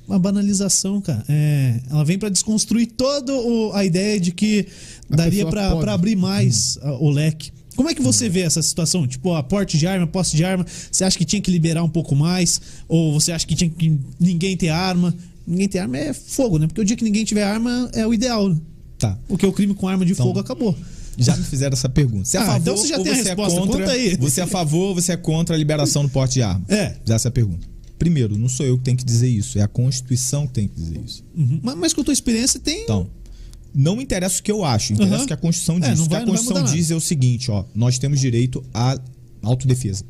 uma 0.07 0.19
banalização, 0.19 1.01
cara. 1.01 1.25
É, 1.29 1.81
ela 1.91 2.05
vem 2.05 2.19
pra 2.19 2.29
desconstruir 2.29 2.87
toda 2.89 3.33
a 3.75 3.85
ideia 3.85 4.21
de 4.21 4.33
que 4.33 4.67
A 5.11 5.17
daria 5.17 5.47
pra 5.47 5.95
abrir 5.95 6.17
mais 6.17 6.79
a- 6.83 6.93
o 6.95 7.09
leque. 7.11 7.51
Como 7.75 7.89
é 7.89 7.95
que 7.95 8.03
você 8.03 8.29
vê 8.29 8.41
essa 8.41 8.61
situação? 8.63 9.07
Tipo, 9.07 9.35
a 9.35 9.43
porte 9.43 9.79
de 9.79 9.87
arma, 9.87 10.07
posse 10.07 10.37
de 10.37 10.45
arma, 10.45 10.65
você 10.91 11.05
acha 11.05 11.17
que 11.19 11.25
tinha 11.25 11.41
que 11.41 11.51
liberar 11.51 11.83
um 11.83 11.89
pouco 11.89 12.15
mais? 12.15 12.61
Ou 12.89 13.13
você 13.13 13.33
acha 13.33 13.47
que 13.47 13.55
tinha 13.55 13.71
que 13.71 13.99
ninguém 14.21 14.57
ter 14.57 14.69
arma? 14.69 15.15
Ninguém 15.47 15.69
ter 15.69 15.79
arma 15.81 15.97
é 15.99 16.13
fogo, 16.13 16.59
né? 16.59 16.67
Porque 16.67 16.81
o 16.81 16.85
dia 16.85 16.97
que 16.97 17.05
ninguém 17.05 17.25
tiver 17.25 17.43
arma 17.45 17.91
é 17.93 18.07
o 18.07 18.15
ideal, 18.15 18.49
né? 18.49 18.57
Tá. 18.99 19.19
Porque 19.27 19.45
o 19.47 19.53
crime 19.53 19.75
com 19.75 19.89
arma 19.89 20.05
de 20.05 20.13
Então, 20.13 20.27
fogo 20.27 20.39
acabou. 20.39 20.77
Já 21.19 21.37
me 21.37 21.45
fizeram 21.45 21.75
essa 21.75 21.89
pergunta. 21.89 22.25
Você 22.25 22.37
é 22.37 22.41
a 22.41 22.43
Ah, 22.43 22.47
favor 22.47 22.61
então 22.61 22.77
você 22.77 22.87
já 22.89 22.99
tem 23.01 23.13
a 23.13 23.17
você 23.17 23.23
resposta. 23.25 23.59
é 23.59 23.61
contra? 23.61 23.79
Conta 23.81 23.93
aí. 23.93 24.17
Você 24.17 24.41
é 24.41 24.45
a 24.45 24.47
favor 24.47 24.89
ou 24.91 24.95
você 24.95 25.13
é 25.13 25.17
contra 25.17 25.55
a 25.55 25.59
liberação 25.59 26.03
do 26.05 26.09
porte 26.09 26.35
de 26.35 26.43
arma? 26.43 26.65
É. 26.69 26.97
Já 27.05 27.17
essa 27.17 27.29
é 27.29 27.31
pergunta. 27.31 27.67
Primeiro, 27.99 28.39
não 28.39 28.49
sou 28.49 28.65
eu 28.65 28.79
que 28.79 28.85
tenho 28.85 28.97
que 28.97 29.05
dizer 29.05 29.29
isso, 29.29 29.59
é 29.59 29.63
a 29.63 29.69
Constituição 29.69 30.47
que 30.47 30.55
tem 30.55 30.67
que 30.69 30.75
dizer 30.75 31.01
isso. 31.05 31.23
Uhum. 31.37 31.61
Mas, 31.63 31.75
mas 31.77 31.93
com 31.93 32.01
a 32.01 32.05
tua 32.05 32.13
experiência 32.15 32.59
tem. 32.59 32.83
Então, 32.83 33.09
não 33.75 33.97
me 33.97 34.03
interessa 34.03 34.41
o 34.41 34.43
que 34.43 34.53
eu 34.53 34.65
acho, 34.65 34.93
interessa 34.93 35.25
o 35.25 35.27
que 35.27 35.33
a 35.33 35.37
Constituição 35.37 35.77
É, 35.77 35.91
diz. 35.91 35.99
não 35.99 36.05
o 36.05 36.09
que 36.09 36.15
vai- 36.15 36.23
a 36.23 36.25
vai 36.27 36.35
Constituição 36.37 36.65
diz 36.75 36.91
é 36.91 36.95
o 36.97 37.01
seguinte, 37.01 37.51
ó, 37.51 37.65
nós 37.75 37.99
temos 37.99 38.21
direito 38.21 38.63
à 38.73 39.01
autodefesa, 39.43 40.05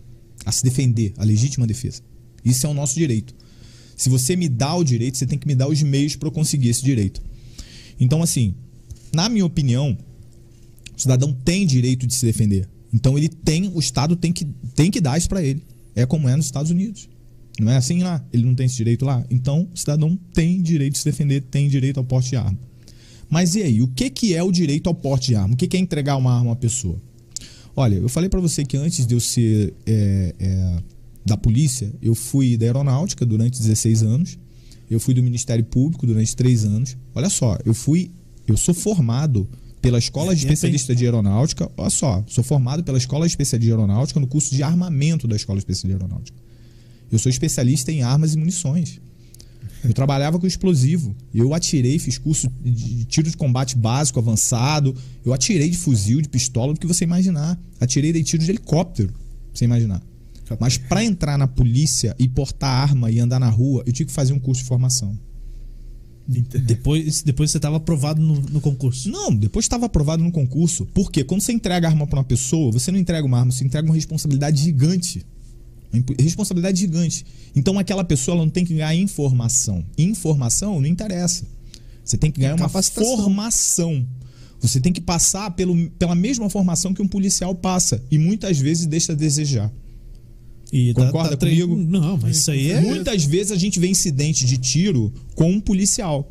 a 0.45 0.53
se 0.53 0.63
defender, 0.65 1.13
a 1.17 1.25
legítima 1.25 1.67
defesa. 1.67 2.03
Isso 2.45 2.67
é 2.67 2.69
o 2.69 2.75
nosso 2.75 2.95
direito. 2.95 3.35
Se 3.97 4.09
você 4.09 4.35
me 4.35 4.49
dá 4.49 4.75
o 4.75 4.83
direito, 4.83 5.17
você 5.17 5.27
tem 5.27 5.39
que 5.39 5.47
me 5.47 5.55
dar 5.55 5.69
os 5.69 5.81
meios 5.83 6.17
para 6.17 6.27
eu 6.29 6.33
conseguir 6.33 6.69
esse 6.71 6.83
direito. 6.83 7.23
Então, 8.01 8.21
assim, 8.23 8.55
na 9.15 9.29
minha 9.29 9.47
opinião, 9.47 9.97
o 10.97 11.01
cidadão 11.01 11.33
tem 11.33 11.65
direito 11.67 12.07
de 12.07 12.15
se 12.15 12.27
defender. 12.27 12.69
Então 12.93 13.17
ele 13.17 13.29
tem, 13.29 13.69
o 13.73 13.79
Estado 13.79 14.17
tem 14.17 14.33
que, 14.33 14.45
tem 14.75 14.91
que 14.91 15.01
dar 15.01 15.17
isso 15.17 15.29
para 15.29 15.43
ele. 15.43 15.63
É 15.95 16.05
como 16.05 16.29
é 16.29 16.35
nos 16.37 16.47
Estados 16.47 16.71
Unidos. 16.71 17.09
Não 17.61 17.71
é 17.71 17.77
assim 17.77 18.03
lá? 18.03 18.25
Ele 18.33 18.45
não 18.45 18.55
tem 18.55 18.67
esse 18.67 18.77
direito 18.77 19.05
lá? 19.05 19.25
Então, 19.31 19.69
o 19.73 19.77
cidadão 19.79 20.19
tem 20.35 20.61
direito 20.61 20.95
de 20.95 20.99
se 20.99 21.05
defender, 21.05 21.43
tem 21.43 21.69
direito 21.69 21.99
ao 21.99 22.05
porte 22.05 22.31
de 22.31 22.37
arma. 22.37 22.59
Mas 23.33 23.55
e 23.55 23.63
aí, 23.63 23.81
o 23.81 23.89
que, 23.89 24.11
que 24.11 24.35
é 24.35 24.43
o 24.43 24.53
direito 24.53 24.89
ao 24.89 24.95
porte 24.95 25.29
de 25.29 25.35
arma? 25.35 25.55
O 25.55 25.57
que, 25.57 25.67
que 25.67 25.75
é 25.75 25.81
entregar 25.81 26.19
uma 26.19 26.35
arma 26.35 26.51
a 26.51 26.53
uma 26.53 26.57
pessoa? 26.57 27.01
Olha, 27.75 27.95
eu 27.95 28.09
falei 28.11 28.29
para 28.29 28.39
você 28.39 28.63
que 28.63 28.77
antes 28.77 29.07
de 29.07 29.15
eu 29.15 29.21
ser 29.21 29.73
é, 29.87 30.35
é, 30.39 30.77
da 31.25 31.35
polícia, 31.35 31.91
eu 32.03 32.15
fui 32.15 32.59
da 32.59 32.67
aeronáutica 32.67 33.25
durante 33.25 33.59
16 33.59 34.03
anos. 34.03 34.39
Eu 34.91 35.01
fui 35.01 35.15
do 35.15 35.23
Ministério 35.23 35.65
Público 35.65 36.07
durante 36.07 36.37
3 36.37 36.67
anos. 36.67 36.95
Olha 37.15 37.31
só, 37.31 37.57
eu 37.65 37.73
fui. 37.73 38.11
Eu 38.47 38.59
sou 38.59 38.75
formado 38.75 39.49
pela 39.81 39.99
Escola 39.99 40.37
de 40.37 40.43
é 40.43 40.53
Especialista 40.53 40.95
de 40.95 41.07
Aeronáutica. 41.07 41.73
Olha 41.75 41.89
só, 41.89 42.23
sou 42.27 42.45
formado 42.45 42.85
pela 42.85 42.99
Escola 42.99 43.27
Especialista 43.27 43.59
de 43.59 43.71
Aeronáutica 43.71 44.21
no 44.21 44.27
curso 44.27 44.55
de 44.55 44.63
armamento 44.63 45.27
da 45.27 45.37
Escola 45.37 45.59
Especialista 45.59 45.89
de 45.89 45.95
Aeronáutica. 45.95 46.39
Eu 47.11 47.19
sou 47.19 47.31
especialista 47.31 47.91
em 47.91 48.03
armas 48.03 48.35
e 48.35 48.39
munições. 48.39 49.01
Eu 49.85 49.93
trabalhava 49.93 50.39
com 50.39 50.47
explosivo. 50.47 51.15
Eu 51.35 51.53
atirei, 51.55 51.99
fiz 51.99 52.17
curso 52.19 52.51
de 52.63 53.05
tiro 53.05 53.29
de 53.29 53.37
combate 53.37 53.77
básico, 53.77 54.19
avançado. 54.19 54.95
Eu 55.25 55.33
atirei 55.33 55.69
de 55.69 55.77
fuzil, 55.77 56.21
de 56.21 56.29
pistola, 56.29 56.73
do 56.73 56.81
que 56.81 56.87
você 56.87 57.05
imaginar. 57.05 57.59
Atirei 57.81 58.13
de 58.13 58.23
tiro 58.23 58.45
de 58.45 58.51
helicóptero, 58.51 59.09
pra 59.09 59.19
você 59.55 59.65
imaginar. 59.65 60.03
Mas 60.61 60.77
para 60.77 61.03
entrar 61.03 61.39
na 61.39 61.49
polícia 61.49 62.15
e 62.19 62.29
portar 62.29 62.83
arma 62.83 63.11
e 63.11 63.19
andar 63.19 63.41
na 63.41 63.49
rua, 63.49 63.83
eu 63.87 63.93
tive 63.93 64.09
que 64.09 64.13
fazer 64.13 64.33
um 64.33 64.39
curso 64.39 64.63
de 64.63 64.69
formação. 64.69 65.19
Depois, 66.27 67.23
depois 67.23 67.51
você 67.51 67.59
estava 67.59 67.77
aprovado 67.77 68.21
no, 68.21 68.41
no 68.41 68.61
concurso. 68.61 69.11
Não, 69.11 69.35
depois 69.35 69.65
estava 69.65 69.87
aprovado 69.87 70.23
no 70.23 70.31
concurso. 70.31 70.87
Por 70.87 71.11
quê? 71.11 71.25
Quando 71.25 71.41
você 71.41 71.53
entrega 71.53 71.89
a 71.89 71.91
arma 71.91 72.07
para 72.07 72.21
uma 72.21 72.25
pessoa, 72.25 72.71
você 72.71 72.93
não 72.93 72.99
entrega 72.99 73.27
uma 73.27 73.39
arma, 73.39 73.51
você 73.51 73.65
entrega 73.65 73.87
uma 73.87 73.95
responsabilidade 73.95 74.63
gigante. 74.63 75.27
Imp- 75.93 76.19
responsabilidade 76.21 76.81
gigante. 76.81 77.25
Então 77.55 77.79
aquela 77.79 78.03
pessoa 78.05 78.35
ela 78.37 78.45
não 78.45 78.51
tem 78.51 78.65
que 78.65 78.75
ganhar 78.75 78.95
informação. 78.95 79.85
Informação 79.99 80.81
não 80.81 80.87
interessa. 80.87 81.45
Você 82.05 82.17
tem 82.17 82.31
que 82.31 82.41
ganhar 82.41 82.55
uma 82.55 82.69
formação. 83.17 84.07
Você 84.61 84.81
tem 84.81 84.93
que 84.93 85.01
passar 85.01 85.51
pelo, 85.53 85.91
pela 85.93 86.15
mesma 86.15 86.49
formação 86.49 86.95
que 86.95 87.03
um 87.03 87.09
policial 87.09 87.55
passa. 87.55 88.03
E 88.11 88.17
muitas 88.19 88.59
vezes 88.59 88.87
deixa 88.87 89.13
a 89.13 89.15
desejar. 89.15 89.73
E 90.73 90.95
tá- 90.95 91.05
Concorda 91.07 91.37
tre- 91.37 91.51
comigo? 91.51 91.77
Não, 91.77 92.17
mas 92.17 92.39
isso 92.39 92.51
aí 92.51 92.71
é. 92.71 92.81
Muitas 92.81 93.25
vezes 93.25 93.53
a 93.53 93.57
gente 93.57 93.79
vê 93.79 93.89
incidente 93.89 94.47
de 94.47 94.57
tiro 94.57 95.13
com 95.35 95.51
um 95.51 95.61
policial. 95.61 96.31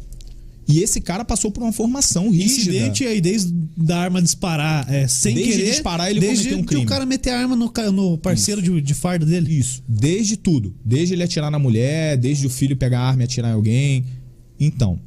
E 0.68 0.80
esse 0.80 1.01
cara 1.01 1.26
passou 1.26 1.51
por 1.51 1.64
uma 1.64 1.74
formação 1.74 2.30
rígida. 2.30 2.72
Incidente 2.72 3.05
aí, 3.05 3.20
desde 3.20 3.51
da 3.76 3.99
arma 3.99 4.22
disparar 4.22 4.89
é, 4.91 5.07
sem 5.07 5.34
Desde 5.36 5.53
querer. 5.53 5.72
disparar, 5.72 6.09
ele 6.09 6.20
desde 6.20 6.43
cometeu 6.43 6.59
um 6.59 6.64
crime. 6.66 6.84
o 6.84 6.88
cara 6.88 7.05
meter 7.05 7.32
a 7.32 7.39
arma 7.39 7.55
no, 7.55 7.72
no 7.91 8.18
parceiro 8.18 8.62
de, 8.62 8.80
de 8.80 8.93
farda 8.93 9.26
dele. 9.26 9.57
Isso, 9.57 9.84
desde 9.88 10.38
tudo. 10.38 10.74
Desde 10.86 11.14
ele 11.16 11.24
atirar 11.24 11.49
na 11.51 11.59
mulher, 11.59 12.16
desde 12.18 12.45
o 12.45 12.49
filho 12.49 12.78
pegar 12.78 12.99
a 13.01 13.07
arma 13.09 13.24
e 13.24 13.26
atirar 13.26 13.51
em 13.51 13.55
alguém. 13.55 14.05
Então, 14.59 14.99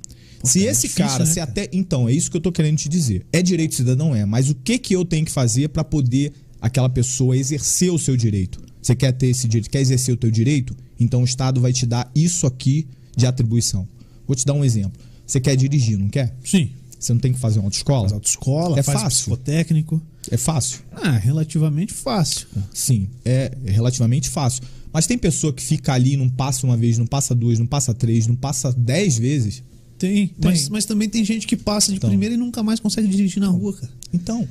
se 0.43 0.67
é 0.67 0.71
esse 0.71 0.83
difícil, 0.89 1.07
cara, 1.07 1.25
né, 1.25 1.31
se 1.31 1.37
cara? 1.37 1.51
até. 1.51 1.69
Então, 1.73 2.09
é 2.09 2.13
isso 2.13 2.31
que 2.31 2.37
eu 2.37 2.41
tô 2.41 2.53
querendo 2.53 2.77
te 2.77 2.89
dizer. 2.89 3.25
É 3.33 3.41
direito 3.41 3.75
cidadão? 3.75 4.15
É. 4.15 4.27
Mas 4.27 4.51
o 4.51 4.55
que 4.55 4.79
que 4.79 4.95
eu 4.95 5.05
tenho 5.05 5.25
que 5.25 5.33
fazer 5.33 5.69
pra 5.69 5.83
poder 5.85 6.33
aquela 6.61 6.89
pessoa 6.89 7.37
exercer 7.37 7.91
o 7.91 7.99
seu 7.99 8.17
direito? 8.17 8.61
Você 8.83 8.95
quer 8.95 9.13
ter 9.13 9.29
esse 9.29 9.49
direito? 9.49 9.71
Quer 9.71 9.81
exercer 9.81 10.13
o 10.13 10.17
teu 10.17 10.31
direito? 10.31 10.77
Então 11.01 11.23
o 11.23 11.25
Estado 11.25 11.61
vai 11.61 11.73
te 11.73 11.87
dar 11.87 12.11
isso 12.15 12.47
aqui 12.47 12.87
de 13.17 13.27
atribuição. 13.27 13.89
Vou 14.27 14.35
te 14.35 14.45
dar 14.45 14.53
um 14.53 14.65
exemplo. 14.65 15.01
Você 15.27 15.41
quer 15.41 15.57
dirigir, 15.57 15.99
não 15.99 16.09
quer? 16.09 16.35
Sim. 16.45 16.71
Você 16.99 17.13
não 17.13 17.21
tem 17.21 17.33
que 17.33 17.39
fazer 17.39 17.59
uma 17.59 17.67
autoescola? 17.67 18.01
Faz 18.03 18.13
autoescola, 18.13 18.79
É 18.79 18.83
faz 18.83 19.01
fácil. 19.03 19.19
psicotécnico. 19.19 20.01
É 20.31 20.37
fácil. 20.39 20.81
Ah, 20.93 21.11
relativamente 21.13 21.93
fácil. 21.93 22.47
cara. 22.55 22.67
Sim, 22.73 23.09
é 23.25 23.53
relativamente 23.67 24.31
fácil. 24.31 24.63
Mas 24.93 25.07
tem 25.07 25.19
pessoa 25.19 25.53
que 25.53 25.63
fica 25.63 25.93
ali, 25.93 26.17
não 26.17 26.31
passa 26.31 26.67
uma 26.67 26.77
vez, 26.77 26.97
não 26.97 27.07
passa 27.07 27.35
duas, 27.35 27.59
não 27.59 27.67
passa 27.67 27.93
três, 27.93 28.27
não 28.27 28.37
passa 28.37 28.73
dez 28.73 29.19
vezes. 29.19 29.63
Tem, 29.99 30.35
Mas, 30.43 30.69
mas 30.69 30.85
também 30.85 31.09
tem 31.09 31.25
gente 31.25 31.47
que 31.47 31.57
passa 31.57 31.91
de 31.93 31.99
Então. 31.99 32.09
primeira 32.11 32.35
e 32.35 32.39
nunca 32.39 32.63
mais 32.63 32.81
consegue 32.81 33.07
dirigir 33.09 33.39
na 33.41 33.49
rua, 33.49 33.73
cara. 33.75 33.93
Então, 34.13 34.47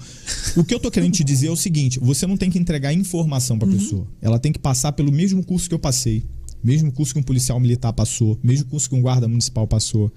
o 0.56 0.64
que 0.64 0.74
eu 0.74 0.80
tô 0.80 0.90
querendo 0.92 1.12
te 1.14 1.24
dizer 1.24 1.48
é 1.48 1.52
o 1.52 1.56
seguinte: 1.56 2.00
você 2.00 2.26
não 2.28 2.38
tem 2.38 2.50
que 2.52 2.58
entregar 2.60 2.94
informação 2.94 3.58
pra 3.58 3.68
pessoa. 3.68 4.08
Ela 4.22 4.38
tem 4.40 4.52
que 4.52 4.60
passar 4.60 4.92
pelo 4.94 5.12
mesmo 5.12 5.44
curso 5.44 5.68
que 5.68 5.74
eu 5.76 5.80
passei, 5.80 6.24
mesmo 6.64 6.92
curso 6.92 7.14
que 7.14 7.20
um 7.20 7.24
policial 7.24 7.60
militar 7.60 7.92
passou, 7.94 8.40
mesmo 8.44 8.68
curso 8.70 8.90
que 8.90 8.96
um 8.96 9.02
guarda 9.02 9.28
municipal 9.28 9.68
passou. 9.68 10.12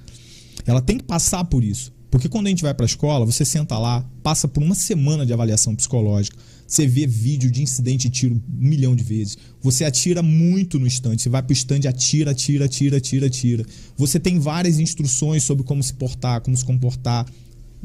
Ela 0.67 0.81
tem 0.81 0.99
que 0.99 1.05
passar 1.05 1.45
por 1.45 1.63
isso. 1.63 1.95
Porque 2.11 2.29
quando 2.29 2.47
a 2.47 2.51
gente 2.51 2.63
vai 2.63 2.73
pra 2.73 2.87
escola, 2.87 3.27
você 3.27 3.45
senta 3.45 3.79
lá, 3.79 4.03
passa 4.23 4.49
por 4.49 4.63
uma 4.63 4.75
semana 4.75 5.27
de 5.27 5.33
avaliação 5.33 5.75
psicológica, 5.75 6.37
você 6.67 6.87
vê 6.87 7.07
vídeo 7.07 7.51
de 7.51 7.63
incidente 7.63 8.09
de 8.09 8.15
tiro 8.15 8.35
um 8.35 8.43
milhão 8.49 8.97
de 8.97 9.05
vezes. 9.05 9.37
Você 9.61 9.85
atira 9.85 10.23
muito 10.23 10.79
no 10.79 10.87
stand. 10.87 11.19
Você 11.19 11.29
vai 11.29 11.43
pro 11.43 11.53
stand, 11.53 11.89
atira, 11.89 12.33
atira, 12.33 12.65
atira, 12.65 12.97
atira, 12.97 13.27
atira. 13.27 13.67
Você 13.97 14.19
tem 14.19 14.39
várias 14.39 14.81
instruções 14.81 15.45
sobre 15.45 15.63
como 15.63 15.83
se 15.83 15.95
portar, 15.95 16.41
como 16.41 16.57
se 16.57 16.65
comportar. 16.65 17.27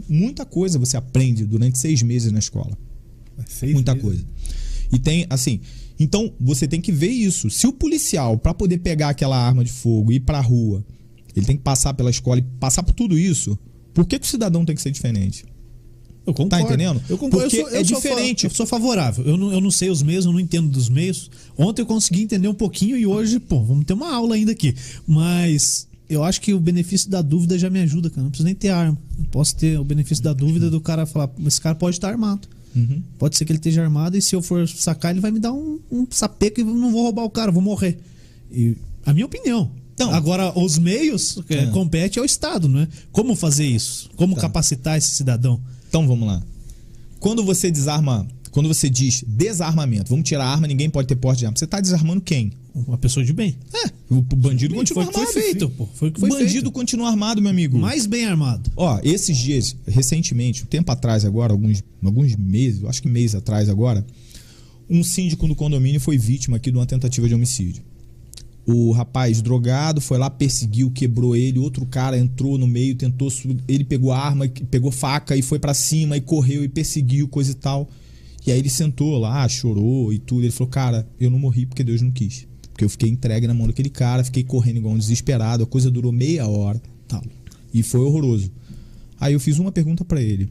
Muita 0.10 0.46
coisa 0.46 0.80
você 0.80 0.98
aprende 0.98 1.46
durante 1.46 1.78
seis 1.78 2.02
meses 2.02 2.32
na 2.32 2.40
escola. 2.40 2.76
Seis 3.46 3.74
Muita 3.74 3.94
meses. 3.94 4.08
coisa. 4.08 4.26
E 4.92 4.98
tem, 4.98 5.26
assim. 5.30 5.60
Então, 6.00 6.34
você 6.40 6.68
tem 6.68 6.82
que 6.82 6.92
ver 6.92 7.12
isso. 7.12 7.50
Se 7.50 7.68
o 7.68 7.74
policial, 7.74 8.38
pra 8.38 8.54
poder 8.54 8.80
pegar 8.80 9.10
aquela 9.10 9.38
arma 9.38 9.64
de 9.64 9.72
fogo 9.72 10.12
e 10.12 10.16
ir 10.16 10.22
pra 10.22 10.40
rua, 10.40 10.84
ele 11.40 11.46
tem 11.46 11.58
que 11.58 11.64
passar 11.64 11.94
pela 11.94 12.10
escola 12.10 12.40
e 12.40 12.42
passar 12.42 12.84
por 12.84 12.94
tudo 12.94 13.18
isso, 13.18 13.58
por 13.94 14.06
que, 14.06 14.20
que 14.20 14.26
o 14.26 14.30
cidadão 14.30 14.64
tem 14.66 14.76
que 14.76 14.82
ser 14.82 14.92
diferente? 14.92 15.46
Eu 16.26 16.34
concordo. 16.34 16.50
Tá 16.50 16.62
entendendo? 16.62 17.02
Eu 17.10 17.18
concordo. 17.18 17.50
Porque 17.50 17.58
eu 17.62 17.66
sou, 17.66 17.70
eu 17.74 17.82
é 17.82 17.84
sou 17.84 18.00
fa- 18.02 18.10
diferente. 18.10 18.44
eu 18.46 18.50
sou 18.52 18.66
favorável. 18.66 19.26
Eu 19.26 19.38
não, 19.38 19.52
eu 19.52 19.60
não 19.60 19.72
sei 19.72 19.90
os 19.90 20.04
meios, 20.04 20.26
eu 20.26 20.32
não 20.32 20.40
entendo 20.40 20.70
dos 20.70 20.88
meios. 20.88 21.32
Ontem 21.58 21.82
eu 21.82 21.86
consegui 21.86 22.22
entender 22.22 22.48
um 22.48 22.54
pouquinho 22.54 22.96
e 22.96 23.08
hoje, 23.08 23.40
pô, 23.40 23.64
vamos 23.64 23.86
ter 23.86 23.94
uma 23.94 24.14
aula 24.14 24.36
ainda 24.36 24.52
aqui. 24.52 24.76
Mas 25.08 25.88
eu 26.08 26.24
acho 26.24 26.40
que 26.40 26.54
o 26.54 26.60
benefício 26.60 27.10
da 27.10 27.22
dúvida 27.24 27.58
já 27.58 27.70
me 27.72 27.80
ajuda, 27.82 28.10
cara. 28.10 28.22
Não 28.22 28.30
preciso 28.30 28.46
nem 28.46 28.54
ter 28.54 28.70
arma. 28.70 28.98
Eu 29.18 29.26
posso 29.32 29.56
ter 29.56 29.80
o 29.80 29.84
benefício 29.84 30.24
da 30.24 30.32
dúvida 30.32 30.70
do 30.70 30.80
cara 30.80 31.06
falar, 31.08 31.30
esse 31.46 31.60
cara 31.60 31.74
pode 31.76 31.96
estar 31.98 32.10
armado. 32.10 32.48
Uhum. 32.76 33.02
Pode 33.18 33.36
ser 33.36 33.44
que 33.44 33.52
ele 33.52 33.58
esteja 33.60 33.82
armado 33.84 34.16
e 34.16 34.22
se 34.22 34.36
eu 34.36 34.42
for 34.44 34.68
sacar, 34.70 35.12
ele 35.12 35.20
vai 35.20 35.32
me 35.32 35.40
dar 35.40 35.52
um, 35.52 35.80
um 35.92 36.06
sapeco 36.10 36.60
e 36.60 36.64
eu 36.64 36.68
não 36.68 36.92
vou 36.92 37.02
roubar 37.04 37.24
o 37.24 37.30
cara, 37.32 37.50
eu 37.50 37.54
vou 37.54 37.64
morrer. 37.64 37.98
E 38.52 38.78
a 39.06 39.12
minha 39.14 39.26
opinião. 39.26 39.72
Então- 40.04 40.14
Agora, 40.14 40.58
os 40.58 40.78
meios 40.78 41.38
é, 41.50 41.56
É. 41.56 41.66
compete 41.68 42.18
ao 42.20 42.26
Estado, 42.26 42.68
né? 42.70 42.88
Como 43.12 43.36
fazer 43.36 43.66
isso? 43.66 44.10
Como 44.16 44.36
Tá. 44.36 44.42
capacitar 44.42 44.98
esse 44.98 45.10
cidadão? 45.10 45.60
Então 45.90 46.08
vamos 46.08 46.28
lá. 46.28 46.42
Quando 47.20 47.44
você 47.44 47.70
desarma, 47.70 48.28
quando 48.52 48.68
você 48.68 48.90
diz 48.90 49.24
desarmamento, 49.28 50.10
vamos 50.10 50.28
tirar 50.28 50.46
a 50.46 50.50
arma, 50.50 50.68
ninguém 50.68 50.90
pode 50.90 51.08
ter 51.08 51.16
porte 51.16 51.40
de 51.40 51.46
arma. 51.46 51.58
Você 51.58 51.68
tá 51.68 51.80
desarmando 51.80 52.22
quem? 52.22 52.52
Uma 52.74 52.98
pessoa 52.98 53.26
de 53.26 53.34
bem. 53.34 53.56
É, 53.74 53.92
o 54.10 54.22
bandido 54.22 54.74
Foi 54.74 54.84
continua 54.84 55.06
foi 55.06 55.14
armado. 55.24 55.34
feito, 55.34 55.70
pô. 55.70 55.88
Foi 55.94 56.10
o 56.10 56.12
que 56.12 56.18
O 56.20 56.22
foi 56.22 56.30
bandido 56.30 56.52
feito. 56.52 56.72
continua 56.72 57.10
armado, 57.10 57.42
meu 57.42 57.52
amigo. 57.52 57.78
Mais 57.78 58.06
bem 58.06 58.26
armado. 58.26 58.72
Ó, 58.78 59.00
esses 59.04 59.38
dias, 59.38 59.76
recentemente, 59.86 60.64
um 60.64 60.68
tempo 60.68 60.90
atrás 60.92 61.26
agora, 61.26 61.52
alguns, 61.54 61.84
alguns 62.04 62.36
meses, 62.38 62.84
acho 62.86 63.02
que 63.02 63.10
mês 63.10 63.36
atrás 63.36 63.68
agora, 63.70 64.06
um 64.90 65.04
síndico 65.04 65.48
do 65.48 65.56
condomínio 65.56 66.00
foi 66.00 66.18
vítima 66.18 66.58
aqui 66.58 66.72
de 66.72 66.78
uma 66.78 66.86
tentativa 66.86 67.28
de 67.28 67.36
homicídio. 67.36 67.84
O 68.66 68.92
rapaz 68.92 69.42
drogado 69.42 70.00
foi 70.00 70.18
lá, 70.18 70.30
perseguiu, 70.30 70.92
quebrou 70.92 71.36
ele, 71.36 71.58
outro 71.58 71.86
cara 71.86 72.18
entrou 72.18 72.58
no 72.58 72.68
meio, 72.68 72.96
tentou, 72.96 73.30
ele 73.68 73.84
pegou 73.84 74.12
arma, 74.12 74.48
pegou 74.70 74.92
faca 74.92 75.36
e 75.36 75.42
foi 75.42 75.58
pra 75.58 75.74
cima 75.74 76.16
e 76.16 76.22
correu 76.22 76.64
e 76.64 76.68
perseguiu, 76.68 77.28
coisa 77.28 77.52
e 77.52 77.56
tal. 77.56 77.90
E 78.46 78.52
aí 78.52 78.60
ele 78.60 78.70
sentou 78.70 79.18
lá, 79.18 79.48
chorou 79.48 80.14
e 80.14 80.20
tudo. 80.20 80.44
Ele 80.44 80.52
falou: 80.52 80.70
"Cara, 80.70 81.08
eu 81.20 81.30
não 81.30 81.40
morri 81.40 81.66
porque 81.66 81.84
Deus 81.84 82.02
não 82.02 82.12
quis. 82.12 82.48
Porque 82.72 82.86
eu 82.86 82.90
fiquei 82.90 83.10
entregue 83.10 83.48
na 83.48 83.54
mão 83.54 83.68
daquele 83.68 83.90
cara, 83.90 84.24
fiquei 84.24 84.44
correndo 84.44 84.78
igual 84.78 84.94
um 84.94 84.98
desesperado, 84.98 85.64
a 85.64 85.68
coisa 85.68 85.92
durou 85.92 86.12
meia 86.12 86.48
hora, 86.48 86.82
tal. 87.08 87.24
E 87.74 87.84
foi 87.84 88.02
horroroso. 88.02 88.52
Aí 89.20 89.34
eu 89.34 89.40
fiz 89.40 89.60
uma 89.60 89.72
pergunta 89.72 90.04
pra 90.04 90.22
ele. 90.22 90.50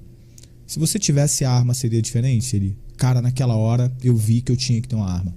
Se 0.67 0.79
você 0.79 0.99
tivesse 0.99 1.45
arma, 1.45 1.75
seria 1.75 2.01
diferente? 2.01 2.55
Ele, 2.55 2.77
cara, 2.97 3.21
naquela 3.21 3.57
hora 3.57 3.93
eu 4.05 4.17
vi 4.17 4.41
que 4.41 4.53
eu 4.53 4.57
tinha 4.57 4.81
que 4.81 4.87
ter 4.87 4.95
uma 4.95 5.11
arma. 5.11 5.35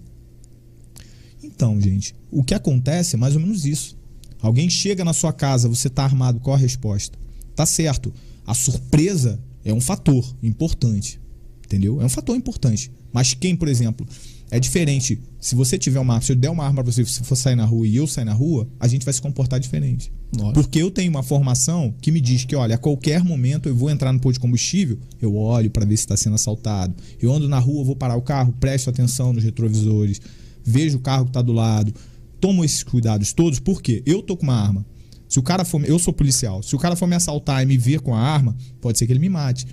Então, 1.56 1.80
gente, 1.80 2.16
o 2.32 2.44
que 2.44 2.54
acontece 2.54 3.16
é 3.16 3.20
mais 3.20 3.36
ou 3.36 3.42
menos 3.42 3.66
isso. 3.66 3.98
Alguém 4.42 4.70
chega 4.70 5.06
na 5.06 5.14
sua 5.14 5.32
casa, 5.32 5.70
você 5.70 5.90
tá 5.90 6.04
armado, 6.04 6.40
qual 6.40 6.56
a 6.56 6.60
resposta? 6.60 7.18
Tá 7.56 7.66
certo. 7.66 8.14
A 8.46 8.54
surpresa 8.54 9.40
é 9.64 9.74
um 9.74 9.80
fator 9.80 10.36
importante. 10.42 11.20
Entendeu? 11.66 12.02
É 12.02 12.06
um 12.06 12.10
fator 12.10 12.36
importante. 12.36 12.92
Mas 13.12 13.34
quem, 13.34 13.56
por 13.56 13.68
exemplo, 13.68 14.06
é 14.52 14.60
diferente. 14.60 15.20
Se 15.40 15.56
você 15.56 15.78
tiver 15.78 16.00
uma 16.00 16.14
arma, 16.14 16.26
se 16.26 16.32
eu 16.32 16.36
der 16.36 16.50
uma 16.50 16.64
arma 16.64 16.84
pra 16.84 16.92
você, 16.92 17.06
se 17.06 17.14
você 17.14 17.24
for 17.24 17.36
sair 17.36 17.56
na 17.56 17.66
rua 17.66 17.88
e 17.88 17.96
eu 17.96 18.06
sair 18.06 18.26
na 18.26 18.34
rua, 18.34 18.68
a 18.80 18.88
gente 18.88 19.06
vai 19.06 19.14
se 19.14 19.22
comportar 19.22 19.60
diferente. 19.60 20.12
Lógico. 20.36 20.54
Porque 20.54 20.80
eu 20.80 20.92
tenho 20.92 21.10
uma 21.10 21.24
formação 21.24 21.94
que 22.02 22.12
me 22.12 22.20
diz 22.20 22.44
que, 22.46 22.56
olha, 22.56 22.76
a 22.76 22.78
qualquer 22.78 23.24
momento 23.24 23.70
eu 23.70 23.76
vou 23.76 23.90
entrar 23.90 24.12
no 24.12 24.20
posto 24.20 24.36
de 24.36 24.40
combustível, 24.42 25.00
eu 25.22 25.36
olho 25.36 25.72
para 25.72 25.86
ver 25.86 25.96
se 25.98 26.04
está 26.04 26.18
sendo 26.18 26.36
assaltado. 26.36 26.94
Eu 27.22 27.32
ando 27.32 27.48
na 27.48 27.60
rua, 27.60 27.84
vou 27.84 27.96
parar 27.96 28.16
o 28.16 28.22
carro, 28.22 28.54
presto 28.60 28.90
atenção 28.90 29.34
nos 29.34 29.44
retrovisores, 29.44 30.20
vejo 30.64 30.98
o 30.98 31.02
carro 31.02 31.26
que 31.26 31.30
está 31.30 31.42
do 31.42 31.52
lado, 31.52 31.94
tomo 32.40 32.64
esses 32.64 32.84
cuidados 32.84 33.34
todos, 33.34 33.60
porque 33.60 34.04
eu 34.06 34.22
tô 34.22 34.36
com 34.36 34.44
uma 34.44 34.56
arma. 34.56 34.86
Se 35.28 35.40
o 35.40 35.44
cara 35.44 35.66
for, 35.66 35.84
eu 35.84 35.98
sou 35.98 36.14
policial, 36.14 36.62
se 36.62 36.76
o 36.76 36.80
cara 36.80 36.96
for 36.96 37.08
me 37.08 37.16
assaltar 37.16 37.64
e 37.64 37.66
me 37.66 37.78
ver 37.78 38.02
com 38.02 38.14
a 38.14 38.20
arma, 38.20 38.56
pode 38.80 38.98
ser 38.98 39.08
que 39.08 39.14
ele 39.14 39.20
me 39.20 39.30
mate. 39.30 39.66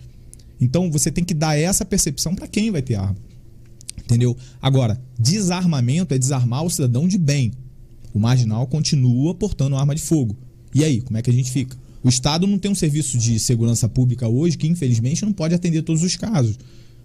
Então 0.60 0.90
você 0.90 1.10
tem 1.10 1.24
que 1.24 1.34
dar 1.34 1.58
essa 1.58 1.84
percepção 1.84 2.34
para 2.34 2.46
quem 2.46 2.70
vai 2.70 2.82
ter 2.82 2.94
arma. 2.94 3.16
Entendeu? 3.98 4.36
Agora, 4.60 5.00
desarmamento 5.18 6.14
é 6.14 6.18
desarmar 6.18 6.64
o 6.64 6.70
cidadão 6.70 7.06
de 7.06 7.18
bem. 7.18 7.52
O 8.12 8.18
marginal 8.18 8.66
continua 8.66 9.34
portando 9.34 9.76
arma 9.76 9.94
de 9.94 10.02
fogo. 10.02 10.36
E 10.74 10.84
aí, 10.84 11.00
como 11.00 11.16
é 11.16 11.22
que 11.22 11.30
a 11.30 11.32
gente 11.32 11.50
fica? 11.50 11.76
O 12.02 12.08
Estado 12.08 12.46
não 12.46 12.58
tem 12.58 12.70
um 12.70 12.74
serviço 12.74 13.18
de 13.18 13.38
segurança 13.38 13.88
pública 13.88 14.26
hoje 14.26 14.56
que, 14.56 14.66
infelizmente, 14.66 15.24
não 15.24 15.32
pode 15.32 15.54
atender 15.54 15.82
todos 15.82 16.02
os 16.02 16.16
casos. 16.16 16.58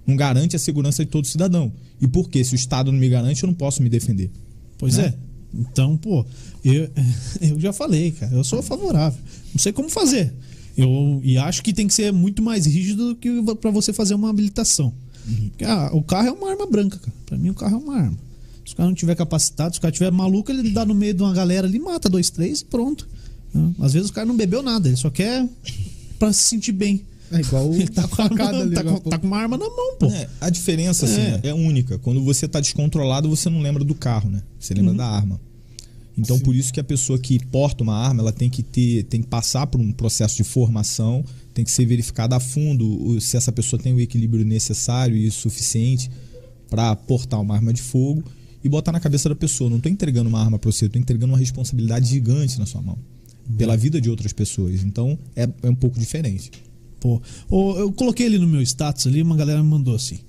Não 0.05 0.15
garante 0.15 0.55
a 0.55 0.59
segurança 0.59 1.03
de 1.03 1.11
todo 1.11 1.25
cidadão. 1.27 1.71
E 2.01 2.07
por 2.07 2.29
quê? 2.29 2.43
Se 2.43 2.53
o 2.53 2.55
Estado 2.55 2.91
não 2.91 2.99
me 2.99 3.09
garante, 3.09 3.43
eu 3.43 3.47
não 3.47 3.53
posso 3.53 3.81
me 3.81 3.89
defender. 3.89 4.29
Pois 4.77 4.97
Né? 4.97 5.05
é. 5.05 5.13
Então, 5.57 5.95
pô, 5.97 6.25
eu, 6.63 6.89
eu 7.41 7.59
já 7.59 7.71
falei, 7.73 8.11
cara. 8.11 8.33
Eu 8.35 8.43
sou 8.43 8.61
favorável. 8.61 9.19
Não 9.53 9.59
sei 9.59 9.71
como 9.71 9.89
fazer. 9.89 10.33
Eu, 10.77 11.21
e 11.23 11.37
acho 11.37 11.63
que 11.63 11.71
tem 11.73 11.87
que 11.87 11.93
ser 11.93 12.11
muito 12.11 12.41
mais 12.43 12.65
rígido 12.65 13.09
do 13.09 13.15
que 13.15 13.29
pra 13.61 13.71
você 13.71 13.93
fazer 13.93 14.13
uma 14.13 14.29
habilitação. 14.29 14.93
Porque, 15.49 15.63
ah, 15.63 15.89
o 15.93 16.03
carro 16.03 16.27
é 16.27 16.31
uma 16.31 16.51
arma 16.51 16.65
branca, 16.67 16.99
cara. 16.99 17.13
Pra 17.25 17.37
mim, 17.37 17.49
o 17.49 17.55
carro 17.55 17.75
é 17.75 17.79
uma 17.79 17.95
arma. 17.95 18.17
Se 18.65 18.73
o 18.73 18.75
cara 18.75 18.89
não 18.89 18.95
tiver 18.95 19.15
capacitado, 19.15 19.73
se 19.75 19.79
o 19.79 19.81
cara 19.81 19.91
tiver 19.91 20.11
maluco, 20.11 20.51
ele 20.51 20.71
dá 20.71 20.85
no 20.85 20.93
meio 20.93 21.13
de 21.13 21.21
uma 21.23 21.33
galera 21.33 21.65
ali, 21.67 21.79
mata 21.79 22.09
dois, 22.09 22.29
três 22.29 22.61
e 22.61 22.65
pronto. 22.65 23.07
Né? 23.53 23.73
Às 23.79 23.93
vezes 23.93 24.09
o 24.09 24.13
cara 24.13 24.25
não 24.27 24.35
bebeu 24.35 24.61
nada, 24.61 24.87
ele 24.87 24.97
só 24.97 25.09
quer 25.09 25.47
pra 26.19 26.33
se 26.33 26.43
sentir 26.43 26.71
bem. 26.73 27.01
É 27.31 27.39
igual 27.39 27.73
Ele 27.75 27.87
tá 27.87 28.03
a 28.03 28.07
com, 28.07 28.15
facada 28.15 28.61
ali. 28.61 28.75
tá, 28.75 28.83
com, 28.83 28.99
tá 28.99 29.17
com 29.17 29.27
uma 29.27 29.37
arma 29.37 29.57
na 29.57 29.65
mão, 29.69 29.95
pô. 29.99 30.05
É, 30.07 30.27
a 30.41 30.49
diferença 30.49 31.05
assim, 31.05 31.21
É. 31.21 31.49
é. 31.49 31.53
única. 31.53 31.97
Quando 31.99 32.23
você 32.23 32.47
tá 32.47 32.59
descontrolado, 32.59 33.29
você 33.29 33.49
não 33.49 33.61
lembra 33.61 33.83
do 33.83 33.95
carro, 33.95 34.29
né? 34.29 34.41
Você 34.59 34.73
lembra 34.73 34.93
da 34.93 35.05
arma. 35.07 35.39
Então, 36.17 36.39
por 36.39 36.55
isso 36.55 36.71
que 36.71 36.79
a 36.79 36.83
pessoa 36.83 37.19
que 37.19 37.43
porta 37.47 37.83
uma 37.83 37.93
arma, 37.95 38.21
ela 38.21 38.31
tem 38.31 38.49
que 38.49 38.63
ter, 38.63 39.03
tem 39.03 39.21
que 39.21 39.27
passar 39.27 39.67
por 39.67 39.81
um 39.81 39.91
processo 39.91 40.37
de 40.37 40.45
formação, 40.45 41.25
tem 41.53 41.65
que 41.65 41.71
ser 41.71 41.85
verificada 41.85 42.37
a 42.37 42.39
fundo 42.39 42.85
o- 43.05 43.19
se 43.19 43.35
essa 43.35 43.51
pessoa 43.51 43.81
tem 43.81 43.93
o 43.93 43.99
equilíbrio 43.99 44.45
necessário 44.45 45.17
e 45.17 45.29
suficiente 45.29 46.09
para 46.69 46.95
portar 46.95 47.41
uma 47.41 47.53
arma 47.53 47.73
de 47.73 47.81
fogo 47.81 48.23
e 48.63 48.69
botar 48.69 48.93
na 48.93 48.99
cabeça 49.01 49.27
da 49.27 49.35
pessoa. 49.35 49.69
Não 49.69 49.79
tô 49.81 49.89
entregando 49.89 50.29
uma 50.29 50.39
arma 50.39 50.57
para 50.57 50.71
você, 50.71 50.85
eu 50.85 50.89
tô 50.89 50.97
entregando 50.97 51.33
uma 51.33 51.37
responsabilidade 51.37 52.07
gigante 52.09 52.57
na 52.59 52.65
sua 52.65 52.81
mão. 52.81 52.97
Pela 53.57 53.75
vida 53.75 53.99
de 53.99 54.09
outras 54.09 54.31
pessoas. 54.33 54.83
Então, 54.83 55.19
é, 55.35 55.47
é 55.63 55.69
um 55.69 55.75
pouco 55.75 55.99
diferente. 55.99 56.49
Pô, 57.05 57.21
eu 57.77 57.91
coloquei 57.91 58.25
ali 58.25 58.39
no 58.39 58.47
meu 58.47 58.61
status 58.61 59.05
ali, 59.05 59.21
uma 59.21 59.35
galera 59.35 59.61
me 59.61 59.69
mandou 59.69 59.95
assim. 59.95 60.19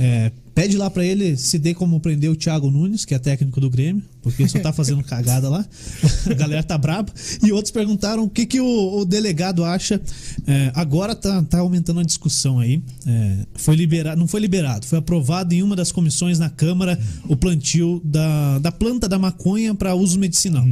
É, 0.00 0.30
pede 0.54 0.76
lá 0.76 0.88
pra 0.90 1.04
ele 1.04 1.36
se 1.36 1.58
dê 1.58 1.72
como 1.72 1.98
prender 1.98 2.30
o 2.30 2.36
Thiago 2.36 2.70
Nunes, 2.70 3.04
que 3.04 3.14
é 3.14 3.18
técnico 3.18 3.60
do 3.60 3.70
Grêmio, 3.70 4.02
porque 4.22 4.46
só 4.46 4.58
tá 4.60 4.72
fazendo 4.72 5.02
cagada 5.04 5.48
lá. 5.48 5.64
A 6.30 6.34
galera 6.34 6.62
tá 6.62 6.76
braba. 6.76 7.12
E 7.42 7.50
outros 7.50 7.72
perguntaram 7.72 8.24
o 8.24 8.28
que, 8.28 8.44
que 8.44 8.60
o, 8.60 8.98
o 8.98 9.04
delegado 9.04 9.64
acha. 9.64 10.00
É, 10.46 10.70
agora 10.74 11.16
tá, 11.16 11.42
tá 11.42 11.58
aumentando 11.58 12.00
a 12.00 12.04
discussão 12.04 12.60
aí. 12.60 12.82
É, 13.06 13.38
foi 13.54 13.74
liberado, 13.74 14.20
não 14.20 14.28
foi 14.28 14.40
liberado, 14.40 14.86
foi 14.86 14.98
aprovado 14.98 15.54
em 15.54 15.62
uma 15.62 15.74
das 15.74 15.90
comissões 15.90 16.38
na 16.38 16.50
Câmara 16.50 16.98
o 17.26 17.36
plantio 17.36 18.00
da, 18.04 18.58
da 18.58 18.70
planta 18.70 19.08
da 19.08 19.18
maconha 19.18 19.74
para 19.74 19.94
uso 19.94 20.18
medicinal. 20.18 20.66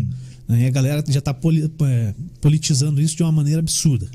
Né? 0.49 0.63
E 0.63 0.67
a 0.67 0.71
galera 0.71 1.05
já 1.09 1.21
tá 1.21 1.35
é, 1.85 2.15
politizando 2.41 3.01
isso 3.01 3.17
de 3.17 3.23
uma 3.23 3.33
maneira 3.33 3.61
absurda. 3.61 4.07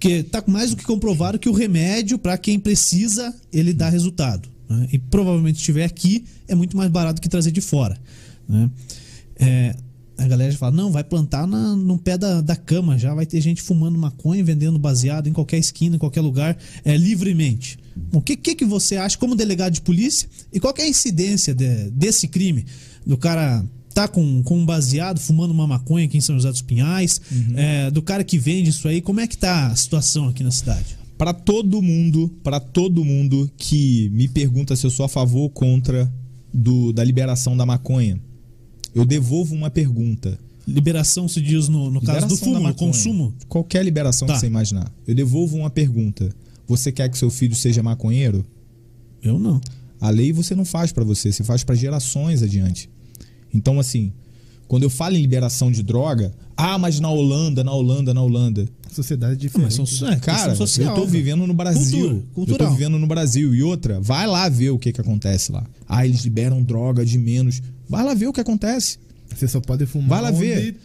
Porque 0.00 0.22
tá 0.22 0.42
mais 0.46 0.70
do 0.70 0.76
que 0.78 0.82
comprovado 0.84 1.38
que 1.38 1.46
o 1.48 1.52
remédio, 1.52 2.18
para 2.18 2.38
quem 2.38 2.58
precisa, 2.58 3.34
ele 3.52 3.74
dá 3.74 3.90
resultado. 3.90 4.48
né? 4.66 4.88
E 4.90 4.98
provavelmente 4.98 5.56
estiver 5.56 5.84
aqui, 5.84 6.24
é 6.48 6.54
muito 6.54 6.74
mais 6.74 6.90
barato 6.90 7.20
que 7.20 7.28
trazer 7.28 7.50
de 7.52 7.60
fora. 7.60 7.98
né? 8.48 8.70
É, 9.38 9.76
a 10.16 10.26
galera 10.26 10.50
já 10.50 10.56
fala, 10.56 10.74
não, 10.74 10.90
vai 10.90 11.04
plantar 11.04 11.46
na, 11.46 11.76
no 11.76 11.98
pé 11.98 12.16
da, 12.16 12.40
da 12.40 12.56
cama, 12.56 12.98
já 12.98 13.12
vai 13.12 13.26
ter 13.26 13.42
gente 13.42 13.60
fumando 13.60 13.98
maconha, 13.98 14.42
vendendo 14.42 14.78
baseado 14.78 15.26
em 15.28 15.34
qualquer 15.34 15.58
esquina, 15.58 15.96
em 15.96 15.98
qualquer 15.98 16.22
lugar, 16.22 16.56
é, 16.82 16.96
livremente. 16.96 17.78
O 18.10 18.22
que, 18.22 18.36
que, 18.36 18.54
que 18.54 18.64
você 18.64 18.96
acha 18.96 19.18
como 19.18 19.34
delegado 19.36 19.74
de 19.74 19.82
polícia 19.82 20.26
e 20.50 20.58
qual 20.58 20.72
é 20.78 20.82
a 20.82 20.88
incidência 20.88 21.54
de- 21.54 21.90
desse 21.90 22.26
crime? 22.26 22.64
Do 23.06 23.18
cara 23.18 23.62
tá 23.94 24.06
com, 24.08 24.42
com 24.42 24.58
um 24.58 24.64
baseado, 24.66 25.18
fumando 25.18 25.50
uma 25.52 25.66
maconha 25.66 26.06
aqui 26.06 26.16
em 26.16 26.20
São 26.20 26.34
José 26.36 26.50
dos 26.50 26.62
Pinhais, 26.62 27.20
é, 27.54 27.90
do 27.90 28.00
cara 28.02 28.22
que 28.24 28.38
vende 28.38 28.70
isso 28.70 28.86
aí, 28.88 29.00
como 29.00 29.20
é 29.20 29.26
que 29.26 29.36
tá 29.36 29.66
a 29.68 29.76
situação 29.76 30.28
aqui 30.28 30.42
na 30.42 30.50
cidade? 30.50 30.98
Pra 31.18 31.32
todo 31.34 31.82
mundo, 31.82 32.30
para 32.42 32.58
todo 32.58 33.04
mundo 33.04 33.50
que 33.56 34.08
me 34.10 34.26
pergunta 34.28 34.74
se 34.74 34.86
eu 34.86 34.90
sou 34.90 35.04
a 35.04 35.08
favor 35.08 35.40
ou 35.42 35.50
contra 35.50 36.10
do, 36.52 36.92
da 36.92 37.04
liberação 37.04 37.56
da 37.56 37.66
maconha, 37.66 38.18
eu 38.94 39.04
devolvo 39.04 39.54
uma 39.54 39.70
pergunta. 39.70 40.38
Liberação 40.66 41.26
se 41.28 41.40
diz 41.40 41.68
no, 41.68 41.90
no 41.90 42.00
caso 42.00 42.26
do 42.28 42.36
fumo, 42.36 42.60
no 42.60 42.74
consumo? 42.74 43.34
Qualquer 43.48 43.84
liberação 43.84 44.26
Tá. 44.26 44.34
que 44.34 44.40
você 44.40 44.46
imaginar. 44.46 44.90
Eu 45.06 45.14
devolvo 45.14 45.56
uma 45.56 45.70
pergunta. 45.70 46.34
Você 46.66 46.92
quer 46.92 47.08
que 47.08 47.18
seu 47.18 47.28
filho 47.30 47.54
seja 47.54 47.82
maconheiro? 47.82 48.44
Eu 49.22 49.38
não. 49.38 49.60
A 50.00 50.08
lei 50.10 50.32
você 50.32 50.54
não 50.54 50.64
faz 50.64 50.92
pra 50.92 51.02
você, 51.04 51.32
você 51.32 51.42
faz 51.44 51.64
pra 51.64 51.74
gerações 51.74 52.42
adiante. 52.42 52.88
Então, 53.52 53.78
assim, 53.80 54.12
quando 54.68 54.82
eu 54.84 54.90
falo 54.90 55.16
em 55.16 55.20
liberação 55.20 55.70
de 55.70 55.82
droga, 55.82 56.32
ah, 56.56 56.78
mas 56.78 57.00
na 57.00 57.10
Holanda, 57.10 57.64
na 57.64 57.72
Holanda, 57.72 58.14
na 58.14 58.22
Holanda. 58.22 58.68
Sociedade 58.92 59.36
diferente. 59.36 59.78
mas 59.80 59.88
são, 59.90 60.08
é, 60.08 60.16
Cara, 60.16 60.54
social, 60.54 60.90
eu 60.90 60.94
tô 61.00 61.06
né? 61.06 61.10
vivendo 61.12 61.46
no 61.46 61.54
Brasil. 61.54 62.24
Cultura, 62.34 62.64
Eu 62.64 62.68
tô 62.68 62.74
vivendo 62.74 62.98
no 62.98 63.06
Brasil. 63.06 63.54
E 63.54 63.62
outra, 63.62 64.00
vai 64.00 64.26
lá 64.26 64.48
ver 64.48 64.70
o 64.70 64.78
que 64.78 64.92
que 64.92 65.00
acontece 65.00 65.52
lá. 65.52 65.64
Ah, 65.88 66.04
eles 66.04 66.22
liberam 66.22 66.62
droga 66.62 67.04
de 67.04 67.16
menos. 67.16 67.62
Vai 67.88 68.04
lá 68.04 68.14
ver 68.14 68.26
o 68.26 68.32
que 68.32 68.40
acontece. 68.40 68.98
Você 69.34 69.46
só 69.46 69.60
pode 69.60 69.86
fumar. 69.86 70.08
Vai 70.08 70.22
lá 70.22 70.30
ver. 70.30 70.76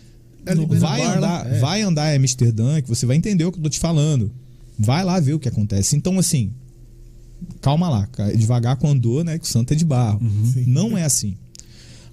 É 0.45 0.53
vai 0.55 1.01
andar, 1.01 1.47
É. 1.47 1.59
vai 1.59 1.81
andar 1.81 2.13
em 2.13 2.17
Amsterdã 2.17 2.79
que 2.79 2.87
você 2.87 3.05
vai 3.07 3.17
entender 3.17 3.43
o 3.45 3.51
que 3.51 3.57
eu 3.57 3.63
tô 3.63 3.69
te 3.69 3.79
falando. 3.79 4.31
Vai 4.77 5.03
lá 5.03 5.19
ver 5.19 5.33
o 5.33 5.39
que 5.39 5.47
acontece. 5.49 5.95
Então, 5.95 6.19
assim, 6.19 6.51
calma 7.61 7.89
lá, 7.89 8.05
cara. 8.07 8.35
devagar 8.35 8.75
com 8.77 8.87
andou, 8.87 9.23
né? 9.23 9.39
Que 9.39 9.45
o 9.45 9.47
santo 9.47 9.73
é 9.73 9.75
de 9.75 9.83
barro. 9.85 10.19
Sim. 10.53 10.65
Não 10.67 10.97
é 10.97 11.03
assim. 11.03 11.35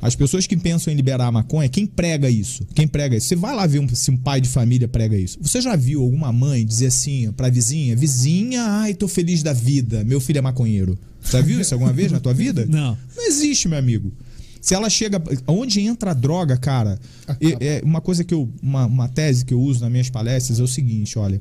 As 0.02 0.16
pessoas 0.16 0.48
que 0.48 0.56
pensam 0.56 0.92
em 0.92 0.96
liberar 0.96 1.28
a 1.28 1.32
maconha, 1.32 1.68
quem 1.68 1.86
prega 1.86 2.28
isso? 2.28 2.66
Quem 2.74 2.88
prega 2.88 3.16
isso? 3.16 3.28
Você 3.28 3.36
vai 3.36 3.54
lá 3.54 3.64
ver 3.68 3.78
um- 3.78 3.88
se 3.88 4.10
um 4.10 4.16
pai 4.16 4.40
de 4.40 4.48
família 4.48 4.88
prega 4.88 5.16
isso. 5.16 5.38
Você 5.40 5.60
já 5.60 5.76
viu 5.76 6.02
alguma 6.02 6.32
mãe 6.32 6.66
dizer 6.66 6.88
assim 6.88 7.30
pra 7.32 7.48
vizinha: 7.48 7.94
Vizinha, 7.94 8.64
ai, 8.64 8.94
tô 8.94 9.06
feliz 9.06 9.44
da 9.44 9.52
vida, 9.52 10.02
meu 10.02 10.20
filho 10.20 10.38
é 10.38 10.40
maconheiro. 10.40 10.98
Já 11.30 11.40
viu 11.40 11.60
isso 11.60 11.72
alguma 11.72 11.92
vez 11.92 12.10
na 12.10 12.18
tua 12.18 12.34
vida? 12.34 12.66
Não. 12.68 12.98
Não 13.16 13.26
existe, 13.28 13.68
meu 13.68 13.78
amigo. 13.78 14.12
Se 14.60 14.74
ela 14.74 14.90
chega. 14.90 15.22
Onde 15.46 15.80
entra 15.80 16.10
a 16.10 16.14
droga, 16.14 16.56
cara? 16.56 16.98
É, 17.40 17.78
é 17.78 17.82
uma 17.84 18.00
coisa 18.00 18.24
que 18.24 18.34
eu. 18.34 18.50
Uma, 18.60 18.86
uma 18.86 19.08
tese 19.08 19.44
que 19.44 19.54
eu 19.54 19.60
uso 19.60 19.80
nas 19.82 19.90
minhas 19.90 20.10
palestras 20.10 20.58
é 20.58 20.62
o 20.64 20.68
seguinte: 20.68 21.16
olha. 21.16 21.40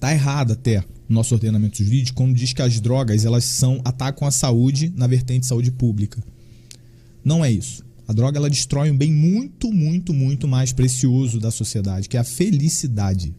Tá 0.00 0.12
errado 0.12 0.52
até 0.54 0.80
o 0.80 1.12
nosso 1.12 1.34
ordenamento 1.34 1.82
jurídico 1.84 2.16
quando 2.16 2.34
diz 2.34 2.52
que 2.52 2.60
as 2.62 2.80
drogas 2.80 3.24
elas 3.24 3.44
são 3.44 3.80
atacam 3.84 4.26
a 4.26 4.30
saúde 4.32 4.92
na 4.96 5.06
vertente 5.06 5.40
de 5.40 5.46
saúde 5.46 5.70
pública. 5.70 6.20
Não 7.24 7.44
é 7.44 7.50
isso. 7.50 7.84
A 8.06 8.12
droga 8.12 8.38
ela 8.38 8.50
destrói 8.50 8.90
um 8.90 8.96
bem 8.96 9.12
muito, 9.12 9.72
muito, 9.72 10.12
muito 10.12 10.48
mais 10.48 10.72
precioso 10.72 11.38
da 11.38 11.50
sociedade, 11.50 12.08
que 12.08 12.16
é 12.16 12.20
a 12.20 12.24
felicidade. 12.24 13.34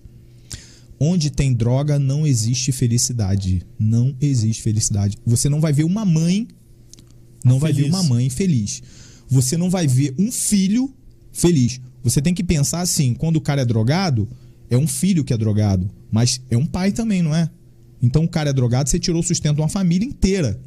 Onde 1.00 1.30
tem 1.30 1.54
droga 1.54 2.00
não 2.00 2.26
existe 2.26 2.72
felicidade. 2.72 3.66
Não 3.78 4.16
existe 4.22 4.64
felicidade. 4.64 5.18
Você 5.26 5.50
não 5.50 5.60
vai 5.60 5.74
ver 5.74 5.84
uma 5.84 6.06
mãe, 6.06 6.48
não 7.44 7.60
vai 7.60 7.74
ver 7.74 7.84
Feliz. 7.84 7.94
uma 7.94 8.04
mãe 8.04 8.30
feliz. 8.30 8.82
Você 9.28 9.58
não 9.58 9.70
vai 9.70 9.86
ver 9.86 10.16
um 10.18 10.32
filho 10.32 10.94
feliz. 11.32 11.82
Você 12.04 12.22
tem 12.22 12.34
que 12.34 12.44
pensar 12.44 12.82
assim, 12.82 13.14
quando 13.14 13.38
o 13.38 13.42
cara 13.42 13.62
é 13.62 13.66
drogado, 13.66 14.30
é 14.70 14.78
um 14.78 14.88
filho 14.88 15.24
que 15.24 15.34
é 15.34 15.38
drogado, 15.38 15.90
mas 16.12 16.42
é 16.50 16.58
um 16.58 16.66
pai 16.66 16.92
também, 16.92 17.22
não 17.22 17.36
é? 17.36 17.50
Então 18.02 18.24
o 18.24 18.28
cara 18.28 18.50
é 18.50 18.54
drogado, 18.54 18.90
você 18.90 19.00
tirou 19.00 19.22
o 19.22 19.24
sustento 19.24 19.56
de 19.56 19.62
uma 19.62 19.70
família 19.70 20.06
inteira. 20.06 20.60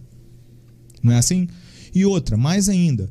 Não 1.03 1.13
é 1.13 1.19
assim? 1.19 1.49
E 1.97 2.05
outra, 2.05 2.37
mais 2.37 2.69
ainda, 2.69 3.09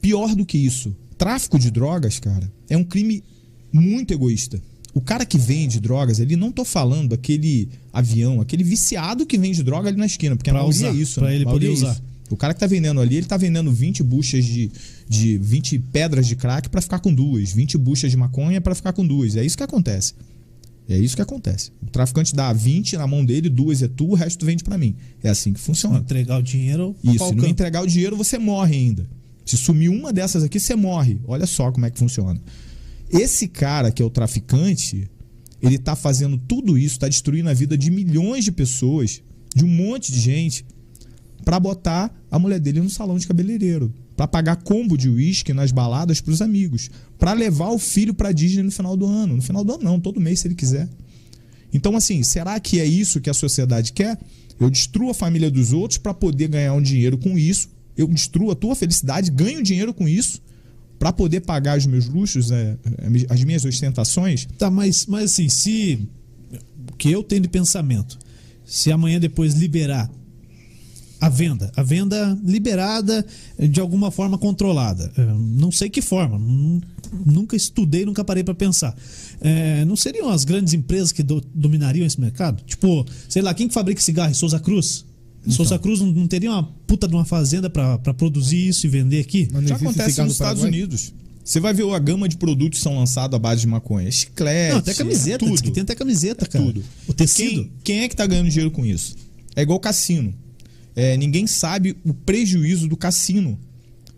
pior 0.00 0.34
do 0.34 0.46
que 0.46 0.56
isso, 0.56 0.96
tráfico 1.18 1.58
de 1.58 1.70
drogas, 1.70 2.18
cara, 2.18 2.50
é 2.68 2.76
um 2.76 2.82
crime 2.84 3.22
muito 3.72 4.14
egoísta. 4.14 4.60
O 4.94 5.00
cara 5.00 5.26
que 5.26 5.36
vende 5.36 5.78
drogas, 5.78 6.18
ele 6.18 6.34
não 6.34 6.50
tô 6.50 6.64
falando 6.64 7.12
aquele 7.12 7.68
avião, 7.92 8.40
aquele 8.40 8.64
viciado 8.64 9.26
que 9.26 9.36
vende 9.36 9.62
droga 9.62 9.88
ali 9.90 9.98
na 9.98 10.06
esquina, 10.06 10.34
porque 10.36 10.50
Pra 10.50 10.60
a 10.60 10.62
maioria 10.62 10.88
usar, 10.88 10.96
é 10.98 11.00
isso, 11.02 11.20
pra 11.20 11.28
né? 11.28 11.34
ele 11.34 11.44
A 11.44 11.50
poder 11.50 11.66
é 11.66 11.70
usar. 11.70 11.92
isso. 11.92 12.02
O 12.30 12.36
cara 12.36 12.52
que 12.54 12.60
tá 12.60 12.66
vendendo 12.66 13.00
ali, 13.00 13.16
ele 13.16 13.26
tá 13.26 13.36
vendendo 13.36 13.70
20 13.72 14.02
buchas 14.02 14.44
de, 14.44 14.70
de 15.08 15.38
20 15.38 15.78
pedras 15.78 16.26
de 16.26 16.34
crack 16.36 16.68
pra 16.68 16.80
ficar 16.80 16.98
com 17.00 17.12
duas, 17.12 17.52
20 17.52 17.76
buchas 17.78 18.10
de 18.10 18.16
maconha 18.16 18.60
pra 18.60 18.74
ficar 18.74 18.92
com 18.92 19.06
duas. 19.06 19.36
É 19.36 19.44
isso 19.44 19.56
que 19.56 19.62
acontece. 19.62 20.14
É 20.88 20.96
isso 20.98 21.14
que 21.14 21.20
acontece. 21.22 21.70
O 21.82 21.90
traficante 21.90 22.34
dá 22.34 22.50
20 22.52 22.96
na 22.96 23.06
mão 23.06 23.22
dele, 23.24 23.50
duas 23.50 23.82
é 23.82 23.88
tu, 23.88 24.08
o 24.10 24.14
resto 24.14 24.38
tu 24.38 24.46
vende 24.46 24.64
pra 24.64 24.78
mim. 24.78 24.96
É 25.22 25.28
assim 25.28 25.52
que 25.52 25.60
Se 25.60 25.66
funciona. 25.66 25.98
entregar 25.98 26.38
o 26.38 26.42
dinheiro, 26.42 26.96
Isso, 27.04 27.28
se 27.28 27.34
não 27.34 27.46
entregar 27.46 27.82
o 27.82 27.86
dinheiro, 27.86 28.16
você 28.16 28.38
morre 28.38 28.74
ainda. 28.74 29.06
Se 29.44 29.56
sumir 29.56 29.90
uma 29.90 30.12
dessas 30.12 30.42
aqui, 30.42 30.58
você 30.58 30.74
morre. 30.74 31.20
Olha 31.26 31.46
só 31.46 31.70
como 31.70 31.84
é 31.84 31.90
que 31.90 31.98
funciona. 31.98 32.40
Esse 33.10 33.48
cara 33.48 33.90
que 33.90 34.02
é 34.02 34.04
o 34.04 34.10
traficante, 34.10 35.08
ele 35.60 35.78
tá 35.78 35.94
fazendo 35.94 36.38
tudo 36.38 36.78
isso, 36.78 36.98
tá 36.98 37.08
destruindo 37.08 37.48
a 37.50 37.54
vida 37.54 37.76
de 37.76 37.90
milhões 37.90 38.44
de 38.44 38.52
pessoas, 38.52 39.22
de 39.54 39.64
um 39.64 39.68
monte 39.68 40.10
de 40.12 40.20
gente, 40.20 40.64
pra 41.44 41.58
botar 41.60 42.14
a 42.30 42.38
mulher 42.38 42.60
dele 42.60 42.80
no 42.80 42.90
salão 42.90 43.18
de 43.18 43.26
cabeleireiro, 43.26 43.92
Pra 44.18 44.26
pagar 44.26 44.56
combo 44.56 44.98
de 44.98 45.08
uísque 45.08 45.52
nas 45.52 45.70
baladas 45.70 46.20
pros 46.20 46.42
amigos, 46.42 46.90
Pra 47.16 47.32
levar 47.34 47.68
o 47.68 47.78
filho 47.78 48.12
pra 48.12 48.32
Disney 48.32 48.64
no 48.64 48.72
final 48.72 48.96
do 48.96 49.06
ano. 49.06 49.36
No 49.36 49.42
final 49.42 49.62
do 49.62 49.74
ano 49.74 49.84
não, 49.84 50.00
todo 50.00 50.20
mês 50.20 50.40
se 50.40 50.48
ele 50.48 50.56
quiser. 50.56 50.88
Então, 51.72 51.96
assim, 51.96 52.24
será 52.24 52.58
que 52.58 52.80
é 52.80 52.84
isso 52.84 53.20
que 53.20 53.30
a 53.30 53.34
sociedade 53.34 53.92
quer? 53.92 54.18
Eu 54.58 54.68
destruo 54.70 55.10
a 55.10 55.14
família 55.14 55.48
dos 55.48 55.72
outros 55.72 55.98
para 55.98 56.12
poder 56.12 56.48
ganhar 56.48 56.74
um 56.74 56.82
dinheiro 56.82 57.16
com 57.16 57.38
isso. 57.38 57.68
Eu 57.96 58.08
destruo 58.08 58.50
a 58.50 58.56
tua 58.56 58.74
felicidade, 58.74 59.30
ganho 59.30 59.62
dinheiro 59.62 59.94
com 59.94 60.08
isso 60.08 60.42
para 60.98 61.12
poder 61.12 61.42
pagar 61.42 61.78
os 61.78 61.86
meus 61.86 62.08
luxos, 62.08 62.50
é, 62.50 62.76
as 63.30 63.44
minhas 63.44 63.64
ostentações. 63.64 64.48
Tá, 64.58 64.68
mas, 64.68 65.06
mas 65.06 65.26
assim, 65.26 65.48
se. 65.48 66.08
Que 66.96 67.12
eu 67.12 67.22
tenho 67.22 67.42
de 67.42 67.48
pensamento, 67.48 68.18
se 68.64 68.90
amanhã 68.90 69.20
depois 69.20 69.54
liberar 69.54 70.10
a 71.20 71.28
venda, 71.28 71.70
a 71.76 71.82
venda 71.82 72.38
liberada 72.44 73.24
de 73.58 73.80
alguma 73.80 74.10
forma 74.10 74.38
controlada, 74.38 75.10
é, 75.16 75.24
não 75.56 75.70
sei 75.72 75.88
que 75.90 76.00
forma, 76.00 76.38
nu- 76.38 76.80
nunca 77.26 77.56
estudei, 77.56 78.04
nunca 78.04 78.22
parei 78.24 78.44
para 78.44 78.54
pensar. 78.54 78.96
É, 79.40 79.84
não 79.84 79.96
seriam 79.96 80.28
as 80.28 80.44
grandes 80.44 80.74
empresas 80.74 81.10
que 81.12 81.22
do- 81.22 81.44
dominariam 81.54 82.06
esse 82.06 82.20
mercado? 82.20 82.62
Tipo, 82.64 83.04
sei 83.28 83.42
lá, 83.42 83.52
quem 83.54 83.66
que 83.68 83.74
fabrica 83.74 84.00
cigarro? 84.00 84.34
Souza 84.34 84.60
Cruz? 84.60 85.04
Então. 85.42 85.52
Souza 85.56 85.78
Cruz 85.78 86.00
não, 86.00 86.08
não 86.12 86.26
teria 86.28 86.50
uma 86.50 86.62
puta 86.86 87.08
de 87.08 87.14
uma 87.14 87.24
fazenda 87.24 87.70
para 87.70 87.98
produzir 88.14 88.68
isso 88.68 88.86
e 88.86 88.88
vender 88.90 89.20
aqui? 89.20 89.48
Já 89.64 89.76
acontece 89.76 90.18
nos 90.20 90.26
no 90.28 90.32
Estados 90.32 90.60
Paraguai? 90.62 90.68
Unidos. 90.68 91.12
Você 91.44 91.60
vai 91.60 91.72
ver 91.72 91.88
a 91.90 91.98
gama 91.98 92.28
de 92.28 92.36
produtos 92.36 92.78
que 92.78 92.82
são 92.82 92.98
lançados 92.98 93.34
à 93.34 93.38
base 93.38 93.62
de 93.62 93.66
maconha. 93.68 94.10
Chiclete, 94.10 94.72
Não, 94.72 94.78
até 94.80 94.92
camiseta, 94.92 95.44
é 95.44 95.48
tudo. 95.48 95.62
que 95.62 95.70
tem 95.70 95.82
até 95.82 95.94
camiseta, 95.94 96.44
É 96.44 96.48
cara. 96.48 96.64
tudo. 96.64 96.84
O 97.06 97.14
tecido. 97.14 97.62
Quem, 97.62 97.70
quem 97.82 97.98
é 98.00 98.08
que 98.08 98.14
tá 98.14 98.26
ganhando 98.26 98.50
dinheiro 98.50 98.70
com 98.70 98.84
isso? 98.84 99.16
É 99.56 99.62
igual 99.62 99.80
cassino. 99.80 100.34
É, 100.98 101.16
ninguém 101.16 101.46
sabe 101.46 101.96
o 102.04 102.12
prejuízo 102.12 102.88
do 102.88 102.96
cassino. 102.96 103.56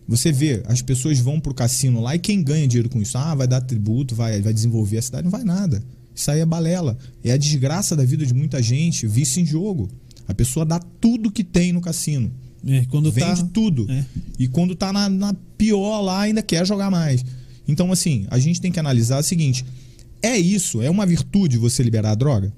Você 0.08 0.32
vê, 0.32 0.62
as 0.64 0.80
pessoas 0.80 1.18
vão 1.18 1.38
pro 1.38 1.52
cassino 1.52 2.00
lá 2.00 2.16
e 2.16 2.18
quem 2.18 2.42
ganha 2.42 2.66
dinheiro 2.66 2.88
com 2.88 3.02
isso? 3.02 3.18
Ah, 3.18 3.34
vai 3.34 3.46
dar 3.46 3.60
tributo, 3.60 4.14
vai, 4.14 4.40
vai 4.40 4.54
desenvolver 4.54 4.96
a 4.96 5.02
cidade. 5.02 5.24
Não 5.24 5.30
vai 5.30 5.44
nada. 5.44 5.84
Isso 6.14 6.30
aí 6.30 6.40
é 6.40 6.46
balela. 6.46 6.96
É 7.22 7.32
a 7.32 7.36
desgraça 7.36 7.94
da 7.94 8.02
vida 8.02 8.24
de 8.24 8.32
muita 8.32 8.62
gente, 8.62 9.06
vício 9.06 9.42
em 9.42 9.44
jogo. 9.44 9.90
A 10.26 10.32
pessoa 10.32 10.64
dá 10.64 10.78
tudo 10.78 11.30
que 11.30 11.44
tem 11.44 11.70
no 11.70 11.82
cassino. 11.82 12.32
É, 12.66 12.86
quando 12.86 13.12
Vende 13.12 13.42
tá, 13.42 13.50
tudo. 13.52 13.86
É. 13.90 14.02
E 14.38 14.48
quando 14.48 14.74
tá 14.74 14.90
na, 14.90 15.06
na 15.10 15.34
pior 15.58 16.00
lá, 16.00 16.22
ainda 16.22 16.40
quer 16.40 16.66
jogar 16.66 16.90
mais. 16.90 17.22
Então, 17.68 17.92
assim, 17.92 18.26
a 18.30 18.38
gente 18.38 18.58
tem 18.58 18.72
que 18.72 18.80
analisar 18.80 19.18
o 19.18 19.22
seguinte: 19.22 19.66
é 20.22 20.38
isso? 20.38 20.80
É 20.80 20.88
uma 20.88 21.04
virtude 21.04 21.58
você 21.58 21.82
liberar 21.82 22.12
a 22.12 22.14
droga? 22.14 22.50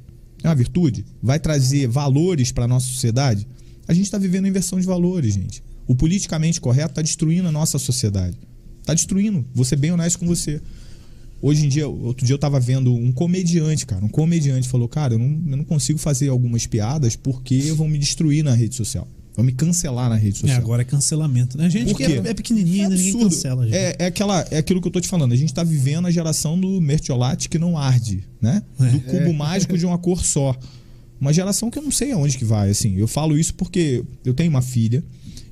É 0.44 0.48
uma 0.48 0.54
virtude? 0.54 1.04
Vai 1.20 1.40
trazer 1.40 1.88
valores 1.88 2.52
para 2.52 2.68
nossa 2.68 2.86
sociedade? 2.86 3.48
A 3.92 3.94
gente 3.94 4.06
está 4.06 4.16
vivendo 4.18 4.48
inversão 4.48 4.80
de 4.80 4.86
valores, 4.86 5.34
gente. 5.34 5.62
O 5.86 5.94
politicamente 5.94 6.60
correto 6.60 6.92
está 6.92 7.02
destruindo 7.02 7.46
a 7.48 7.52
nossa 7.52 7.78
sociedade. 7.78 8.38
Está 8.80 8.94
destruindo. 8.94 9.44
Vou 9.54 9.64
ser 9.66 9.76
bem 9.76 9.90
honesto 9.92 10.18
com 10.18 10.26
você. 10.26 10.60
Hoje 11.42 11.66
em 11.66 11.68
dia, 11.68 11.86
outro 11.88 12.24
dia 12.24 12.34
eu 12.34 12.38
tava 12.38 12.58
vendo 12.58 12.94
um 12.94 13.12
comediante, 13.12 13.84
cara. 13.84 14.02
Um 14.04 14.08
comediante 14.08 14.66
falou: 14.68 14.88
Cara, 14.88 15.12
eu 15.14 15.18
não, 15.18 15.26
eu 15.50 15.56
não 15.58 15.64
consigo 15.64 15.98
fazer 15.98 16.28
algumas 16.28 16.66
piadas 16.66 17.16
porque 17.16 17.60
vão 17.72 17.86
me 17.88 17.98
destruir 17.98 18.42
na 18.42 18.54
rede 18.54 18.74
social. 18.76 19.06
Vão 19.34 19.44
me 19.44 19.52
cancelar 19.52 20.08
na 20.08 20.16
rede 20.16 20.36
É, 20.36 20.40
social. 20.40 20.58
agora 20.58 20.82
é 20.82 20.84
cancelamento. 20.84 21.58
né? 21.58 21.66
A 21.66 21.68
gente 21.68 21.94
que 21.94 22.02
é, 22.04 22.16
é 22.16 22.34
pequenininho, 22.34 22.88
né? 22.88 22.96
ninguém 22.96 23.18
cancela. 23.18 23.64
Gente. 23.64 23.76
É, 23.76 23.96
é, 23.98 24.06
aquela, 24.06 24.46
é 24.50 24.58
aquilo 24.58 24.80
que 24.80 24.88
eu 24.88 24.92
tô 24.92 25.00
te 25.00 25.08
falando. 25.08 25.32
A 25.32 25.36
gente 25.36 25.52
tá 25.52 25.64
vivendo 25.64 26.06
a 26.06 26.10
geração 26.10 26.58
do 26.58 26.80
mertiolate 26.80 27.48
que 27.48 27.58
não 27.58 27.76
arde, 27.76 28.24
né? 28.40 28.62
Do 28.78 29.00
cubo 29.00 29.32
mágico 29.34 29.76
de 29.76 29.84
uma 29.84 29.98
cor 29.98 30.24
só. 30.24 30.56
Uma 31.22 31.32
geração 31.32 31.70
que 31.70 31.78
eu 31.78 31.82
não 31.84 31.92
sei 31.92 32.10
aonde 32.10 32.36
que 32.36 32.44
vai, 32.44 32.68
assim. 32.68 32.96
Eu 32.96 33.06
falo 33.06 33.38
isso 33.38 33.54
porque 33.54 34.02
eu 34.24 34.34
tenho 34.34 34.50
uma 34.50 34.60
filha 34.60 35.04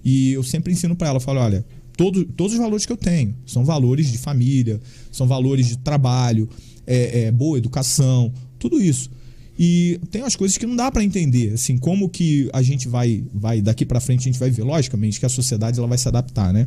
e 0.04 0.32
eu 0.32 0.42
sempre 0.42 0.72
ensino 0.72 0.96
para 0.96 1.06
ela, 1.06 1.18
eu 1.18 1.20
falo, 1.20 1.38
olha, 1.38 1.64
todo, 1.96 2.24
todos 2.24 2.54
os 2.54 2.58
valores 2.58 2.84
que 2.84 2.90
eu 2.90 2.96
tenho 2.96 3.36
são 3.46 3.64
valores 3.64 4.10
de 4.10 4.18
família, 4.18 4.80
são 5.12 5.28
valores 5.28 5.68
de 5.68 5.78
trabalho, 5.78 6.48
é, 6.84 7.20
é, 7.20 7.30
boa 7.30 7.56
educação, 7.56 8.34
tudo 8.58 8.82
isso. 8.82 9.12
E 9.56 10.00
tem 10.10 10.22
umas 10.22 10.34
coisas 10.34 10.58
que 10.58 10.66
não 10.66 10.74
dá 10.74 10.90
para 10.90 11.04
entender, 11.04 11.52
assim, 11.52 11.78
como 11.78 12.08
que 12.08 12.50
a 12.52 12.62
gente 12.62 12.88
vai, 12.88 13.22
vai 13.32 13.62
daqui 13.62 13.86
para 13.86 14.00
frente 14.00 14.22
a 14.22 14.24
gente 14.24 14.40
vai 14.40 14.50
ver, 14.50 14.64
logicamente 14.64 15.20
que 15.20 15.26
a 15.26 15.28
sociedade 15.28 15.78
ela 15.78 15.86
vai 15.86 15.98
se 15.98 16.08
adaptar, 16.08 16.52
né? 16.52 16.66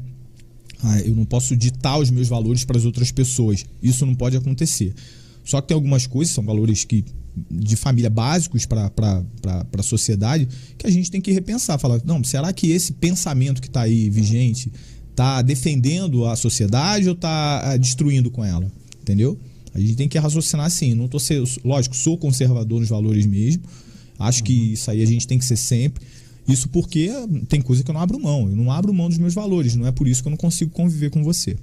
Ah, 0.81 1.01
eu 1.01 1.13
não 1.13 1.25
posso 1.25 1.57
ditar 1.57 1.97
os 1.97 2.09
meus 2.09 2.29
valores 2.29 2.63
para 2.63 2.77
as 2.77 2.85
outras 2.85 3.11
pessoas. 3.11 3.65
Isso 3.81 4.05
não 4.05 4.15
pode 4.15 4.37
acontecer. 4.37 4.93
Só 5.43 5.59
que 5.59 5.67
tem 5.67 5.75
algumas 5.75 6.07
coisas, 6.07 6.33
são 6.33 6.43
valores 6.45 6.85
que 6.85 7.03
de 7.49 7.75
família 7.75 8.09
básicos 8.09 8.65
para 8.65 8.91
a 9.77 9.83
sociedade, 9.83 10.47
que 10.77 10.85
a 10.85 10.91
gente 10.91 11.09
tem 11.09 11.19
que 11.19 11.31
repensar. 11.31 11.77
Falar, 11.77 12.01
não, 12.05 12.23
será 12.23 12.53
que 12.53 12.71
esse 12.71 12.93
pensamento 12.93 13.61
que 13.61 13.67
está 13.67 13.81
aí 13.81 14.09
vigente 14.09 14.71
está 15.09 15.41
defendendo 15.41 16.25
a 16.25 16.35
sociedade 16.35 17.07
ou 17.07 17.15
está 17.15 17.75
destruindo 17.77 18.29
com 18.29 18.43
ela? 18.43 18.71
Entendeu? 19.01 19.39
A 19.73 19.79
gente 19.79 19.95
tem 19.95 20.07
que 20.07 20.17
raciocinar 20.17 20.67
assim. 20.67 20.93
Não 20.93 21.07
tô 21.07 21.19
ser, 21.19 21.43
lógico, 21.63 21.95
sou 21.95 22.17
conservador 22.17 22.79
nos 22.79 22.89
valores 22.89 23.25
mesmo. 23.25 23.63
Acho 24.19 24.43
que 24.43 24.73
isso 24.73 24.89
aí 24.91 25.01
a 25.01 25.05
gente 25.05 25.27
tem 25.27 25.39
que 25.39 25.45
ser 25.45 25.57
sempre. 25.57 26.05
Isso 26.47 26.69
porque 26.69 27.09
tem 27.47 27.61
coisa 27.61 27.83
que 27.83 27.89
eu 27.89 27.93
não 27.93 28.01
abro 28.01 28.19
mão. 28.19 28.49
Eu 28.49 28.55
não 28.55 28.71
abro 28.71 28.93
mão 28.93 29.09
dos 29.09 29.17
meus 29.17 29.33
valores. 29.33 29.75
Não 29.75 29.87
é 29.87 29.91
por 29.91 30.07
isso 30.07 30.21
que 30.21 30.27
eu 30.27 30.31
não 30.31 30.37
consigo 30.37 30.71
conviver 30.71 31.09
com 31.09 31.23
você. 31.23 31.55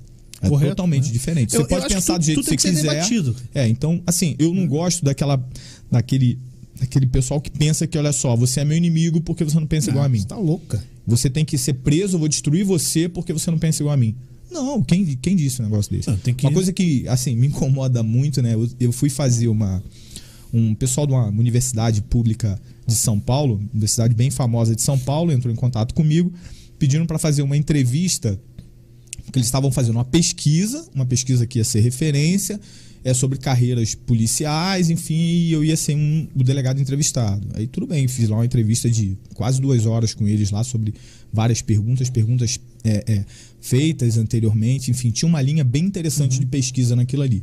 É 0.42 0.48
Correto, 0.48 0.70
totalmente 0.70 1.06
né? 1.06 1.12
diferente. 1.12 1.54
Eu- 1.54 1.62
Você 1.62 1.68
pode 1.68 1.88
pensar 1.94 2.16
do 2.18 2.24
jeito 2.24 2.40
que 2.40 2.46
você 2.48 2.56
quiser. 2.56 2.82
debatido. 2.82 3.36
É, 3.54 3.68
então, 3.68 4.02
assim, 4.06 4.34
eu 4.38 4.54
não 4.54 4.66
gosto 4.66 5.04
daquela. 5.04 5.42
daquele. 5.90 6.38
daquele 6.78 7.06
pessoal 7.06 7.40
que 7.40 7.50
pensa 7.50 7.86
que, 7.86 7.98
olha 7.98 8.12
só, 8.12 8.34
você 8.34 8.60
é 8.60 8.64
meu 8.64 8.76
inimigo 8.76 9.20
porque 9.20 9.44
você 9.44 9.60
não 9.60 9.66
pensa 9.66 9.90
igual 9.90 10.04
a 10.04 10.08
mim. 10.08 10.18
Você 10.20 10.26
tá 10.26 10.38
louca. 10.38 10.82
Você 11.06 11.28
tem 11.28 11.44
que 11.44 11.58
ser 11.58 11.74
preso, 11.74 12.14
eu 12.14 12.18
vou 12.18 12.28
destruir 12.28 12.64
você 12.64 13.06
porque 13.08 13.32
você 13.34 13.50
não 13.50 13.58
pensa 13.58 13.82
igual 13.82 13.92
a 13.92 13.96
mim. 13.98 14.14
Não, 14.50 14.82
quem, 14.82 15.04
quem 15.20 15.36
disse 15.36 15.60
um 15.60 15.64
negócio 15.66 15.92
desse? 15.94 16.08
Não, 16.08 16.16
que- 16.16 16.34
Uma 16.46 16.52
coisa 16.52 16.72
que, 16.72 17.06
assim, 17.06 17.36
me 17.36 17.48
incomoda 17.48 18.02
muito, 18.02 18.40
né? 18.40 18.54
Eu, 18.54 18.68
eu 18.80 18.92
fui 18.92 19.10
fazer 19.10 19.48
uma. 19.48 19.82
Um 20.52 20.74
pessoal 20.74 21.06
de 21.06 21.12
uma 21.12 21.26
universidade 21.28 22.02
pública 22.02 22.60
de 22.86 22.94
São 22.96 23.20
Paulo, 23.20 23.60
universidade 23.72 24.14
bem 24.14 24.30
famosa 24.30 24.74
de 24.74 24.82
São 24.82 24.98
Paulo, 24.98 25.30
entrou 25.30 25.52
em 25.52 25.56
contato 25.56 25.94
comigo, 25.94 26.32
pedindo 26.78 27.06
para 27.06 27.18
fazer 27.18 27.42
uma 27.42 27.56
entrevista, 27.56 28.40
porque 29.30 29.38
eles 29.38 29.46
estavam 29.46 29.70
fazendo 29.70 29.94
uma 29.94 30.04
pesquisa, 30.04 30.84
uma 30.92 31.06
pesquisa 31.06 31.46
que 31.46 31.58
ia 31.58 31.64
ser 31.64 31.80
referência, 31.80 32.60
é 33.02 33.14
sobre 33.14 33.38
carreiras 33.38 33.94
policiais, 33.94 34.90
enfim, 34.90 35.14
e 35.14 35.52
eu 35.52 35.64
ia 35.64 35.76
ser 35.76 35.94
um, 35.94 36.26
o 36.34 36.42
delegado 36.42 36.80
entrevistado. 36.80 37.46
Aí 37.54 37.66
tudo 37.66 37.86
bem, 37.86 38.06
fiz 38.08 38.28
lá 38.28 38.36
uma 38.36 38.44
entrevista 38.44 38.90
de 38.90 39.16
quase 39.34 39.60
duas 39.60 39.86
horas 39.86 40.12
com 40.12 40.26
eles 40.26 40.50
lá 40.50 40.64
sobre 40.64 40.92
várias 41.32 41.62
perguntas, 41.62 42.10
perguntas 42.10 42.58
é, 42.84 43.04
é, 43.06 43.24
feitas 43.60 44.18
anteriormente, 44.18 44.90
enfim, 44.90 45.10
tinha 45.10 45.28
uma 45.28 45.40
linha 45.40 45.62
bem 45.62 45.84
interessante 45.84 46.38
de 46.38 46.44
pesquisa 46.46 46.96
naquilo 46.96 47.22
ali. 47.22 47.42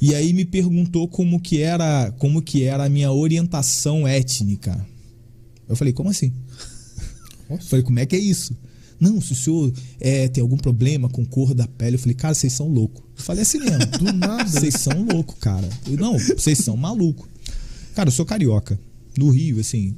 E 0.00 0.14
aí 0.14 0.32
me 0.32 0.44
perguntou 0.44 1.06
como 1.06 1.38
que 1.38 1.60
era, 1.60 2.10
como 2.18 2.42
que 2.42 2.64
era 2.64 2.84
a 2.84 2.88
minha 2.88 3.12
orientação 3.12 4.08
étnica. 4.08 4.84
Eu 5.68 5.76
falei, 5.76 5.92
como 5.92 6.08
assim? 6.08 6.32
Eu 7.48 7.58
falei, 7.58 7.84
como 7.84 7.98
é 7.98 8.06
que 8.06 8.16
é 8.16 8.18
isso? 8.18 8.56
Não, 9.00 9.20
se 9.20 9.32
o 9.32 9.36
senhor 9.36 9.72
é, 10.00 10.28
tem 10.28 10.40
algum 10.42 10.56
problema 10.56 11.08
com 11.08 11.24
cor 11.24 11.52
da 11.54 11.66
pele, 11.66 11.96
eu 11.96 11.98
falei, 11.98 12.14
cara, 12.14 12.34
vocês 12.34 12.52
são 12.52 12.68
loucos. 12.68 13.02
Eu 13.16 13.22
falei 13.22 13.42
assim 13.42 13.58
mesmo. 13.58 13.78
Do 13.98 14.12
nada. 14.12 14.44
Vocês 14.48 14.74
são 14.74 15.04
loucos, 15.04 15.36
cara. 15.40 15.68
Eu, 15.86 15.96
não, 15.96 16.18
vocês 16.18 16.58
são 16.58 16.76
malucos. 16.76 17.28
Cara, 17.94 18.08
eu 18.08 18.12
sou 18.12 18.24
carioca. 18.24 18.78
No 19.16 19.30
Rio, 19.30 19.60
assim, 19.60 19.94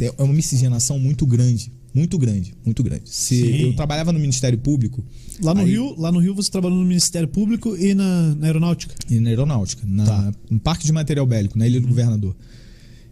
é 0.00 0.22
uma 0.22 0.32
miscigenação 0.32 0.98
muito 0.98 1.26
grande. 1.26 1.72
Muito 1.92 2.16
grande, 2.18 2.54
muito 2.64 2.84
grande. 2.84 3.02
Se 3.10 3.62
eu 3.62 3.74
trabalhava 3.74 4.12
no 4.12 4.20
Ministério 4.20 4.56
Público. 4.56 5.04
Lá 5.42 5.52
no 5.52 5.62
aí- 5.62 5.70
Rio, 5.70 5.94
lá 5.98 6.12
no 6.12 6.20
Rio 6.20 6.32
você 6.36 6.48
trabalhou 6.48 6.78
no 6.78 6.84
Ministério 6.84 7.26
Público 7.26 7.76
e 7.76 7.94
na, 7.94 8.32
na 8.36 8.46
Aeronáutica. 8.46 8.94
E 9.10 9.18
na 9.18 9.28
aeronáutica, 9.30 9.82
na, 9.84 10.04
Tá. 10.06 10.32
no 10.48 10.60
Parque 10.60 10.86
de 10.86 10.92
Material 10.92 11.26
Bélico, 11.26 11.58
na 11.58 11.66
Ilha 11.66 11.80
do 11.80 11.88
Governador, 11.88 12.36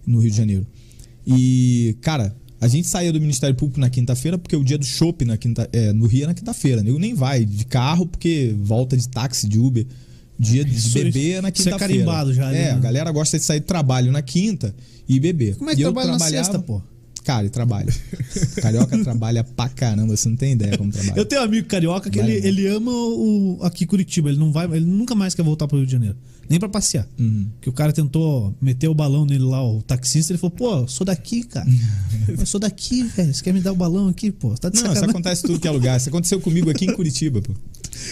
no 0.06 0.20
Rio 0.20 0.30
de 0.30 0.36
Janeiro. 0.36 0.64
E, 1.26 1.96
cara, 2.00 2.36
a 2.60 2.66
gente 2.68 2.88
saía 2.88 3.12
do 3.12 3.20
Ministério 3.20 3.54
Público 3.54 3.80
na 3.80 3.88
quinta-feira, 3.90 4.36
porque 4.38 4.56
o 4.56 4.64
dia 4.64 4.76
do 4.78 4.84
shopping 4.84 5.26
na 5.26 5.36
quinta, 5.36 5.68
é, 5.72 5.92
no 5.92 6.06
Rio 6.06 6.24
é 6.24 6.26
na 6.28 6.34
quinta-feira. 6.34 6.82
Nego 6.82 6.98
nem 6.98 7.14
vai 7.14 7.44
de 7.44 7.64
carro, 7.64 8.06
porque 8.06 8.54
volta 8.60 8.96
de 8.96 9.08
táxi, 9.08 9.48
de 9.48 9.58
Uber. 9.58 9.86
Dia 10.40 10.64
de 10.64 10.74
Isso- 10.76 10.94
beber 10.94 11.32
é 11.38 11.40
na 11.40 11.48
isso 11.48 11.62
é 11.68 11.72
quinta-feira. 11.72 11.78
carimbado 11.78 12.32
já, 12.32 12.50
É, 12.52 12.66
né? 12.66 12.70
a 12.72 12.78
galera 12.78 13.10
gosta 13.10 13.36
de 13.38 13.44
sair 13.44 13.60
do 13.60 13.66
trabalho 13.66 14.12
na 14.12 14.22
quinta 14.22 14.74
e 15.08 15.18
beber. 15.18 15.56
Como 15.56 15.68
é 15.70 15.74
que 15.74 15.80
E 15.80 15.82
eu 15.82 15.88
trabalha 15.92 16.12
na 16.12 16.16
trabalhava- 16.18 16.44
sexta, 16.44 16.58
pô? 16.64 16.80
Cara, 17.28 17.42
ele 17.42 17.50
trabalha. 17.50 17.94
Carioca 18.62 18.96
trabalha 19.04 19.44
pra 19.44 19.68
caramba, 19.68 20.16
você 20.16 20.30
não 20.30 20.36
tem 20.36 20.52
ideia 20.54 20.78
como 20.78 20.90
trabalha. 20.90 21.12
Eu 21.14 21.26
tenho 21.26 21.42
um 21.42 21.44
amigo 21.44 21.68
carioca 21.68 22.08
que 22.08 22.18
ele, 22.18 22.32
ele 22.32 22.66
ama 22.68 22.90
o, 22.90 23.58
aqui 23.60 23.84
Curitiba. 23.84 24.30
Ele 24.30 24.38
não 24.38 24.50
vai, 24.50 24.64
ele 24.64 24.86
nunca 24.86 25.14
mais 25.14 25.34
quer 25.34 25.42
voltar 25.42 25.68
pro 25.68 25.76
Rio 25.76 25.84
de 25.84 25.92
Janeiro. 25.92 26.16
Nem 26.48 26.58
pra 26.58 26.70
passear. 26.70 27.06
Uhum. 27.18 27.46
Que 27.60 27.68
o 27.68 27.72
cara 27.74 27.92
tentou 27.92 28.56
meter 28.62 28.88
o 28.88 28.94
balão 28.94 29.26
nele 29.26 29.44
lá, 29.44 29.62
o 29.62 29.82
taxista, 29.82 30.32
ele 30.32 30.38
falou, 30.38 30.52
pô, 30.52 30.88
sou 30.88 31.04
daqui, 31.04 31.42
cara. 31.42 31.68
eu 32.26 32.46
sou 32.46 32.58
daqui, 32.58 33.02
velho. 33.02 33.34
Você 33.34 33.44
quer 33.44 33.52
me 33.52 33.60
dar 33.60 33.72
o 33.72 33.76
balão 33.76 34.08
aqui, 34.08 34.32
pô? 34.32 34.54
Tá 34.54 34.70
de 34.70 34.76
Não, 34.76 34.84
isso 34.84 34.94
sacanagem. 34.94 35.10
acontece 35.10 35.44
em 35.44 35.48
tudo 35.48 35.60
que 35.60 35.68
é 35.68 35.70
lugar. 35.70 35.98
Isso 35.98 36.08
aconteceu 36.08 36.40
comigo 36.40 36.70
aqui 36.70 36.86
em 36.86 36.94
Curitiba, 36.94 37.42
pô. 37.42 37.52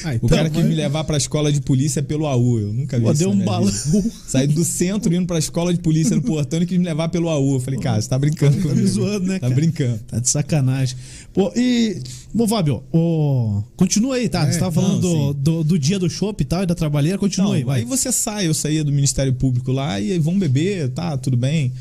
Ah, 0.04 0.10
O 0.10 0.14
então, 0.14 0.28
cara 0.28 0.48
quis 0.50 0.60
mas- 0.60 0.68
me 0.68 0.74
levar 0.74 1.04
pra 1.04 1.16
escola 1.16 1.52
de 1.52 1.60
polícia 1.60 2.02
pelo 2.02 2.26
AU. 2.26 2.60
Eu 2.60 2.72
nunca 2.72 2.98
vi 2.98 3.04
Pô, 3.04 3.12
isso. 3.12 3.18
deu 3.20 3.30
um 3.30 3.38
balão. 3.44 3.66
vida. 3.70 4.10
Saí 4.26 4.46
do 4.46 4.64
centro 4.64 5.14
indo 5.14 5.26
pra 5.26 5.38
escola 5.38 5.72
de 5.72 5.80
polícia 5.80 6.14
no 6.14 6.22
portão 6.22 6.60
e 6.62 6.66
quis 6.66 6.78
me 6.78 6.84
levar 6.84 7.08
pelo 7.08 7.28
AU. 7.28 7.54
Eu 7.54 7.60
falei, 7.60 7.80
cara, 7.80 8.00
você 8.00 8.08
tá 8.08 8.18
brincando 8.18 8.56
Tá 8.56 8.62
comigo. 8.62 8.80
me 8.80 8.86
zoando, 8.86 9.26
né, 9.26 9.34
Tá 9.34 9.40
cara? 9.40 9.54
brincando. 9.54 10.00
Tá 10.06 10.18
de 10.18 10.28
sacanagem. 10.28 10.96
Pô, 11.32 11.52
e. 11.56 11.98
Bom, 12.34 12.46
Fábio, 12.46 12.82
ô, 12.92 13.62
continua 13.76 14.16
aí, 14.16 14.28
tá? 14.28 14.46
É, 14.46 14.52
você 14.52 14.58
tava 14.58 14.72
falando 14.72 15.02
não, 15.02 15.32
do, 15.32 15.34
do, 15.34 15.64
do 15.64 15.78
dia 15.78 15.98
do 15.98 16.08
show 16.10 16.34
e 16.38 16.44
tal, 16.44 16.62
e 16.62 16.66
da 16.66 16.74
trabalheira, 16.74 17.16
continua 17.18 17.46
Não, 17.48 17.54
aí, 17.54 17.64
vai. 17.64 17.80
aí 17.80 17.84
você 17.86 18.12
sai, 18.12 18.46
eu 18.46 18.52
saía 18.54 18.84
do 18.84 18.92
Ministério 18.92 19.32
Público 19.32 19.72
lá 19.72 19.98
e 20.00 20.12
aí 20.12 20.18
vão 20.18 20.38
beber, 20.38 20.90
tá, 20.90 21.16
tudo 21.16 21.36
bem. 21.36 21.72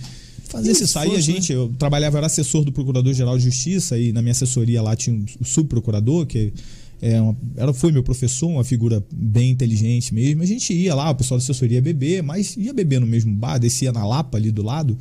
Fazer 0.48 0.72
esse 0.72 0.88
saía, 0.88 1.08
esforço, 1.10 1.30
né? 1.30 1.36
gente, 1.36 1.52
eu 1.52 1.74
trabalhava, 1.78 2.16
eu 2.16 2.18
era 2.20 2.28
assessor 2.28 2.64
do 2.64 2.72
Procurador-Geral 2.72 3.38
de 3.38 3.44
Justiça 3.44 3.98
e 4.00 4.14
na 4.14 4.22
minha 4.22 4.32
assessoria 4.32 4.82
lá 4.82 4.96
tinha 4.96 5.14
um- 5.14 5.26
o 5.42 5.44
subprocurador, 5.44 6.26
que 6.26 6.54
é 7.02 7.20
uma, 7.22 7.36
era, 7.56 7.74
foi 7.74 7.92
meu 7.92 8.04
professor, 8.04 8.48
uma 8.48 8.64
figura 8.64 9.04
bem 9.14 9.52
inteligente 9.52 10.14
mesmo. 10.14 10.42
A 10.42 10.46
gente 10.46 10.74
ia 10.74 10.96
lá, 10.96 11.10
o 11.10 11.16
pessoal 11.16 11.38
da 11.38 11.44
assessoria 11.44 11.78
ia 11.78 11.82
beber, 11.82 12.24
mas 12.24 12.56
ia 12.56 12.74
beber 12.74 13.00
no 13.00 13.08
mesmo 13.08 13.34
bar, 13.34 13.58
descia 13.58 13.92
na 13.92 14.06
Lapa 14.06 14.38
ali 14.38 14.52
do 14.52 14.64
lado, 14.64 14.98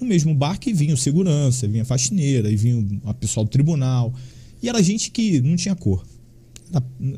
no 0.00 0.06
mesmo 0.06 0.34
bar 0.34 0.58
que 0.58 0.72
vinha 0.72 0.94
o 0.94 0.96
segurança, 0.96 1.66
vinha 1.66 1.82
a 1.82 1.86
faxineira, 1.86 2.50
e 2.50 2.56
vinha 2.56 2.86
o 3.04 3.14
pessoal 3.14 3.44
do 3.44 3.50
tribunal. 3.50 4.14
E 4.62 4.68
era 4.68 4.82
gente 4.82 5.10
que 5.10 5.40
não 5.40 5.56
tinha 5.56 5.74
cor. 5.74 6.04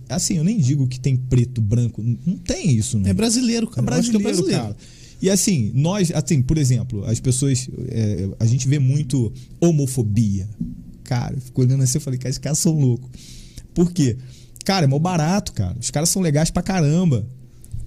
Assim, 0.09 0.39
eu 0.39 0.45
nem 0.45 0.59
digo 0.59 0.89
que 0.89 0.99
tem 0.99 1.17
preto, 1.17 1.61
branco, 1.61 2.03
não 2.03 2.37
tem 2.39 2.71
isso, 2.71 2.99
né? 2.99 3.11
É 3.11 3.15
brasileiro, 3.15 3.69
cara. 3.69 3.87
É 3.87 3.95
Eu 3.95 4.01
acho 4.01 4.11
que 4.11 4.19
brasileiro, 4.19 4.63
cara. 4.63 4.77
E 5.23 5.31
assim, 5.31 5.71
nós, 5.75 6.11
assim, 6.11 6.43
por 6.43 6.59
exemplo, 6.59 7.05
as 7.05 7.21
pessoas. 7.21 7.69
é, 7.89 8.29
a 8.39 8.47
gente 8.47 8.67
vê 8.67 8.79
muito 8.79 9.33
homofobia. 9.61 10.49
Cara, 11.05 11.37
eu 11.37 11.41
fico 11.41 11.63
olhando 11.63 11.83
assim 11.83 11.99
e 11.99 12.01
falei, 12.01 12.19
cara, 12.19 12.31
esses 12.31 12.39
caras 12.39 12.59
são 12.59 12.79
loucos. 12.79 13.11
Por 13.75 13.93
quê? 13.93 14.17
Cara, 14.65 14.85
é 14.85 14.89
mó 14.89 14.99
barato, 14.99 15.53
cara. 15.53 15.77
Os 15.79 15.91
caras 15.91 16.09
são 16.09 16.23
legais 16.23 16.51
pra 16.51 16.63
caramba. 16.63 17.27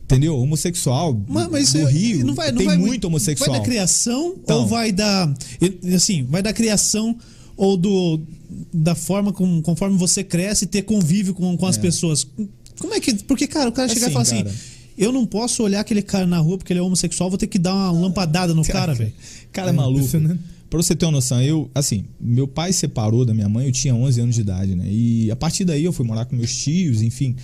Entendeu? 0.04 0.38
Homossexual. 0.38 1.20
Mas, 1.28 1.50
mas 1.50 1.74
no 1.74 1.82
isso- 1.82 1.90
Rio 1.90 2.26
não 2.26 2.34
vai, 2.34 2.50
não 2.52 2.60
tem 2.60 2.68
vai 2.68 2.78
muito 2.78 3.06
homossexual. 3.06 3.50
Vai 3.50 3.60
da 3.60 3.66
criação 3.66 4.36
Então. 4.42 4.60
ou 4.62 4.68
vai 4.68 4.92
da. 4.92 5.34
e- 5.62 5.94
Assim, 5.96 6.24
vai 6.24 6.42
da 6.42 6.54
criação 6.54 7.18
ou 7.58 7.76
do. 7.76 8.22
Da 8.74 8.96
forma 8.96 9.34
com, 9.34 9.62
conforme 9.62 9.98
você 9.98 10.24
cresce 10.24 10.64
e 10.64 10.68
ter 10.68 10.84
convívio 10.84 11.34
com, 11.34 11.58
com 11.58 11.66
as 11.66 11.78
pessoas. 11.78 12.26
Como 12.80 12.94
é 12.94 13.00
que. 13.02 13.16
Porque, 13.24 13.48
cara, 13.48 13.68
o 13.70 13.72
cara 13.74 13.90
chegar 13.90 14.02
e 14.02 14.04
Assim, 14.06 14.14
falar 14.14 14.24
assim. 14.24 14.44
cara. 14.44 14.56
Eu 14.98 15.12
não 15.12 15.26
posso 15.26 15.62
olhar 15.62 15.82
aquele 15.82 16.02
cara 16.02 16.26
na 16.26 16.38
rua 16.40 16.58
porque 16.58 16.72
ele 16.72 16.80
é 16.80 16.84
homossexual, 16.84 17.30
vou 17.30 17.38
ter 17.38 17.48
que 17.48 17.60
dar 17.60 17.74
uma 17.76 17.92
lampadada 17.92 18.54
no 18.54 18.64
cara, 18.64 18.94
velho. 18.96 19.12
Cara, 19.52 19.68
é 19.70 19.74
É 19.74 19.74
maluco. 19.74 20.00
impressionante. 20.00 20.40
Pra 20.70 20.82
você 20.82 20.96
ter 20.96 21.06
uma 21.06 21.14
noção, 21.14 21.42
eu, 21.42 21.70
assim, 21.74 22.06
meu 22.20 22.48
pai 22.48 22.74
separou 22.74 23.24
da 23.26 23.34
minha 23.34 23.48
mãe, 23.48 23.68
eu 23.68 23.72
tinha 23.72 23.96
11 23.96 24.22
anos 24.22 24.36
de 24.36 24.42
idade, 24.42 24.76
né? 24.76 24.86
E 24.90 25.32
a 25.32 25.36
partir 25.36 25.64
daí 25.64 25.86
eu 25.86 25.94
fui 25.94 26.06
morar 26.06 26.26
com 26.26 26.36
meus 26.36 26.54
tios, 26.54 27.02
enfim. 27.02 27.36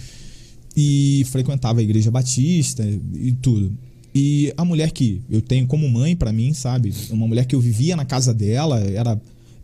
E 0.75 1.25
frequentava 1.29 1.79
a 1.79 1.83
igreja 1.83 2.11
batista 2.11 2.83
e 3.13 3.31
tudo. 3.31 3.71
E 4.13 4.53
a 4.57 4.65
mulher 4.65 4.91
que 4.91 5.21
eu 5.29 5.41
tenho 5.41 5.65
como 5.65 5.89
mãe 5.89 6.15
pra 6.15 6.31
mim, 6.31 6.53
sabe? 6.53 6.93
Uma 7.09 7.27
mulher 7.27 7.45
que 7.45 7.55
eu 7.55 7.61
vivia 7.61 7.95
na 7.95 8.05
casa 8.05 8.33
dela, 8.33 8.79
era. 8.79 9.19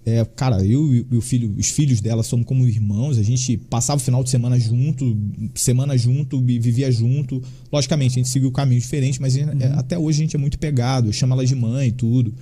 É, 0.06 0.26
cara, 0.26 0.66
eu 0.66 0.96
e 0.96 1.18
o 1.18 1.22
filho, 1.22 1.54
os 1.58 1.68
filhos 1.68 2.00
dela 2.00 2.24
somos 2.24 2.46
como 2.46 2.66
irmãos, 2.66 3.20
a 3.20 3.24
gente 3.24 3.58
passava 3.58 4.02
o 4.02 4.04
final 4.04 4.24
de 4.24 4.30
semana 4.30 4.58
junto, 4.58 5.16
semana 5.54 5.96
junto, 5.98 6.42
vivia 6.42 6.90
junto. 6.90 7.44
Logicamente, 7.72 8.14
a 8.14 8.24
gente 8.24 8.30
seguiu 8.30 8.52
caminhos 8.52 8.86
diferentes, 8.86 9.20
mas 9.20 9.38
é, 9.38 9.44
até 9.76 10.00
hoje 10.00 10.20
a 10.20 10.24
gente 10.24 10.36
é 10.36 10.40
muito 10.40 10.58
pegado, 10.58 11.12
chama 11.14 11.36
ela 11.36 11.46
de 11.46 11.54
mãe 11.54 11.90
e 11.90 11.92
tudo. 11.92 12.34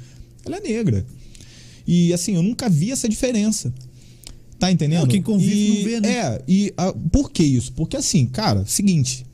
Ela 0.47 0.57
é 0.57 0.61
negra. 0.61 1.05
E 1.85 2.11
assim, 2.13 2.35
eu 2.35 2.41
nunca 2.43 2.69
vi 2.69 2.91
essa 2.91 3.07
diferença. 3.07 3.73
Tá 4.59 4.71
entendendo? 4.71 5.01
Não, 5.01 5.07
quem 5.07 5.21
convive 5.21 5.55
E- 5.55 5.77
não 5.77 5.83
vê, 5.85 5.99
né? 6.01 6.09
É, 6.11 6.41
e 6.47 6.73
ah, 6.75 6.93
por 7.11 7.31
que 7.31 7.43
isso? 7.43 7.71
Porque 7.73 7.95
assim, 7.95 8.25
cara, 8.25 8.65
seguinte, 8.65 9.25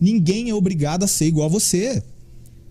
ninguém 0.00 0.48
é 0.48 0.54
obrigado 0.54 1.02
a 1.02 1.08
ser 1.08 1.26
igual 1.26 1.46
a 1.46 1.50
você. 1.50 2.02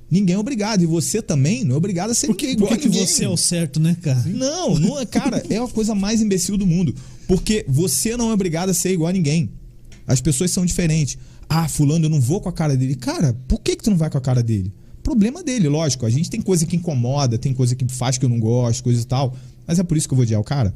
Ninguém 0.09 0.35
é 0.35 0.39
obrigado. 0.39 0.81
E 0.81 0.85
você 0.87 1.21
também 1.21 1.63
não 1.63 1.75
é 1.75 1.77
obrigado 1.77 2.09
a 2.09 2.13
ser 2.15 2.27
Por 2.27 2.35
que, 2.37 2.47
igual 2.47 2.69
por 2.69 2.77
que, 2.77 2.85
a 2.87 2.89
ninguém. 2.89 3.05
você 3.05 3.25
é 3.25 3.29
o 3.29 3.37
certo, 3.37 3.79
né, 3.79 3.95
cara? 4.01 4.23
Não, 4.27 4.79
não 4.79 4.99
é, 4.99 5.05
cara, 5.05 5.43
é 5.49 5.57
a 5.57 5.67
coisa 5.67 5.93
mais 5.93 6.21
imbecil 6.21 6.57
do 6.57 6.65
mundo. 6.65 6.95
Porque 7.27 7.63
você 7.67 8.15
não 8.17 8.31
é 8.31 8.33
obrigado 8.33 8.69
a 8.69 8.73
ser 8.73 8.91
igual 8.93 9.09
a 9.09 9.13
ninguém. 9.13 9.49
As 10.07 10.19
pessoas 10.21 10.49
são 10.51 10.65
diferentes. 10.65 11.17
Ah, 11.47 11.67
fulano, 11.67 12.05
eu 12.05 12.09
não 12.09 12.19
vou 12.21 12.41
com 12.41 12.49
a 12.49 12.53
cara 12.53 12.75
dele. 12.75 12.95
Cara, 12.95 13.37
por 13.47 13.59
que, 13.61 13.75
que 13.75 13.83
tu 13.83 13.89
não 13.91 13.97
vai 13.97 14.09
com 14.09 14.17
a 14.17 14.21
cara 14.21 14.41
dele? 14.41 14.71
Problema 15.09 15.41
dele, 15.43 15.67
lógico. 15.67 16.05
A 16.05 16.09
gente 16.11 16.29
tem 16.29 16.39
coisa 16.39 16.67
que 16.67 16.75
incomoda, 16.75 17.35
tem 17.35 17.51
coisa 17.51 17.75
que 17.75 17.83
faz 17.91 18.19
que 18.19 18.25
eu 18.25 18.29
não 18.29 18.39
gosto, 18.39 18.83
coisa 18.83 19.01
e 19.01 19.05
tal. 19.05 19.35
Mas 19.65 19.79
é 19.79 19.83
por 19.83 19.97
isso 19.97 20.07
que 20.07 20.13
eu 20.13 20.15
vou 20.15 20.21
odiar 20.21 20.39
o 20.39 20.43
cara. 20.43 20.71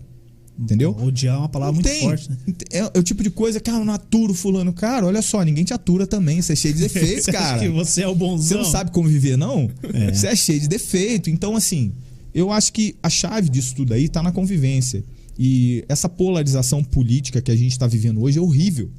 Entendeu? 0.58 0.90
Odiar 1.00 1.36
é 1.36 1.38
uma 1.38 1.48
palavra 1.50 1.74
Não 1.74 1.82
muito 1.84 1.88
tem. 1.88 2.02
forte, 2.02 2.32
né? 2.32 2.38
É, 2.72 2.80
é 2.80 3.00
o 3.00 3.04
tipo 3.04 3.22
de 3.22 3.30
coisa, 3.30 3.60
cara, 3.60 3.78
eu 3.78 3.86
não 3.86 3.94
aturo 3.94 4.34
fulano. 4.34 4.74
Cara, 4.74 5.06
olha 5.06 5.22
só, 5.22 5.44
ninguém 5.44 5.64
te 5.64 5.72
atura 5.72 6.08
também. 6.08 6.42
Você 6.42 6.54
é 6.54 6.56
cheio 6.56 6.74
de 6.74 6.80
defeitos, 6.82 7.28
cara. 7.28 7.60
que 7.60 7.70
você 7.70 8.02
é 8.02 8.08
o 8.08 8.16
bonzão? 8.16 8.48
Você 8.48 8.56
não 8.56 8.66
sabe 8.72 8.90
conviver, 8.90 9.38
não? 9.38 9.70
É. 9.94 10.12
Você 10.12 10.26
é 10.26 10.36
cheio 10.36 10.60
de 10.60 10.68
defeito. 10.68 11.30
Então, 11.30 11.56
assim, 11.56 11.92
eu 12.34 12.52
acho 12.52 12.74
que 12.74 12.96
a 13.04 13.12
chave 13.12 13.50
disso 13.50 13.76
tudo 13.76 13.94
aí 13.94 14.10
tá 14.10 14.24
na 14.24 14.32
convivência. 14.32 15.04
E 15.38 15.86
essa 15.88 16.10
polarização 16.10 16.84
política 16.84 17.40
que 17.40 17.52
a 17.52 17.56
gente 17.56 17.74
está 17.74 17.86
vivendo 17.86 18.20
hoje 18.24 18.40
é 18.40 18.42
horrível. 18.42 18.90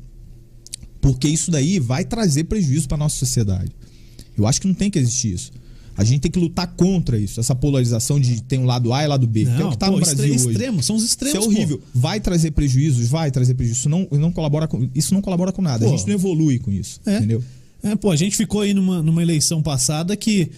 Porque 1.01 1.27
isso 1.27 1.51
daí 1.51 1.81
vai 1.81 2.05
trazer 2.05 2.45
prejuízo 2.45 2.87
para 2.87 2.97
nossa 2.97 3.17
sociedade. 3.17 3.73
Eu 4.37 4.47
acho 4.47 4.61
que 4.61 4.67
não 4.67 4.75
tem 4.75 4.91
que 4.91 4.99
existir 4.99 5.33
isso. 5.35 5.53
A 5.97 6.03
gente 6.03 6.23
tem 6.23 6.31
que 6.31 6.39
lutar 6.41 6.67
contra 6.77 7.17
isso, 7.19 7.39
essa 7.39 7.55
polarização 7.55 8.19
de 8.19 8.43
tem 8.43 8.59
um 8.59 8.65
lado 8.67 8.93
A 8.93 9.05
e 9.05 9.07
lado 9.07 9.29
B, 9.29 9.45
que 9.45 9.51
é 9.51 9.55
o 9.55 9.59
Não, 9.59 9.71
que 9.71 9.79
tá 9.79 9.87
pô, 9.87 9.93
no 9.93 10.01
Brasil 10.01 10.35
hoje. 10.35 10.49
extremo, 10.49 10.83
são 10.83 10.97
os 10.97 11.05
extremos, 11.05 11.39
Isso 11.39 11.45
é 11.45 11.55
horrível. 11.55 11.79
pô. 11.79 11.85
Vai 11.95 12.19
trazer 12.19 12.51
prejuízos, 12.51 13.07
vai 13.07 13.31
trazer 13.31 13.55
prejuízo. 13.55 13.79
Isso 13.81 13.89
não, 13.89 14.09
não 14.11 14.33
colabora 14.33 14.67
com, 14.67 14.89
isso 14.93 15.15
não 15.15 15.23
colabora 15.23 15.53
com 15.53 15.63
nada. 15.63 15.87
Pô. 15.87 15.93
A 15.95 15.97
gente 15.97 16.07
não 16.09 16.15
evolui 16.15 16.59
com 16.59 16.73
isso, 16.73 17.01
É. 17.07 17.19
entendeu? 17.19 17.45
É, 17.81 17.95
pô, 17.95 18.11
a 18.11 18.17
gente 18.17 18.37
ficou 18.37 18.63
aí 18.63 18.75
numa, 18.75 19.03
numa 19.03 19.23
eleição 19.23 19.63
passada 19.63 20.17
que 20.17 20.51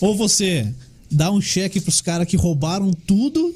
ou 0.00 0.14
você 0.16 0.72
dá 1.10 1.30
um 1.32 1.40
cheque 1.40 1.80
pros 1.80 2.00
caras 2.00 2.28
que 2.28 2.36
roubaram 2.36 2.92
tudo, 2.92 3.52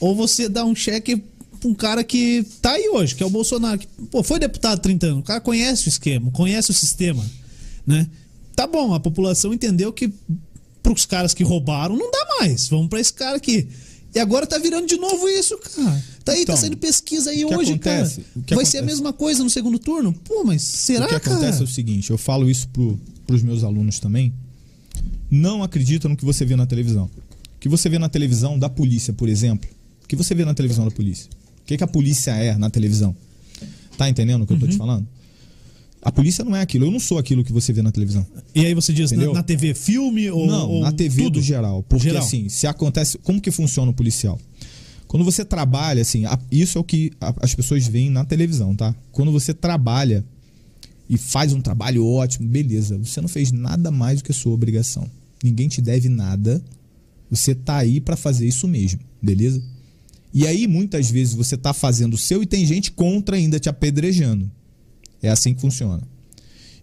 ou 0.00 0.14
você 0.14 0.50
dá 0.50 0.66
um 0.66 0.74
cheque 0.74 1.16
pra 1.60 1.70
um 1.70 1.74
cara 1.74 2.04
que 2.04 2.44
tá 2.60 2.72
aí 2.72 2.90
hoje, 2.90 3.14
que 3.14 3.22
é 3.22 3.26
o 3.26 3.30
Bolsonaro. 3.30 3.78
Que, 3.78 3.86
pô, 4.10 4.22
foi 4.22 4.38
deputado 4.38 4.74
há 4.74 4.76
30 4.76 5.06
anos, 5.06 5.20
o 5.20 5.22
cara 5.22 5.40
conhece 5.40 5.86
o 5.86 5.88
esquema, 5.88 6.30
conhece 6.30 6.70
o 6.70 6.74
sistema, 6.74 7.24
né? 7.86 8.06
Tá 8.56 8.66
bom, 8.66 8.94
a 8.94 9.00
população 9.00 9.52
entendeu 9.52 9.92
que 9.92 10.12
pros 10.82 11.06
caras 11.06 11.34
que 11.34 11.42
roubaram 11.42 11.96
não 11.96 12.10
dá 12.10 12.26
mais, 12.40 12.68
vamos 12.68 12.88
pra 12.88 13.00
esse 13.00 13.12
cara 13.12 13.36
aqui. 13.36 13.68
E 14.14 14.18
agora 14.20 14.46
tá 14.46 14.58
virando 14.58 14.86
de 14.86 14.96
novo 14.96 15.28
isso, 15.28 15.58
cara. 15.58 16.04
Tá 16.24 16.32
aí, 16.32 16.42
Então, 16.42 16.54
tá 16.54 16.60
saindo 16.60 16.76
pesquisa 16.76 17.30
aí 17.30 17.44
hoje, 17.44 17.72
acontece- 17.72 18.20
cara. 18.46 18.56
Vai 18.56 18.64
ser 18.64 18.76
a 18.76 18.80
acontece? 18.80 18.82
mesma 18.82 19.12
coisa 19.12 19.42
no 19.42 19.50
segundo 19.50 19.76
turno? 19.78 20.12
Pô, 20.24 20.44
mas 20.44 20.62
será, 20.62 21.06
o 21.06 21.08
que 21.08 21.14
acontece 21.16 21.40
cara? 21.52 21.60
é 21.60 21.64
o 21.64 21.66
seguinte, 21.66 22.10
eu 22.10 22.18
falo 22.18 22.48
isso 22.48 22.68
pro, 22.68 22.98
pros 23.26 23.42
meus 23.42 23.64
alunos 23.64 23.98
também. 23.98 24.32
Não 25.30 25.62
acredita 25.64 26.08
no 26.08 26.16
que 26.16 26.24
você 26.24 26.44
vê 26.44 26.54
na 26.54 26.66
televisão. 26.66 27.06
O 27.56 27.58
que 27.58 27.68
você 27.68 27.88
vê 27.88 27.98
na 27.98 28.08
televisão 28.08 28.56
da 28.58 28.68
polícia, 28.68 29.12
por 29.12 29.28
exemplo. 29.28 29.68
O 30.04 30.06
que 30.06 30.14
você 30.14 30.34
vê 30.34 30.44
na 30.44 30.54
televisão 30.54 30.84
da 30.84 30.90
polícia? 30.92 31.28
O 31.62 31.66
que, 31.66 31.76
que 31.76 31.82
a 31.82 31.86
polícia 31.88 32.30
é 32.32 32.56
na 32.56 32.70
televisão? 32.70 33.16
Tá 33.96 34.08
entendendo 34.08 34.42
o 34.42 34.46
que 34.46 34.52
eu 34.52 34.56
Uhum. 34.56 34.60
tô 34.60 34.68
te 34.68 34.76
falando? 34.76 35.08
A 36.04 36.12
polícia 36.12 36.44
não 36.44 36.54
é 36.54 36.60
aquilo. 36.60 36.84
Eu 36.84 36.90
não 36.90 37.00
sou 37.00 37.16
aquilo 37.18 37.42
que 37.42 37.52
você 37.52 37.72
vê 37.72 37.80
na 37.80 37.90
televisão. 37.90 38.26
E 38.54 38.64
aí 38.66 38.74
você 38.74 38.92
diz 38.92 39.10
na, 39.12 39.32
na 39.32 39.42
TV 39.42 39.72
filme 39.72 40.30
ou 40.30 40.46
não, 40.46 40.70
ou 40.70 40.80
na 40.82 40.92
TV 40.92 41.22
tudo? 41.24 41.40
do 41.40 41.42
geral. 41.42 41.82
Porque 41.82 42.04
Geral. 42.08 42.22
assim, 42.22 42.48
se 42.50 42.66
acontece. 42.66 43.16
Como 43.18 43.40
que 43.40 43.50
funciona 43.50 43.90
o 43.90 43.94
policial? 43.94 44.38
Quando 45.08 45.24
você 45.24 45.44
trabalha, 45.44 46.02
assim, 46.02 46.26
a- 46.26 46.38
isso 46.52 46.76
é 46.76 46.80
o 46.80 46.84
que 46.84 47.10
a- 47.20 47.34
as 47.40 47.54
pessoas 47.54 47.86
veem 47.86 48.10
na 48.10 48.24
televisão, 48.24 48.74
tá? 48.74 48.94
Quando 49.12 49.32
você 49.32 49.54
trabalha 49.54 50.22
e 51.08 51.16
faz 51.16 51.52
um 51.54 51.60
trabalho 51.60 52.06
ótimo, 52.06 52.46
beleza. 52.48 52.98
Você 52.98 53.20
não 53.20 53.28
fez 53.28 53.50
nada 53.50 53.90
mais 53.90 54.18
do 54.20 54.24
que 54.24 54.32
a 54.32 54.34
sua 54.34 54.52
obrigação. 54.52 55.08
Ninguém 55.42 55.68
te 55.68 55.80
deve 55.80 56.08
nada. 56.10 56.62
Você 57.30 57.54
tá 57.54 57.76
aí 57.78 58.00
pra 58.00 58.16
fazer 58.16 58.46
isso 58.46 58.68
mesmo, 58.68 59.00
beleza? 59.22 59.62
E 60.34 60.46
aí, 60.46 60.66
muitas 60.66 61.10
vezes, 61.10 61.32
você 61.34 61.56
tá 61.56 61.72
fazendo 61.72 62.14
o 62.14 62.18
seu 62.18 62.42
e 62.42 62.46
tem 62.46 62.66
gente 62.66 62.90
contra 62.92 63.36
ainda 63.36 63.58
te 63.58 63.68
apedrejando. 63.68 64.50
É 65.24 65.30
assim 65.30 65.54
que 65.54 65.60
funciona. 65.60 66.02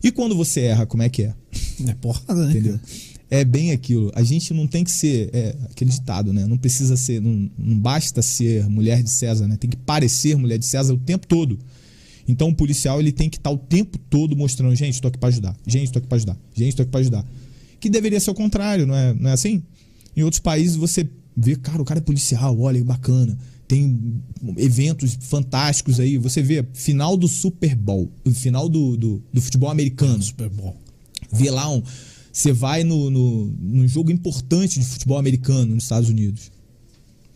E 0.04 0.12
quando 0.12 0.36
você 0.36 0.62
erra, 0.62 0.86
como 0.86 1.04
é 1.04 1.10
que 1.10 1.24
é? 1.24 1.34
É 1.88 1.94
porrada, 1.96 2.46
né? 2.46 2.52
Entendeu? 2.52 2.80
É 3.30 3.44
bem 3.44 3.72
aquilo. 3.72 4.12
A 4.14 4.24
gente 4.24 4.54
não 4.54 4.68
tem 4.68 4.84
que 4.84 4.92
ser. 4.92 5.30
É, 5.34 5.56
aquele 5.70 5.90
ditado, 5.90 6.34
né? 6.34 6.46
Não 6.46 6.58
precisa 6.58 6.98
ser. 6.98 7.22
Não, 7.22 7.50
não 7.58 7.80
basta 7.80 8.22
ser 8.22 8.68
mulher 8.70 9.02
de 9.02 9.10
César, 9.10 9.48
né? 9.48 9.58
Tem 9.58 9.70
que 9.70 9.78
parecer 9.78 10.36
mulher 10.36 10.60
de 10.60 10.66
César 10.66 10.94
o 10.94 10.98
tempo 10.98 11.26
todo. 11.26 11.58
Então 12.28 12.50
o 12.50 12.56
policial 12.56 13.00
ele 13.00 13.12
tem 13.12 13.30
que 13.30 13.38
estar 13.38 13.50
o 13.50 13.58
tempo 13.58 13.98
todo 13.98 14.36
mostrando: 14.36 14.76
gente, 14.76 14.96
estou 14.96 15.10
aqui 15.10 15.18
para 15.18 15.30
ajudar. 15.30 15.56
Gente, 15.66 15.86
estou 15.86 16.00
aqui 16.00 16.08
para 16.08 16.18
ajudar. 16.18 16.38
Gente, 16.54 16.70
estou 16.70 16.84
aqui 16.84 16.92
para 16.92 17.00
ajudar. 17.00 17.26
Que 17.80 17.90
deveria 17.90 18.20
ser 18.20 18.32
o 18.32 18.36
contrário, 18.36 18.86
não 18.86 18.96
é, 18.96 19.14
não 19.14 19.30
é 19.30 19.34
assim? 19.34 19.64
Em 20.16 20.24
outros 20.24 20.40
países 20.40 20.76
você 20.76 21.10
vê, 21.36 21.56
cara, 21.56 21.82
o 21.82 21.86
cara 21.86 22.00
é 22.00 22.04
policial, 22.04 22.60
olha 22.60 22.78
que 22.78 22.84
bacana. 22.86 23.38
Tem 23.72 24.22
eventos 24.58 25.18
fantásticos 25.22 25.98
aí. 25.98 26.18
Você 26.18 26.42
vê 26.42 26.62
final 26.74 27.16
do 27.16 27.26
Super 27.26 27.74
Bowl, 27.74 28.12
final 28.34 28.68
do, 28.68 28.98
do, 28.98 29.24
do 29.32 29.42
futebol 29.42 29.70
americano 29.70 30.22
Super 30.22 30.50
bom. 30.50 30.76
vê 31.32 31.50
lá 31.50 31.72
um. 31.72 31.82
Você 32.34 32.52
vai 32.52 32.84
no, 32.84 33.10
no, 33.10 33.46
num 33.46 33.88
jogo 33.88 34.12
importante 34.12 34.78
de 34.78 34.86
futebol 34.86 35.18
americano 35.18 35.74
nos 35.74 35.84
Estados 35.84 36.10
Unidos. 36.10 36.52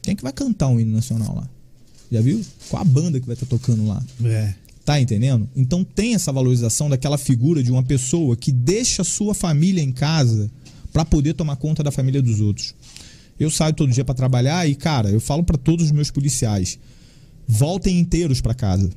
Quem 0.02 0.12
é 0.12 0.16
que 0.16 0.24
vai 0.24 0.34
cantar 0.34 0.68
um 0.68 0.78
hino 0.78 0.92
nacional 0.92 1.36
lá? 1.36 1.50
Já 2.12 2.20
viu? 2.20 2.44
Qual 2.68 2.82
a 2.82 2.86
banda 2.86 3.18
que 3.18 3.26
vai 3.26 3.36
estar 3.36 3.46
tocando 3.46 3.88
lá? 3.88 4.04
É. 4.26 4.54
Tá 4.84 5.00
entendendo? 5.00 5.50
Então 5.56 5.86
tem 5.86 6.16
essa 6.16 6.34
valorização 6.34 6.90
daquela 6.90 7.18
figura 7.18 7.64
de 7.64 7.72
uma 7.72 7.82
pessoa 7.82 8.36
que 8.36 8.52
deixa 8.52 9.06
sua 9.06 9.34
família 9.34 9.82
em 9.82 9.94
casa 9.94 10.52
para 10.92 11.06
poder 11.06 11.34
tomar 11.34 11.56
conta 11.56 11.82
da 11.82 11.92
família 11.92 12.22
dos 12.22 12.42
outros. 12.42 12.76
Eu 13.40 13.50
saio 13.50 13.74
todo 13.74 13.92
dia 13.92 14.06
para 14.06 14.16
trabalhar 14.16 14.68
e, 14.68 14.76
cara, 14.76 15.10
eu 15.10 15.20
falo 15.20 15.44
para 15.44 15.58
todos 15.58 15.86
os 15.86 15.92
meus 15.92 16.10
policiais: 16.10 16.80
voltem 17.48 18.00
inteiros 18.00 18.42
para 18.42 18.54
casa. 18.54 18.90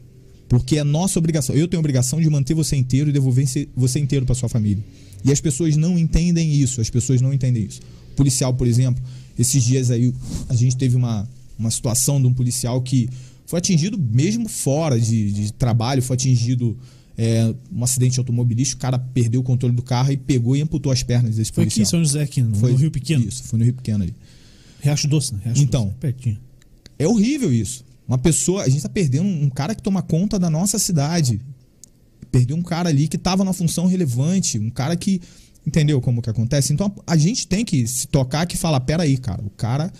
Porque 0.48 0.78
é 0.78 0.84
nossa 0.84 1.18
obrigação. 1.18 1.54
Eu 1.54 1.68
tenho 1.68 1.78
a 1.78 1.82
obrigação 1.82 2.20
de 2.20 2.30
manter 2.30 2.54
você 2.54 2.74
inteiro 2.74 3.10
e 3.10 3.12
devolver 3.12 3.46
você 3.76 3.98
inteiro 3.98 4.24
para 4.24 4.34
sua 4.34 4.48
família. 4.48 4.82
E 5.22 5.30
as 5.30 5.40
pessoas 5.40 5.76
não 5.76 5.98
entendem 5.98 6.52
isso. 6.54 6.80
As 6.80 6.88
pessoas 6.88 7.20
não 7.20 7.34
entendem 7.34 7.64
isso. 7.64 7.80
O 8.12 8.14
policial, 8.14 8.54
por 8.54 8.66
exemplo, 8.66 9.02
esses 9.38 9.62
dias 9.62 9.90
aí 9.90 10.14
a 10.48 10.54
gente 10.54 10.76
teve 10.76 10.96
uma, 10.96 11.28
uma 11.58 11.70
situação 11.70 12.20
de 12.20 12.26
um 12.26 12.32
policial 12.32 12.80
que 12.80 13.10
foi 13.46 13.58
atingido 13.58 13.98
mesmo 13.98 14.48
fora 14.48 14.98
de, 14.98 15.32
de 15.32 15.52
trabalho, 15.52 16.02
foi 16.02 16.14
atingido 16.14 16.76
é, 17.20 17.52
um 17.72 17.82
acidente 17.82 18.18
automobilístico, 18.20 18.78
o 18.78 18.80
cara 18.82 18.96
perdeu 18.98 19.40
o 19.40 19.44
controle 19.44 19.74
do 19.74 19.82
carro 19.82 20.12
e 20.12 20.16
pegou 20.16 20.56
e 20.56 20.62
amputou 20.62 20.92
as 20.92 21.02
pernas 21.02 21.34
desse 21.36 21.50
Foi 21.52 21.64
aqui 21.64 21.74
policial. 21.74 21.82
em 21.82 21.90
São 21.90 21.98
José, 22.04 22.22
aqui 22.22 22.40
no, 22.40 22.54
Foi- 22.54 22.70
no 22.70 22.78
Rio 22.78 22.90
Pequeno. 22.92 23.24
Isso, 23.26 23.42
foi 23.42 23.58
no 23.58 23.64
Rio 23.64 23.74
Pequeno 23.74 24.04
ali. 24.04 24.14
Riacho 24.80 25.08
Doce, 25.08 25.34
né? 25.34 25.40
Riacho 25.44 25.62
Então. 25.62 25.84
Doce, 25.86 25.96
pertinho. 25.96 26.38
É 26.96 27.06
horrível 27.08 27.52
isso. 27.52 27.84
Uma 28.06 28.16
pessoa, 28.18 28.62
a 28.62 28.68
gente 28.68 28.80
tá 28.82 28.88
perdendo 28.88 29.24
um 29.26 29.50
cara 29.50 29.74
que 29.74 29.82
toma 29.82 30.00
conta 30.00 30.38
da 30.38 30.48
nossa 30.48 30.78
cidade. 30.78 31.40
Perdeu 32.30 32.56
um 32.56 32.62
cara 32.62 32.88
ali 32.88 33.08
que 33.08 33.18
tava 33.18 33.42
numa 33.44 33.52
função 33.52 33.86
relevante, 33.86 34.58
um 34.58 34.70
cara 34.70 34.94
que 34.96 35.20
entendeu 35.66 36.00
como 36.00 36.22
que 36.22 36.30
acontece. 36.30 36.72
Então 36.72 36.94
a 37.06 37.16
gente 37.16 37.46
tem 37.46 37.64
que 37.64 37.86
se 37.86 38.06
tocar 38.06 38.46
que 38.46 38.56
falar, 38.56 38.80
pera 38.80 39.02
aí, 39.02 39.16
cara, 39.18 39.42
o 39.44 39.50
cara, 39.50 39.92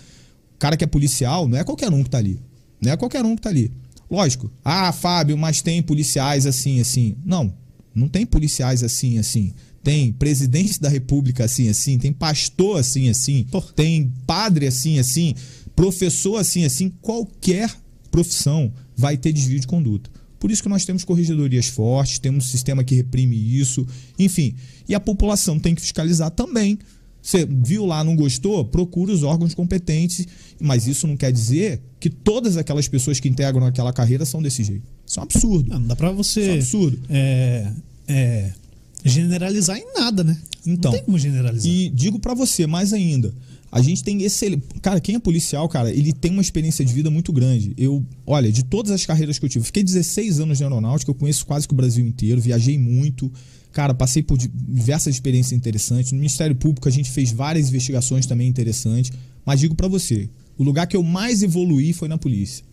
o 0.55 0.57
cara 0.57 0.77
que 0.77 0.83
é 0.83 0.87
policial, 0.87 1.47
não 1.47 1.57
é 1.57 1.63
qualquer 1.63 1.91
um 1.91 2.03
que 2.03 2.09
tá 2.09 2.17
ali. 2.17 2.39
Não 2.81 2.91
é 2.91 2.97
qualquer 2.97 3.23
um 3.25 3.35
que 3.35 3.41
tá 3.41 3.49
ali. 3.49 3.71
Lógico. 4.09 4.51
Ah, 4.63 4.91
Fábio, 4.91 5.37
mas 5.37 5.61
tem 5.61 5.81
policiais 5.81 6.45
assim, 6.45 6.79
assim. 6.79 7.15
Não, 7.23 7.53
não 7.93 8.07
tem 8.07 8.25
policiais 8.25 8.83
assim, 8.83 9.17
assim. 9.19 9.53
Tem 9.83 10.11
presidente 10.11 10.79
da 10.79 10.89
república 10.89 11.45
assim, 11.45 11.69
assim. 11.69 11.97
Tem 11.97 12.11
pastor 12.11 12.79
assim, 12.79 13.09
assim. 13.09 13.45
Tem 13.75 14.11
padre 14.25 14.67
assim, 14.67 14.99
assim. 14.99 15.35
Professor 15.75 16.37
assim, 16.37 16.65
assim. 16.65 16.89
Qualquer 17.01 17.73
profissão 18.11 18.73
vai 18.95 19.15
ter 19.15 19.31
desvio 19.31 19.59
de 19.59 19.67
conduta. 19.67 20.09
Por 20.39 20.49
isso 20.49 20.63
que 20.63 20.69
nós 20.69 20.85
temos 20.85 21.03
corregedorias 21.03 21.67
fortes, 21.67 22.17
temos 22.17 22.45
um 22.45 22.47
sistema 22.47 22.83
que 22.83 22.95
reprime 22.95 23.35
isso, 23.35 23.85
enfim. 24.17 24.55
E 24.87 24.95
a 24.95 24.99
população 24.99 25.59
tem 25.59 25.75
que 25.75 25.81
fiscalizar 25.81 26.31
também. 26.31 26.79
Você 27.21 27.45
viu 27.45 27.85
lá, 27.85 28.03
não 28.03 28.15
gostou? 28.15 28.63
Procura 28.65 29.11
os 29.11 29.23
órgãos 29.23 29.53
competentes. 29.53 30.27
Mas 30.59 30.87
isso 30.87 31.05
não 31.07 31.15
quer 31.17 31.31
dizer 31.31 31.81
que 31.99 32.09
todas 32.09 32.57
aquelas 32.57 32.87
pessoas 32.87 33.19
que 33.19 33.27
integram 33.29 33.65
aquela 33.65 33.93
carreira 33.93 34.25
são 34.25 34.41
desse 34.41 34.63
jeito. 34.63 34.83
Isso 35.05 35.19
é 35.19 35.21
um 35.21 35.23
absurdo. 35.23 35.69
Não, 35.69 35.79
não 35.79 35.87
dá 35.87 35.95
pra 35.95 36.07
Isso 36.07 36.11
é 36.11 36.19
um 36.19 36.23
você 36.23 36.51
absurdo. 36.51 36.99
é, 37.09 37.71
é, 38.07 38.51
generalizar 39.03 39.77
em 39.77 39.85
nada, 39.93 40.23
né? 40.23 40.37
Então, 40.65 40.91
Não 40.91 40.97
tem 40.97 41.05
como 41.05 41.17
generalizar. 41.17 41.71
E 41.71 41.89
digo 41.89 42.19
pra 42.19 42.33
você 42.33 42.67
mais 42.67 42.93
ainda, 42.93 43.33
A 43.71 43.81
gente 43.81 44.03
tem 44.03 44.23
esse. 44.23 44.57
Cara, 44.81 44.99
quem 44.99 45.15
é 45.15 45.19
policial, 45.19 45.67
cara, 45.69 45.91
ele 45.91 46.11
tem 46.11 46.31
uma 46.31 46.41
experiência 46.41 46.83
de 46.83 46.91
vida 46.91 47.09
muito 47.09 47.31
grande. 47.31 47.73
Eu, 47.77 48.03
olha, 48.25 48.51
de 48.51 48.63
todas 48.63 48.91
as 48.91 49.05
carreiras 49.05 49.37
que 49.37 49.45
eu 49.45 49.49
tive, 49.49 49.65
fiquei 49.65 49.83
16 49.83 50.39
anos 50.39 50.59
na 50.59 50.65
aeronáutica, 50.65 51.11
eu 51.11 51.15
conheço 51.15 51.45
quase 51.45 51.67
que 51.67 51.73
o 51.73 51.77
Brasil 51.77 52.05
inteiro, 52.05 52.41
viajei 52.41 52.77
muito. 52.77 53.31
Cara, 53.71 53.93
passei 53.93 54.23
por 54.23 54.37
diversas 54.37 55.13
experiências 55.13 55.53
interessantes. 55.53 56.11
No 56.11 56.17
Ministério 56.17 56.55
Público 56.55 56.87
a 56.87 56.91
gente 56.91 57.11
fez 57.11 57.31
várias 57.31 57.69
investigações 57.69 58.25
também 58.25 58.47
interessantes. 58.47 59.11
Mas 59.45 59.59
digo 59.59 59.75
para 59.75 59.87
você, 59.87 60.27
o 60.57 60.63
lugar 60.63 60.87
que 60.87 60.97
eu 60.97 61.03
mais 61.03 61.43
evoluí 61.43 61.93
foi 61.93 62.07
na 62.07 62.17
polícia. 62.17 62.63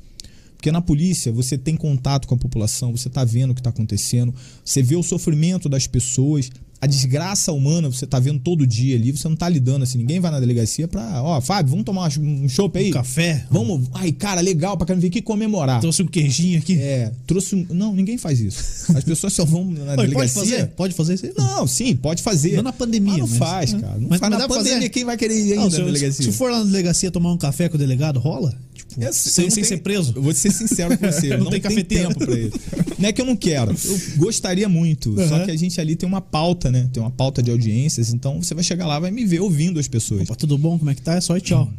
Porque 0.57 0.73
na 0.73 0.81
polícia 0.81 1.31
você 1.31 1.59
tem 1.59 1.77
contato 1.77 2.27
com 2.27 2.35
a 2.35 2.39
população, 2.39 2.91
você 2.97 3.09
está 3.09 3.25
vendo 3.25 3.51
o 3.51 3.55
que 3.55 3.61
está 3.61 3.71
acontecendo, 3.71 4.35
você 4.65 4.83
vê 4.83 4.97
o 4.97 5.03
sofrimento 5.03 5.69
das 5.69 5.87
pessoas, 5.87 6.51
a 6.81 6.87
desgraça 6.87 7.53
humana 7.53 7.89
você 7.89 8.07
tá 8.07 8.19
vendo 8.19 8.39
todo 8.39 8.67
dia 8.67 8.97
ali, 8.97 9.11
você 9.11 9.29
não 9.29 9.37
tá 9.37 9.49
lidando 9.49 9.83
assim, 9.83 9.99
ninguém 9.99 10.21
vai 10.21 10.31
na 10.31 10.39
delegacia 10.39 10.87
pra, 10.87 11.23
ó, 11.23 11.41
Fábio, 11.41 11.71
vamos 11.71 11.85
tomar 11.85 12.11
um 12.19 12.49
chopp 12.49 12.79
aí? 12.79 12.91
Um 12.91 12.93
café? 12.93 13.47
Vamos, 13.51 13.89
ai, 13.95 14.13
cara, 14.13 14.41
legal, 14.41 14.77
pra 14.77 14.95
vir 14.95 15.09
aqui 15.09 15.23
comemorar. 15.23 15.81
Trouxe 15.81 16.03
um 16.03 16.07
queijinho 16.07 16.59
aqui? 16.59 16.79
É, 16.79 17.13
trouxe 17.27 17.55
um, 17.55 17.67
não, 17.71 17.95
ninguém 17.95 18.19
faz 18.19 18.41
isso. 18.41 18.93
As 18.95 19.05
pessoas 19.05 19.33
só 19.33 19.45
vão 19.45 19.65
na 19.65 19.93
Oi, 19.93 19.97
delegacia. 19.97 20.17
Pode 20.17 20.33
fazer? 20.33 20.67
Pode 20.69 20.95
fazer 20.95 21.15
isso? 21.15 21.27
Não, 21.37 21.67
sim, 21.67 21.97
pode 21.97 22.23
fazer. 22.23 22.57
Não 22.57 22.63
na 22.63 22.73
pandemia. 22.73 23.13
Mas 23.13 23.21
não 23.21 23.29
mas, 23.29 23.39
faz, 23.39 23.73
cara. 23.73 23.99
Não 23.99 24.09
mas, 24.09 24.21
faz 24.21 24.31
mas 24.31 24.41
na 24.41 24.49
pandemia, 24.49 24.75
fazer? 24.75 24.89
quem 24.91 25.05
vai 25.05 25.17
querer 25.17 25.35
ir 25.35 25.53
ainda 25.53 25.65
não, 25.65 25.71
na 25.71 25.85
delegacia? 25.85 26.25
Se 26.25 26.33
for 26.33 26.51
lá 26.51 26.59
na 26.59 26.65
delegacia 26.65 27.11
tomar 27.11 27.33
um 27.33 27.39
café 27.39 27.69
com 27.69 27.77
o 27.77 27.79
delegado, 27.79 28.21
rola? 28.21 28.55
Tipo, 28.75 29.03
é, 29.03 29.13
sem, 29.13 29.51
sem 29.51 29.65
ser 29.65 29.79
preso? 29.79 30.13
Eu 30.15 30.23
vou 30.23 30.33
ser 30.33 30.51
sincero 30.53 30.97
com 30.97 31.11
você. 31.11 31.29
não, 31.37 31.45
não 31.45 31.51
tem, 31.51 31.61
tem 31.61 31.85
tempo 31.85 32.19
pra 32.19 32.39
isso. 32.39 32.59
Não 32.99 33.09
é 33.09 33.13
que 33.13 33.21
eu 33.21 33.27
não 33.27 33.37
quero. 33.37 33.73
Eu 33.73 34.01
gostaria 34.17 34.69
muito. 34.69 35.11
Uhum. 35.11 35.29
Só 35.29 35.45
que 35.45 35.51
a 35.51 35.57
gente 35.57 35.81
ali 35.81 35.97
tem 35.97 36.09
uma 36.09 36.21
pauta, 36.21 36.66
né? 36.71 36.89
Tem 36.93 37.03
uma 37.03 37.11
pauta 37.11 37.43
de 37.43 37.51
audiências. 37.51 38.13
Então 38.13 38.43
você 38.43 38.55
vai 38.55 38.65
chegar 38.65 38.87
lá, 38.87 38.99
vai 38.99 39.11
me 39.11 39.25
ver 39.25 39.41
ouvindo 39.41 39.79
as 39.79 39.89
pessoas. 39.89 40.23
Opa, 40.23 40.35
tudo 40.35 40.57
bom? 40.57 40.79
Como 40.79 40.91
é 40.91 40.95
que 40.95 41.03
tá? 41.03 41.15
É 41.15 41.21
só 41.21 41.37
e 41.37 41.41
tchau. 41.41 41.71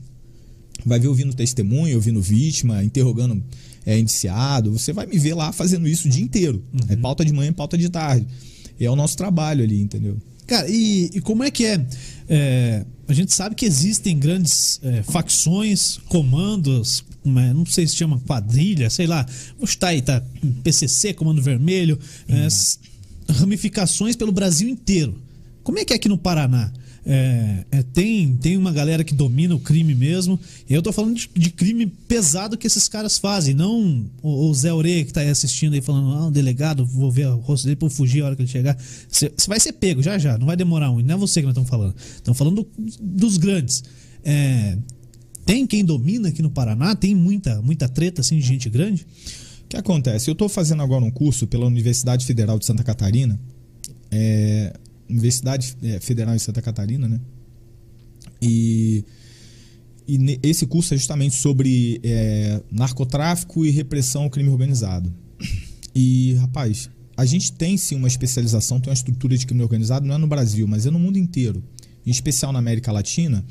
Vai 0.85 0.99
ver 0.99 1.07
ouvindo 1.07 1.33
testemunho, 1.33 1.95
ouvindo 1.95 2.21
vítima, 2.21 2.83
interrogando 2.83 3.43
é, 3.85 3.97
indiciado. 3.97 4.71
Você 4.71 4.93
vai 4.93 5.05
me 5.05 5.17
ver 5.17 5.33
lá 5.33 5.51
fazendo 5.51 5.87
isso 5.87 6.07
o 6.07 6.11
dia 6.11 6.23
inteiro. 6.23 6.63
Uhum. 6.73 6.79
É 6.89 6.95
pauta 6.95 7.25
de 7.25 7.33
manhã, 7.33 7.51
pauta 7.53 7.77
de 7.77 7.89
tarde. 7.89 8.27
E 8.79 8.85
é 8.85 8.91
o 8.91 8.95
nosso 8.95 9.17
trabalho 9.17 9.63
ali, 9.63 9.81
entendeu? 9.81 10.17
Cara, 10.45 10.69
e, 10.69 11.09
e 11.13 11.21
como 11.21 11.43
é 11.43 11.51
que 11.51 11.65
é? 11.65 11.85
é? 12.29 12.85
A 13.07 13.13
gente 13.13 13.33
sabe 13.33 13.55
que 13.55 13.65
existem 13.65 14.17
grandes 14.17 14.79
é, 14.83 15.03
facções, 15.03 15.97
comandos, 16.07 17.03
não 17.23 17.65
sei 17.65 17.87
se 17.87 17.95
chama 17.95 18.19
quadrilha, 18.19 18.89
sei 18.89 19.07
lá. 19.07 19.25
Vou 19.57 19.67
chutar 19.67 19.89
aí, 19.89 20.01
tá? 20.01 20.21
PCC, 20.63 21.13
Comando 21.13 21.41
Vermelho, 21.41 21.99
é, 22.27 22.47
ramificações 23.29 24.15
pelo 24.15 24.31
Brasil 24.31 24.67
inteiro. 24.69 25.15
Como 25.63 25.79
é 25.79 25.85
que 25.85 25.93
é 25.93 25.95
aqui 25.95 26.07
no 26.07 26.17
Paraná? 26.17 26.71
É, 27.09 27.63
é, 27.71 27.83
tem, 27.83 28.35
tem 28.35 28.57
uma 28.57 28.71
galera 28.71 29.01
que 29.01 29.13
domina 29.13 29.55
o 29.55 29.59
crime 29.59 29.95
mesmo. 29.95 30.37
Eu 30.69 30.81
tô 30.81 30.91
falando 30.91 31.15
de, 31.15 31.29
de 31.33 31.49
crime 31.49 31.87
pesado 31.87 32.57
que 32.57 32.67
esses 32.67 32.89
caras 32.89 33.17
fazem, 33.17 33.53
não 33.53 34.05
o, 34.21 34.49
o 34.49 34.53
Zé 34.53 34.73
Ore 34.73 35.05
que 35.05 35.13
tá 35.13 35.21
aí 35.21 35.29
assistindo 35.29 35.73
aí 35.73 35.81
falando, 35.81 36.11
ah, 36.17 36.27
o 36.27 36.31
delegado, 36.31 36.85
vou 36.85 37.09
ver 37.09 37.27
o 37.27 37.37
rosto 37.37 37.63
dele 37.63 37.77
pra 37.77 37.85
eu 37.85 37.89
fugir 37.89 38.21
a 38.21 38.25
hora 38.25 38.35
que 38.35 38.41
ele 38.41 38.49
chegar. 38.49 38.77
Você 39.09 39.31
vai 39.47 39.57
ser 39.57 39.71
pego, 39.73 40.03
já 40.03 40.17
já, 40.17 40.37
não 40.37 40.45
vai 40.45 40.57
demorar 40.57 40.91
muito. 40.91 41.07
Não 41.07 41.15
é 41.15 41.17
você 41.17 41.39
que 41.39 41.45
nós 41.45 41.53
estamos 41.53 41.69
falando. 41.69 41.95
Estamos 41.97 42.37
falando 42.37 42.55
do, 42.63 42.67
dos 42.99 43.37
grandes. 43.37 43.85
É, 44.25 44.77
tem 45.45 45.65
quem 45.65 45.85
domina 45.85 46.27
aqui 46.27 46.41
no 46.41 46.49
Paraná? 46.49 46.93
Tem 46.93 47.15
muita, 47.15 47.61
muita 47.61 47.87
treta 47.87 48.19
assim 48.19 48.37
de 48.37 48.45
gente 48.45 48.69
grande? 48.69 49.07
O 49.67 49.69
que 49.69 49.75
acontece? 49.75 50.29
Eu 50.29 50.31
estou 50.31 50.47
fazendo 50.47 50.81
agora 50.81 51.03
um 51.03 51.11
curso 51.11 51.45
pela 51.45 51.65
Universidade 51.65 52.25
Federal 52.25 52.57
de 52.57 52.65
Santa 52.65 52.85
Catarina. 52.85 53.37
É, 54.09 54.73
Universidade 55.09 55.75
é, 55.83 55.99
Federal 55.99 56.33
de 56.33 56.41
Santa 56.41 56.61
Catarina, 56.61 57.05
né? 57.09 57.19
E, 58.41 59.03
e 60.07 60.39
esse 60.41 60.65
curso 60.65 60.93
é 60.93 60.97
justamente 60.97 61.35
sobre 61.35 61.99
é, 62.01 62.61
narcotráfico 62.71 63.65
e 63.65 63.69
repressão 63.69 64.23
ao 64.23 64.29
crime 64.29 64.47
organizado. 64.47 65.13
E, 65.93 66.35
rapaz, 66.35 66.89
a 67.17 67.25
gente 67.25 67.51
tem 67.51 67.77
sim 67.77 67.97
uma 67.97 68.07
especialização, 68.07 68.79
tem 68.79 68.89
uma 68.89 68.95
estrutura 68.95 69.37
de 69.37 69.45
crime 69.45 69.63
organizado, 69.63 70.07
não 70.07 70.15
é 70.15 70.17
no 70.17 70.27
Brasil, 70.27 70.65
mas 70.65 70.85
é 70.85 70.91
no 70.91 70.99
mundo 70.99 71.17
inteiro. 71.17 71.61
Em 72.05 72.09
especial 72.09 72.53
na 72.53 72.59
América 72.59 72.89
Latina, 72.89 73.43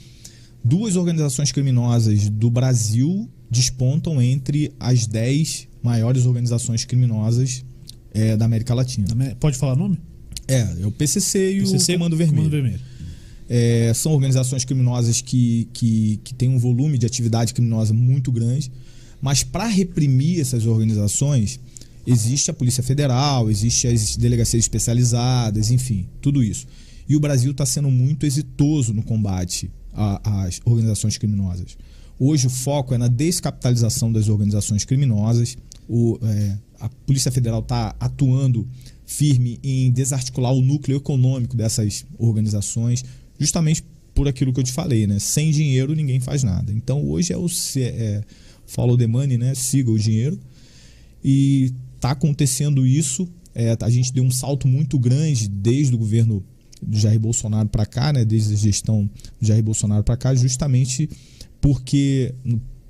duas 0.65 0.97
organizações 0.97 1.53
criminosas 1.53 2.31
do 2.31 2.51
Brasil 2.51 3.29
despontam 3.51 4.23
entre 4.23 4.73
as 4.81 5.07
dez 5.07 5.66
maiores 5.83 6.27
organizações 6.27 6.85
criminosas 6.85 7.65
é, 8.13 8.37
da 8.37 8.45
América 8.45 8.75
Latina. 8.75 9.07
Pode 9.39 9.59
falar 9.59 9.77
nome? 9.77 9.99
É, 10.49 10.61
é 10.81 10.87
o 10.87 10.91
PCC 10.91 11.59
e 11.59 11.61
PCC, 11.61 11.95
o 11.95 11.99
Comando 11.99 12.17
Vermelho. 12.17 12.51
Comando 12.51 12.63
Vermelho. 12.63 12.81
É, 13.49 13.93
são 13.95 14.13
organizações 14.13 14.65
criminosas 14.65 15.21
que, 15.21 15.69
que, 15.73 16.21
que 16.25 16.35
têm 16.35 16.49
um 16.49 16.59
volume 16.59 16.99
de 16.99 17.07
atividade 17.07 17.55
criminosa 17.55 17.95
muito 17.95 18.33
grande, 18.33 18.73
mas 19.21 19.45
para 19.45 19.67
reprimir 19.67 20.41
essas 20.41 20.67
organizações, 20.67 21.61
existe 22.07 22.51
a 22.51 22.55
Polícia 22.55 22.83
Federal, 22.83 23.51
existe 23.51 23.87
as 23.87 24.17
delegacias 24.17 24.65
especializadas, 24.65 25.71
enfim, 25.71 26.09
tudo 26.21 26.43
isso. 26.43 26.67
E 27.09 27.17
o 27.17 27.21
Brasil 27.21 27.53
está 27.53 27.65
sendo 27.65 27.91
muito 27.91 28.27
exitoso 28.27 28.93
no 28.93 29.03
combate 29.03 29.71
às 29.93 30.61
organizações 30.65 31.17
criminosas. 31.17 31.77
Hoje 32.19 32.47
o 32.47 32.51
foco 32.51 32.95
é 32.95 32.99
na 32.99 33.09
descapitalização 33.09 34.11
das 34.11 34.29
organizações 34.29 34.85
criminosas. 34.85 35.57
O, 35.89 36.19
é, 36.23 36.59
a 36.81 36.89
Polícia 36.89 37.31
Federal 37.31 37.61
está 37.61 37.95
atuando 38.01 38.67
firme 39.05 39.61
em 39.63 39.91
desarticular 39.91 40.53
o 40.53 40.63
núcleo 40.63 40.97
econômico 40.97 41.57
dessas 41.57 42.05
organizações, 42.19 43.05
justamente 43.39 43.85
por 44.15 44.27
aquilo 44.27 44.53
que 44.53 44.59
eu 44.59 44.65
te 44.65 44.73
falei, 44.73 45.07
né? 45.07 45.19
Sem 45.19 45.51
dinheiro 45.51 45.95
ninguém 45.95 46.19
faz 46.19 46.43
nada. 46.43 46.73
Então 46.73 47.07
hoje 47.07 47.33
é 47.33 47.37
o 47.37 47.47
é, 47.77 48.23
follow 48.67 48.97
the 48.97 49.07
money, 49.07 49.37
né? 49.37 49.55
Siga 49.55 49.91
o 49.91 49.99
dinheiro. 49.99 50.41
E 51.23 51.73
está 51.95 52.13
acontecendo 52.13 52.87
isso. 52.87 53.29
É, 53.55 53.77
a 53.81 53.91
gente 53.91 54.13
deu 54.13 54.25
um 54.25 54.31
salto 54.31 54.67
muito 54.67 54.99
grande 54.99 55.49
desde 55.49 55.95
o 55.95 55.99
governo 55.99 56.43
do 56.83 56.99
Jair 56.99 57.21
Bolsonaro 57.21 57.69
para 57.69 57.85
cá, 57.85 58.13
né? 58.13 58.25
Desde 58.25 58.55
a 58.55 58.57
gestão 58.57 59.09
do 59.41 59.47
Jair 59.47 59.63
Bolsonaro 59.63 60.03
para 60.03 60.17
cá, 60.17 60.35
justamente 60.35 61.11
porque 61.67 62.33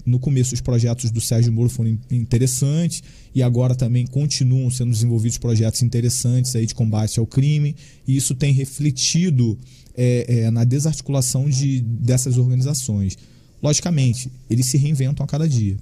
no 0.05 0.18
começo, 0.18 0.53
os 0.53 0.61
projetos 0.61 1.11
do 1.11 1.18
Sérgio 1.18 1.51
Moro 1.51 1.70
foram 1.70 1.99
interessantes 2.11 3.03
e 3.35 3.43
agora 3.43 3.74
também 3.74 4.07
continuam 4.07 4.70
sendo 4.70 4.91
desenvolvidos 4.91 5.39
projetos 5.39 5.83
interessantes 5.83 6.55
aí 6.55 6.66
de 6.66 6.74
combate 6.74 7.18
ao 7.18 7.27
crime, 7.27 7.74
e 8.07 8.14
isso 8.14 8.35
tem 8.35 8.53
refletido 8.53 9.59
é, 9.97 10.27
é, 10.29 10.51
na 10.51 10.62
desarticulação 10.62 11.49
de, 11.49 11.81
dessas 11.81 12.37
organizações. 12.37 13.16
Logicamente, 13.62 14.31
eles 14.51 14.66
se 14.66 14.77
reinventam 14.77 15.24
a 15.24 15.27
cada 15.27 15.49
dia. 15.49 15.79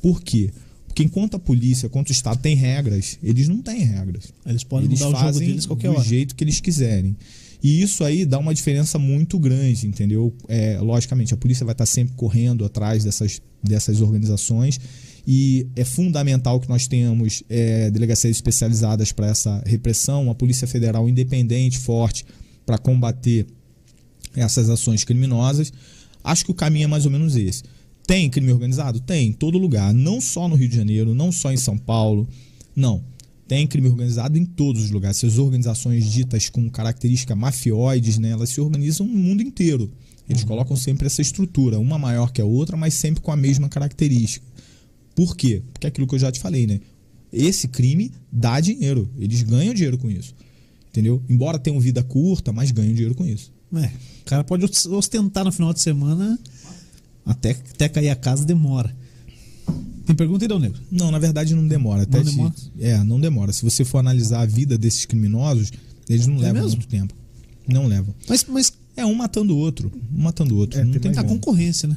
Por 0.00 0.22
quê? 0.22 0.50
Porque 0.86 1.02
enquanto 1.02 1.34
a 1.34 1.40
polícia, 1.40 1.86
enquanto 1.86 2.10
o 2.10 2.12
Estado 2.12 2.40
tem 2.40 2.54
regras, 2.54 3.18
eles 3.20 3.48
não 3.48 3.60
têm 3.62 3.80
regras. 3.80 4.32
Eles 4.46 4.62
podem 4.62 4.86
eles 4.86 5.00
mudar 5.00 5.18
fazem 5.18 5.28
o 5.28 5.32
jogo 5.32 5.46
deles 5.46 5.66
qualquer 5.66 5.88
do 5.88 5.96
hora. 5.96 6.08
jeito 6.08 6.36
que 6.36 6.44
eles 6.44 6.60
quiserem. 6.60 7.16
E 7.62 7.82
isso 7.82 8.04
aí 8.04 8.24
dá 8.24 8.38
uma 8.38 8.54
diferença 8.54 8.98
muito 8.98 9.38
grande, 9.38 9.86
entendeu? 9.86 10.32
É, 10.48 10.78
logicamente, 10.80 11.34
a 11.34 11.36
polícia 11.36 11.64
vai 11.64 11.72
estar 11.72 11.86
sempre 11.86 12.14
correndo 12.14 12.64
atrás 12.64 13.02
dessas, 13.02 13.42
dessas 13.62 14.00
organizações 14.00 14.80
e 15.30 15.66
é 15.76 15.84
fundamental 15.84 16.58
que 16.58 16.70
nós 16.70 16.86
tenhamos 16.86 17.42
é, 17.50 17.90
delegacias 17.90 18.34
especializadas 18.34 19.12
para 19.12 19.26
essa 19.26 19.62
repressão, 19.66 20.22
uma 20.22 20.34
polícia 20.34 20.66
federal 20.66 21.06
independente, 21.06 21.78
forte, 21.78 22.24
para 22.64 22.78
combater 22.78 23.46
essas 24.34 24.70
ações 24.70 25.04
criminosas. 25.04 25.70
Acho 26.24 26.46
que 26.46 26.50
o 26.50 26.54
caminho 26.54 26.84
é 26.84 26.86
mais 26.86 27.04
ou 27.04 27.10
menos 27.10 27.36
esse. 27.36 27.62
Tem 28.06 28.30
crime 28.30 28.50
organizado? 28.50 29.00
Tem, 29.00 29.28
em 29.28 29.32
todo 29.34 29.58
lugar. 29.58 29.92
Não 29.92 30.18
só 30.18 30.48
no 30.48 30.54
Rio 30.54 30.66
de 30.66 30.76
Janeiro, 30.76 31.14
não 31.14 31.30
só 31.30 31.52
em 31.52 31.58
São 31.58 31.76
Paulo. 31.76 32.26
Não. 32.74 33.04
Tem 33.48 33.66
crime 33.66 33.88
organizado 33.88 34.38
em 34.38 34.44
todos 34.44 34.84
os 34.84 34.90
lugares. 34.90 35.16
Essas 35.16 35.38
organizações 35.38 36.04
ditas 36.04 36.50
com 36.50 36.68
características 36.70 37.36
mafioides, 37.36 38.18
né, 38.18 38.30
elas 38.30 38.50
se 38.50 38.60
organizam 38.60 39.06
no 39.06 39.14
mundo 39.14 39.42
inteiro. 39.42 39.90
Eles 40.28 40.42
uhum. 40.42 40.48
colocam 40.48 40.76
sempre 40.76 41.06
essa 41.06 41.22
estrutura, 41.22 41.78
uma 41.78 41.98
maior 41.98 42.30
que 42.30 42.42
a 42.42 42.44
outra, 42.44 42.76
mas 42.76 42.92
sempre 42.92 43.22
com 43.22 43.32
a 43.32 43.36
mesma 43.36 43.68
característica. 43.68 44.46
Por 45.14 45.34
quê? 45.34 45.62
Porque 45.72 45.86
é 45.86 45.88
aquilo 45.88 46.06
que 46.06 46.14
eu 46.14 46.18
já 46.18 46.30
te 46.30 46.38
falei, 46.38 46.66
né? 46.66 46.80
Esse 47.32 47.66
crime 47.66 48.12
dá 48.30 48.60
dinheiro. 48.60 49.10
Eles 49.18 49.42
ganham 49.42 49.72
dinheiro 49.72 49.96
com 49.96 50.10
isso. 50.10 50.34
Entendeu? 50.90 51.22
Embora 51.28 51.58
tenham 51.58 51.80
vida 51.80 52.02
curta, 52.02 52.52
mas 52.52 52.70
ganham 52.70 52.92
dinheiro 52.92 53.14
com 53.14 53.26
isso. 53.26 53.50
É, 53.74 53.86
o 54.22 54.24
cara 54.24 54.44
pode 54.44 54.64
ostentar 54.64 55.44
no 55.44 55.52
final 55.52 55.72
de 55.72 55.80
semana 55.80 56.38
até, 57.24 57.50
até 57.50 57.88
cair 57.88 58.10
a 58.10 58.16
casa 58.16 58.44
demora. 58.44 58.94
Tem 60.08 60.16
pergunta 60.16 60.42
aí, 60.42 60.58
Negro? 60.58 60.80
Não, 60.90 61.10
na 61.10 61.18
verdade 61.18 61.54
não 61.54 61.68
demora. 61.68 62.04
Até 62.04 62.16
não 62.16 62.24
demora? 62.24 62.54
É, 62.80 63.04
não 63.04 63.20
demora. 63.20 63.52
Se 63.52 63.62
você 63.62 63.84
for 63.84 63.98
analisar 63.98 64.40
a 64.40 64.46
vida 64.46 64.78
desses 64.78 65.04
criminosos, 65.04 65.70
eles 66.08 66.26
não 66.26 66.36
é 66.36 66.44
levam 66.44 66.62
mesmo? 66.62 66.78
muito 66.78 66.88
tempo. 66.88 67.14
Não 67.68 67.86
levam. 67.86 68.14
Mas, 68.26 68.46
mas 68.48 68.72
é 68.96 69.04
um 69.04 69.14
matando 69.14 69.54
o 69.54 69.58
outro. 69.58 69.92
Um 70.10 70.22
matando 70.22 70.54
o 70.54 70.58
outro. 70.58 70.80
É, 70.80 70.82
tem, 70.82 70.98
tem 70.98 71.18
a 71.18 71.22
concorrência, 71.22 71.86
né? 71.86 71.96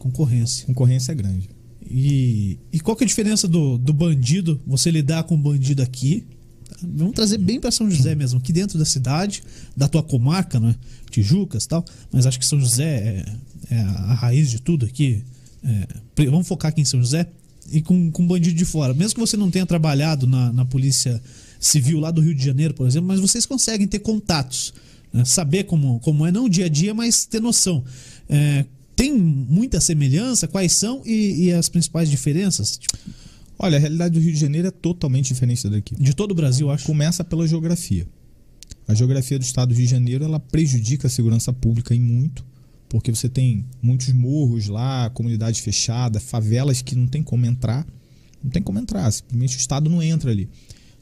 Concorrência. 0.00 0.66
Concorrência 0.66 1.12
é 1.12 1.14
grande. 1.14 1.48
E, 1.88 2.58
e 2.72 2.80
qual 2.80 2.96
que 2.96 3.04
é 3.04 3.06
a 3.06 3.08
diferença 3.08 3.46
do, 3.46 3.78
do 3.78 3.92
bandido, 3.92 4.60
você 4.66 4.90
lidar 4.90 5.22
com 5.22 5.36
um 5.36 5.40
bandido 5.40 5.80
aqui, 5.80 6.24
Vamos 6.82 7.14
trazer 7.14 7.38
bem 7.38 7.60
para 7.60 7.70
São 7.70 7.88
José 7.88 8.14
mesmo, 8.14 8.40
aqui 8.40 8.52
dentro 8.52 8.76
da 8.76 8.84
cidade, 8.84 9.44
da 9.76 9.86
tua 9.86 10.02
comarca, 10.02 10.58
né? 10.58 10.74
Tijucas 11.10 11.64
e 11.64 11.68
tal. 11.68 11.84
Mas 12.10 12.26
acho 12.26 12.40
que 12.40 12.46
São 12.46 12.58
José 12.58 13.24
é, 13.70 13.74
é 13.76 13.80
a 13.80 14.14
raiz 14.14 14.50
de 14.50 14.60
tudo 14.60 14.86
aqui. 14.86 15.22
É, 15.64 16.26
vamos 16.26 16.46
focar 16.46 16.70
aqui 16.70 16.80
em 16.80 16.84
São 16.84 17.00
José 17.00 17.26
e 17.70 17.80
com, 17.80 18.10
com 18.10 18.26
bandido 18.26 18.56
de 18.56 18.64
fora. 18.64 18.92
Mesmo 18.94 19.14
que 19.14 19.20
você 19.20 19.36
não 19.36 19.50
tenha 19.50 19.66
trabalhado 19.66 20.26
na, 20.26 20.52
na 20.52 20.64
Polícia 20.64 21.20
Civil 21.60 22.00
lá 22.00 22.10
do 22.10 22.20
Rio 22.20 22.34
de 22.34 22.44
Janeiro, 22.44 22.74
por 22.74 22.86
exemplo, 22.86 23.08
mas 23.08 23.20
vocês 23.20 23.46
conseguem 23.46 23.86
ter 23.86 24.00
contatos. 24.00 24.74
né? 25.12 25.24
Saber 25.24 25.64
como, 25.64 26.00
como 26.00 26.26
é, 26.26 26.32
não 26.32 26.46
o 26.46 26.48
dia 26.48 26.66
a 26.66 26.68
dia, 26.68 26.92
mas 26.92 27.24
ter 27.24 27.40
noção. 27.40 27.84
É, 28.28 28.64
tem 28.96 29.12
muita 29.16 29.80
semelhança? 29.80 30.48
Quais 30.48 30.72
são 30.72 31.02
e, 31.04 31.44
e 31.44 31.52
as 31.52 31.68
principais 31.68 32.10
diferenças? 32.10 32.76
Tipo, 32.76 32.96
Olha, 33.58 33.76
a 33.76 33.80
realidade 33.80 34.14
do 34.14 34.20
Rio 34.20 34.32
de 34.32 34.40
Janeiro 34.40 34.66
é 34.66 34.70
totalmente 34.72 35.28
diferente 35.28 35.62
da 35.62 35.70
daqui. 35.70 35.94
de 35.94 36.14
todo 36.14 36.32
o 36.32 36.34
Brasil, 36.34 36.68
acho. 36.68 36.84
Começa 36.84 37.22
pela 37.22 37.46
geografia. 37.46 38.08
A 38.88 38.94
geografia 38.94 39.38
do 39.38 39.42
estado 39.42 39.68
do 39.68 39.74
Rio 39.76 39.84
de 39.84 39.90
Janeiro 39.90 40.24
ela 40.24 40.40
prejudica 40.40 41.06
a 41.06 41.10
segurança 41.10 41.52
pública 41.52 41.94
em 41.94 42.00
muito, 42.00 42.44
porque 42.92 43.10
você 43.10 43.26
tem 43.26 43.64
muitos 43.80 44.12
morros 44.12 44.68
lá, 44.68 45.08
comunidade 45.08 45.62
fechada, 45.62 46.20
favelas 46.20 46.82
que 46.82 46.94
não 46.94 47.06
tem 47.06 47.22
como 47.22 47.46
entrar. 47.46 47.86
Não 48.44 48.50
tem 48.50 48.62
como 48.62 48.78
entrar, 48.78 49.10
simplesmente 49.10 49.56
o 49.56 49.58
estado 49.58 49.88
não 49.88 50.02
entra 50.02 50.30
ali. 50.30 50.46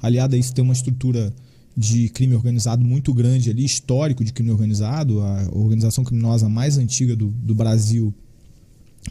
Aliado 0.01 0.37
a 0.37 0.39
isso, 0.39 0.55
tem 0.55 0.63
uma 0.63 0.73
estrutura 0.73 1.35
de 1.77 2.09
crime 2.11 2.37
organizado 2.37 2.85
muito 2.85 3.13
grande 3.13 3.51
ali, 3.51 3.65
histórico 3.65 4.25
de 4.25 4.33
crime 4.33 4.53
organizado, 4.53 5.21
a 5.21 5.49
organização 5.51 6.05
criminosa 6.05 6.49
mais 6.49 6.79
antiga 6.79 7.17
do, 7.17 7.27
do 7.27 7.57
Brasil 7.57 8.15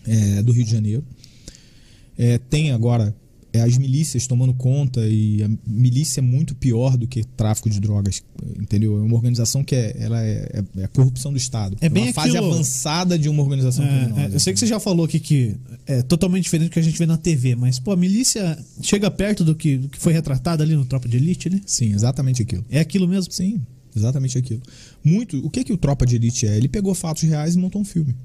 é 0.08 0.42
do 0.42 0.54
Rio 0.54 0.64
de 0.64 0.72
Janeiro. 0.72 1.04
É, 2.18 2.38
tem 2.38 2.72
agora 2.72 3.14
as 3.54 3.78
milícias 3.78 4.28
tomando 4.28 4.54
conta 4.54 5.02
e 5.08 5.42
a 5.44 5.50
milícia 5.66 6.20
é 6.20 6.22
muito 6.22 6.54
pior 6.54 6.96
do 6.98 7.08
que 7.08 7.24
tráfico 7.24 7.70
de 7.70 7.80
drogas, 7.80 8.22
entendeu? 8.60 8.98
É 8.98 9.02
uma 9.02 9.16
organização 9.16 9.64
que 9.64 9.74
é, 9.76 9.96
ela 10.00 10.22
é, 10.24 10.64
é- 10.76 10.82
é 10.82 10.84
a 10.84 10.88
corrupção 10.88 11.32
do 11.32 11.38
Estado. 11.38 11.76
É 11.82 11.90
bem 11.90 12.04
uma 12.04 12.14
fase 12.14 12.38
aquilo- 12.38 12.54
avançada 12.54 13.18
de 13.18 13.28
uma 13.28 13.42
organização 13.42 13.84
É, 13.84 13.88
criminosa. 13.88 14.22
é, 14.22 14.36
eu 14.36 14.40
sei 14.40 14.54
que 14.54 14.60
você 14.60 14.68
já 14.68 14.80
falou 14.80 15.06
aqui 15.06 15.20
que 15.20 15.56
é 15.88 16.02
totalmente 16.04 16.44
diferente 16.44 16.70
do 16.70 16.74
que 16.74 16.80
a 16.80 16.84
gente 16.84 16.98
vê 17.00 17.06
na 17.06 17.18
TV, 17.18 17.56
mas 17.56 17.80
pô, 17.80 17.92
a 17.92 17.98
milícia 17.98 18.58
chega 18.82 19.10
perto 19.10 19.44
do 19.44 19.56
que, 19.56 19.78
do 19.78 19.90
que 19.90 19.98
foi 20.00 20.14
retratado 20.14 20.62
ali 20.62 20.76
no 20.76 20.86
Tropa 20.86 21.08
de 21.10 21.18
Elite, 21.18 21.50
né? 21.50 21.60
Sim, 21.66 21.92
exatamente 21.94 22.42
aquilo. 22.44 22.64
É 22.70 22.80
aquilo 22.80 23.08
mesmo. 23.08 23.32
Sim, 23.34 23.62
exatamente 23.96 24.38
aquilo. 24.38 24.62
Muito. 25.04 25.44
O 25.46 25.50
que 25.50 25.64
que 25.64 25.74
o 25.74 25.78
Tropa 25.78 26.06
de 26.06 26.16
Elite 26.18 26.46
é? 26.46 26.56
Ele 26.56 26.68
pegou 26.68 26.94
fatos 26.94 27.24
reais 27.24 27.56
e 27.56 27.58
montou 27.58 27.82
um 27.82 27.86
filme. 27.86 28.16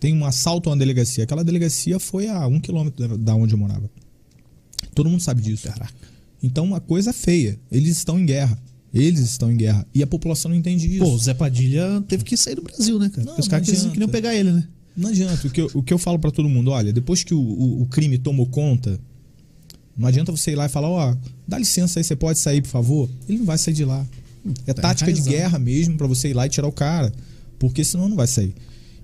Tem 0.00 0.14
um 0.14 0.24
assalto 0.24 0.68
a 0.68 0.72
uma 0.72 0.78
delegacia. 0.78 1.24
Aquela 1.24 1.42
delegacia 1.44 1.98
foi 1.98 2.28
a 2.28 2.46
um 2.46 2.60
quilômetro 2.60 3.18
da- 3.18 3.34
onde 3.34 3.54
eu 3.54 3.58
morava. 3.58 3.90
Todo 4.94 5.08
mundo 5.10 5.20
sabe 5.22 5.42
disso. 5.42 5.68
Então, 6.42 6.64
uma 6.64 6.80
coisa 6.80 7.12
feia. 7.12 7.58
Eles 7.70 7.96
estão 7.96 8.18
em 8.18 8.24
guerra. 8.26 8.58
Eles 8.94 9.20
estão 9.20 9.50
em 9.50 9.56
guerra. 9.56 9.86
E 9.94 10.02
a 10.02 10.06
população 10.06 10.50
não 10.50 10.56
entende 10.56 10.86
isso. 10.88 11.04
Pô, 11.04 11.10
o 11.12 11.18
Zé 11.18 11.34
Padilha 11.34 12.02
teve 12.06 12.24
que 12.24 12.36
sair 12.36 12.54
do 12.54 12.62
Brasil, 12.62 12.98
né, 12.98 13.08
cara? 13.10 13.24
Não, 13.26 13.38
os 13.38 13.48
caras 13.48 13.66
não 13.82 13.90
queriam- 13.90 14.08
pegar 14.08 14.34
ele, 14.34 14.52
né? 14.52 14.66
Não 14.96 15.10
adianta. 15.10 15.46
O 15.46 15.50
que 15.50 15.60
eu, 15.60 15.70
o 15.74 15.82
que 15.82 15.92
eu 15.92 15.98
falo 15.98 16.18
pra 16.18 16.30
todo 16.30 16.48
mundo, 16.48 16.70
olha, 16.70 16.92
depois 16.92 17.22
que 17.22 17.34
o, 17.34 17.40
o- 17.40 17.82
o 17.82 17.86
crime 17.86 18.18
tomou 18.18 18.46
conta, 18.46 18.98
não 19.96 20.08
adianta 20.08 20.32
você 20.32 20.52
ir 20.52 20.54
lá 20.54 20.66
e 20.66 20.68
falar, 20.68 20.88
ó, 20.88 21.16
dá 21.46 21.58
licença 21.58 21.98
aí, 22.00 22.04
você 22.04 22.16
pode 22.16 22.38
sair, 22.38 22.62
por 22.62 22.68
favor. 22.68 23.10
Ele 23.28 23.38
não 23.38 23.44
vai 23.44 23.58
sair 23.58 23.74
de 23.74 23.84
lá. 23.84 24.06
É 24.66 24.72
Tá 24.72 24.82
tática 24.82 25.12
de 25.12 25.20
guerra 25.28 25.58
mesmo 25.58 25.96
pra 25.96 26.06
você 26.06 26.28
ir 26.30 26.34
lá 26.34 26.46
e 26.46 26.48
tirar 26.50 26.66
o 26.68 26.72
cara. 26.72 27.12
Porque 27.58 27.84
senão 27.84 28.08
não 28.08 28.16
vai 28.16 28.26
sair. 28.26 28.54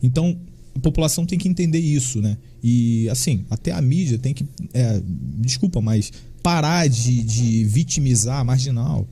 Então, 0.03 0.37
a 0.75 0.79
população 0.81 1.25
tem 1.25 1.39
que 1.39 1.49
entender 1.49 1.79
isso, 1.79 2.21
né? 2.21 2.37
E, 2.63 3.09
assim, 3.09 3.45
até 3.49 3.71
a 3.71 3.81
mídia 3.81 4.19
tem 4.19 4.35
que. 4.35 4.45
é, 4.73 5.01
desculpa, 5.39 5.81
mas 5.81 6.13
parar 6.43 6.89
de, 6.89 7.23
de 7.23 7.65
vitimizar 7.65 8.45
marginal. 8.45 9.07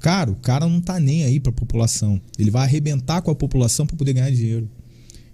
Cara, 0.00 0.32
o 0.32 0.34
cara 0.34 0.66
não 0.66 0.80
tá 0.80 0.98
nem 0.98 1.24
aí 1.24 1.38
pra 1.38 1.52
população. 1.52 2.20
Ele 2.36 2.50
vai 2.50 2.64
arrebentar 2.64 3.22
com 3.22 3.30
a 3.30 3.34
população 3.34 3.86
pra 3.86 3.96
poder 3.96 4.12
ganhar 4.14 4.30
dinheiro. 4.30 4.68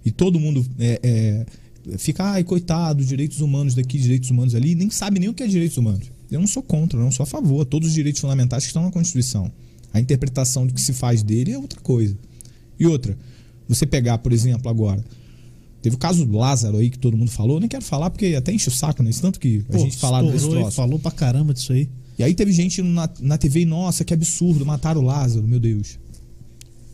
E 0.05 0.11
todo 0.11 0.39
mundo 0.39 0.63
é, 0.77 0.99
é, 1.01 1.97
fica, 1.97 2.23
ai, 2.23 2.43
coitado, 2.43 3.03
direitos 3.03 3.41
humanos 3.41 3.73
daqui, 3.73 3.97
direitos 3.97 4.29
humanos 4.29 4.53
ali, 4.53 4.75
nem 4.75 4.89
sabe 4.91 5.19
nem 5.19 5.29
o 5.29 5.33
que 5.33 5.41
é 5.41 5.47
direitos 5.47 5.77
humanos. 5.77 6.11
Eu 6.29 6.39
não 6.39 6.47
sou 6.47 6.61
contra, 6.61 6.99
eu 6.99 7.03
não 7.03 7.11
sou 7.11 7.23
a 7.23 7.27
favor. 7.27 7.65
Todos 7.65 7.89
os 7.89 7.93
direitos 7.95 8.21
fundamentais 8.21 8.63
que 8.63 8.69
estão 8.69 8.83
na 8.83 8.91
Constituição. 8.91 9.51
A 9.91 9.99
interpretação 9.99 10.67
do 10.67 10.73
que 10.73 10.81
se 10.81 10.93
faz 10.93 11.23
dele 11.23 11.53
é 11.53 11.57
outra 11.57 11.79
coisa. 11.81 12.15
E 12.79 12.85
outra, 12.85 13.17
você 13.67 13.85
pegar, 13.85 14.19
por 14.19 14.31
exemplo, 14.31 14.69
agora. 14.69 15.03
Teve 15.81 15.95
o 15.95 15.99
caso 15.99 16.25
do 16.25 16.37
Lázaro 16.37 16.77
aí 16.77 16.89
que 16.89 16.99
todo 16.99 17.15
mundo 17.15 17.31
falou, 17.31 17.57
eu 17.57 17.59
nem 17.61 17.69
quero 17.69 17.83
falar 17.83 18.09
porque 18.09 18.35
até 18.35 18.51
enche 18.51 18.67
o 18.67 18.71
saco, 18.71 19.01
né? 19.01 19.09
Isso 19.09 19.21
Tanto 19.21 19.39
que 19.39 19.63
a 19.69 19.73
Pô, 19.73 19.79
gente 19.79 19.97
falava 19.97 20.29
desse 20.31 20.49
troço. 20.49 20.71
falou 20.75 20.99
pra 20.99 21.11
caramba 21.11 21.53
disso 21.53 21.71
aí. 21.71 21.89
E 22.17 22.23
aí 22.23 22.33
teve 22.33 22.51
gente 22.51 22.81
na, 22.81 23.09
na 23.21 23.37
TV, 23.37 23.63
nossa, 23.63 24.03
que 24.03 24.13
absurdo, 24.13 24.65
mataram 24.65 25.01
o 25.01 25.05
Lázaro, 25.05 25.47
meu 25.47 25.59
Deus. 25.59 25.97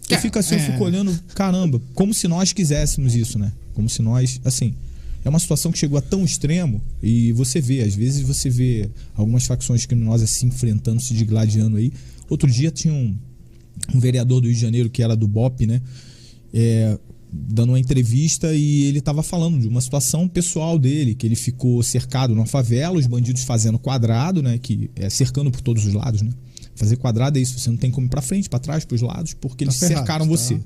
Eu 0.04 0.10
Cara, 0.10 0.22
fico 0.22 0.38
assim, 0.38 0.54
eu 0.54 0.62
é. 0.62 0.72
fico 0.72 0.84
olhando, 0.84 1.20
caramba, 1.34 1.82
como 1.96 2.14
se 2.14 2.28
nós 2.28 2.54
quiséssemos 2.54 3.16
isso, 3.16 3.40
né? 3.40 3.52
Como 3.74 3.90
se 3.90 4.04
nós, 4.04 4.40
assim, 4.46 4.76
é 5.24 5.30
uma 5.30 5.40
situação 5.40 5.72
que 5.72 5.80
chegou 5.80 5.98
a 5.98 6.02
tão 6.02 6.24
extremo 6.24 6.80
e 7.02 7.32
você 7.32 7.60
vê, 7.60 7.82
às 7.82 7.96
vezes 7.96 8.22
você 8.22 8.48
vê 8.52 8.88
algumas 9.16 9.48
facções 9.48 9.84
criminosas 9.88 10.30
se 10.30 10.46
enfrentando, 10.46 11.02
se 11.02 11.16
digladiando 11.16 11.78
aí. 11.78 11.92
Outro 12.30 12.50
dia 12.50 12.70
tinha 12.70 12.94
um, 12.94 13.18
um 13.96 14.00
vereador 14.00 14.40
do 14.42 14.46
Rio 14.46 14.56
de 14.56 14.62
Janeiro 14.62 14.92
que 14.92 15.02
era 15.02 15.16
do 15.16 15.28
BOP, 15.28 15.66
né? 15.66 15.82
É, 16.54 17.00
dando 17.36 17.70
uma 17.70 17.80
entrevista 17.80 18.54
e 18.54 18.84
ele 18.84 19.00
estava 19.00 19.22
falando 19.22 19.60
de 19.60 19.68
uma 19.68 19.82
situação 19.82 20.28
pessoal 20.28 20.80
dele, 20.80 21.14
que 21.14 21.26
ele 21.26 21.36
ficou 21.36 21.84
cercado 21.84 22.34
numa 22.34 22.46
favela, 22.46 22.98
os 22.98 23.06
bandidos 23.06 23.44
fazendo 23.44 23.78
quadrado, 23.78 24.42
né? 24.42 24.58
Que 24.58 24.90
é 24.96 25.10
cercando 25.10 25.52
por 25.52 25.62
todos 25.62 25.86
os 25.86 25.94
lados, 25.94 26.22
né? 26.22 26.32
Fazer 26.76 26.98
quadrado 26.98 27.38
é 27.38 27.42
isso, 27.42 27.60
você 27.60 27.70
não 27.70 27.78
tem 27.78 27.92
como 27.92 28.08
ir 28.08 28.10
pra 28.10 28.22
frente, 28.22 28.50
pra 28.50 28.60
trás, 28.60 28.86
pros 28.86 29.02
lados, 29.02 29.34
porque 29.34 29.64
eles 29.64 29.78
ferrado, 29.78 29.98
cercaram 29.98 30.26
tá? 30.26 30.32
você. 30.32 30.60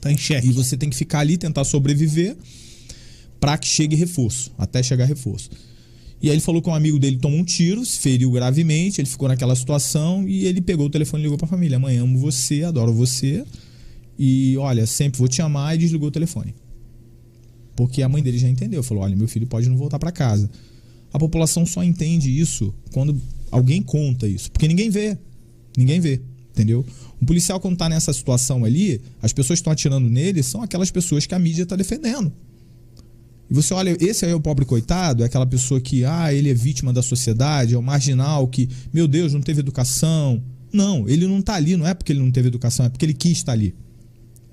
Tá 0.00 0.10
em 0.10 0.16
xeque. 0.16 0.48
E 0.48 0.52
você 0.52 0.76
tem 0.76 0.90
que 0.90 0.96
ficar 0.96 1.20
ali, 1.20 1.36
tentar 1.36 1.64
sobreviver 1.64 2.36
para 3.38 3.56
que 3.58 3.66
chegue 3.66 3.96
reforço, 3.96 4.52
até 4.58 4.82
chegar 4.82 5.04
reforço. 5.04 5.50
E 6.20 6.28
aí 6.28 6.34
ele 6.34 6.40
falou 6.40 6.62
que 6.62 6.70
um 6.70 6.74
amigo 6.74 6.98
dele 6.98 7.18
tomou 7.18 7.40
um 7.40 7.44
tiro, 7.44 7.84
se 7.84 7.98
feriu 7.98 8.30
gravemente, 8.30 9.00
ele 9.00 9.08
ficou 9.08 9.28
naquela 9.28 9.56
situação 9.56 10.28
e 10.28 10.46
ele 10.46 10.60
pegou 10.60 10.86
o 10.86 10.90
telefone 10.90 11.22
e 11.22 11.24
ligou 11.24 11.36
pra 11.36 11.48
família: 11.48 11.78
"Mãe, 11.78 11.96
amo 11.96 12.18
você, 12.18 12.62
adoro 12.62 12.92
você 12.92 13.44
e 14.24 14.56
olha, 14.56 14.86
sempre 14.86 15.18
vou 15.18 15.26
te 15.26 15.42
amar" 15.42 15.74
e 15.74 15.78
desligou 15.78 16.08
o 16.08 16.12
telefone. 16.12 16.54
Porque 17.74 18.02
a 18.02 18.08
mãe 18.08 18.22
dele 18.22 18.38
já 18.38 18.48
entendeu, 18.48 18.82
falou: 18.82 19.02
"Olha, 19.02 19.16
meu 19.16 19.26
filho 19.26 19.46
pode 19.48 19.68
não 19.68 19.76
voltar 19.76 19.98
para 19.98 20.12
casa". 20.12 20.48
A 21.12 21.18
população 21.18 21.66
só 21.66 21.82
entende 21.82 22.30
isso 22.30 22.72
quando 22.92 23.20
alguém 23.50 23.82
conta 23.82 24.28
isso, 24.28 24.50
porque 24.52 24.68
ninguém 24.68 24.90
vê. 24.90 25.18
Ninguém 25.76 25.98
vê, 25.98 26.20
entendeu? 26.50 26.86
Um 27.20 27.26
policial 27.26 27.58
quando 27.58 27.76
tá 27.76 27.88
nessa 27.88 28.12
situação 28.12 28.64
ali, 28.64 29.00
as 29.20 29.32
pessoas 29.32 29.58
que 29.58 29.62
estão 29.62 29.72
atirando 29.72 30.08
nele 30.08 30.42
são 30.42 30.62
aquelas 30.62 30.90
pessoas 30.90 31.26
que 31.26 31.34
a 31.34 31.38
mídia 31.38 31.66
tá 31.66 31.74
defendendo. 31.74 32.32
E 33.50 33.54
você 33.54 33.74
olha, 33.74 33.96
esse 34.00 34.24
aí 34.24 34.30
é 34.30 34.34
o 34.34 34.40
pobre 34.40 34.64
coitado, 34.64 35.22
é 35.22 35.26
aquela 35.26 35.46
pessoa 35.46 35.80
que, 35.80 36.04
ah, 36.04 36.32
ele 36.32 36.48
é 36.48 36.54
vítima 36.54 36.92
da 36.92 37.02
sociedade, 37.02 37.74
é 37.74 37.78
o 37.78 37.82
marginal 37.82 38.46
que, 38.46 38.68
meu 38.92 39.08
Deus, 39.08 39.32
não 39.32 39.40
teve 39.40 39.60
educação. 39.60 40.42
Não, 40.72 41.08
ele 41.08 41.26
não 41.26 41.42
tá 41.42 41.54
ali, 41.54 41.76
não 41.76 41.86
é 41.86 41.92
porque 41.92 42.12
ele 42.12 42.20
não 42.20 42.30
teve 42.30 42.48
educação, 42.48 42.86
é 42.86 42.88
porque 42.88 43.04
ele 43.04 43.14
quis 43.14 43.32
estar 43.32 43.52
ali. 43.52 43.74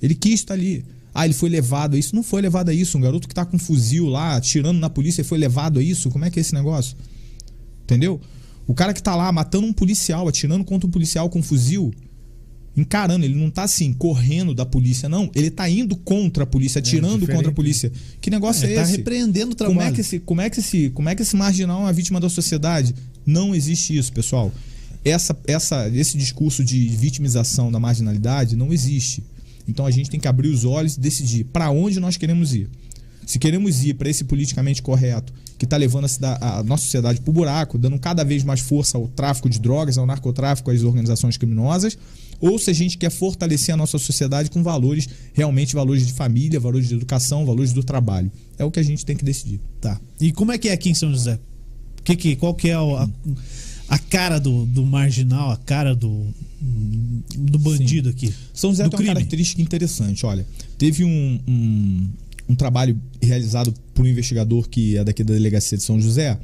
Ele 0.02 0.16
quis 0.16 0.36
estar 0.36 0.54
ali. 0.54 0.84
Ah, 1.14 1.26
ele 1.26 1.34
foi 1.34 1.50
levado 1.50 1.96
a 1.96 1.98
isso. 2.00 2.16
Não 2.16 2.24
foi 2.24 2.42
levado 2.42 2.70
a 2.70 2.74
isso. 2.74 2.98
Um 2.98 3.02
garoto 3.02 3.28
que 3.28 3.34
tá 3.34 3.46
com 3.46 3.58
um 3.58 3.60
fuzil 3.60 4.08
lá, 4.08 4.36
atirando 4.36 4.80
na 4.80 4.90
polícia, 4.90 5.24
foi 5.24 5.38
levado 5.38 5.80
a 5.80 5.84
isso. 5.84 6.10
Como 6.10 6.24
é 6.26 6.30
que 6.30 6.40
é 6.40 6.42
esse 6.42 6.54
negócio? 6.54 6.96
Entendeu? 7.84 8.22
O 8.68 8.74
cara 8.74 8.94
que 8.94 9.02
tá 9.02 9.16
lá 9.16 9.32
matando 9.32 9.66
um 9.66 9.74
policial, 9.74 10.28
atirando 10.28 10.64
contra 10.64 10.88
um 10.88 10.92
policial 10.92 11.28
com 11.30 11.40
um 11.40 11.44
fuzil, 11.44 11.92
encarando, 12.78 13.26
ele 13.26 13.34
não 13.36 13.50
tá 13.50 13.64
assim, 13.64 13.92
correndo 13.94 14.54
da 14.54 14.66
polícia, 14.66 15.10
não. 15.10 15.30
Ele 15.34 15.50
tá 15.50 15.68
indo 15.68 15.96
contra 15.96 16.44
a 16.44 16.48
polícia, 16.48 16.80
atirando 16.80 17.20
diferente. 17.20 17.36
contra 17.36 17.52
a 17.52 17.54
polícia. 17.56 17.92
Que 18.22 18.30
negócio 18.30 18.68
é, 18.68 18.74
É, 18.74 18.76
tá 18.76 18.82
esse? 18.84 18.98
repreendendo 18.98 19.54
o 19.54 19.56
Como 19.56 19.72
trabalho. 19.72 19.92
é, 19.92 19.96
que 19.96 20.02
esse, 20.02 20.20
como, 20.20 20.42
é 20.42 20.50
que 20.50 20.60
esse, 20.60 20.90
como 20.92 21.10
é 21.10 21.16
que 21.16 21.24
esse 21.24 21.36
marginal 21.36 21.82
é 21.82 21.84
uma 21.86 21.94
vítima 21.94 22.20
da 22.20 22.30
sociedade? 22.30 22.94
Não 23.26 23.56
existe 23.56 23.98
isso, 23.98 24.14
pessoal. 24.14 24.54
Essa, 25.04 25.36
essa, 25.48 25.90
esse 25.90 26.18
discurso 26.18 26.64
de 26.64 26.88
vitimização 26.90 27.72
da 27.72 27.80
marginalidade 27.80 28.56
não 28.56 28.72
existe. 28.72 29.24
Então 29.70 29.86
a 29.86 29.92
gente 29.92 30.10
tem 30.10 30.20
que 30.20 30.28
abrir 30.28 30.50
os 30.50 30.66
olhos 30.66 30.98
e 30.98 31.00
decidir 31.00 31.46
para 31.46 31.70
onde 31.70 32.00
nós 32.00 32.18
queremos 32.18 32.54
ir. 32.54 32.70
Se 33.26 33.38
queremos 33.38 33.84
ir 33.86 33.94
para 33.94 34.10
esse 34.10 34.24
politicamente 34.24 34.82
correto 34.82 35.32
que 35.58 35.66
está 35.66 35.78
levando 35.78 36.06
a, 36.06 36.08
cida- 36.08 36.38
a 36.42 36.64
nossa 36.64 36.84
sociedade 36.84 37.22
para 37.22 37.30
o 37.30 37.34
buraco, 37.34 37.78
dando 37.78 38.00
cada 38.00 38.24
vez 38.24 38.44
mais 38.44 38.60
força 38.60 38.98
ao 38.98 39.08
tráfico 39.08 39.48
de 39.50 39.60
drogas, 39.60 39.98
ao 39.98 40.06
narcotráfico, 40.06 40.72
às 40.72 40.82
organizações 40.84 41.38
criminosas, 41.38 41.98
ou 42.40 42.58
se 42.58 42.72
a 42.72 42.74
gente 42.74 42.98
quer 42.98 43.12
fortalecer 43.12 43.74
a 43.74 43.78
nossa 43.78 44.00
sociedade 44.00 44.50
com 44.50 44.64
valores, 44.64 45.08
realmente 45.34 45.76
valores 45.76 46.08
de 46.08 46.14
família, 46.14 46.60
valores 46.60 46.88
de 46.88 46.96
educação, 46.96 47.46
valores 47.46 47.72
do 47.74 47.84
trabalho. 47.84 48.32
É 48.58 48.66
o 48.66 48.72
que 48.72 48.80
a 48.80 48.84
gente 48.84 49.06
tem 49.06 49.16
que 49.16 49.26
decidir. 49.26 49.60
Tá. 49.80 50.00
E 50.20 50.32
como 50.32 50.52
é 50.52 50.58
que 50.58 50.70
é 50.70 50.72
aqui 50.72 50.90
em 50.90 50.96
São 50.96 51.12
José? 51.12 51.38
Que 52.04 52.16
que, 52.16 52.36
qual 52.36 52.56
que 52.56 52.70
é 52.70 52.74
a, 52.76 53.10
a 53.90 54.00
cara 54.00 54.40
do, 54.40 54.66
do 54.66 54.86
marginal, 54.86 55.52
a 55.52 55.58
cara 55.58 55.94
do, 55.94 56.26
do 56.62 57.60
bandido 57.60 58.10
aqui? 58.10 58.34
São 58.54 58.72
José 58.72 58.84
Do 58.84 58.90
tem 58.90 58.98
crime. 58.98 59.10
uma 59.10 59.16
característica 59.16 59.62
interessante. 59.62 60.26
Olha, 60.26 60.46
teve 60.78 61.04
um, 61.04 61.40
um, 61.48 62.08
um 62.50 62.56
trabalho 62.56 63.00
realizado 63.22 63.74
por 63.94 64.06
um 64.06 64.08
investigador 64.08 64.68
que 64.68 64.98
é 64.98 65.04
daqui 65.04 65.24
da 65.24 65.34
delegacia 65.34 65.78
de 65.78 65.84
São 65.84 66.00
José 66.00 66.38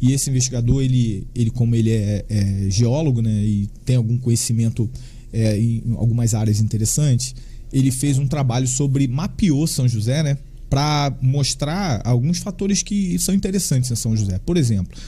E 0.00 0.12
esse 0.12 0.28
investigador, 0.28 0.82
ele, 0.82 1.26
ele 1.34 1.50
como 1.50 1.74
ele 1.74 1.90
é, 1.90 2.24
é 2.28 2.70
geólogo, 2.70 3.22
né, 3.22 3.44
e 3.44 3.68
tem 3.84 3.96
algum 3.96 4.18
conhecimento 4.18 4.90
é, 5.32 5.58
em 5.58 5.82
algumas 5.96 6.34
áreas 6.34 6.60
interessantes, 6.60 7.34
ele 7.72 7.90
fez 7.90 8.18
um 8.18 8.26
trabalho 8.26 8.66
sobre 8.66 9.08
mapeou 9.08 9.66
São 9.66 9.88
José, 9.88 10.22
né, 10.22 10.38
para 10.68 11.16
mostrar 11.22 12.02
alguns 12.04 12.38
fatores 12.38 12.82
que 12.82 13.18
são 13.18 13.34
interessantes 13.34 13.90
em 13.90 13.96
São 13.96 14.16
José. 14.16 14.38
Por 14.44 14.56
exemplo, 14.56 14.98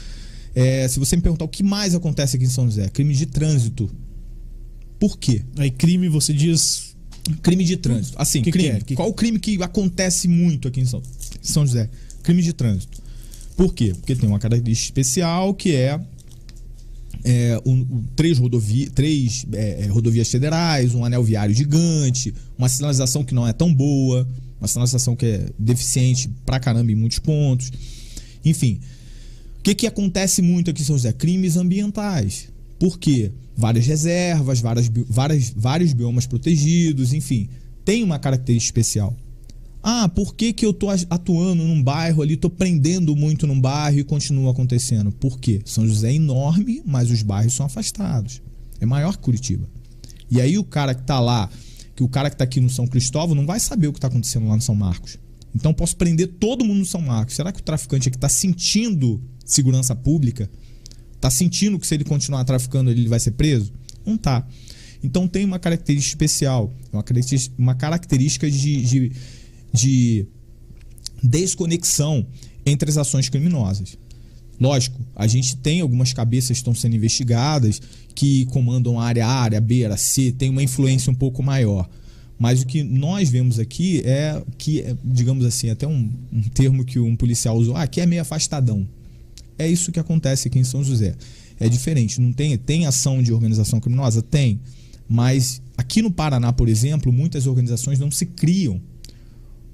é, 0.55 0.87
se 0.87 0.97
você 0.97 1.15
me 1.15 1.21
perguntar 1.21 1.45
o 1.45 1.49
que 1.49 1.61
mais 1.61 1.93
acontece 1.93 2.35
aqui 2.35 2.45
em 2.45 2.49
São 2.49 2.65
José, 2.65 2.89
crime 2.89 3.13
de 3.13 3.25
trânsito. 3.25 3.89
Por 4.99 5.17
quê? 5.17 5.43
Aí 5.57 5.69
crime 5.71 6.09
você 6.09 6.33
diz 6.33 6.95
Crime 7.41 7.63
de 7.65 7.75
trânsito. 7.75 8.15
Assim, 8.17 8.39
Que 8.41 8.51
que 8.51 8.57
crime. 8.57 8.69
é? 8.69 8.79
Que- 8.79 8.95
Qual 8.95 9.09
o 9.09 9.13
crime 9.13 9.37
que 9.37 9.61
acontece 9.61 10.27
muito 10.29 10.67
aqui 10.69 10.79
em 10.79 10.85
São, 10.85 11.01
São 11.41 11.65
José? 11.67 11.89
Crime 12.23 12.41
de 12.41 12.53
trânsito. 12.53 13.01
Por 13.57 13.73
quê? 13.73 13.93
Porque 13.93 14.15
tem 14.15 14.29
uma 14.29 14.39
característica 14.39 14.87
especial 14.87 15.53
que 15.53 15.75
é, 15.75 15.99
é, 17.25 17.59
um- 17.65 17.73
um- 17.81 18.03
três, 18.15 18.37
rodovi 18.37 18.89
três 18.89 19.45
é, 19.51 19.83
é, 19.83 19.87
rodovias 19.87 20.29
federais, 20.29 20.95
um 20.95 21.03
anel 21.03 21.23
viário 21.23 21.53
gigante, 21.53 22.33
uma 22.57 22.69
sinalização 22.69 23.23
que 23.25 23.33
não 23.33 23.45
é 23.47 23.51
tão 23.51 23.73
boa, 23.73 24.25
uma 24.61 24.67
sinalização 24.67 25.15
que 25.15 25.25
é 25.25 25.49
deficiente 25.59 26.29
pra 26.45 26.59
caramba 26.59 26.91
em 26.91 26.95
muitos 26.95 27.19
pontos. 27.19 27.71
Enfim, 28.45 28.79
o 29.59 29.63
que, 29.63 29.75
que 29.75 29.87
acontece 29.87 30.41
muito 30.41 30.69
aqui 30.71 30.81
em 30.81 30.85
São 30.85 30.95
José? 30.95 31.11
Crimes 31.11 31.57
ambientais. 31.57 32.47
Por 32.79 32.99
quê? 32.99 33.31
Várias 33.55 33.85
reservas, 33.85 34.59
várias, 34.59 34.89
várias, 35.09 35.53
vários 35.55 35.93
biomas 35.93 36.27
protegidos, 36.27 37.13
enfim. 37.13 37.49
Tem 37.83 38.03
uma 38.03 38.19
característica 38.19 38.79
especial. 38.79 39.15
Ah, 39.81 40.09
por 40.09 40.35
que, 40.35 40.51
que 40.51 40.65
eu 40.65 40.73
tô 40.73 40.89
atuando 40.89 41.63
num 41.63 41.81
bairro 41.81 42.21
ali, 42.21 42.35
tô 42.35 42.49
prendendo 42.49 43.15
muito 43.15 43.47
num 43.47 43.59
bairro 43.59 43.99
e 43.99 44.03
continua 44.03 44.51
acontecendo? 44.51 45.11
Por 45.11 45.39
quê? 45.39 45.61
São 45.65 45.87
José 45.87 46.09
é 46.09 46.15
enorme, 46.15 46.81
mas 46.85 47.09
os 47.09 47.23
bairros 47.23 47.53
são 47.53 47.65
afastados. 47.65 48.41
É 48.81 48.85
maior 48.85 49.13
que 49.13 49.23
Curitiba. 49.23 49.67
E 50.29 50.41
aí 50.41 50.57
o 50.57 50.63
cara 50.63 50.93
que 50.93 51.03
tá 51.03 51.19
lá, 51.19 51.49
que 51.95 52.03
o 52.03 52.09
cara 52.09 52.29
que 52.29 52.35
tá 52.35 52.43
aqui 52.43 52.59
no 52.59 52.69
São 52.69 52.85
Cristóvão 52.85 53.33
não 53.33 53.45
vai 53.45 53.59
saber 53.59 53.87
o 53.87 53.93
que 53.93 53.99
tá 53.99 54.07
acontecendo 54.07 54.47
lá 54.47 54.55
no 54.55 54.61
São 54.61 54.75
Marcos. 54.75 55.17
Então 55.55 55.73
posso 55.73 55.95
prender 55.95 56.27
todo 56.39 56.65
mundo 56.65 56.79
no 56.79 56.85
São 56.85 57.01
Marcos. 57.01 57.35
Será 57.35 57.51
que 57.51 57.61
o 57.61 57.63
traficante 57.63 58.09
aqui 58.09 58.17
tá 58.17 58.29
sentindo 58.29 59.23
segurança 59.45 59.95
pública? 59.95 60.49
Tá 61.19 61.29
sentindo 61.29 61.79
que 61.79 61.87
se 61.87 61.95
ele 61.95 62.03
continuar 62.03 62.43
traficando 62.43 62.91
ele 62.91 63.07
vai 63.07 63.19
ser 63.19 63.31
preso? 63.31 63.73
Não 64.05 64.17
tá. 64.17 64.47
Então 65.03 65.27
tem 65.27 65.45
uma 65.45 65.59
característica 65.59 66.09
especial, 66.09 66.73
uma 66.91 67.03
característica, 67.03 67.55
uma 67.57 67.75
característica 67.75 68.49
de, 68.49 68.81
de, 68.83 69.11
de 69.73 70.25
desconexão 71.21 72.25
entre 72.65 72.89
as 72.89 72.97
ações 72.97 73.29
criminosas. 73.29 73.97
Lógico, 74.59 74.99
a 75.15 75.27
gente 75.27 75.55
tem 75.57 75.81
algumas 75.81 76.13
cabeças 76.13 76.49
que 76.49 76.55
estão 76.55 76.73
sendo 76.73 76.95
investigadas 76.95 77.79
que 78.15 78.45
comandam 78.47 78.99
a 78.99 79.05
área 79.05 79.25
A, 79.27 79.41
área 79.41 79.61
B, 79.61 79.85
área 79.85 79.97
C, 79.97 80.31
tem 80.31 80.49
uma 80.49 80.63
influência 80.63 81.11
um 81.11 81.15
pouco 81.15 81.43
maior. 81.43 81.87
Mas 82.39 82.61
o 82.61 82.65
que 82.65 82.83
nós 82.83 83.29
vemos 83.29 83.59
aqui 83.59 84.01
é 84.03 84.41
que, 84.57 84.81
é, 84.81 84.95
digamos 85.03 85.45
assim, 85.45 85.69
até 85.69 85.87
um, 85.87 86.11
um 86.31 86.41
termo 86.41 86.83
que 86.83 86.99
um 86.99 87.15
policial 87.15 87.55
usou, 87.55 87.75
ah, 87.75 87.85
que 87.87 88.01
é 88.01 88.05
meio 88.05 88.21
afastadão. 88.21 88.87
É 89.57 89.67
isso 89.67 89.91
que 89.91 89.99
acontece 89.99 90.47
aqui 90.47 90.59
em 90.59 90.63
São 90.63 90.83
José. 90.83 91.15
É 91.59 91.67
diferente, 91.67 92.21
não 92.21 92.31
tem, 92.31 92.55
tem 92.57 92.85
ação 92.85 93.21
de 93.23 93.33
organização 93.33 93.79
criminosa? 93.79 94.21
Tem. 94.21 94.59
Mas 95.09 95.61
aqui 95.77 96.01
no 96.01 96.11
Paraná, 96.11 96.53
por 96.53 96.69
exemplo, 96.69 97.11
muitas 97.11 97.47
organizações 97.47 97.97
não 97.99 98.11
se 98.11 98.25
criam. 98.25 98.79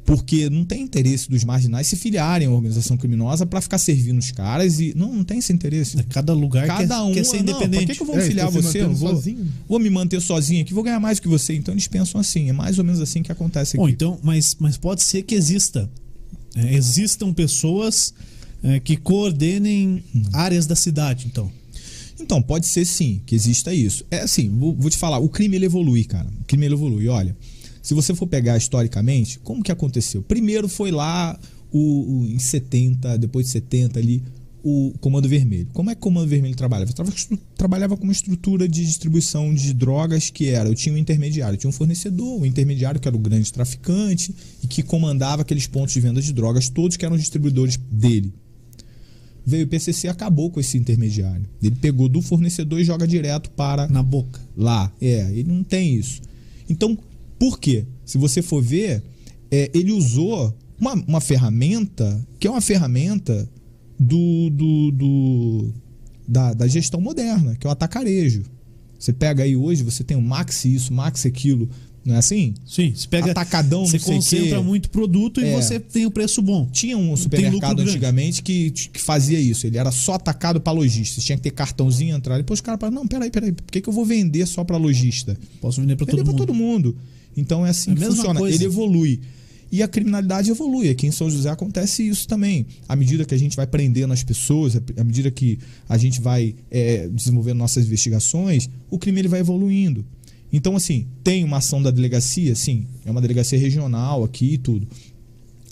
Porque 0.05 0.49
não 0.49 0.65
tem 0.65 0.81
interesse 0.81 1.29
dos 1.29 1.45
marginais 1.45 1.87
se 1.87 1.95
filiarem 1.95 2.45
a 2.45 2.49
uma 2.49 2.57
organização 2.57 2.97
criminosa 2.97 3.45
para 3.45 3.61
ficar 3.61 3.77
servindo 3.77 4.19
os 4.19 4.31
caras 4.31 4.77
e. 4.81 4.93
Não, 4.97 5.13
não 5.13 5.23
tem 5.23 5.39
esse 5.39 5.53
interesse. 5.53 5.95
cada 6.09 6.33
lugar 6.33 6.67
Cada 6.67 6.95
quer, 6.97 7.01
um. 7.03 7.13
quer 7.13 7.23
ser 7.23 7.37
não, 7.37 7.45
pra 7.45 7.65
independente. 7.67 7.85
que, 7.87 7.95
que 7.95 8.01
eu 8.01 8.07
vou 8.07 8.17
É, 8.17 8.21
filiar 8.21 8.47
estão 8.47 8.61
se 8.61 8.67
você? 8.67 8.81
Eu 8.81 8.93
vou, 8.93 9.11
sozinho. 9.15 9.47
vou 9.67 9.79
me 9.79 9.89
manter 9.89 10.21
sozinho 10.21 10.61
aqui, 10.61 10.73
vou 10.73 10.83
ganhar 10.83 10.99
mais 10.99 11.21
que 11.21 11.27
você. 11.29 11.53
Então 11.55 11.73
eles 11.73 11.87
pensam 11.87 12.19
assim. 12.19 12.49
É 12.49 12.53
mais 12.53 12.77
ou 12.77 12.83
menos 12.83 12.99
assim 12.99 13.23
que 13.23 13.31
acontece 13.31 13.77
aqui. 13.77 13.77
Bom, 13.77 13.87
então, 13.87 14.19
mas, 14.21 14.57
mas 14.59 14.75
pode 14.75 15.01
ser 15.03 15.23
que 15.23 15.35
exista. 15.35 15.89
é, 16.53 16.73
existam 16.75 17.31
pessoas 17.33 18.13
é, 18.63 18.79
que 18.79 18.95
coordenem 18.97 20.03
áreas 20.31 20.65
da 20.65 20.75
cidade, 20.75 21.27
então. 21.27 21.51
Então, 22.19 22.41
pode 22.41 22.67
ser 22.67 22.85
sim 22.85 23.21
que 23.25 23.35
exista 23.35 23.73
isso. 23.73 24.05
É 24.09 24.19
assim, 24.21 24.49
vou, 24.49 24.73
vou 24.75 24.89
te 24.89 24.97
falar, 24.97 25.17
o 25.19 25.27
crime 25.27 25.55
ele 25.57 25.65
evolui, 25.65 26.03
cara. 26.05 26.29
O 26.41 26.45
crime 26.45 26.65
ele 26.65 26.75
evolui. 26.75 27.07
Olha, 27.07 27.35
se 27.81 27.93
você 27.93 28.13
for 28.15 28.27
pegar 28.27 28.55
historicamente, 28.57 29.39
como 29.39 29.63
que 29.63 29.71
aconteceu? 29.71 30.21
Primeiro 30.21 30.69
foi 30.69 30.91
lá 30.91 31.37
o, 31.71 32.21
o- 32.21 32.27
em 32.27 32.39
70, 32.39 33.17
depois 33.17 33.47
de 33.47 33.51
70 33.51 33.99
ali, 33.99 34.23
o 34.63 34.93
Comando 35.01 35.27
Vermelho. 35.27 35.67
Como 35.73 35.89
é 35.89 35.95
que 35.95 35.99
o 35.99 36.03
Comando 36.03 36.29
Vermelho 36.29 36.55
trabalhava? 36.55 36.93
Trabalhava 37.57 37.97
com 37.97 38.03
uma 38.05 38.13
estrutura 38.13 38.69
de 38.69 38.85
distribuição 38.85 39.53
de 39.53 39.73
drogas 39.73 40.29
que 40.29 40.47
era, 40.47 40.69
eu 40.69 40.75
tinha 40.75 40.95
um 40.95 40.97
intermediário, 40.97 41.57
tinha 41.57 41.69
um 41.69 41.73
fornecedor, 41.73 42.39
um 42.39 42.45
intermediário 42.45 43.01
que 43.01 43.07
era 43.07 43.17
o 43.17 43.19
grande 43.19 43.51
traficante 43.51 44.33
e 44.63 44.67
que 44.67 44.81
comandava 44.81 45.41
aqueles 45.41 45.67
pontos 45.67 45.93
de 45.93 45.99
venda 45.99 46.21
de 46.21 46.31
drogas 46.31 46.69
todos 46.69 46.95
que 46.95 47.03
eram 47.03 47.17
distribuidores 47.17 47.75
dele 47.91 48.31
veio 49.45 49.65
o 49.65 49.67
PCC 49.67 50.07
acabou 50.07 50.49
com 50.49 50.59
esse 50.59 50.77
intermediário. 50.77 51.45
Ele 51.61 51.75
pegou 51.75 52.07
do 52.09 52.21
fornecedor 52.21 52.79
e 52.79 52.83
joga 52.83 53.07
direto 53.07 53.49
para 53.51 53.87
Na 53.87 54.01
boca. 54.03 54.39
lá. 54.55 54.91
É, 55.01 55.29
ele 55.31 55.51
não 55.51 55.63
tem 55.63 55.95
isso. 55.95 56.21
Então, 56.69 56.97
por 57.37 57.59
quê? 57.59 57.85
Se 58.05 58.17
você 58.17 58.41
for 58.41 58.61
ver, 58.61 59.03
é, 59.51 59.69
ele 59.73 59.91
usou 59.91 60.55
uma, 60.79 60.93
uma 60.93 61.21
ferramenta 61.21 62.25
que 62.39 62.47
é 62.47 62.51
uma 62.51 62.61
ferramenta 62.61 63.49
do, 63.99 64.49
do, 64.49 64.91
do- 64.91 65.73
da, 66.27 66.53
da 66.53 66.67
gestão 66.67 66.99
moderna, 67.01 67.55
que 67.55 67.67
é 67.67 67.69
o 67.69 67.73
atacarejo. 67.73 68.43
Você 68.97 69.11
pega 69.11 69.43
aí 69.43 69.55
hoje, 69.55 69.83
você 69.83 70.03
tem 70.03 70.15
o 70.15 70.21
Max 70.21 70.63
isso, 70.65 70.93
Max 70.93 71.25
aquilo, 71.25 71.69
não 72.05 72.15
é 72.15 72.17
assim? 72.17 72.53
Sim, 72.67 72.93
você 72.95 73.07
pega. 73.07 73.31
Atacadão, 73.31 73.85
você 73.85 73.97
o 73.97 73.99
concentra 74.01 74.57
quê. 74.57 74.63
muito 74.63 74.89
produto 74.89 75.39
e 75.39 75.45
É. 75.45 75.55
você 75.55 75.79
tem 75.79 76.05
o 76.05 76.11
preço 76.11 76.41
bom. 76.41 76.67
Tinha 76.71 76.97
um 76.97 77.15
supermercado 77.15 77.81
antigamente 77.81 78.41
que, 78.43 78.71
que 78.71 78.99
fazia 78.99 79.39
isso. 79.39 79.65
Ele 79.67 79.77
era 79.77 79.91
só 79.91 80.13
atacado 80.15 80.59
para 80.59 80.73
lojista. 80.73 81.21
Tinha 81.21 81.37
que 81.37 81.43
ter 81.43 81.51
cartãozinho 81.51 82.15
entrar. 82.15 82.37
Depois 82.37 82.57
os 82.57 82.61
caras 82.61 82.79
falaram: 82.79 83.01
não, 83.01 83.07
peraí, 83.07 83.29
peraí, 83.31 83.51
por 83.51 83.63
que, 83.71 83.79
que 83.81 83.87
eu 83.89 83.93
vou 83.93 84.05
vender 84.05 84.45
só 84.45 84.63
para 84.63 84.77
lojista? 84.77 85.37
Posso 85.61 85.79
vender 85.81 85.95
para 85.95 86.05
todo 86.05 86.17
Vender 86.17 86.23
para 86.25 86.31
mundo. 86.33 86.45
todo 86.47 86.53
mundo. 86.53 86.97
Então 87.37 87.65
é 87.65 87.69
assim 87.69 87.91
É 87.91 87.95
que 87.95 88.05
funciona. 88.05 88.39
coisa. 88.39 88.55
Ele 88.55 88.65
evolui. 88.65 89.19
E 89.71 89.81
a 89.81 89.87
criminalidade 89.87 90.51
evolui. 90.51 90.87
Aqui 90.89 91.07
em 91.07 91.11
São 91.11 91.27
José 91.31 91.49
acontece 91.49 92.07
isso 92.07 92.27
também. 92.27 92.67
À 92.87 92.95
medida 92.95 93.25
que 93.25 93.33
a 93.33 93.37
gente 93.39 93.55
vai 93.55 93.65
prendendo 93.65 94.13
as 94.13 94.21
pessoas, 94.23 94.75
à 94.75 95.03
medida 95.03 95.31
que 95.31 95.57
a 95.89 95.97
gente 95.97 96.21
vai 96.21 96.53
é, 96.69 97.07
desenvolvendo 97.07 97.57
nossas 97.57 97.85
investigações, 97.87 98.69
o 98.91 98.99
crime 98.99 99.21
ele 99.21 99.27
vai 99.27 99.39
evoluindo. 99.39 100.05
Então, 100.53 100.75
assim, 100.75 101.07
tem 101.23 101.43
uma 101.43 101.57
ação 101.57 101.81
da 101.81 101.89
delegacia, 101.89 102.53
sim, 102.53 102.85
é 103.03 103.09
uma 103.09 103.19
delegacia 103.19 103.57
regional 103.57 104.23
aqui 104.23 104.53
e 104.53 104.57
tudo. 104.59 104.87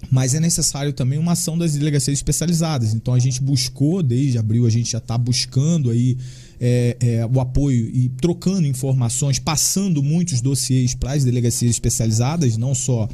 Mas 0.10 0.34
é 0.34 0.40
necessário 0.40 0.92
também 0.92 1.20
uma 1.20 1.34
ação 1.34 1.56
das 1.56 1.74
delegacias 1.74 2.18
especializadas. 2.18 2.96
Então 2.96 3.14
a 3.14 3.20
gente 3.20 3.40
buscou, 3.42 4.02
desde 4.02 4.40
abril, 4.40 4.66
a 4.66 4.70
gente 4.70 4.92
já 4.92 4.98
está 4.98 5.16
buscando 5.16 5.92
aí 5.92 6.18
é, 6.60 6.98
é, 7.00 7.26
o 7.26 7.40
apoio 7.40 7.90
e 7.94 8.10
trocando 8.10 8.66
informações, 8.66 9.38
passando 9.38 10.02
muitos 10.02 10.42
dossiês 10.42 10.96
para 10.96 11.14
as 11.14 11.24
delegacias 11.24 11.70
especializadas, 11.70 12.58
não 12.58 12.74
só 12.74 13.08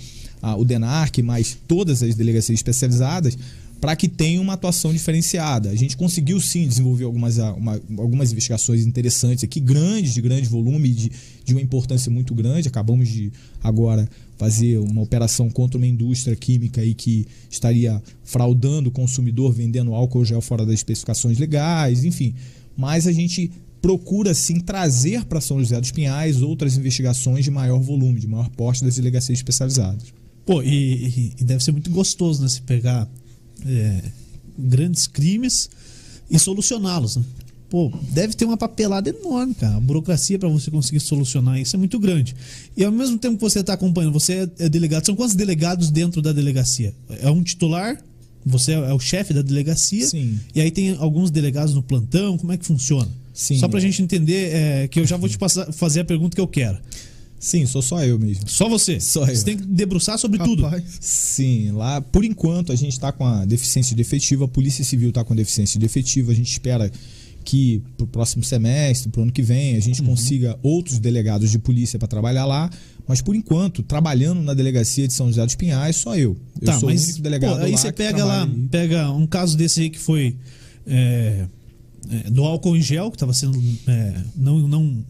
o 0.58 0.64
DENARC, 0.64 1.22
mas 1.24 1.58
todas 1.68 2.04
as 2.04 2.16
delegacias 2.16 2.60
especializadas, 2.60 3.38
para 3.80 3.96
que 3.96 4.08
tenha 4.08 4.42
uma 4.42 4.54
atuação 4.54 4.92
diferenciada. 4.92 5.70
A 5.70 5.76
gente 5.76 5.96
conseguiu 5.96 6.40
sim 6.42 6.68
desenvolver 6.68 7.04
algumas, 7.06 7.38
ah, 7.40 7.54
uma- 7.54 7.80
algumas 7.98 8.32
investigações 8.32 8.86
interessantes 8.86 9.44
aqui, 9.44 9.60
grandes, 9.60 10.14
de 10.14 10.22
grande 10.22 10.48
volume, 10.48 10.90
de, 10.90 11.12
de 11.46 11.54
uma 11.54 11.62
importância 11.62 12.12
muito 12.12 12.34
grande. 12.34 12.68
Acabamos 12.68 13.08
de 13.08 13.32
agora 13.64 14.10
fazer 14.38 14.78
uma 14.80 15.02
operação 15.02 15.50
contra 15.50 15.78
uma 15.78 15.86
indústria 15.88 16.36
química 16.36 16.82
aí 16.82 16.94
que 16.94 17.28
estaria 17.50 18.02
fraudando 18.24 18.90
o 18.90 18.92
consumidor, 18.92 19.52
vendendo 19.54 19.94
álcool 19.94 20.26
gel 20.26 20.42
fora 20.42 20.66
das 20.66 20.76
especificações 20.76 21.38
legais, 21.38 22.04
enfim. 22.04 22.34
Mas 22.76 23.06
a 23.08 23.12
gente 23.12 23.52
procura 23.82 24.34
sim 24.34 24.60
trazer 24.60 25.24
para 25.26 25.40
São 25.40 25.60
José 25.60 25.80
dos 25.80 25.92
Pinhais 25.92 26.42
outras 26.42 26.76
investigações 26.78 27.46
de 27.46 27.52
maior 27.52 27.80
volume, 27.80 28.20
de 28.20 28.28
maior 28.28 28.50
porte 28.50 28.84
das 28.84 28.96
delegacias 28.96 29.38
especializadas. 29.38 30.04
Pô, 30.46 30.64
e, 30.64 30.68
e- 30.68 31.34
e 31.40 31.44
deve 31.44 31.64
ser 31.64 31.72
muito 31.72 31.90
gostoso, 31.92 32.42
né? 32.42 32.48
Se 32.48 32.62
pegar 32.62 33.08
é, 33.66 34.02
grandes 34.58 35.08
crimes 35.08 35.70
e 36.30 36.38
solucioná-los, 36.40 37.18
né? 37.18 37.24
Pô, 37.70 37.92
deve 38.14 38.34
ter 38.34 38.46
uma 38.46 38.56
papelada 38.56 39.10
enorme, 39.10 39.54
cara. 39.54 39.76
A 39.76 39.80
burocracia 39.80 40.40
para 40.40 40.48
você 40.48 40.72
conseguir 40.72 41.02
solucionar 41.02 41.60
isso 41.60 41.76
é 41.76 41.80
muito 41.80 42.00
grande. 42.00 42.34
E 42.78 42.84
ao 42.86 42.92
mesmo 42.94 43.18
tempo 43.18 43.36
que 43.36 43.42
você 43.44 43.60
está 43.60 43.74
acompanhando, 43.74 44.14
você 44.14 44.48
é- 44.60 44.66
é 44.66 44.70
delegado. 44.70 45.06
São 45.06 45.16
quantos 45.18 45.36
delegados 45.36 45.92
dentro 45.92 46.22
da 46.22 46.32
delegacia? 46.32 46.94
É 47.20 47.30
um 47.30 47.44
titular? 47.44 48.02
Você 48.46 48.72
é 48.72 48.94
o 48.94 49.00
chefe 49.00 49.34
da 49.34 49.42
delegacia? 49.42 50.08
Sim. 50.08 50.40
E 50.56 50.62
aí 50.62 50.72
tem 50.72 50.96
alguns 50.98 51.30
delegados 51.30 51.74
no 51.74 51.84
plantão? 51.84 52.38
Como 52.38 52.54
é 52.54 52.58
que 52.58 52.66
funciona? 52.66 53.10
Sim. 53.34 53.60
Só 53.60 53.68
pra 53.68 53.82
gente 53.82 54.02
entender, 54.02 54.54
é, 54.56 54.88
que 54.88 55.02
eu 55.02 55.06
já 55.06 55.18
vou 55.18 55.28
te 55.28 55.38
passar, 55.38 55.70
fazer 55.74 56.00
a 56.00 56.06
pergunta 56.06 56.34
que 56.36 56.42
eu 56.42 56.48
quero. 56.48 56.78
Sim, 57.40 57.66
sou 57.68 57.82
só 57.82 58.04
eu 58.04 58.18
mesmo. 58.18 58.48
Só 58.50 58.68
você? 58.68 59.00
Só 59.00 59.26
Você 59.26 59.32
eu. 59.42 59.44
tem 59.44 59.58
que 59.58 59.66
debruçar 59.66 60.18
sobre 60.18 60.40
tudo. 60.40 60.64
Rapaz, 60.64 60.84
Sim, 61.00 61.72
lá, 61.72 62.02
por 62.02 62.26
enquanto, 62.26 62.72
a 62.72 62.76
gente 62.76 62.94
está 62.94 63.12
com 63.12 63.26
a 63.26 63.46
deficiência 63.46 63.96
de 63.96 64.02
efetivo, 64.02 64.44
a 64.46 64.48
Polícia 64.48 64.84
Civil 64.84 65.10
está 65.10 65.24
com 65.24 65.36
deficiência 65.36 65.80
de 65.80 65.86
efetivo, 65.86 66.32
a 66.32 66.34
gente 66.34 66.52
espera 66.52 66.92
que 67.46 67.82
para 67.96 68.04
o 68.04 68.08
próximo 68.08 68.44
semestre, 68.44 69.10
para 69.10 69.20
o 69.20 69.24
ano 69.24 69.32
que 69.32 69.42
vem, 69.44 69.74
a 69.74 69.76
Uhum. 69.76 69.82
gente 69.82 70.02
consiga 70.02 70.60
outros 70.64 71.00
delegados 71.00 71.50
de 71.52 71.58
polícia 71.60 71.98
para 71.98 72.08
trabalhar 72.08 72.46
lá, 72.46 72.70
mas 73.08 73.22
por 73.22 73.36
enquanto, 73.36 73.82
trabalhando 73.84 74.42
na 74.42 74.54
delegacia 74.54 75.08
de 75.08 75.14
São 75.14 75.28
José 75.28 75.46
dos 75.46 75.56
Pinhais, 75.56 75.96
só 75.96 76.16
eu. 76.18 76.36
Eu 76.60 76.66
Tá, 76.66 76.78
sou 76.80 76.90
mas 76.90 77.02
o 77.02 77.06
único 77.06 77.22
delegado 77.22 77.60
pô, 77.60 77.64
aí 77.66 77.72
lá 77.72 77.78
você 77.78 77.88
que 77.88 77.94
pega 77.98 78.26
lá, 78.26 78.50
pega 78.70 79.12
um 79.12 79.26
caso 79.28 79.56
desse 79.56 79.80
aí 79.82 79.90
que 79.90 80.00
foi 80.00 80.36
é, 80.86 81.46
é, 82.10 82.30
do 82.32 82.44
álcool 82.44 82.76
em 82.76 82.82
gel, 82.82 83.10
que 83.12 83.16
estava 83.16 83.34
sendo 83.34 83.62
é, 83.88 84.14
não, 84.36 84.68
não 84.68 85.06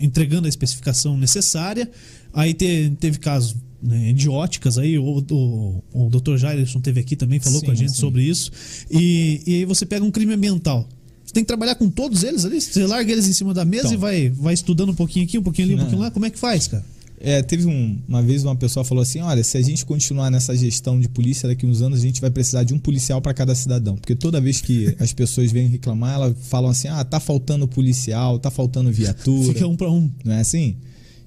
entregando 0.00 0.46
a 0.46 0.48
especificação 0.48 1.16
necessária. 1.16 1.88
Aí 2.32 2.54
te- 2.54 2.92
teve 2.98 3.18
casos 3.18 3.54
né, 3.82 4.12
de 4.12 4.28
óticas 4.28 4.78
aí, 4.78 4.98
o, 4.98 5.04
o, 5.30 5.82
o 5.92 6.10
Dr. 6.10 6.36
Jairson 6.36 6.80
teve 6.80 7.00
aqui 7.00 7.16
também, 7.16 7.38
falou 7.40 7.60
Sim, 7.60 7.66
com 7.66 7.72
a 7.72 7.74
gente 7.74 7.92
sim. 7.92 7.98
sobre 7.98 8.22
isso. 8.22 8.50
E, 8.90 9.40
e 9.46 9.54
aí 9.56 9.64
você 9.64 9.84
pega 9.86 10.04
um 10.04 10.10
crime 10.10 10.34
ambiental. 10.34 10.88
Você 11.24 11.32
tem 11.34 11.44
que 11.44 11.48
trabalhar 11.48 11.76
com 11.76 11.88
todos 11.88 12.24
eles 12.24 12.44
ali? 12.44 12.60
Você 12.60 12.84
larga 12.86 13.10
eles 13.12 13.28
em 13.28 13.32
cima 13.32 13.54
da 13.54 13.64
mesa 13.64 13.82
Então. 13.86 13.94
e 13.94 13.96
vai, 13.96 14.28
vai 14.30 14.54
estudando 14.54 14.90
um 14.90 14.94
pouquinho 14.94 15.24
aqui, 15.24 15.38
um 15.38 15.42
pouquinho 15.42 15.66
ali, 15.68 15.74
um 15.76 15.78
pouquinho 15.78 16.00
lá. 16.00 16.10
Como 16.10 16.26
é 16.26 16.30
que 16.30 16.38
faz, 16.38 16.66
cara? 16.66 16.84
É, 17.22 17.42
teve 17.42 17.66
um- 17.66 17.98
uma 18.08 18.22
vez 18.22 18.44
uma 18.44 18.56
pessoa 18.56 18.82
falou 18.82 19.02
assim: 19.02 19.20
olha, 19.20 19.44
se 19.44 19.58
a 19.58 19.62
gente 19.62 19.84
continuar 19.84 20.30
nessa 20.30 20.56
gestão 20.56 20.98
de 20.98 21.06
polícia 21.08 21.46
daqui 21.46 21.66
uns 21.66 21.82
anos, 21.82 21.98
a 21.98 22.02
gente 22.02 22.18
vai 22.20 22.30
precisar 22.30 22.64
de 22.64 22.72
um 22.72 22.78
policial 22.78 23.20
para 23.20 23.34
cada 23.34 23.54
cidadão. 23.54 23.94
Porque 23.96 24.14
toda 24.16 24.40
vez 24.40 24.60
que 24.62 24.96
as 24.98 25.12
pessoas 25.12 25.52
vêm 25.52 25.68
reclamar, 25.68 26.14
elas 26.14 26.34
falam 26.48 26.70
assim: 26.70 26.88
ah, 26.88 27.04
tá 27.04 27.20
faltando 27.20 27.68
policial, 27.68 28.38
tá 28.38 28.50
faltando 28.50 28.90
viatura. 28.90 29.52
Fica 29.52 29.66
um 29.66 29.76
para 29.76 29.90
um. 29.90 30.10
Não 30.24 30.32
é 30.32 30.40
assim? 30.40 30.76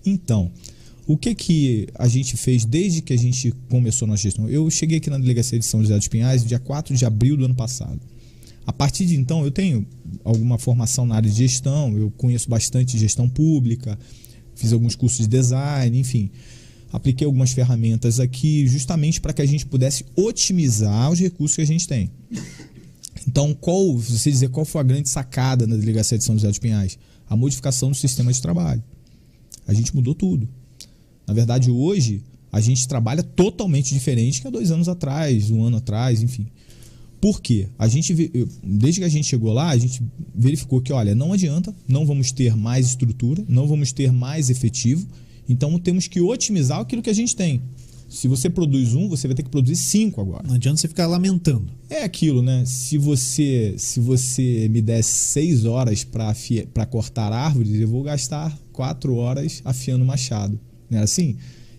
Então, 0.04 0.52
o 1.06 1.16
que 1.16 1.36
que 1.36 1.88
a 1.96 2.08
gente 2.08 2.36
fez 2.38 2.66
desde 2.66 3.02
que 3.02 3.14
a 3.14 3.18
gente 3.18 3.54
começou 3.70 4.08
nossa 4.08 4.24
gestão? 4.24 4.50
Eu 4.50 4.68
cheguei 4.72 4.98
aqui 4.98 5.12
na 5.12 5.20
delegacia 5.20 5.60
de 5.60 5.66
São 5.66 5.82
José 5.82 5.96
dos 5.96 6.08
Pinhais 6.08 6.44
dia 6.44 6.60
4 6.60 6.96
de 6.96 7.06
abril 7.06 7.38
do 7.38 7.46
ano 7.46 7.56
passado. 7.56 8.00
A 8.66 8.74
partir 8.74 9.06
de 9.06 9.16
então, 9.16 9.44
eu 9.44 9.52
tenho 9.52 9.86
alguma 10.24 10.58
formação 10.58 11.06
na 11.06 11.16
área 11.16 11.30
de 11.30 11.38
gestão, 11.38 11.96
eu 11.98 12.10
conheço 12.12 12.50
bastante 12.50 12.98
gestão 12.98 13.28
pública, 13.28 14.00
fiz 14.64 14.72
alguns 14.72 14.96
cursos 14.96 15.20
de 15.20 15.28
design, 15.28 16.00
enfim. 16.00 16.32
Apliquei 16.92 17.26
algumas 17.26 17.52
ferramentas 17.52 18.18
aqui 18.18 18.66
justamente 18.66 19.20
para 19.20 19.34
que 19.34 19.42
a 19.42 19.46
gente 19.46 19.66
pudesse 19.66 20.06
otimizar 20.16 21.12
os 21.12 21.20
recursos 21.20 21.58
que 21.58 21.62
a 21.62 21.68
gente 21.68 21.86
tem. 21.86 22.10
Então, 23.28 23.54
qual, 23.54 23.98
você 23.98 24.32
dizer 24.32 24.50
qual 24.50 24.66
foi 24.66 24.80
a 24.80 24.84
grande 24.84 25.10
sacada 25.10 25.68
na 25.68 25.76
delegacia 25.76 26.18
de 26.18 26.24
São 26.24 26.36
José 26.36 26.48
dos 26.48 26.60
Pinhais? 26.60 26.98
A 27.30 27.36
modificação 27.36 27.90
do 27.90 27.96
sistema 27.96 28.32
de 28.32 28.42
trabalho. 28.42 28.82
A 29.68 29.74
gente 29.74 29.94
mudou 29.94 30.16
tudo. 30.16 30.48
Na 31.28 31.34
verdade, 31.34 31.70
hoje, 31.70 32.22
a 32.52 32.62
gente 32.62 32.88
trabalha 32.88 33.24
totalmente 33.24 33.94
diferente 33.94 34.42
que 34.42 34.48
há 34.48 34.52
dois 34.52 34.72
anos 34.72 34.88
atrás, 34.88 35.50
um 35.52 35.64
ano 35.64 35.78
atrás, 35.78 36.22
enfim. 36.22 36.48
Por 37.24 37.40
quê? 37.40 37.70
A 37.80 37.88
gente, 37.88 38.14
desde 38.62 39.00
que 39.00 39.06
a 39.06 39.10
gente 39.10 39.26
chegou 39.26 39.54
lá, 39.54 39.70
a 39.70 39.78
gente 39.78 40.04
verificou 40.36 40.82
que, 40.82 40.92
olha, 40.92 41.16
não 41.16 41.32
adianta, 41.32 41.74
não 41.88 42.06
vamos 42.06 42.34
ter 42.34 42.54
mais 42.54 42.88
estrutura, 42.88 43.42
não 43.48 43.66
vamos 43.66 43.94
ter 43.94 44.12
mais 44.12 44.50
efetivo, 44.50 45.08
então 45.48 45.80
temos 45.80 46.06
que 46.06 46.20
otimizar 46.20 46.82
aquilo 46.82 47.02
que 47.02 47.10
a 47.10 47.14
gente 47.14 47.34
tem. 47.34 47.62
Se 48.10 48.28
você 48.28 48.50
produz 48.50 48.94
um, 48.94 49.08
você 49.08 49.26
vai 49.26 49.36
ter 49.36 49.44
que 49.44 49.50
produzir 49.50 49.78
cinco 49.78 50.20
agora. 50.20 50.46
Não 50.46 50.56
adianta 50.56 50.82
você 50.82 50.88
ficar 50.90 51.08
lamentando. 51.08 51.72
É 51.90 52.04
aquilo, 52.04 52.42
né? 52.42 52.66
Se 52.66 52.98
você 52.98 53.76
se 53.78 54.02
você 54.02 54.68
me 54.70 54.82
desse 54.82 55.14
seis 55.14 55.64
horas 55.64 56.04
para 56.04 56.86
cortar 56.86 57.32
árvores, 57.32 57.80
eu 57.80 57.88
vou 57.88 58.04
gastar 58.04 58.54
quatro 58.74 59.16
horas 59.16 59.62
afiando 59.64 60.04
o 60.04 60.08
machado. 60.08 60.60
Não 60.90 61.00
é 61.00 61.04
assim? 61.04 61.38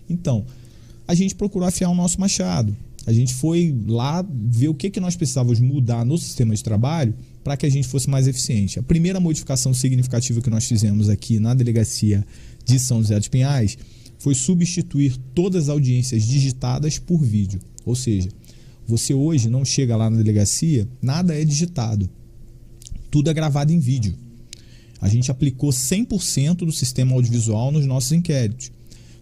Então, 0.09 0.43
a 1.07 1.13
gente 1.13 1.35
procurou 1.35 1.67
afiar 1.67 1.91
o 1.91 1.95
nosso 1.95 2.19
machado. 2.19 2.75
A 3.05 3.13
gente 3.13 3.33
foi 3.33 3.75
lá 3.87 4.25
ver 4.29 4.67
o 4.67 4.73
que, 4.73 4.89
que 4.89 4.99
nós 4.99 5.15
precisávamos 5.15 5.59
mudar 5.59 6.03
no 6.03 6.17
sistema 6.17 6.55
de 6.55 6.63
trabalho 6.63 7.13
para 7.43 7.55
que 7.55 7.65
a 7.65 7.69
gente 7.69 7.87
fosse 7.87 8.09
mais 8.09 8.27
eficiente. 8.27 8.79
A 8.79 8.83
primeira 8.83 9.19
modificação 9.19 9.73
significativa 9.73 10.41
que 10.41 10.49
nós 10.49 10.65
fizemos 10.65 11.07
aqui 11.07 11.39
na 11.39 11.53
delegacia 11.53 12.25
de 12.65 12.79
São 12.79 13.01
José 13.01 13.19
dos 13.19 13.27
Pinhais 13.27 13.77
foi 14.17 14.33
substituir 14.33 15.15
todas 15.35 15.63
as 15.63 15.69
audiências 15.69 16.23
digitadas 16.23 16.97
por 16.97 17.21
vídeo. 17.21 17.59
Ou 17.85 17.95
seja, 17.95 18.29
você 18.87 19.13
hoje 19.13 19.49
não 19.49 19.63
chega 19.63 19.95
lá 19.95 20.09
na 20.09 20.17
delegacia, 20.17 20.87
nada 21.01 21.39
é 21.39 21.45
digitado. 21.45 22.09
Tudo 23.11 23.29
é 23.29 23.33
gravado 23.33 23.71
em 23.71 23.79
vídeo. 23.79 24.15
A 24.99 25.07
gente 25.07 25.29
aplicou 25.29 25.69
100% 25.69 26.57
do 26.57 26.71
sistema 26.71 27.13
audiovisual 27.13 27.71
nos 27.71 27.85
nossos 27.85 28.11
inquéritos. 28.11 28.71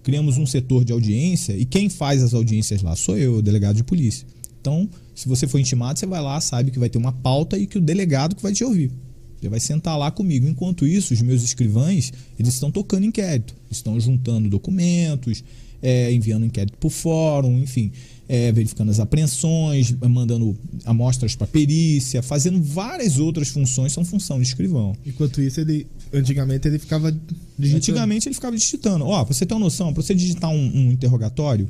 Criamos 0.03 0.37
um 0.37 0.45
setor 0.45 0.83
de 0.83 0.91
audiência 0.91 1.55
e 1.57 1.65
quem 1.65 1.89
faz 1.89 2.21
as 2.21 2.33
audiências 2.33 2.81
lá 2.81 2.95
sou 2.95 3.17
eu, 3.17 3.35
o 3.35 3.41
delegado 3.41 3.77
de 3.77 3.83
polícia. 3.83 4.27
Então, 4.59 4.89
se 5.15 5.27
você 5.27 5.47
for 5.47 5.59
intimado, 5.59 5.97
você 5.97 6.05
vai 6.05 6.21
lá, 6.21 6.39
sabe 6.39 6.71
que 6.71 6.79
vai 6.79 6.89
ter 6.89 6.97
uma 6.97 7.11
pauta 7.11 7.57
e 7.57 7.65
que 7.67 7.77
o 7.77 7.81
delegado 7.81 8.35
que 8.35 8.43
vai 8.43 8.53
te 8.53 8.63
ouvir. 8.63 8.91
Você 9.39 9.49
vai 9.49 9.59
sentar 9.59 9.97
lá 9.97 10.09
comigo. 10.09 10.47
Enquanto 10.47 10.87
isso, 10.87 11.13
os 11.13 11.21
meus 11.21 11.43
escrivães, 11.43 12.13
eles 12.39 12.53
estão 12.53 12.71
tocando 12.71 13.05
inquérito. 13.05 13.53
Estão 13.69 13.99
juntando 13.99 14.49
documentos, 14.49 15.43
é, 15.81 16.13
enviando 16.13 16.45
inquérito 16.45 16.77
para 16.77 16.87
o 16.87 16.89
fórum, 16.89 17.59
enfim, 17.59 17.91
é, 18.27 18.51
verificando 18.51 18.89
as 18.89 18.99
apreensões, 18.99 19.91
mandando 20.01 20.57
amostras 20.85 21.35
para 21.35 21.45
perícia, 21.47 22.21
fazendo 22.21 22.61
várias 22.61 23.19
outras 23.19 23.49
funções, 23.49 23.91
são 23.91 24.05
função 24.05 24.37
de 24.39 24.47
escrivão. 24.47 24.95
enquanto 25.05 25.41
isso, 25.41 25.59
ele. 25.59 25.85
Antigamente 26.13 26.67
ele 26.67 26.79
ficava 26.79 27.11
digitando. 27.11 27.77
Antigamente 27.77 28.27
ele 28.27 28.35
ficava 28.35 28.55
digitando. 28.55 29.05
Ó, 29.05 29.23
pra 29.25 29.33
você 29.33 29.45
ter 29.45 29.53
uma 29.53 29.59
noção, 29.61 29.93
pra 29.93 30.01
você 30.03 30.13
digitar 30.15 30.49
um, 30.49 30.55
um 30.77 30.91
interrogatório, 30.91 31.67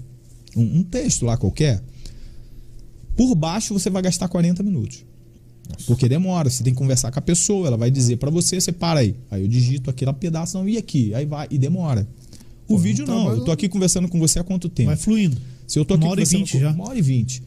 um, 0.55 0.79
um 0.79 0.83
texto 0.83 1.25
lá 1.25 1.37
qualquer, 1.37 1.81
por 3.15 3.33
baixo 3.35 3.73
você 3.73 3.89
vai 3.89 4.01
gastar 4.01 4.27
40 4.27 4.61
minutos. 4.63 5.05
Porque 5.87 6.09
demora, 6.09 6.49
você 6.49 6.61
tem 6.63 6.73
que 6.73 6.77
conversar 6.77 7.09
com 7.11 7.19
a 7.19 7.21
pessoa, 7.21 7.67
ela 7.67 7.77
vai 7.77 7.89
dizer 7.89 8.17
pra 8.17 8.29
você, 8.29 8.59
você 8.59 8.71
para 8.71 8.99
aí. 8.99 9.15
Aí 9.31 9.41
eu 9.41 9.47
digito 9.47 9.89
aquele 9.89 10.11
pedaço, 10.13 10.57
não, 10.57 10.67
e 10.67 10.77
aqui? 10.77 11.13
Aí 11.15 11.25
vai, 11.25 11.47
e 11.49 11.57
demora. 11.57 12.07
O 12.67 12.75
Pô, 12.75 12.77
vídeo 12.77 13.05
não, 13.07 13.15
trabalho- 13.21 13.39
eu 13.41 13.45
tô 13.45 13.51
aqui 13.51 13.69
conversando 13.69 14.07
com 14.09 14.19
você 14.19 14.39
há 14.39 14.43
quanto 14.43 14.67
tempo? 14.69 14.87
Vai 14.87 14.97
fluindo. 14.97 15.37
Se 15.73 15.79
eu 15.79 15.85
tô 15.85 15.95
aqui 15.95 16.03
Uma 16.03 16.11
hora 16.11 16.21
e 16.21 16.25
vinte 16.25 16.59
já. 16.59 16.71
Uma 16.71 16.87
hora 16.87 16.99
e 16.99 17.01
vinte. 17.01 17.41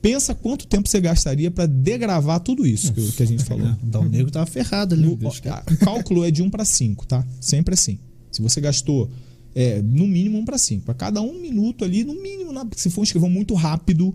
Pensa 0.00 0.34
quanto 0.34 0.66
tempo 0.68 0.88
você 0.88 1.00
gastaria 1.00 1.50
pra 1.50 1.66
degravar 1.66 2.38
tudo 2.40 2.64
isso 2.66 2.92
que, 2.92 3.12
que 3.12 3.22
a 3.22 3.26
gente 3.26 3.44
falou. 3.44 3.66
É, 3.66 3.72
o 3.82 3.86
Dal 3.86 4.04
Negro 4.04 4.30
tava 4.30 4.46
ferrado 4.46 4.94
ali. 4.94 5.04
No- 5.04 5.14
o 5.14 5.76
cálculo 5.78 6.24
é 6.24 6.30
de 6.30 6.42
1 6.42 6.48
para 6.48 6.64
5, 6.64 7.06
tá? 7.06 7.26
Sempre 7.40 7.74
assim. 7.74 7.98
Se 8.30 8.40
você 8.40 8.60
gastou 8.60 9.10
é, 9.54 9.82
no 9.82 10.06
mínimo 10.06 10.38
1 10.38 10.44
para 10.44 10.56
5, 10.58 10.90
a 10.90 10.94
cada 10.94 11.20
um 11.20 11.40
minuto 11.40 11.84
ali, 11.84 12.04
no 12.04 12.14
mínimo, 12.14 12.52
se 12.76 12.88
for 12.88 13.00
um 13.00 13.04
escrivão 13.04 13.28
muito 13.28 13.52
rápido, 13.54 14.14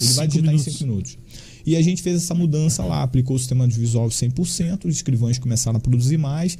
ele 0.00 0.12
vai 0.14 0.24
Cinco 0.24 0.28
digitar 0.28 0.50
minutos. 0.52 0.66
em 0.66 0.70
5 0.78 0.84
minutos. 0.90 1.18
E 1.66 1.76
a 1.76 1.82
gente 1.82 2.02
fez 2.02 2.16
essa 2.16 2.34
mudança 2.34 2.82
lá, 2.82 3.02
aplicou 3.02 3.36
o 3.36 3.38
sistema 3.38 3.68
de 3.68 3.78
visual 3.78 4.08
100%, 4.08 4.86
os 4.86 4.96
escrivães 4.96 5.38
começaram 5.38 5.76
a 5.76 5.80
produzir 5.80 6.16
mais. 6.16 6.56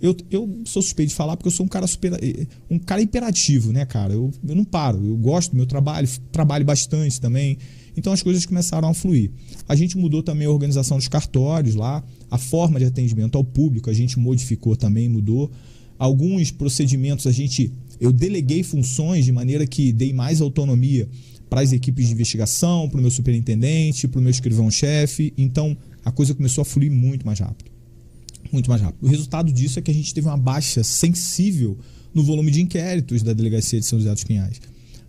Eu, 0.00 0.16
eu 0.30 0.62
sou 0.64 0.80
suspeito 0.80 1.10
de 1.10 1.14
falar 1.14 1.36
porque 1.36 1.48
eu 1.48 1.52
sou 1.52 1.66
um 1.66 1.68
cara 1.68 1.86
super, 1.86 2.12
eh, 2.22 2.46
um 2.70 2.78
cara 2.78 3.02
imperativo, 3.02 3.72
né, 3.72 3.84
cara? 3.84 4.12
Eu, 4.12 4.30
eu 4.46 4.54
não 4.54 4.64
paro, 4.64 5.04
eu 5.04 5.16
gosto 5.16 5.50
do 5.50 5.56
meu 5.56 5.66
trabalho, 5.66 6.08
trabalho 6.30 6.64
bastante 6.64 7.20
também. 7.20 7.58
Então 7.96 8.12
as 8.12 8.22
coisas 8.22 8.46
começaram 8.46 8.88
a 8.88 8.94
fluir. 8.94 9.32
A 9.68 9.74
gente 9.74 9.98
mudou 9.98 10.22
também 10.22 10.46
a 10.46 10.50
organização 10.50 10.96
dos 10.96 11.08
cartórios 11.08 11.74
lá, 11.74 12.04
a 12.30 12.38
forma 12.38 12.78
de 12.78 12.84
atendimento 12.84 13.36
ao 13.36 13.42
público 13.42 13.90
a 13.90 13.92
gente 13.92 14.18
modificou 14.18 14.76
também, 14.76 15.08
mudou. 15.08 15.50
Alguns 15.98 16.52
procedimentos 16.52 17.26
a 17.26 17.32
gente 17.32 17.72
eu 18.00 18.12
deleguei 18.12 18.62
funções 18.62 19.24
de 19.24 19.32
maneira 19.32 19.66
que 19.66 19.92
dei 19.92 20.12
mais 20.12 20.40
autonomia 20.40 21.08
para 21.50 21.62
as 21.62 21.72
equipes 21.72 22.06
de 22.06 22.12
investigação, 22.12 22.88
para 22.88 22.98
o 22.98 23.00
meu 23.00 23.10
superintendente, 23.10 24.06
para 24.06 24.20
o 24.20 24.22
meu 24.22 24.30
escrivão-chefe. 24.30 25.34
Então 25.36 25.76
a 26.04 26.12
coisa 26.12 26.32
começou 26.34 26.62
a 26.62 26.64
fluir 26.64 26.92
muito 26.92 27.26
mais 27.26 27.40
rápido 27.40 27.77
muito 28.52 28.70
mais 28.70 28.82
rápido. 28.82 29.04
O 29.04 29.08
resultado 29.08 29.52
disso 29.52 29.78
é 29.78 29.82
que 29.82 29.90
a 29.90 29.94
gente 29.94 30.12
teve 30.12 30.26
uma 30.26 30.36
baixa 30.36 30.82
sensível 30.82 31.78
no 32.14 32.22
volume 32.22 32.50
de 32.50 32.62
inquéritos 32.62 33.22
da 33.22 33.32
delegacia 33.32 33.78
de 33.78 33.86
São 33.86 33.98
José 33.98 34.12
dos 34.12 34.24
Pinhais. 34.24 34.60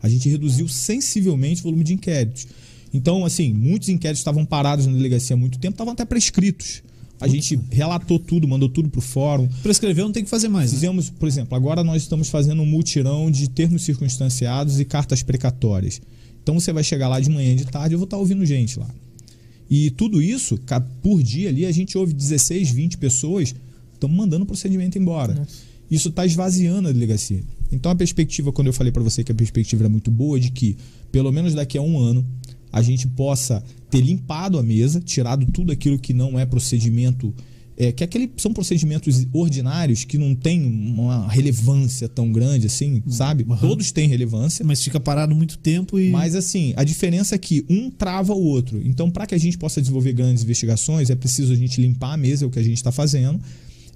A 0.02 0.08
gente 0.08 0.30
reduziu 0.30 0.68
sensivelmente 0.68 1.62
o 1.62 1.64
volume 1.64 1.84
de 1.84 1.94
inquéritos. 1.94 2.48
Então, 2.94 3.26
assim, 3.26 3.54
muitos 3.54 3.90
inquéritos 3.90 4.20
estavam 4.20 4.46
parados 4.46 4.86
na 4.86 4.94
delegacia 4.94 5.36
há 5.36 5.38
muito 5.38 5.60
tempo, 5.60 5.74
estavam 5.74 5.94
até 5.94 6.06
prescritos. 6.06 6.82
A 7.22 7.28
gente 7.28 7.60
relatou 7.70 8.18
tudo, 8.18 8.48
mandou 8.48 8.70
tudo 8.70 8.90
para 8.90 9.00
o 9.00 9.02
fórum. 9.02 9.48
Prescreveu, 9.62 10.06
não 10.06 10.12
tem 10.14 10.24
que 10.24 10.30
fazer 10.30 10.48
mais. 10.48 10.72
né? 10.72 10.78
Fizemos, 10.78 11.10
por 11.10 11.28
exemplo, 11.28 11.56
agora 11.56 11.84
nós 11.84 12.02
estamos 12.02 12.30
fazendo 12.30 12.62
um 12.62 12.66
mutirão 12.66 13.30
de 13.30 13.50
termos 13.50 13.84
circunstanciados 13.84 14.80
e 14.80 14.86
cartas 14.86 15.22
precatórias. 15.22 16.02
Então 16.42 16.58
você 16.58 16.72
vai 16.72 16.84
chegar 16.84 17.10
lá 17.10 17.20
de 17.20 17.30
manhã 17.30 17.52
e 17.52 17.56
de 17.56 17.66
tarde, 17.66 17.94
eu 17.94 18.00
vou 18.00 18.06
estar 18.06 18.18
ouvindo 18.18 18.46
gente 18.46 18.80
lá. 18.80 18.88
E 19.70 19.92
tudo 19.92 20.22
isso, 20.22 20.60
por 21.02 21.22
dia 21.22 21.50
ali, 21.50 21.66
a 21.66 21.72
gente 21.72 21.98
ouve 21.98 22.14
16, 22.14 22.72
20 22.72 22.98
pessoas 22.98 23.54
estão 23.94 24.10
mandando 24.10 24.44
o 24.44 24.48
procedimento 24.48 24.98
embora. 24.98 25.48
Isso 25.92 26.10
está 26.10 26.26
esvaziando 26.26 26.90
a 26.90 26.92
delegacia. 26.92 27.44
Então 27.72 27.92
a 27.92 27.96
perspectiva, 27.96 28.52
quando 28.52 28.68
eu 28.68 28.74
falei 28.74 28.92
para 28.92 29.04
você 29.04 29.24
que 29.24 29.32
a 29.32 29.36
perspectiva 29.36 29.84
era 29.84 29.90
muito 29.90 30.10
boa, 30.10 30.40
de 30.40 30.52
que, 30.52 30.76
pelo 31.12 31.32
menos 31.32 31.54
daqui 31.54 31.78
a 31.78 31.82
um 31.82 32.00
ano, 32.00 32.26
a 32.72 32.82
gente 32.82 33.08
possa 33.08 33.64
ter 33.90 34.02
limpado 34.02 34.58
a 34.58 34.64
mesa, 34.64 35.00
tirado 35.00 35.46
tudo 35.52 35.72
aquilo 35.72 36.00
que 36.00 36.14
não 36.14 36.40
é 36.40 36.46
procedimento 36.46 37.34
É, 37.82 37.94
que 37.94 38.04
aquele 38.04 38.30
são 38.36 38.52
procedimentos 38.52 39.26
ordinários 39.32 40.04
que 40.04 40.18
não 40.18 40.36
têm 40.36 40.66
uma 40.66 41.30
relevância 41.30 42.10
tão 42.10 42.30
grande 42.30 42.68
assim, 42.68 43.02
sabe? 43.08 43.46
Uhum. 43.48 43.56
Todos 43.56 43.90
têm 43.94 44.06
relevância. 44.06 44.66
Mas 44.66 44.84
fica 44.84 45.00
parado 45.00 45.34
muito 45.34 45.58
tempo 45.58 45.98
e. 45.98 46.10
Mas 46.10 46.36
assim, 46.36 46.74
a 46.76 46.84
diferença 46.84 47.36
é 47.36 47.38
que 47.38 47.66
um 47.70 47.90
trava 47.90 48.34
o 48.34 48.44
outro. 48.44 48.82
Então, 48.84 49.10
para 49.10 49.26
que 49.26 49.34
a 49.34 49.38
gente 49.38 49.58
possa 49.58 49.80
desenvolver 49.80 50.12
grandes 50.12 50.44
investigações, 50.44 51.10
é 51.10 51.16
preciso 51.16 51.54
a 51.54 51.56
gente 51.56 51.80
limpar 51.80 52.16
a 52.16 52.18
mesa, 52.18 52.44
é 52.44 52.48
o 52.48 52.52
que 52.52 52.60
a 52.60 52.64
gente 52.64 52.76
está 52.76 52.92
fazendo. 52.92 53.40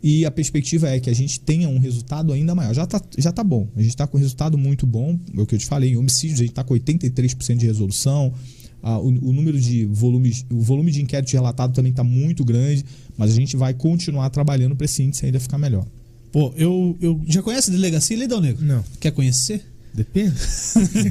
E 0.01 0.25
a 0.25 0.31
perspectiva 0.31 0.89
é 0.89 0.97
que 0.97 1.09
a 1.09 1.13
gente 1.13 1.41
tenha 1.41 1.67
um 1.67 1.77
resultado 1.77 2.31
ainda 2.31 2.55
maior. 2.55 2.73
Já 2.73 2.85
tá, 2.85 3.01
já 3.17 3.33
tá 3.33 3.43
bom. 3.43 3.67
A 3.75 3.81
gente 3.81 3.91
está 3.91 4.07
com 4.07 4.17
um 4.17 4.21
resultado 4.21 4.57
muito 4.57 4.87
bom. 4.87 5.19
É 5.35 5.41
o 5.41 5.45
que 5.45 5.55
eu 5.55 5.59
te 5.59 5.65
falei, 5.65 5.91
em 5.91 5.97
homicídios 5.97 6.39
a 6.39 6.43
gente 6.43 6.51
está 6.51 6.63
com 6.63 6.73
83% 6.73 7.57
de 7.57 7.65
resolução. 7.65 8.33
Ah, 8.85 8.99
o, 8.99 9.07
o 9.07 9.31
número 9.33 9.57
de 9.57 9.85
volumes, 9.85 10.45
o 10.51 10.59
volume 10.59 10.91
de 10.91 11.01
inquérito 11.01 11.31
relatado 11.31 11.73
também 11.73 11.91
está 11.91 12.03
muito 12.03 12.43
grande, 12.43 12.83
mas 13.17 13.31
a 13.31 13.35
gente 13.35 13.55
vai 13.55 13.73
continuar 13.73 14.29
trabalhando 14.29 14.75
para 14.75 14.83
esse 14.83 15.01
índice 15.01 15.25
ainda 15.25 15.39
ficar 15.39 15.57
melhor. 15.57 15.87
Pô, 16.33 16.53
eu, 16.57 16.97
eu 16.99 17.21
já 17.25 17.41
conhece 17.41 17.69
a 17.69 17.73
delegacia 17.73 18.17
ali, 18.17 18.27
Dal 18.27 18.41
Negro? 18.41 18.65
Não. 18.65 18.83
Quer 18.99 19.11
conhecer? 19.11 19.63
Depende. 19.93 20.33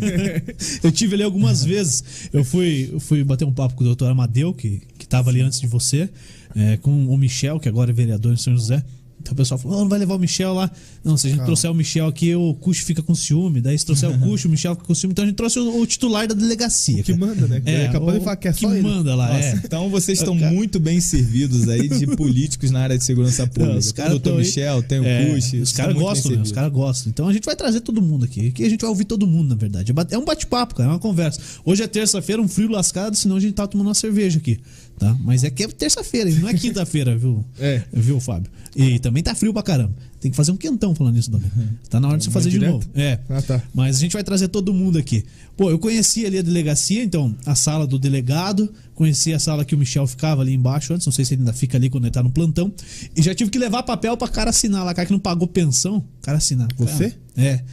eu 0.83 0.93
tive 0.93 1.15
ali 1.15 1.23
algumas 1.23 1.65
vezes. 1.65 2.29
Eu 2.33 2.45
fui, 2.45 2.91
eu 2.93 3.01
fui 3.01 3.23
bater 3.25 3.45
um 3.47 3.53
papo 3.53 3.75
com 3.75 3.83
o 3.83 3.87
doutor 3.87 4.11
Amadeu, 4.11 4.53
que, 4.53 4.83
que 4.99 5.07
tava 5.07 5.31
ali 5.31 5.41
antes 5.41 5.61
de 5.61 5.67
você, 5.67 6.11
é, 6.55 6.77
com 6.77 7.07
o 7.07 7.17
Michel, 7.17 7.61
que 7.61 7.69
agora 7.69 7.91
é 7.91 7.95
vereador 7.95 8.33
em 8.33 8.37
São 8.37 8.53
José. 8.55 8.85
Então 9.23 9.33
o 9.33 9.37
pessoal 9.37 9.59
falou: 9.59 9.79
oh, 9.79 9.81
não 9.83 9.89
vai 9.89 9.99
levar 9.99 10.15
o 10.17 10.19
Michel 10.19 10.53
lá. 10.53 10.71
Não, 11.05 11.17
se 11.17 11.27
a 11.27 11.31
gente 11.31 11.39
Calma. 11.39 11.47
trouxer 11.47 11.71
o 11.71 11.75
Michel 11.75 12.07
aqui, 12.07 12.35
o 12.35 12.55
Cuxo 12.55 12.85
fica 12.85 13.03
com 13.03 13.15
ciúme. 13.15 13.61
Daí 13.61 13.79
se 13.79 13.87
trouxer 13.87 14.11
o 14.11 14.19
Cuxo, 14.21 14.49
o 14.49 14.51
Michel 14.51 14.75
fica 14.75 14.87
com 14.87 14.95
ciúme. 14.95 15.13
Então 15.13 15.25
a 15.25 15.27
gente 15.29 15.37
trouxe 15.37 15.59
o, 15.59 15.81
o 15.81 15.87
titular 15.87 16.27
da 16.27 16.35
delegacia. 16.35 17.03
que 17.03 17.15
cara. 17.17 17.27
manda, 17.27 17.47
né? 17.49 17.63
É, 17.65 17.87
Acabou 17.87 18.11
o 18.11 18.13
de 18.13 18.19
falar 18.21 18.37
que 18.37 18.49
é 18.49 18.53
só 18.53 18.69
que 18.69 18.75
ele. 18.75 18.83
manda 18.83 19.15
lá, 19.15 19.29
Nossa, 19.33 19.47
é. 19.47 19.61
Então 19.65 19.89
vocês 19.89 20.19
estão 20.19 20.37
Cara- 20.39 20.53
muito 20.53 20.79
bem 20.81 21.01
servidos 21.01 21.69
aí 21.69 21.89
de 21.89 22.07
políticos 22.17 22.71
na 22.71 22.81
área 22.81 22.99
de 22.99 23.05
segurança 23.05 23.47
pública. 23.47 23.79
os 23.79 23.87
Tem 23.87 23.95
caras 23.95 24.13
o 24.17 24.19
doutor 24.19 24.39
aí- 24.39 24.45
Michel, 24.45 24.83
tem 24.83 25.01
o 25.01 25.05
É, 25.05 25.27
Cuxi, 25.35 25.59
Os 25.61 25.73
caras 25.73 25.95
gostam, 25.95 26.33
né? 26.33 26.43
Os 26.43 26.53
caras 26.53 26.73
gostam. 26.73 27.11
Então 27.11 27.29
a 27.29 27.33
gente 27.33 27.45
vai 27.45 27.55
trazer 27.57 27.81
todo 27.81 28.03
mundo 28.03 28.25
aqui. 28.25 28.49
Aqui 28.49 28.65
a 28.65 28.69
gente 28.69 28.81
vai 28.81 28.91
ouvir 28.91 29.05
todo 29.05 29.27
mundo, 29.27 29.49
na 29.51 29.55
verdade. 29.55 29.93
É 29.93 30.15
É 30.15 30.19
um 30.19 30.25
bate-papo, 30.25 30.75
cara. 30.75 30.89
É 30.89 30.93
uma 30.93 30.99
conversa. 30.99 31.41
Hoje 31.65 31.83
é 31.83 31.87
terça-feira, 31.87 32.43
um 32.43 32.49
frio 32.49 32.71
lascado, 32.71 33.17
senão 33.17 33.37
a 33.37 33.41
gente 33.41 33.55
tá 33.55 33.67
tomando 33.67 33.87
uma 33.89 33.95
cerveja 33.95 34.39
aqui. 34.39 34.59
Tá? 35.03 35.17
Mas 35.21 35.43
é 35.43 35.51
que 35.51 35.65
é 35.65 35.69
terça-feira, 35.69 36.31
não 36.31 36.49
é 36.49 36.55
quinta-feira, 36.55 37.17
viu? 37.17 37.45
É. 37.59 37.83
Viu, 37.93 38.21
Fábio? 38.21 38.51
E 38.77 38.99
também 39.01 39.23
tá 39.23 39.35
frio 39.35 39.53
pra 39.53 39.63
caramba. 39.63 39.93
Tem 40.21 40.31
que 40.31 40.37
fazer 40.37 40.53
um 40.53 40.57
quentão 40.57 40.95
falando 40.95 41.19
isso, 41.19 41.29
Dona. 41.31 41.45
Tá 41.91 41.99
na 41.99 42.09
hora 42.09 42.19
de 42.19 42.25
você 42.25 42.31
fazer 42.31 42.51
de 42.51 42.59
direto? 42.59 42.73
novo. 42.75 42.89
É. 42.95 43.19
Ah, 43.29 43.43
tá. 43.43 43.61
Mas 43.75 43.97
a 43.97 43.99
gente 44.01 44.13
vai 44.13 44.23
trazer 44.23 44.47
todo 44.49 44.73
mundo 44.73 44.97
aqui. 44.99 45.25
Pô, 45.57 45.69
eu 45.71 45.79
conheci 45.79 46.25
ali 46.25 46.39
a 46.39 46.43
delegacia, 46.43 47.03
então, 47.03 47.35
a 47.45 47.55
sala 47.57 47.87
do 47.87 47.99
delegado, 47.99 48.73
conheci 48.95 49.35
a 49.35 49.39
sala 49.41 49.65
que 49.65 49.75
o 49.75 49.79
Michel 49.79 50.07
ficava 50.07 50.41
ali 50.41 50.55
embaixo 50.55 50.95
antes, 50.95 51.05
não 51.05 51.13
sei 51.13 51.25
se 51.25 51.35
ele 51.35 51.43
ainda 51.43 51.53
fica 51.53 51.77
ali 51.77 51.91
quando 51.91 52.05
ele 52.05 52.13
tá 52.13 52.23
no 52.23 52.31
plantão. 52.31 52.73
E 53.17 53.21
já 53.23 53.35
tive 53.35 53.51
que 53.51 53.59
levar 53.59 53.83
papel 53.83 54.17
pra 54.17 54.29
cara 54.29 54.51
assinar 54.51 54.85
lá, 54.85 54.95
cara 54.95 55.05
que 55.07 55.13
não 55.13 55.19
pagou 55.21 55.49
pensão, 55.49 55.97
o 55.97 56.05
cara 56.23 56.39
assinar. 56.39 56.69
Você? 56.79 57.11
Cara, 57.11 57.15
é. 57.37 57.65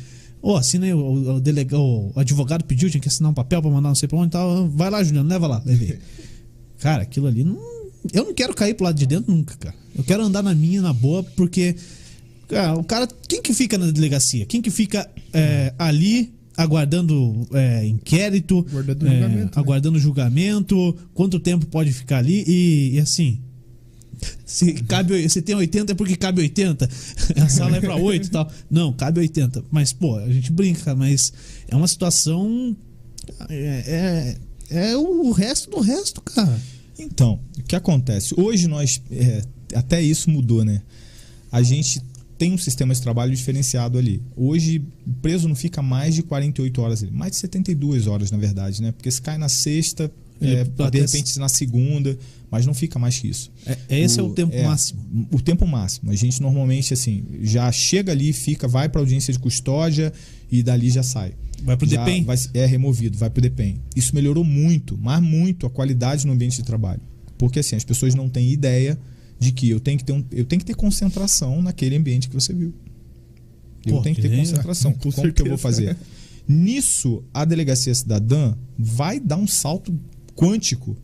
Ô, 0.42 0.56
assina 0.56 0.86
aí, 0.86 0.94
o, 0.94 0.98
o, 1.00 1.36
o 1.36 1.40
delega- 1.42 1.78
o 1.78 2.12
advogado 2.16 2.64
pediu, 2.64 2.90
tinha 2.90 3.00
que 3.02 3.08
assinar 3.10 3.30
um 3.32 3.34
papel 3.36 3.62
pra 3.62 3.70
mandar 3.70 3.90
não 3.90 3.96
sei 3.96 4.08
pra 4.10 4.18
onde 4.18 4.28
e 4.28 4.32
tal. 4.32 4.68
Vai 4.70 4.90
lá, 4.90 5.04
Juliano, 5.04 5.30
leva 5.30 5.46
lá, 5.48 5.62
levei. 5.66 6.00
Cara, 6.80 7.04
aquilo 7.04 7.28
ali 7.28 7.44
não. 7.44 7.60
Eu 8.14 8.26
não 8.26 8.34
quero 8.34 8.54
cair 8.54 8.74
pro 8.74 8.86
lado 8.86 8.98
de 8.98 9.06
dentro 9.06 9.34
nunca, 9.34 9.56
cara. 9.58 9.76
Eu 9.96 10.04
quero 10.04 10.24
andar 10.24 10.42
na 10.42 10.56
minha, 10.56 10.82
na 10.82 10.94
boa, 10.94 11.24
porque. 11.24 11.76
Cara, 12.48 12.76
o 12.76 12.84
cara. 12.84 13.08
Quem 13.28 13.42
que 13.42 13.54
fica 13.54 13.78
na 13.78 13.92
delegacia? 13.92 14.46
Quem 14.46 14.62
que 14.62 14.72
fica 14.72 15.10
é, 15.34 15.74
ali 15.78 16.34
aguardando 16.56 17.48
é, 17.54 17.86
inquérito? 17.86 18.66
Aguardando 18.70 19.08
é, 19.08 19.12
julgamento, 19.12 19.46
né? 19.46 19.52
Aguardando 19.56 20.00
julgamento? 20.00 20.98
Quanto 21.14 21.40
tempo 21.40 21.66
pode 21.66 21.92
ficar 21.92 22.18
ali? 22.18 22.44
E, 22.48 22.96
e 22.96 23.00
assim. 23.00 23.40
Se, 24.46 24.74
cabe, 24.74 25.30
se 25.30 25.42
tem 25.42 25.56
80 25.56 25.94
é 25.94 25.96
porque 25.96 26.16
cabe 26.16 26.42
80. 26.42 26.90
A 27.42 27.48
sala 27.50 27.78
é 27.78 27.82
pra 27.82 27.96
8 27.96 28.26
e 28.26 28.30
tal. 28.30 28.52
Não, 28.70 28.92
cabe 28.92 29.20
80. 29.22 29.64
Mas, 29.72 29.94
pô, 29.94 30.18
a 30.18 30.30
gente 30.30 30.52
brinca, 30.52 30.96
mas 30.96 31.32
é 31.68 31.76
uma 31.76 31.88
situação. 31.88 32.76
É, 33.48 33.84
é, 33.88 34.38
é 34.70 34.96
o 34.96 35.32
resto 35.32 35.70
do 35.70 35.80
resto, 35.80 36.22
cara. 36.22 36.60
Então, 36.98 37.40
o 37.58 37.64
que 37.64 37.76
acontece? 37.76 38.34
Hoje 38.40 38.68
nós. 38.68 39.02
é, 39.12 39.42
até 39.76 40.02
isso 40.02 40.30
mudou, 40.30 40.66
né? 40.66 40.82
A 41.52 41.62
gente 41.62 42.02
tem 42.38 42.54
um 42.54 42.58
sistema 42.58 42.94
de 42.94 43.02
trabalho 43.02 43.36
diferenciado 43.36 43.98
ali. 43.98 44.24
Hoje, 44.36 44.82
o 45.06 45.14
preso 45.22 45.48
não 45.48 45.56
fica 45.56 45.82
mais 45.82 46.16
de 46.16 46.24
48 46.24 46.82
horas 46.82 47.04
ali. 47.04 47.12
Mais 47.12 47.32
de 47.32 47.38
72 47.38 48.08
horas, 48.08 48.32
na 48.32 48.38
verdade, 48.38 48.82
né? 48.82 48.92
Porque 48.92 49.12
se 49.12 49.22
cai 49.22 49.38
na 49.38 49.50
sexta, 49.50 50.12
é, 50.42 50.64
de 50.90 51.00
repente 51.00 51.38
na 51.40 51.50
segunda, 51.50 52.18
mas 52.50 52.66
não 52.66 52.74
fica 52.74 52.98
mais 52.98 53.18
que 53.18 53.28
isso. 53.28 53.52
É, 53.66 54.00
esse 54.00 54.20
é 54.20 54.24
o 54.24 54.30
tempo 54.34 54.56
máximo. 54.64 55.28
O 55.32 55.42
tempo 55.42 55.68
máximo. 55.68 56.12
A 56.12 56.16
gente 56.16 56.42
normalmente, 56.42 56.94
assim, 56.94 57.26
já 57.42 57.72
chega 57.72 58.12
ali, 58.12 58.32
fica, 58.34 58.68
vai 58.68 58.88
para 58.90 59.02
audiência 59.02 59.32
de 59.34 59.40
custódia 59.40 60.12
e 60.52 60.64
dali 60.64 60.90
já 60.90 61.04
sai. 61.04 61.34
Vai 61.62 61.76
pro 61.76 61.88
Já 61.88 62.04
DEPEN? 62.06 62.24
vai- 62.24 62.38
é 62.54 62.66
removido, 62.66 63.18
vai 63.18 63.30
pro 63.30 63.42
DEPEN. 63.42 63.82
Isso 63.96 64.16
melhorou 64.16 64.44
muito, 64.44 64.98
mas 64.98 65.22
muito 65.22 65.66
a 65.66 65.70
qualidade 65.70 66.26
no 66.26 66.34
ambiente 66.34 66.56
de 66.58 66.64
trabalho. 66.64 67.02
Porque 67.38 67.60
assim, 67.60 67.76
as 67.76 67.84
pessoas 67.84 68.16
não 68.16 68.30
têm 68.30 68.50
ideia 68.52 68.98
de 69.38 69.52
que 69.52 69.70
eu 69.70 69.80
tenho 69.80 69.98
que 69.98 70.04
ter, 70.06 70.14
um, 70.14 70.24
eu 70.32 70.46
tenho 70.46 70.60
que 70.60 70.66
ter 70.66 70.76
concentração 70.76 71.62
naquele 71.62 71.96
ambiente 71.98 72.28
que 72.30 72.34
você 72.36 72.54
viu. 72.54 72.74
Eu 73.86 73.98
Pô, 73.98 74.02
tenho 74.02 74.16
que 74.16 74.22
ter 74.22 74.36
concentração. 74.36 74.92
com 75.00 75.12
Como 75.12 75.34
que 75.34 75.42
eu 75.42 75.48
vou 75.48 75.58
certeza. 75.58 75.94
fazer? 75.94 75.98
Nisso, 76.48 77.24
a 77.34 77.46
delegacia 77.46 77.94
cidadã 77.94 78.56
vai 78.78 79.20
dar 79.20 79.38
um 79.38 79.46
salto 79.48 79.98
quântico 80.40 80.96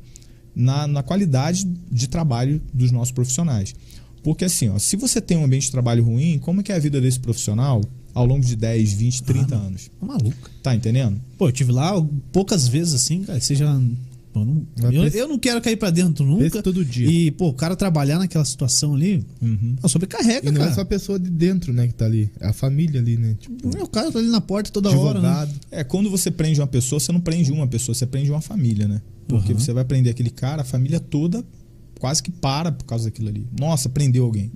na, 0.56 0.88
na 0.88 1.04
qualidade 1.04 1.66
de 1.92 2.08
trabalho 2.08 2.62
dos 2.74 2.92
nossos 2.92 3.12
profissionais. 3.12 3.76
Porque 4.24 4.46
assim, 4.46 4.70
ó, 4.70 4.80
se 4.80 4.96
você 4.96 5.20
tem 5.22 5.38
um 5.38 5.44
ambiente 5.44 5.66
de 5.66 5.72
trabalho 5.72 6.04
ruim, 6.04 6.40
como 6.40 6.62
é 6.62 6.64
que 6.64 6.72
é 6.72 6.76
a 6.76 6.80
vida 6.80 7.00
desse 7.02 7.20
profissional 7.20 7.82
ao 8.14 8.26
longo 8.26 8.44
de 8.46 8.56
10, 8.56 8.94
20, 8.94 9.24
30 9.24 9.56
não. 9.56 9.66
anos? 9.68 9.92
Tá 10.00 10.06
maluco. 10.06 10.50
Tá 10.64 10.74
entendendo? 10.76 11.20
Pô, 11.38 11.50
eu 11.50 11.52
tive 11.52 11.72
lá 11.72 11.94
poucas 12.32 12.68
vezes 12.68 12.94
assim, 12.94 13.24
cara. 13.24 13.40
Você 13.40 13.54
já. 13.54 13.80
pô, 14.34 14.44
não- 14.44 14.66
eu, 14.92 15.04
eu 15.10 15.28
não 15.28 15.38
quero 15.38 15.62
cair 15.62 15.76
pra 15.78 15.92
dentro 15.92 16.26
nunca. 16.26 16.64
todo 16.64 16.84
dia. 16.84 17.06
E, 17.08 17.30
pô, 17.32 17.50
o 17.50 17.54
cara 17.54 17.76
trabalhar 17.76 18.18
naquela 18.18 18.46
situação 18.46 18.96
ali, 18.96 19.24
pô, 19.82 19.88
sobrecarrega, 19.90 20.48
E 20.48 20.52
não 20.52 20.60
cara. 20.60 20.72
é 20.72 20.74
só 20.74 20.82
a 20.82 20.86
pessoa 20.86 21.20
de 21.20 21.30
dentro, 21.30 21.72
né, 21.72 21.86
que 21.88 21.94
tá 21.94 22.06
ali. 22.06 22.32
É 22.40 22.48
a 22.48 22.54
família 22.54 23.00
ali, 23.00 23.18
né? 23.18 23.36
Tipo, 23.40 23.78
É, 23.78 23.84
O 23.84 23.88
cara 23.88 24.12
tá 24.12 24.18
ali 24.18 24.30
na 24.30 24.42
porta 24.42 24.72
toda 24.72 24.90
hora, 24.90 25.22
né? 25.22 25.28
advogado. 25.30 25.60
É, 25.70 25.84
quando 25.84 26.10
você 26.10 26.32
prende 26.32 26.60
uma 26.60 26.68
pessoa, 26.68 27.00
você 27.00 27.12
não 27.12 27.22
prende 27.22 27.52
uma 27.52 27.68
pessoa, 27.68 27.94
você 27.94 28.08
prende 28.08 28.32
uma 28.32 28.42
família, 28.42 28.88
né? 28.88 29.02
Porque 29.28 29.54
Uhum. 29.54 29.60
você 29.60 29.74
vai 29.74 29.84
prender 29.86 30.12
aquele 30.12 30.30
cara, 30.30 30.62
a 30.62 30.66
família 30.66 31.00
toda 31.00 31.44
quase 32.00 32.22
que 32.22 32.32
para 32.32 32.72
por 32.72 32.86
causa 32.86 33.06
daquilo 33.06 33.30
ali. 33.30 33.48
Nossa, 33.60 33.90
prendeu 33.90 34.24
alguém. 34.26 34.52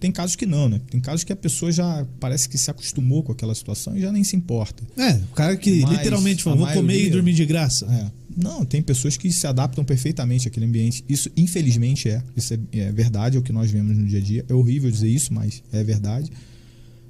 Tem 0.00 0.12
casos 0.12 0.36
que 0.36 0.44
não, 0.44 0.68
né? 0.68 0.82
Tem 0.90 1.00
casos 1.00 1.24
que 1.24 1.32
a 1.32 1.36
pessoa 1.36 1.72
já 1.72 2.06
parece 2.20 2.46
que 2.46 2.58
se 2.58 2.70
acostumou 2.70 3.22
com 3.22 3.32
aquela 3.32 3.54
situação 3.54 3.96
e 3.96 4.00
já 4.02 4.12
nem 4.12 4.22
se 4.22 4.36
importa. 4.36 4.82
É, 4.98 5.12
o 5.14 5.34
cara 5.34 5.56
que 5.56 5.80
Mas 5.80 5.92
literalmente 5.92 6.42
falou, 6.42 6.58
vou 6.58 6.66
comer 6.68 6.80
e 6.92 6.96
maioria- 6.96 7.10
dormir 7.12 7.32
de 7.32 7.46
graça. 7.46 7.86
É. 7.86 8.10
Não, 8.36 8.64
tem 8.66 8.82
pessoas 8.82 9.16
que 9.16 9.32
se 9.32 9.46
adaptam 9.46 9.82
perfeitamente 9.82 10.46
àquele 10.46 10.66
ambiente. 10.66 11.02
Isso, 11.08 11.30
infelizmente, 11.36 12.10
é. 12.10 12.22
Isso 12.36 12.52
é, 12.52 12.58
é 12.72 12.92
verdade, 12.92 13.36
é 13.36 13.40
o 13.40 13.42
que 13.42 13.52
nós 13.52 13.70
vemos 13.70 13.96
no 13.96 14.04
dia 14.06 14.18
a 14.18 14.22
dia. 14.22 14.44
É 14.46 14.52
horrível 14.52 14.90
dizer 14.90 15.08
isso, 15.08 15.32
mas 15.32 15.62
é 15.72 15.82
verdade. 15.82 16.30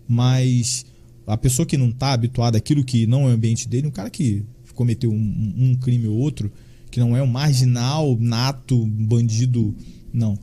Mas 0.07 0.85
a 1.27 1.37
pessoa 1.37 1.65
que 1.67 1.77
não 1.77 1.89
está 1.89 2.13
habituada 2.13 2.59
àquilo 2.59 2.85
que 2.85 3.07
não 3.07 3.23
é 3.23 3.27
o 3.27 3.35
ambiente 3.35 3.69
dele, 3.69 3.87
um 3.87 3.91
cara 3.91 4.11
que 4.11 4.45
cometeu 4.75 5.11
um- 5.11 5.55
um 5.57 5.75
crime 5.77 6.07
ou 6.07 6.17
outro, 6.17 6.53
que 6.95 7.01
não 7.01 7.17
é 7.17 7.21
um 7.23 7.27
marginal, 7.27 8.17
nato, 8.21 8.87
bandido, 8.87 9.75
não. 10.13 10.39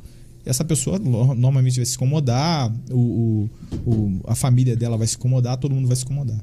Essa 0.45 0.65
pessoa 0.65 0.99
no- 0.99 1.33
normalmente 1.33 1.77
vai 1.77 1.85
se 1.85 1.95
incomodar, 1.95 2.69
o, 2.89 3.47
o- 3.85 3.89
o- 3.89 4.21
a 4.27 4.35
família 4.35 4.75
dela 4.75 4.97
vai 4.97 5.07
se 5.07 5.15
incomodar, 5.15 5.55
todo 5.55 5.73
mundo 5.73 5.87
vai 5.87 5.95
se 5.95 6.03
incomodar. 6.03 6.37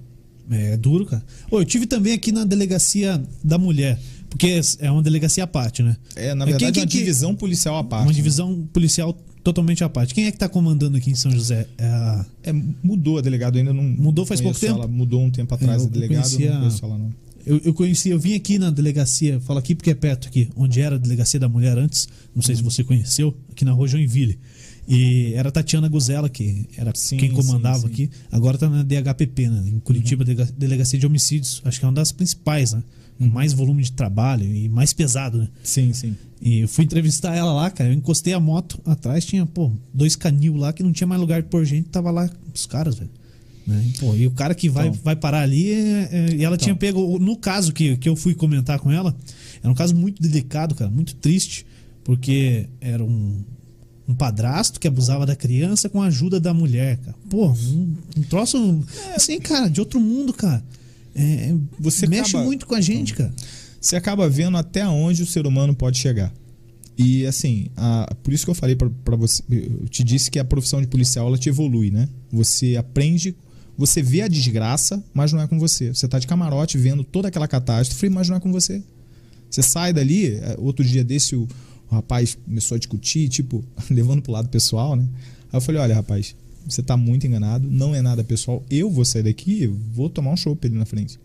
É 0.51 0.79
duro, 0.79 1.05
cara. 1.05 1.23
Ô, 1.51 1.61
eu 1.61 1.65
tive 1.67 1.85
também 1.85 2.15
aqui 2.15 2.33
na 2.33 2.45
delegacia 2.45 3.23
da 3.45 3.59
mulher, 3.59 4.01
porque 4.31 4.59
é 4.79 4.91
uma 4.91 5.03
delegacia 5.03 5.45
à 5.45 5.47
parte, 5.47 5.83
né? 5.83 5.95
É, 6.17 6.33
na 6.35 6.47
Mas 6.47 6.57
quem- 6.57 6.67
verdade, 6.69 6.69
é 6.69 6.73
quem 6.73 6.83
uma 6.85 6.87
divisão 7.05 7.35
policial 7.35 7.77
à 7.77 7.85
parte. 7.85 8.05
Uma 8.05 8.11
né? 8.13 8.17
divisão 8.17 8.67
policial 8.73 9.13
totalmente 9.45 9.85
à 9.85 9.91
parte. 9.91 10.15
Quem 10.15 10.25
é 10.25 10.33
que 10.33 10.39
tá 10.39 10.49
comandando 10.49 10.97
aqui 10.97 11.11
em 11.11 11.15
São 11.15 11.31
José? 11.31 11.67
É 11.77 11.85
a... 11.87 12.25
É, 12.45 12.53
mudou 12.83 13.19
a 13.19 13.21
delegado 13.21 13.59
ainda 13.59 13.75
não. 13.75 13.83
Mudou 13.83 14.25
faz 14.25 14.41
pouco 14.41 14.59
tempo? 14.59 14.79
Ela, 14.79 14.87
mudou 14.89 15.21
um 15.23 15.31
tempo 15.31 15.55
atrás 15.55 15.83
É, 15.83 15.85
a 15.85 15.87
eu 15.87 15.91
delegado, 15.91 16.23
conhecia- 16.23 16.53
não 16.53 16.61
conheço 16.61 16.85
ela 16.87 16.97
não. 16.97 17.13
Eu, 17.49 17.61
eu 17.65 17.73
conheci, 17.75 18.11
eu 18.11 18.19
vim 18.19 18.35
aqui 18.35 18.59
na 18.59 18.71
delegacia, 18.71 19.41
falo 19.41 19.59
aqui 19.59 19.75
porque 19.75 19.91
é 19.91 19.95
perto 19.95 20.29
aqui, 20.29 20.51
onde 20.55 20.81
era 20.83 20.97
a 20.97 20.99
delegacia 20.99 21.41
da 21.41 21.49
mulher 21.49 21.79
antes, 21.79 22.07
não 22.35 22.43
sei 22.43 22.55
se 22.55 22.63
Uhum. 22.63 22.71
você 22.71 22.85
conheceu, 22.85 23.35
aqui 23.51 23.65
na 23.65 23.73
rua 23.73 23.89
Joinville. 23.89 24.39
E 24.87 25.33
era 25.35 25.49
a 25.49 25.53
Tatiana 25.53 25.89
Guzela, 25.89 26.29
que 26.29 26.67
era 26.77 26.93
Sim, 26.95 27.17
quem 27.19 27.31
comandava 27.31 27.81
sim, 27.81 27.87
sim. 27.87 27.93
aqui. 27.93 28.11
Agora 28.33 28.57
tá 28.57 28.69
na 28.69 28.83
DHPP, 28.83 29.49
né? 29.49 29.65
Em 29.69 29.79
Curitiba, 29.81 30.25
Delega- 30.25 30.51
Delegacia 30.57 30.99
de 30.99 31.07
Homicídios. 31.07 31.61
Acho 31.65 31.79
que 31.79 31.85
é 31.85 31.89
uma 31.89 31.95
das 31.95 32.11
principais, 32.13 32.73
né? 32.73 32.83
Com 33.19 33.25
Uhum. 33.25 33.31
mais 33.31 33.53
volume 33.53 33.83
de 33.83 33.93
trabalho 33.93 34.45
e 34.45 34.69
mais 34.69 34.93
pesado, 34.95 35.39
né? 35.39 35.49
Sim, 35.63 35.93
sim. 35.93 36.15
E 36.41 36.61
eu 36.61 36.69
fui 36.69 36.85
entrevistar 36.85 37.35
ela 37.35 37.53
lá, 37.53 37.71
cara. 37.71 37.91
Eu 37.91 37.95
encostei 37.95 38.33
a 38.33 38.41
moto 38.41 38.81
atrás, 38.87 39.25
tinha, 39.27 39.45
pô, 39.45 39.73
dois 39.93 40.17
canil 40.17 40.57
lá 40.57 40.73
que 40.73 40.83
não 40.83 40.93
tinha 40.93 41.07
mais 41.07 41.21
lugar 41.21 41.43
de 41.43 41.49
pôr 41.49 41.65
gente, 41.67 41.89
tava 41.89 42.11
lá 42.11 42.31
os 42.55 42.65
caras, 42.67 42.95
velho. 42.97 43.11
Né? 43.69 43.85
E, 43.87 43.99
pô, 43.99 44.15
e 44.15 44.27
o 44.27 44.31
cara 44.31 44.55
que 44.55 44.67
vai, 44.69 44.89
Então. 44.89 45.01
vai 45.05 45.15
parar 45.15 45.43
ali, 45.43 45.71
é- 45.71 46.09
é- 46.11 46.35
e 46.37 46.43
ela 46.45 46.57
tinha 46.57 46.75
pego. 46.75 47.19
No 47.19 47.37
caso 47.37 47.71
que, 47.73 47.99
que 47.99 48.09
eu 48.09 48.17
fui 48.17 48.35
comentar 48.35 48.79
com 48.79 48.91
ela, 48.91 49.15
era 49.63 49.71
um 49.71 49.75
caso 49.75 49.95
muito 49.95 50.23
delicado, 50.23 50.75
cara, 50.75 50.91
muito 50.91 51.15
triste, 51.17 51.67
porque 52.03 52.67
era 52.81 53.05
um, 53.05 53.45
um 54.09 54.15
padrasto 54.15 54.81
que 54.81 54.89
abusava 54.89 55.27
da 55.27 55.37
criança 55.37 55.87
com 55.91 56.01
a 56.01 56.07
ajuda 56.07 56.41
da 56.41 56.55
mulher, 56.55 56.97
cara. 56.97 57.15
Pô, 57.29 57.49
um, 57.51 57.95
um 58.17 58.23
troço 58.23 58.83
assim, 59.15 59.39
cara, 59.39 59.69
de 59.69 59.81
outro 59.81 60.01
mundo, 60.01 60.33
cara. 60.33 60.65
É, 61.15 61.55
Você 61.79 62.07
mexe 62.07 62.31
acaba- 62.31 62.45
muito 62.45 62.67
com 62.67 62.75
a 62.75 62.81
gente, 62.81 63.13
cara. 63.13 63.35
você 63.79 63.97
acaba 63.97 64.29
vendo 64.31 64.57
até 64.57 64.87
onde 64.89 65.23
o 65.23 65.27
ser 65.27 65.47
humano 65.47 65.75
pode 65.75 65.99
chegar. 65.99 66.33
E 66.97 67.27
assim, 67.27 67.69
a- 67.77 68.13
por 68.23 68.33
isso 68.33 68.45
que 68.47 68.51
eu 68.51 68.55
falei 68.55 68.75
pra 68.77 69.15
você, 69.17 69.43
eu 69.51 69.87
te 69.91 70.03
disse 70.03 70.31
que 70.31 70.39
a 70.39 70.45
profissão 70.45 70.81
de 70.81 70.87
policial 70.87 71.27
ela 71.29 71.37
te 71.39 71.49
evolui, 71.51 71.91
né? 71.91 72.09
Você 72.33 72.77
aprende, 72.77 73.37
você 73.79 74.03
vê 74.03 74.23
a 74.23 74.29
desgraça, 74.29 75.03
mas 75.15 75.33
não 75.33 75.41
é 75.41 75.47
com 75.47 75.57
você. 75.57 75.95
Você 75.95 76.09
tá 76.09 76.19
de 76.19 76.27
camarote 76.27 76.77
vendo 76.77 77.05
toda 77.05 77.29
aquela 77.29 77.47
catástrofe, 77.47 78.09
mas 78.09 78.29
não 78.29 78.37
é 78.37 78.41
com 78.41 78.51
você. 78.51 78.83
Você 79.49 79.63
sai 79.63 79.93
dali, 79.93 80.35
é, 80.35 80.57
outro 80.59 80.85
dia 80.85 81.05
desse 81.05 81.37
o, 81.37 81.47
o 81.89 81.95
rapaz 81.95 82.37
começou 82.45 82.75
a 82.75 82.79
discutir, 82.79 83.29
tipo, 83.29 83.65
levando 83.89 84.21
pro 84.21 84.33
lado 84.33 84.49
pessoal, 84.49 84.97
né? 84.97 85.09
Aí 85.53 85.57
eu 85.57 85.61
falei, 85.61 85.81
olha, 85.81 85.95
rapaz, 85.95 86.35
você 86.69 86.83
tá 86.83 86.97
muito 86.97 87.25
enganado, 87.25 87.67
não 87.71 87.95
é 87.95 88.03
nada 88.03 88.25
pessoal. 88.25 88.65
Eu 88.69 88.91
vou 88.91 89.05
sair 89.05 89.23
daqui, 89.23 89.67
vou 89.67 90.11
tomar 90.11 90.33
um 90.33 90.37
chopp 90.37 90.67
ali 90.67 90.77
na 90.77 90.85
frente. 90.85 91.19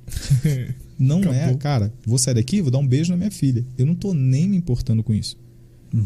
Não 0.98 1.22
é, 1.34 1.54
cara. 1.56 1.92
Vou 2.06 2.20
sair 2.20 2.36
daqui, 2.36 2.62
vou 2.62 2.70
dar 2.70 2.78
um 2.78 2.88
beijo 2.88 3.12
na 3.12 3.18
minha 3.18 3.32
filha. 3.32 3.66
Eu 3.78 3.86
não 3.86 3.96
tô 3.96 4.14
nem 4.14 4.48
me 4.48 4.56
importando 4.56 5.04
com 5.04 5.12
isso. 5.12 5.36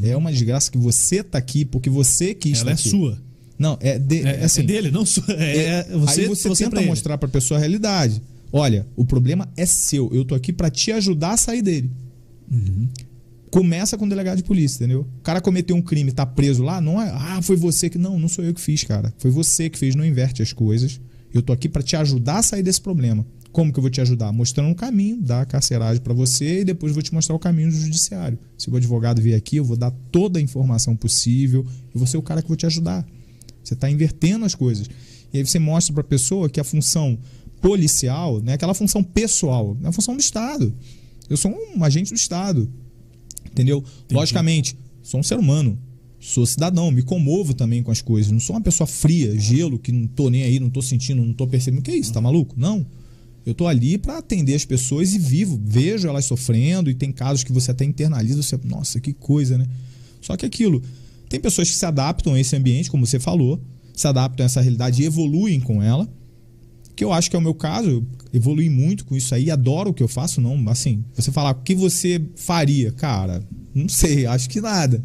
É 0.02 0.16
uma 0.16 0.32
desgraça 0.32 0.72
que 0.72 0.78
você 0.78 1.22
tá 1.22 1.38
aqui 1.38 1.66
porque 1.66 1.90
você 1.90 2.34
quis 2.34 2.62
Ela 2.62 2.72
é 2.72 2.74
tá 2.74 2.80
aqui. 2.80 2.90
sua. 2.90 3.22
Não, 3.58 3.78
é, 3.82 3.98
de, 3.98 4.26
É, 4.26 4.42
é 4.42 4.44
assim. 4.44 4.62
é 4.62 4.64
dele, 4.64 4.92
não 4.92 5.06
sua. 5.06 5.24
É, 5.30 5.66
é 5.66 5.84
você, 5.84 6.22
aí 6.22 6.28
você, 6.28 6.50
você 6.50 6.64
tenta 6.66 6.82
mostrar 6.82 7.18
pra 7.18 7.28
pessoa 7.28 7.58
a 7.58 7.60
realidade. 7.60 8.22
Olha, 8.52 8.88
o 8.96 9.06
problema 9.06 9.50
é 9.58 9.66
seu. 9.66 10.10
Eu 10.14 10.24
tô 10.24 10.36
aqui 10.36 10.54
pra 10.54 10.70
te 10.70 10.92
ajudar 10.92 11.32
a 11.32 11.38
sair 11.38 11.62
dele. 11.62 11.92
Uhum. 12.52 12.88
Começa 13.50 13.98
com 13.98 14.06
o 14.06 14.10
delegado 14.10 14.38
de 14.38 14.44
polícia, 14.44 14.78
entendeu? 14.78 15.08
O 15.20 15.22
cara 15.22 15.42
cometeu 15.42 15.76
um 15.76 15.82
crime, 15.82 16.12
tá 16.12 16.26
preso 16.26 16.64
lá, 16.64 16.82
não 16.82 17.02
é, 17.02 17.10
ah, 17.10 17.42
foi 17.42 17.56
você 17.56 17.90
que 17.90 17.98
não, 17.98 18.20
não 18.20 18.28
sou 18.28 18.44
eu 18.44 18.54
que 18.54 18.62
fiz, 18.62 18.84
cara. 18.84 19.14
Foi 19.18 19.32
você 19.32 19.70
que 19.70 19.80
fez, 19.80 19.96
não 19.96 20.06
inverte 20.06 20.42
as 20.42 20.54
coisas. 20.54 21.00
Eu 21.34 21.42
tô 21.42 21.54
aqui 21.54 21.68
pra 21.68 21.82
te 21.82 21.96
ajudar 21.96 22.40
a 22.40 22.44
sair 22.44 22.64
desse 22.64 22.82
problema. 22.82 23.26
Como 23.52 23.72
que 23.72 23.80
eu 23.80 23.82
vou 23.82 23.90
te 23.90 24.00
ajudar? 24.02 24.32
Mostrando 24.32 24.70
um 24.70 24.74
caminho 24.74 25.20
da 25.22 25.46
carceragem 25.46 26.02
pra 26.02 26.14
você 26.14 26.62
e 26.62 26.66
depois 26.66 26.94
vou 26.94 27.02
te 27.02 27.14
mostrar 27.14 27.36
o 27.36 27.40
caminho 27.40 27.70
do 27.70 27.76
judiciário. 27.76 28.38
Se 28.58 28.70
o 28.70 28.76
advogado 28.76 29.22
vier 29.22 29.38
aqui, 29.38 29.56
eu 29.58 29.66
vou 29.66 29.78
dar 29.78 29.92
toda 30.12 30.40
a 30.40 30.42
informação 30.42 30.96
possível 30.96 31.66
e 31.94 31.98
você 31.98 32.16
é 32.16 32.20
o 32.20 32.24
cara 32.24 32.42
que 32.42 32.48
vou 32.48 32.58
te 32.58 32.66
ajudar. 32.66 33.06
Você 33.68 33.74
está 33.74 33.90
invertendo 33.90 34.46
as 34.46 34.56
coisas. 34.56 34.90
E 35.34 35.38
aí 35.38 35.46
você 35.46 35.60
mostra 35.60 35.94
para 35.94 36.02
a 36.02 36.06
pessoa 36.06 36.50
que 36.50 36.60
a 36.60 36.64
função 36.64 37.18
policial 37.62 38.42
não 38.42 38.52
é 38.52 38.56
aquela 38.56 38.74
função 38.74 39.04
pessoal, 39.04 39.78
é 39.84 39.88
a 39.88 39.92
função 39.92 40.16
do 40.16 40.20
Estado. 40.20 40.74
Eu 41.30 41.36
sou 41.36 41.52
um 41.52 41.84
agente 41.84 42.14
do 42.14 42.18
Estado. 42.18 42.72
Entendeu? 43.46 43.84
Logicamente, 44.12 44.78
sou 45.04 45.20
um 45.20 45.24
ser 45.24 45.38
humano. 45.38 45.78
Sou 46.20 46.46
cidadão, 46.46 46.90
me 46.90 47.04
comovo 47.04 47.54
também 47.54 47.84
com 47.84 47.92
as 47.92 48.02
coisas. 48.02 48.32
Não 48.32 48.40
sou 48.40 48.56
uma 48.56 48.62
pessoa 48.62 48.88
fria, 48.88 49.38
gelo, 49.40 49.78
que 49.78 49.92
não 49.92 50.08
tô 50.08 50.30
nem 50.30 50.44
aí, 50.44 50.60
não 50.60 50.70
tô 50.70 50.82
sentindo, 50.82 51.24
não 51.24 51.34
tô 51.34 51.46
percebendo. 51.46 51.82
Que 51.84 51.92
é 51.92 51.96
isso? 51.96 52.12
Tá 52.12 52.20
maluco? 52.20 52.56
Não. 52.58 52.86
Eu 53.46 53.54
tô 53.54 53.68
ali 53.68 53.98
para 53.98 54.18
atender 54.18 54.56
as 54.56 54.66
pessoas 54.66 55.14
e 55.14 55.20
vivo, 55.20 55.60
vejo 55.64 56.08
elas 56.08 56.26
sofrendo 56.26 56.90
e 56.90 56.96
tem 56.96 57.12
casos 57.12 57.44
que 57.44 57.52
você 57.52 57.72
até 57.72 57.86
internaliza, 57.86 58.42
você, 58.42 58.60
nossa, 58.64 59.00
que 59.00 59.14
coisa, 59.14 59.58
né? 59.58 59.68
Só 60.20 60.36
que 60.36 60.46
aquilo, 60.46 60.82
tem 61.30 61.40
pessoas 61.40 61.70
que 61.70 61.76
se 61.76 61.86
adaptam 61.86 62.34
a 62.34 62.40
esse 62.40 62.56
ambiente, 62.56 62.90
como 62.90 63.06
você 63.06 63.20
falou, 63.20 63.62
se 63.94 64.08
adaptam 64.08 64.44
a 64.44 64.48
essa 64.48 64.62
realidade 64.62 65.02
e 65.02 65.06
evoluem 65.06 65.60
com 65.60 65.82
ela. 65.82 66.08
Que 66.96 67.04
eu 67.04 67.14
acho 67.14 67.30
que 67.30 67.36
é 67.36 67.40
o 67.40 67.42
meu 67.42 67.54
caso, 67.54 67.88
eu 67.90 68.06
evolui 68.34 68.70
muito 68.70 69.06
com 69.06 69.16
isso 69.16 69.36
aí, 69.36 69.52
adoro 69.52 69.92
o 69.92 69.94
que 69.94 70.02
eu 70.02 70.08
faço, 70.08 70.42
não, 70.42 70.68
assim, 70.68 71.04
você 71.16 71.32
falar 71.32 71.52
o 71.52 71.56
que 71.62 71.76
você 71.76 72.20
faria, 72.36 72.92
cara, 72.92 73.44
não 73.74 73.88
sei, 73.88 74.26
acho 74.26 74.50
que 74.50 74.60
nada. 74.60 75.04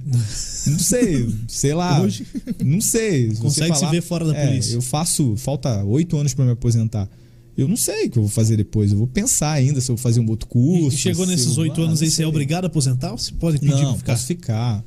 Não 0.67 0.79
sei, 0.79 1.29
sei 1.49 1.75
lá. 1.75 2.01
Hoje? 2.01 2.27
Não 2.65 2.81
sei. 2.81 3.35
Se 3.35 3.41
Consegue 3.43 3.75
se 3.75 3.81
falar- 3.81 3.93
ver 3.93 4.01
fora 4.01 4.25
da 4.25 4.35
É, 4.35 4.47
polícia. 4.47 4.75
Eu 4.75 4.81
faço, 4.81 5.37
falta 5.37 5.85
oito 5.85 6.17
anos 6.17 6.33
para 6.33 6.47
me 6.47 6.53
aposentar. 6.53 7.07
Eu 7.55 7.69
não 7.69 7.77
sei 7.77 8.07
o 8.07 8.11
que 8.11 8.19
eu 8.19 8.23
vou 8.23 8.31
fazer 8.31 8.57
depois. 8.57 8.91
Eu 8.93 8.97
vou 8.97 9.07
pensar 9.07 9.51
ainda 9.53 9.79
se 9.79 9.91
eu 9.91 9.97
vou 9.97 10.03
fazer 10.03 10.21
um 10.21 10.31
outro 10.31 10.49
curso. 10.49 10.97
E 10.97 10.99
chegou 10.99 11.27
se 11.27 11.33
nesses 11.33 11.59
oito 11.59 11.83
anos 11.83 12.01
aí, 12.01 12.11
você 12.11 12.23
é 12.23 12.27
obrigado 12.27 12.65
a 12.65 12.69
aposentar 12.69 13.13
ou 13.13 13.19
você 13.19 13.33
pode 13.33 13.59
pedir 13.59 13.73
Não, 13.75 13.91
pra 13.91 13.99
ficar? 13.99 14.13
posso 14.15 14.27
ficar. 14.27 14.85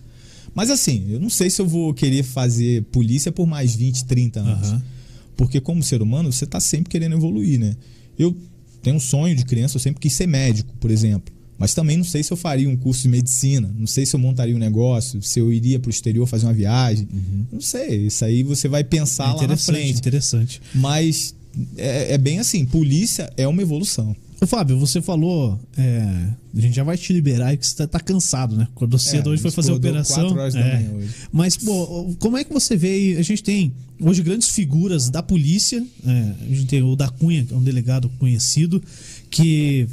Mas 0.55 0.71
assim, 0.71 1.05
eu 1.09 1.19
não 1.19 1.29
sei 1.29 1.49
se 1.49 1.61
eu 1.61 1.67
vou 1.67 1.93
querer 1.93 2.23
fazer 2.23 2.81
polícia 2.85 3.31
por 3.31 3.45
mais 3.45 3.75
20, 3.75 4.05
30 4.05 4.39
anos. 4.39 4.69
Aham. 4.69 4.83
Porque 5.37 5.59
como 5.59 5.83
ser 5.83 6.01
humano, 6.01 6.31
você 6.31 6.45
tá 6.45 6.61
sempre 6.61 6.89
querendo 6.89 7.13
evoluir, 7.15 7.59
né? 7.59 7.75
Eu 8.17 8.35
tenho 8.81 8.95
um 8.95 8.99
sonho 9.01 9.35
de 9.35 9.43
criança, 9.43 9.75
eu 9.75 9.81
sempre 9.81 9.99
quis 9.99 10.13
ser 10.13 10.27
médico, 10.27 10.73
por 10.79 10.89
exemplo. 10.89 11.35
Mas 11.57 11.73
também 11.73 11.97
não 11.97 12.03
sei 12.05 12.21
se 12.23 12.31
eu 12.31 12.37
faria 12.37 12.69
um 12.69 12.75
curso 12.75 13.03
de 13.03 13.09
medicina, 13.09 13.73
não 13.77 13.87
sei 13.87 14.05
se 14.05 14.15
eu 14.15 14.19
montaria 14.19 14.55
um 14.55 14.59
negócio, 14.59 15.21
se 15.21 15.39
eu 15.39 15.51
iria 15.51 15.77
para 15.79 15.87
o 15.87 15.91
exterior 15.91 16.25
fazer 16.25 16.45
uma 16.45 16.53
viagem. 16.53 17.07
Não 17.51 17.59
sei, 17.61 18.07
isso 18.07 18.23
aí 18.23 18.43
você 18.43 18.67
vai 18.69 18.83
pensar 18.83 19.31
É 19.31 19.41
lá 19.41 19.47
na 19.47 19.57
frente. 19.57 19.97
interessante. 19.97 20.61
Mas 20.73 21.33
é, 21.77 22.13
é 22.13 22.17
bem 22.17 22.39
assim, 22.39 22.65
polícia 22.65 23.31
é 23.37 23.47
uma 23.47 23.61
evolução. 23.61 24.15
Ô, 24.41 24.45
Fábio, 24.47 24.77
você 24.77 25.01
falou. 25.01 25.59
é, 25.77 26.29
a 26.55 26.59
gente 26.59 26.75
já 26.75 26.83
vai 26.83 26.97
te 26.97 27.11
liberar 27.13 27.47
aí 27.47 27.57
que 27.57 27.65
você 27.65 27.75
tá, 27.75 27.87
tá 27.87 27.99
cansado, 27.99 28.55
né? 28.55 28.63
Acordou 28.71 28.99
cedo 28.99 29.29
É, 29.29 29.33
hoje 29.33 29.41
foi 29.41 29.51
fazer 29.51 29.71
a 29.71 29.75
operação. 29.75 30.31
horas 30.31 30.53
da 30.53 30.59
é. 30.59 30.75
manhã 30.79 30.91
hoje. 30.95 31.09
Mas, 31.31 31.57
pô, 31.57 32.15
como 32.19 32.37
é 32.37 32.43
que 32.43 32.53
você 32.53 32.75
vê 32.75 32.89
aí? 32.89 33.17
A 33.17 33.21
gente 33.21 33.41
tem 33.43 33.73
hoje 33.99 34.21
grandes 34.23 34.49
figuras 34.49 35.09
da 35.09 35.23
polícia. 35.23 35.85
é, 36.05 36.33
a 36.51 36.55
gente 36.55 36.65
tem 36.67 36.81
o 36.83 36.95
da 36.95 37.09
Cunha, 37.09 37.45
que 37.45 37.53
é 37.53 37.57
um 37.57 37.63
delegado 37.63 38.09
conhecido, 38.19 38.81
que 39.29 39.87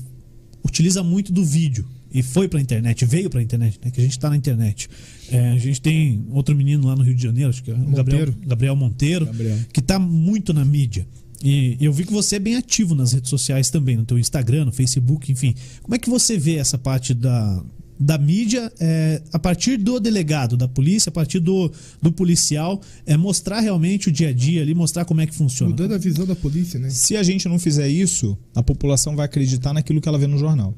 utiliza 0.64 1.02
muito 1.02 1.32
do 1.32 1.44
vídeo. 1.44 1.86
E 2.14 2.22
foi 2.22 2.46
pra 2.46 2.60
internet, 2.60 3.06
veio 3.06 3.30
pra 3.30 3.40
internet, 3.42 3.80
né? 3.82 3.90
Que 3.90 3.98
a 4.00 4.04
gente 4.04 4.18
tá 4.18 4.28
na 4.28 4.36
internet. 4.36 4.86
É, 5.30 5.50
a 5.52 5.58
gente 5.58 5.80
tem 5.80 6.26
outro 6.30 6.54
menino 6.54 6.86
lá 6.86 6.94
no 6.94 7.02
Rio 7.02 7.14
de 7.14 7.22
Janeiro, 7.22 7.48
acho 7.48 7.62
que 7.62 7.70
é 7.70 7.74
o 7.74 7.78
Gabriel, 7.78 7.94
Monteiro. 8.26 8.36
Gabriel 8.46 8.76
Monteiro, 8.76 9.26
Gabriel. 9.26 9.58
que 9.72 9.80
tá 9.80 9.98
muito 9.98 10.52
na 10.52 10.62
mídia. 10.62 11.06
E 11.42 11.76
eu 11.80 11.92
vi 11.92 12.04
que 12.04 12.12
você 12.12 12.36
é 12.36 12.38
bem 12.38 12.56
ativo 12.56 12.94
nas 12.94 13.12
redes 13.12 13.28
sociais 13.28 13.68
também, 13.68 13.96
no 13.96 14.04
teu 14.04 14.18
Instagram, 14.18 14.66
no 14.66 14.72
Facebook, 14.72 15.30
enfim. 15.32 15.54
Como 15.82 15.94
é 15.94 15.98
que 15.98 16.08
você 16.08 16.38
vê 16.38 16.56
essa 16.56 16.78
parte 16.78 17.12
da, 17.12 17.64
da 17.98 18.16
mídia 18.16 18.72
é, 18.78 19.20
a 19.32 19.38
partir 19.38 19.76
do 19.76 19.98
delegado 19.98 20.56
da 20.56 20.68
polícia, 20.68 21.10
a 21.10 21.12
partir 21.12 21.40
do, 21.40 21.70
do 22.00 22.12
policial, 22.12 22.80
é 23.04 23.16
mostrar 23.16 23.60
realmente 23.60 24.08
o 24.08 24.12
dia 24.12 24.28
a 24.28 24.32
dia 24.32 24.62
ali, 24.62 24.72
mostrar 24.74 25.04
como 25.04 25.20
é 25.20 25.26
que 25.26 25.34
funciona? 25.34 25.70
Mudando 25.70 25.94
a 25.94 25.98
visão 25.98 26.24
da 26.24 26.36
polícia, 26.36 26.78
né? 26.78 26.90
Se 26.90 27.16
a 27.16 27.22
gente 27.22 27.48
não 27.48 27.58
fizer 27.58 27.88
isso, 27.88 28.38
a 28.54 28.62
população 28.62 29.16
vai 29.16 29.26
acreditar 29.26 29.72
naquilo 29.72 30.00
que 30.00 30.08
ela 30.08 30.18
vê 30.18 30.28
no 30.28 30.38
jornal. 30.38 30.74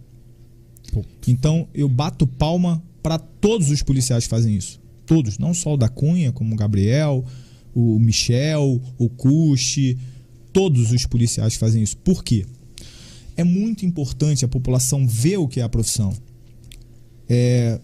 Então 1.27 1.69
eu 1.75 1.89
bato 1.89 2.27
palma 2.27 2.83
para 3.03 3.19
todos 3.19 3.71
os 3.71 3.83
policiais 3.83 4.25
que 4.25 4.31
fazem 4.31 4.57
isso. 4.57 4.81
Todos, 5.05 5.39
não 5.39 5.53
só 5.53 5.75
o 5.75 5.77
da 5.77 5.89
Cunha, 5.89 6.33
como 6.33 6.55
o 6.55 6.57
Gabriel, 6.57 7.25
o 7.75 7.99
Michel, 7.99 8.81
o 8.97 9.09
Cuxi, 9.11 9.99
todos 10.55 10.91
os 10.93 11.05
policiais 11.05 11.57
fazem 11.57 11.83
isso. 11.83 11.97
Por 11.99 12.25
quê? 12.25 12.47
É 13.37 13.45
muito 13.45 13.85
importante 13.85 14.45
a 14.45 14.49
população 14.49 15.07
ver 15.07 15.37
o 15.37 15.47
que 15.49 15.61
é 15.61 15.63
a 15.65 15.69
profissão. 15.69 16.17
É, 17.29 17.81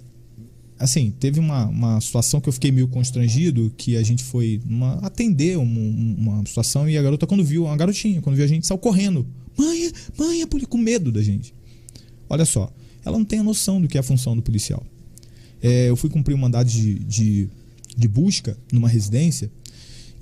assim, 0.79 1.11
teve 1.19 1.41
uma, 1.41 1.67
uma 1.67 2.01
situação 2.01 2.41
que 2.41 2.49
eu 2.49 2.53
fiquei 2.53 2.71
meio 2.71 2.87
constrangido, 2.89 3.73
que 3.77 3.97
a 3.97 4.03
gente 4.03 4.23
foi 4.23 4.61
numa- 4.65 4.95
atender 5.01 5.59
um- 5.59 6.15
uma 6.19 6.47
situação 6.47 6.89
e 6.89 6.97
a 6.97 7.03
garota, 7.03 7.27
quando 7.27 7.45
viu, 7.45 7.65
uma 7.65 7.77
garotinha, 7.77 8.23
quando 8.23 8.37
viu 8.37 8.45
a 8.45 8.49
gente, 8.49 8.67
saiu 8.67 8.79
correndo. 8.79 9.27
Mãe, 9.59 9.91
mãe, 10.17 10.43
a 10.43 10.67
com 10.69 10.79
medo 10.79 11.11
da 11.11 11.21
gente. 11.23 11.53
Olha 12.29 12.45
só, 12.45 12.73
ela 13.05 13.19
não 13.19 13.25
tem 13.25 13.41
a 13.41 13.43
noção 13.43 13.81
do 13.81 13.89
que 13.89 13.97
é 13.97 14.01
a 14.01 14.05
função 14.05 14.37
do 14.37 14.43
policial. 14.43 14.87
É, 15.61 15.89
eu 15.91 15.97
fui 15.97 16.09
cumprir 16.09 16.35
um 16.35 16.39
mandado 16.39 16.71
de, 16.71 16.95
de, 17.01 17.49
de 17.97 18.09
busca 18.09 18.57
numa 18.73 18.89
residência 18.89 19.51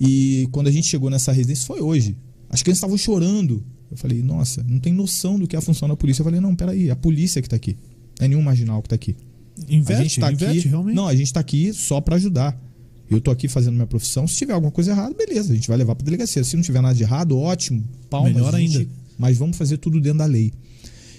e 0.01 0.49
quando 0.51 0.69
a 0.69 0.73
gente 0.73 0.87
chegou 0.87 1.11
nessa 1.11 1.33
residência, 1.33 1.67
foi 1.67 1.81
hoje. 1.81 2.17
As 2.51 2.63
crianças 2.63 2.79
estavam 2.79 2.97
chorando. 2.97 3.65
Eu 3.91 3.97
falei, 3.97 4.23
nossa, 4.23 4.63
não 4.69 4.79
tem 4.79 4.93
noção 4.93 5.39
do 5.39 5.47
que 5.47 5.57
é 5.57 5.59
a 5.59 5.63
função 5.63 5.89
da 5.89 5.97
polícia. 5.97 6.21
Eu 6.21 6.25
falei, 6.25 6.41
não, 6.41 6.55
peraí, 6.55 6.89
é 6.89 6.91
a 6.93 6.97
polícia 6.97 7.41
que 7.41 7.49
tá 7.49 7.57
aqui. 7.57 7.77
Não 8.19 8.25
é 8.27 8.29
nenhum 8.29 8.43
marginal 8.43 8.83
que 8.83 8.89
tá 8.89 8.95
aqui. 8.95 9.17
Inverte, 9.69 10.01
a 10.01 10.03
gente 10.05 10.21
tá 10.21 10.33
inverte 10.33 10.59
aqui. 10.61 10.69
realmente. 10.69 10.95
Não, 10.95 11.07
a 11.09 11.15
gente 11.15 11.33
tá 11.33 11.41
aqui 11.41 11.73
só 11.73 12.01
para 12.01 12.17
ajudar. 12.17 12.61
Eu 13.11 13.21
tô 13.21 13.31
aqui 13.31 13.49
fazendo 13.49 13.75
minha 13.75 13.87
profissão. 13.87 14.27
Se 14.29 14.37
tiver 14.37 14.53
alguma 14.53 14.71
coisa 14.71 14.91
errada, 14.91 15.15
beleza, 15.15 15.53
a 15.53 15.57
gente 15.57 15.67
vai 15.67 15.77
levar 15.79 15.95
pra 15.95 16.05
delegacia. 16.05 16.45
Se 16.45 16.55
não 16.57 16.63
tiver 16.63 16.83
nada 16.83 16.95
de 16.95 17.03
errado, 17.03 17.39
ótimo. 17.39 17.83
Palmas, 18.11 18.35
Melhor 18.35 18.55
gente- 18.55 18.79
ainda. 18.79 18.91
Mas 19.19 19.39
vamos 19.39 19.57
fazer 19.57 19.79
tudo 19.79 20.01
dentro 20.01 20.19
da 20.19 20.27
lei. 20.27 20.53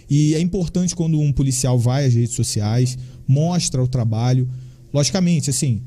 E 0.10 0.34
é 0.36 0.40
importante 0.40 0.96
quando 0.96 1.20
um 1.20 1.32
policial 1.32 1.78
vai 1.78 2.06
às 2.06 2.14
redes 2.14 2.36
sociais, 2.36 2.98
mostra 3.28 3.84
o 3.84 3.88
trabalho. 3.88 4.48
Logicamente, 4.94 5.50
assim, 5.50 5.82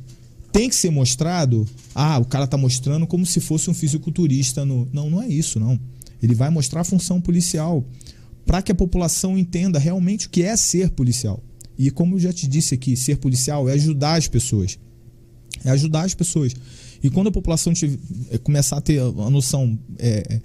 tem 0.52 0.68
que 0.68 0.74
ser 0.74 0.90
mostrado. 0.90 1.66
Ah, 1.94 2.18
o 2.18 2.24
cara 2.24 2.46
tá 2.46 2.56
mostrando 2.56 3.06
como 3.06 3.24
se 3.24 3.40
fosse 3.40 3.70
um 3.70 3.74
fisiculturista 3.74 4.64
no. 4.64 4.86
Não, 4.92 5.08
não 5.10 5.22
é 5.22 5.28
isso, 5.28 5.58
não. 5.58 5.80
Ele 6.22 6.34
vai 6.34 6.50
mostrar 6.50 6.82
a 6.82 6.84
função 6.84 7.20
policial 7.20 7.84
para 8.44 8.60
que 8.62 8.70
a 8.70 8.74
população 8.74 9.36
entenda 9.38 9.78
realmente 9.78 10.26
o 10.26 10.30
que 10.30 10.42
é 10.42 10.56
ser 10.56 10.90
policial. 10.90 11.42
E 11.78 11.90
como 11.90 12.16
eu 12.16 12.20
já 12.20 12.32
te 12.32 12.46
disse 12.46 12.74
aqui, 12.74 12.96
ser 12.96 13.16
policial 13.16 13.68
é 13.68 13.72
ajudar 13.72 14.14
as 14.16 14.28
pessoas. 14.28 14.78
É 15.64 15.70
ajudar 15.70 16.02
as 16.04 16.14
pessoas. 16.14 16.54
E 17.02 17.10
quando 17.10 17.28
a 17.28 17.32
população 17.32 17.72
tiver- 17.72 17.98
começar 18.42 18.76
a 18.76 18.80
ter 18.80 19.00
a 19.00 19.30
noção 19.30 19.76
eh, 19.98 20.22
eh, 20.28 20.40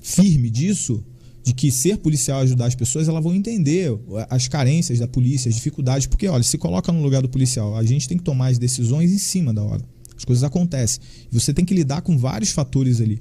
firme 0.00 0.50
disso, 0.50 1.02
de 1.42 1.52
que 1.52 1.70
ser 1.70 1.98
policial 1.98 2.40
ajudar 2.40 2.66
as 2.66 2.74
pessoas, 2.74 3.08
elas 3.08 3.22
vão 3.22 3.34
entender 3.34 3.92
as 4.30 4.46
carências 4.46 4.98
da 4.98 5.08
polícia, 5.08 5.48
as 5.48 5.54
dificuldades. 5.54 6.06
Porque, 6.06 6.28
olha, 6.28 6.42
se 6.42 6.56
coloca 6.56 6.92
no 6.92 7.02
lugar 7.02 7.20
do 7.20 7.28
policial, 7.28 7.76
a 7.76 7.82
gente 7.82 8.08
tem 8.08 8.16
que 8.16 8.24
tomar 8.24 8.48
as 8.48 8.58
decisões 8.58 9.10
em 9.10 9.18
cima 9.18 9.52
da 9.52 9.62
hora. 9.62 9.82
As 10.16 10.24
coisas 10.24 10.44
acontecem. 10.44 11.00
Você 11.30 11.52
tem 11.52 11.64
que 11.64 11.74
lidar 11.74 12.02
com 12.02 12.16
vários 12.16 12.50
fatores 12.50 13.00
ali. 13.00 13.20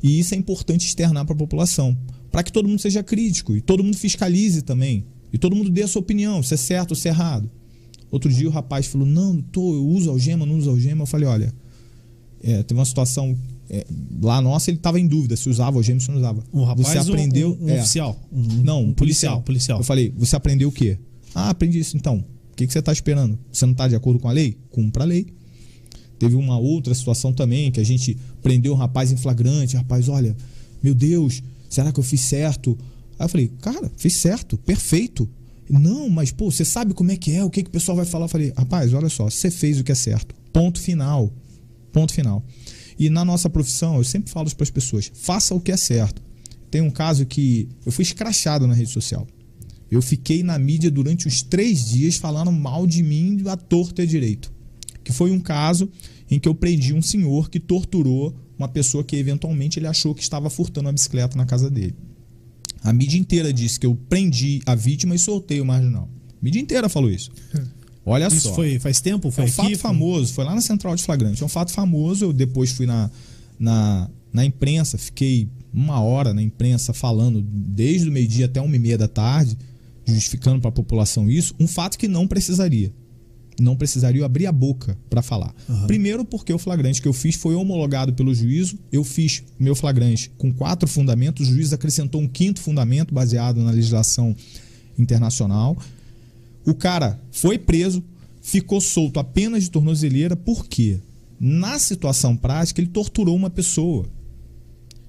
E 0.00 0.20
isso 0.20 0.34
é 0.34 0.36
importante 0.36 0.86
externar 0.86 1.24
para 1.24 1.34
a 1.34 1.38
população, 1.38 1.98
para 2.30 2.44
que 2.44 2.52
todo 2.52 2.68
mundo 2.68 2.80
seja 2.80 3.02
crítico 3.02 3.56
e 3.56 3.60
todo 3.60 3.82
mundo 3.82 3.96
fiscalize 3.96 4.62
também. 4.62 5.04
E 5.32 5.38
todo 5.38 5.56
mundo 5.56 5.68
dê 5.70 5.82
a 5.82 5.88
sua 5.88 6.00
opinião, 6.00 6.42
se 6.42 6.54
é 6.54 6.56
certo 6.56 6.92
ou 6.92 6.96
se 6.96 7.08
é 7.08 7.10
errado. 7.10 7.50
Outro 8.10 8.32
dia 8.32 8.48
o 8.48 8.52
rapaz 8.52 8.86
falou: 8.86 9.06
Não, 9.06 9.40
tô, 9.40 9.74
eu 9.74 9.84
uso 9.84 10.10
algema, 10.10 10.46
não 10.46 10.56
uso 10.56 10.70
algema. 10.70 11.02
Eu 11.02 11.06
falei: 11.06 11.28
Olha, 11.28 11.52
é, 12.42 12.62
teve 12.62 12.78
uma 12.78 12.86
situação 12.86 13.36
é, 13.70 13.86
lá 14.20 14.40
nossa, 14.40 14.70
ele 14.70 14.78
estava 14.78 14.98
em 14.98 15.06
dúvida 15.06 15.36
se 15.36 15.48
usava 15.48 15.76
algema 15.76 15.96
ou 15.96 16.00
se 16.00 16.10
não 16.10 16.18
usava. 16.18 16.42
Um 16.52 16.64
rapaz 16.64 16.88
você 16.88 16.98
aprendeu. 16.98 17.56
um, 17.60 17.66
um 17.66 17.68
é, 17.70 17.80
oficial? 17.80 18.28
Um, 18.32 18.42
não, 18.62 18.82
um 18.82 18.88
um 18.88 18.92
policial. 18.94 19.42
policial. 19.42 19.78
Eu 19.78 19.84
falei: 19.84 20.12
Você 20.16 20.36
aprendeu 20.36 20.68
o 20.68 20.72
quê? 20.72 20.98
Ah, 21.34 21.50
aprendi 21.50 21.78
isso 21.78 21.96
então. 21.96 22.24
O 22.50 22.56
que, 22.56 22.66
que 22.66 22.72
você 22.72 22.78
está 22.80 22.92
esperando? 22.92 23.38
Você 23.52 23.64
não 23.66 23.72
está 23.72 23.86
de 23.86 23.94
acordo 23.94 24.18
com 24.18 24.28
a 24.28 24.32
lei? 24.32 24.58
Cumpra 24.70 25.04
a 25.04 25.06
lei. 25.06 25.26
Teve 26.18 26.34
uma 26.34 26.58
outra 26.58 26.94
situação 26.94 27.32
também 27.32 27.70
que 27.70 27.78
a 27.78 27.84
gente 27.84 28.16
prendeu 28.42 28.72
um 28.72 28.76
rapaz 28.76 29.12
em 29.12 29.16
flagrante. 29.16 29.76
Rapaz, 29.76 30.08
olha, 30.08 30.36
meu 30.82 30.94
Deus, 30.94 31.42
será 31.68 31.92
que 31.92 32.00
eu 32.00 32.04
fiz 32.04 32.22
certo? 32.22 32.76
Aí 33.18 33.24
eu 33.24 33.28
falei, 33.28 33.52
cara, 33.60 33.90
fiz 33.96 34.16
certo, 34.16 34.58
perfeito. 34.58 35.28
Não, 35.70 36.08
mas 36.08 36.32
pô, 36.32 36.50
você 36.50 36.64
sabe 36.64 36.94
como 36.94 37.10
é 37.12 37.16
que 37.16 37.32
é, 37.32 37.44
o 37.44 37.50
que, 37.50 37.62
que 37.62 37.68
o 37.68 37.72
pessoal 37.72 37.96
vai 37.96 38.06
falar? 38.06 38.24
Eu 38.24 38.28
falei, 38.28 38.52
rapaz, 38.56 38.92
olha 38.94 39.08
só, 39.08 39.28
você 39.28 39.50
fez 39.50 39.78
o 39.78 39.84
que 39.84 39.92
é 39.92 39.94
certo. 39.94 40.34
Ponto 40.52 40.80
final. 40.80 41.32
Ponto 41.92 42.12
final. 42.12 42.42
E 42.98 43.08
na 43.08 43.24
nossa 43.24 43.48
profissão, 43.48 43.96
eu 43.96 44.04
sempre 44.04 44.30
falo 44.30 44.50
para 44.54 44.64
as 44.64 44.70
pessoas, 44.70 45.10
faça 45.14 45.54
o 45.54 45.60
que 45.60 45.70
é 45.70 45.76
certo. 45.76 46.20
Tem 46.70 46.80
um 46.80 46.90
caso 46.90 47.24
que 47.24 47.68
eu 47.86 47.92
fui 47.92 48.02
escrachado 48.02 48.66
na 48.66 48.74
rede 48.74 48.90
social. 48.90 49.26
Eu 49.90 50.02
fiquei 50.02 50.42
na 50.42 50.58
mídia 50.58 50.90
durante 50.90 51.26
os 51.26 51.42
três 51.42 51.88
dias 51.88 52.16
falando 52.16 52.52
mal 52.52 52.86
de 52.86 53.02
mim 53.02 53.42
a 53.46 53.56
torta 53.56 54.02
e 54.02 54.06
direito. 54.06 54.52
Que 55.02 55.12
foi 55.12 55.30
um 55.30 55.40
caso 55.40 55.88
em 56.30 56.38
que 56.38 56.48
eu 56.48 56.54
prendi 56.54 56.92
um 56.92 57.00
senhor 57.00 57.48
que 57.48 57.58
torturou 57.58 58.34
uma 58.58 58.68
pessoa 58.68 59.04
que 59.04 59.16
eventualmente 59.16 59.78
ele 59.78 59.86
achou 59.86 60.14
que 60.14 60.22
estava 60.22 60.50
furtando 60.50 60.88
a 60.88 60.92
bicicleta 60.92 61.38
na 61.38 61.46
casa 61.46 61.70
dele. 61.70 61.94
A 62.82 62.92
mídia 62.92 63.18
inteira 63.18 63.52
disse 63.52 63.78
que 63.80 63.86
eu 63.86 63.94
prendi 63.94 64.60
a 64.66 64.74
vítima 64.74 65.14
e 65.14 65.18
soltei 65.18 65.60
o 65.60 65.64
marginal. 65.64 66.08
A 66.30 66.44
mídia 66.44 66.60
inteira 66.60 66.88
falou 66.88 67.10
isso. 67.10 67.30
Olha 68.04 68.26
Isso 68.28 68.48
só. 68.48 68.54
foi 68.54 68.78
faz 68.78 69.00
tempo? 69.00 69.30
Foi 69.30 69.44
é 69.44 69.46
um 69.46 69.50
fato 69.50 69.66
Foi- 69.66 69.76
famoso, 69.76 70.32
foi 70.32 70.44
lá 70.44 70.54
na 70.54 70.60
Central 70.60 70.96
de 70.96 71.02
Flagrante. 71.02 71.42
É 71.42 71.46
um 71.46 71.48
fato 71.48 71.72
famoso. 71.72 72.24
Eu 72.26 72.32
depois 72.32 72.70
fui 72.72 72.86
na, 72.86 73.10
na, 73.58 74.08
na 74.32 74.44
imprensa, 74.44 74.96
fiquei 74.96 75.48
uma 75.72 76.00
hora 76.00 76.32
na 76.32 76.40
imprensa 76.42 76.92
falando, 76.94 77.42
desde 77.42 78.08
o 78.08 78.12
meio-dia 78.12 78.46
até 78.46 78.60
uma 78.60 78.74
e 78.74 78.78
meia 78.78 78.96
da 78.96 79.08
tarde, 79.08 79.56
justificando 80.06 80.58
para 80.60 80.70
a 80.70 80.72
população 80.72 81.30
isso. 81.30 81.54
Um 81.60 81.66
fato 81.66 81.98
que 81.98 82.08
não 82.08 82.26
precisaria. 82.26 82.90
Não 83.60 83.76
precisaria 83.76 84.24
abrir 84.24 84.46
a 84.46 84.52
boca 84.52 84.96
para 85.10 85.20
falar. 85.20 85.52
Primeiro, 85.88 86.24
porque 86.24 86.52
o 86.52 86.58
flagrante 86.58 87.02
que 87.02 87.08
eu 87.08 87.12
fiz 87.12 87.34
foi 87.34 87.56
homologado 87.56 88.12
pelo 88.14 88.32
juízo. 88.32 88.78
Eu 88.92 89.02
fiz 89.02 89.42
o 89.58 89.62
meu 89.62 89.74
flagrante 89.74 90.30
com 90.38 90.52
quatro 90.52 90.88
fundamentos. 90.88 91.48
O 91.48 91.52
juiz 91.52 91.72
acrescentou 91.72 92.20
um 92.20 92.28
quinto 92.28 92.60
fundamento 92.60 93.12
baseado 93.12 93.60
na 93.62 93.72
legislação 93.72 94.34
internacional. 94.98 95.76
O 96.68 96.74
cara 96.74 97.18
foi 97.30 97.58
preso, 97.58 98.04
ficou 98.42 98.78
solto 98.78 99.18
apenas 99.18 99.62
de 99.62 99.70
tornozeleira, 99.70 100.36
por 100.36 100.66
quê? 100.66 101.00
Na 101.40 101.78
situação 101.78 102.36
prática, 102.36 102.78
ele 102.78 102.90
torturou 102.90 103.34
uma 103.34 103.48
pessoa. 103.48 104.06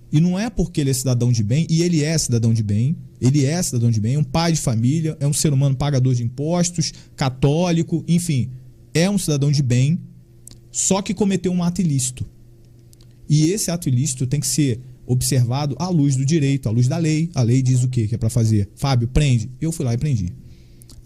E 0.09 0.21
não 0.21 0.39
é 0.39 0.49
porque 0.49 0.79
ele 0.79 0.89
é 0.89 0.93
cidadão 0.93 1.33
de 1.33 1.43
bem, 1.43 1.67
e 1.69 1.81
ele 1.81 2.01
é 2.01 2.17
cidadão 2.17 2.53
de 2.53 2.63
bem, 2.63 2.95
ele 3.19 3.43
é 3.43 3.61
cidadão 3.61 3.91
de 3.91 3.99
bem, 3.99 4.13
é 4.13 4.17
um 4.17 4.23
pai 4.23 4.53
de 4.53 4.61
família, 4.61 5.17
é 5.19 5.27
um 5.27 5.33
ser 5.33 5.51
humano 5.51 5.75
pagador 5.75 6.15
de 6.15 6.23
impostos, 6.23 6.93
católico, 7.17 8.05
enfim, 8.07 8.51
é 8.93 9.09
um 9.09 9.17
cidadão 9.17 9.51
de 9.51 9.61
bem, 9.61 9.99
só 10.71 11.01
que 11.01 11.13
cometeu 11.13 11.51
um 11.51 11.61
ato 11.61 11.81
ilícito. 11.81 12.25
E 13.27 13.51
esse 13.51 13.69
ato 13.69 13.89
ilícito 13.89 14.25
tem 14.25 14.39
que 14.39 14.47
ser 14.47 14.79
observado 15.05 15.75
à 15.77 15.89
luz 15.89 16.15
do 16.15 16.25
direito, 16.25 16.69
à 16.69 16.71
luz 16.71 16.87
da 16.87 16.97
lei. 16.97 17.29
A 17.35 17.41
lei 17.41 17.61
diz 17.61 17.83
o 17.83 17.89
quê 17.89 18.07
que 18.07 18.15
é 18.15 18.17
para 18.17 18.29
fazer? 18.29 18.69
Fábio, 18.75 19.09
prende. 19.09 19.51
Eu 19.59 19.73
fui 19.73 19.83
lá 19.83 19.93
e 19.93 19.97
prendi. 19.97 20.38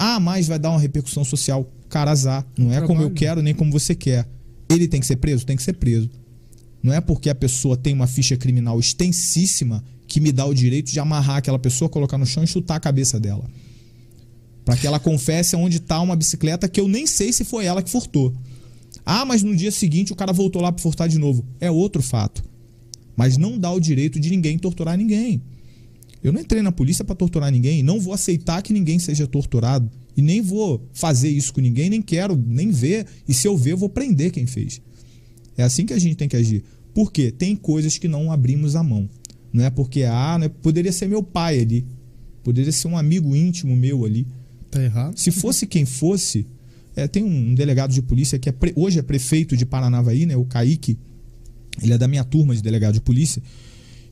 Ah, 0.05 0.19
mas 0.19 0.49
vai 0.49 0.59
dar 0.59 0.69
uma 0.69 0.81
repercussão 0.81 1.23
social. 1.23 1.65
Cara, 1.87 2.11
azar. 2.11 2.45
Não 2.57 2.73
é 2.73 2.85
como 2.85 3.01
eu 3.01 3.09
quero 3.09 3.41
nem 3.41 3.53
como 3.53 3.71
você 3.71 3.95
quer. 3.95 4.27
Ele 4.69 4.85
tem 4.85 4.99
que 4.99 5.05
ser 5.05 5.15
preso? 5.15 5.45
Tem 5.45 5.55
que 5.55 5.63
ser 5.63 5.71
preso. 5.71 6.09
Não 6.83 6.91
é 6.91 6.99
porque 6.99 7.29
a 7.29 7.35
pessoa 7.35 7.77
tem 7.77 7.93
uma 7.93 8.05
ficha 8.05 8.35
criminal 8.35 8.77
extensíssima 8.77 9.81
que 10.05 10.19
me 10.19 10.33
dá 10.33 10.45
o 10.45 10.53
direito 10.53 10.91
de 10.91 10.99
amarrar 10.99 11.37
aquela 11.37 11.57
pessoa, 11.57 11.87
colocar 11.87 12.17
no 12.17 12.25
chão 12.25 12.43
e 12.43 12.47
chutar 12.47 12.75
a 12.75 12.81
cabeça 12.81 13.17
dela. 13.17 13.45
Para 14.65 14.75
que 14.75 14.85
ela 14.85 14.99
confesse 14.99 15.55
onde 15.55 15.77
está 15.77 16.01
uma 16.01 16.17
bicicleta 16.17 16.67
que 16.67 16.81
eu 16.81 16.89
nem 16.89 17.07
sei 17.07 17.31
se 17.31 17.45
foi 17.45 17.63
ela 17.63 17.81
que 17.81 17.89
furtou. 17.89 18.33
Ah, 19.05 19.23
mas 19.23 19.41
no 19.41 19.55
dia 19.55 19.71
seguinte 19.71 20.11
o 20.11 20.17
cara 20.17 20.33
voltou 20.33 20.61
lá 20.61 20.69
para 20.69 20.83
furtar 20.83 21.07
de 21.07 21.17
novo. 21.17 21.45
É 21.61 21.71
outro 21.71 22.03
fato. 22.03 22.43
Mas 23.15 23.37
não 23.37 23.57
dá 23.57 23.71
o 23.71 23.79
direito 23.79 24.19
de 24.19 24.29
ninguém 24.29 24.57
torturar 24.57 24.97
ninguém. 24.97 25.41
Eu 26.23 26.31
não 26.31 26.39
entrei 26.39 26.61
na 26.61 26.71
polícia 26.71 27.03
para 27.03 27.15
torturar 27.15 27.51
ninguém, 27.51 27.83
não 27.83 27.99
vou 27.99 28.13
aceitar 28.13 28.61
que 28.61 28.71
ninguém 28.71 28.97
seja 28.97 29.27
torturado 29.27 29.89
e 30.15 30.21
nem 30.21 30.41
vou 30.41 30.87
fazer 30.93 31.29
isso 31.29 31.53
com 31.53 31.59
ninguém, 31.59 31.89
nem 31.89 32.01
quero 32.01 32.35
nem 32.35 32.71
ver, 32.71 33.05
e 33.27 33.33
se 33.33 33.47
eu 33.47 33.57
ver, 33.57 33.73
eu 33.73 33.77
vou 33.77 33.89
prender 33.89 34.31
quem 34.31 34.45
fez. 34.45 34.81
É 35.57 35.63
assim 35.63 35.85
que 35.85 35.93
a 35.93 35.99
gente 35.99 36.15
tem 36.15 36.27
que 36.29 36.35
agir. 36.37 36.63
Por 36.93 37.11
quê? 37.11 37.31
Tem 37.31 37.55
coisas 37.55 37.97
que 37.97 38.07
não 38.07 38.31
abrimos 38.31 38.75
a 38.75 38.83
mão. 38.83 39.09
Não 39.51 39.63
é 39.63 39.69
porque 39.69 40.03
ah, 40.03 40.37
não 40.39 40.45
é- 40.45 40.49
poderia 40.49 40.91
ser 40.91 41.07
meu 41.07 41.21
pai 41.21 41.59
ali, 41.59 41.85
poderia 42.43 42.71
ser 42.71 42.87
um 42.87 42.97
amigo 42.97 43.35
íntimo 43.35 43.75
meu 43.75 44.05
ali. 44.05 44.25
Tá 44.71 44.81
errado. 44.83 45.17
Se 45.17 45.29
fosse 45.29 45.67
quem 45.67 45.85
fosse, 45.85 46.45
é, 46.95 47.07
tem 47.07 47.23
um 47.23 47.53
delegado 47.53 47.91
de 47.93 48.01
polícia 48.01 48.39
que 48.39 48.47
é 48.49 48.51
pre- 48.51 48.73
hoje 48.75 48.97
é 48.99 49.01
prefeito 49.01 49.57
de 49.57 49.65
Paranavaí, 49.65 50.25
né, 50.25 50.35
o 50.37 50.45
Kaique. 50.45 50.97
Ele 51.81 51.93
é 51.93 51.97
da 51.97 52.07
minha 52.07 52.23
turma 52.23 52.55
de 52.55 52.61
delegado 52.61 52.93
de 52.93 53.01
polícia. 53.01 53.41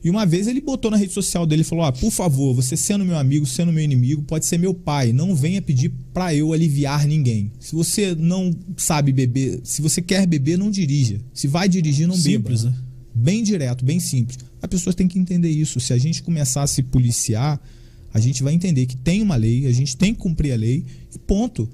E 0.04 0.10
uma 0.10 0.26
vez 0.26 0.48
ele 0.48 0.60
botou 0.60 0.90
na 0.90 0.96
rede 0.96 1.12
social 1.12 1.46
dele 1.46 1.62
e 1.62 1.64
falou: 1.64 1.84
ah, 1.84 1.92
por 1.92 2.10
favor, 2.10 2.54
você 2.54 2.76
sendo 2.76 3.04
meu 3.04 3.16
amigo, 3.16 3.46
sendo 3.46 3.72
meu 3.72 3.84
inimigo, 3.84 4.22
pode 4.22 4.46
ser 4.46 4.58
meu 4.58 4.74
pai. 4.74 5.12
Não 5.12 5.34
venha 5.34 5.62
pedir 5.62 5.92
pra 6.12 6.34
eu 6.34 6.52
aliviar 6.52 7.06
ninguém. 7.06 7.52
Se 7.60 7.74
você 7.74 8.14
não 8.14 8.50
sabe 8.76 9.12
beber, 9.12 9.60
se 9.62 9.80
você 9.80 10.02
quer 10.02 10.26
beber, 10.26 10.58
não 10.58 10.70
dirija. 10.70 11.20
Se 11.32 11.46
vai 11.46 11.68
dirigir, 11.68 12.08
não 12.08 12.16
Simples, 12.16 12.64
beba. 12.64 12.74
né? 12.76 12.82
Bem 13.14 13.42
direto, 13.42 13.84
bem 13.84 14.00
simples. 14.00 14.38
As 14.60 14.68
pessoas 14.68 14.94
têm 14.94 15.06
que 15.06 15.18
entender 15.18 15.50
isso. 15.50 15.78
Se 15.78 15.92
a 15.92 15.98
gente 15.98 16.22
começar 16.22 16.62
a 16.62 16.66
se 16.66 16.82
policiar, 16.82 17.60
a 18.12 18.18
gente 18.18 18.42
vai 18.42 18.54
entender 18.54 18.86
que 18.86 18.96
tem 18.96 19.22
uma 19.22 19.36
lei, 19.36 19.66
a 19.66 19.72
gente 19.72 19.96
tem 19.96 20.14
que 20.14 20.20
cumprir 20.20 20.52
a 20.52 20.56
lei 20.56 20.84
e 21.14 21.18
ponto. 21.18 21.68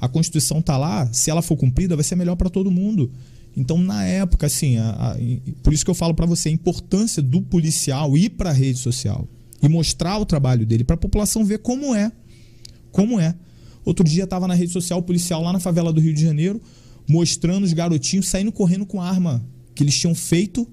A 0.00 0.08
Constituição 0.08 0.60
tá 0.62 0.76
lá, 0.76 1.10
se 1.12 1.30
ela 1.30 1.42
for 1.42 1.56
cumprida, 1.56 1.96
vai 1.96 2.04
ser 2.04 2.16
melhor 2.16 2.36
para 2.36 2.50
todo 2.50 2.70
mundo. 2.70 3.10
Então, 3.56 3.78
na 3.78 4.04
época, 4.04 4.46
assim, 4.46 4.76
a- 4.76 4.90
a- 5.12 5.16
por 5.62 5.72
isso 5.72 5.84
que 5.84 5.90
eu 5.90 5.94
falo 5.94 6.14
para 6.14 6.26
você 6.26 6.48
a 6.48 6.52
importância 6.52 7.22
do 7.22 7.40
policial 7.40 8.16
ir 8.16 8.30
para 8.30 8.50
a 8.50 8.52
rede 8.52 8.78
social 8.78 9.28
e 9.62 9.68
mostrar 9.68 10.18
o 10.18 10.26
trabalho 10.26 10.66
dele 10.66 10.82
para 10.84 10.94
a 10.94 10.98
população 10.98 11.44
ver 11.44 11.58
como 11.58 11.94
é. 11.94 12.10
Como 12.90 13.18
é. 13.20 13.34
Outro 13.84 14.04
dia 14.04 14.24
estava 14.24 14.48
na 14.48 14.54
rede 14.54 14.72
social 14.72 14.98
o 14.98 15.02
policial 15.02 15.42
lá 15.42 15.52
na 15.52 15.60
favela 15.60 15.92
do 15.92 16.00
Rio 16.00 16.14
de 16.14 16.22
Janeiro 16.22 16.60
mostrando 17.08 17.64
os 17.64 17.72
garotinhos 17.72 18.28
saindo 18.28 18.50
correndo 18.50 18.86
com 18.86 19.00
a 19.00 19.08
arma 19.08 19.44
que 19.74 19.82
eles 19.84 19.98
tinham 19.98 20.14
feito. 20.14 20.66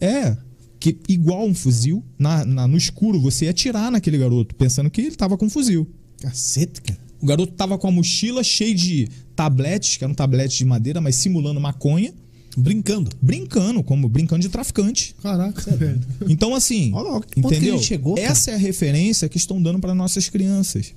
É, 0.00 0.36
que 0.78 0.96
igual 1.08 1.44
um 1.46 1.54
fuzil, 1.54 2.04
na, 2.18 2.44
na- 2.44 2.68
no 2.68 2.76
escuro, 2.76 3.18
você 3.20 3.46
ia 3.46 3.50
atirar 3.50 3.90
naquele 3.90 4.16
garoto, 4.18 4.54
pensando 4.54 4.88
que 4.90 5.00
ele 5.00 5.08
estava 5.08 5.36
com 5.36 5.46
um 5.46 5.50
fuzil. 5.50 5.88
Cacete, 6.20 6.80
cara. 6.82 7.00
O 7.20 7.26
garoto 7.26 7.52
tava 7.52 7.76
com 7.78 7.88
a 7.88 7.90
mochila 7.90 8.42
cheia 8.44 8.74
de 8.74 9.08
tabletes, 9.34 9.96
que 9.96 10.04
eram 10.04 10.14
tabletes 10.14 10.56
de 10.56 10.64
madeira, 10.64 11.00
mas 11.00 11.16
simulando 11.16 11.60
maconha, 11.60 12.12
Brincando. 12.56 13.10
brincando, 13.22 13.82
como 13.82 14.08
brincando 14.08 14.42
de 14.42 14.48
traficante. 14.48 15.14
Caraca, 15.22 15.76
velho. 15.76 16.00
Então, 16.28 16.54
assim, 16.54 16.90
Olha 16.92 17.10
lá, 17.10 17.20
entendeu? 17.36 17.78
chegou, 17.78 18.14
cara. 18.16 18.26
Essa 18.26 18.50
é 18.50 18.54
a 18.54 18.58
referência 18.58 19.28
que 19.28 19.36
estão 19.36 19.62
dando 19.62 19.78
para 19.78 19.94
nossas 19.94 20.28
crianças. 20.28 20.92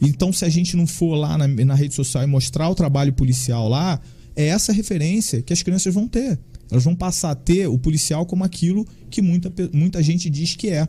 Então, 0.00 0.32
se 0.32 0.44
a 0.44 0.48
gente 0.48 0.76
não 0.76 0.86
for 0.86 1.14
lá 1.14 1.36
na, 1.36 1.46
na 1.48 1.74
rede 1.74 1.94
social 1.94 2.22
e 2.22 2.26
mostrar 2.26 2.68
o 2.68 2.74
trabalho 2.74 3.12
policial 3.12 3.68
lá, 3.68 4.00
é 4.34 4.46
essa 4.46 4.72
referência 4.72 5.42
que 5.42 5.52
as 5.52 5.62
crianças 5.62 5.92
vão 5.92 6.06
ter. 6.06 6.38
Elas 6.70 6.84
vão 6.84 6.94
passar 6.94 7.30
a 7.30 7.34
ter 7.34 7.66
o 7.66 7.78
policial 7.78 8.26
como 8.26 8.44
aquilo 8.44 8.86
que 9.10 9.22
muita, 9.22 9.52
muita 9.72 10.02
gente 10.02 10.28
diz 10.28 10.54
que 10.54 10.68
é. 10.68 10.88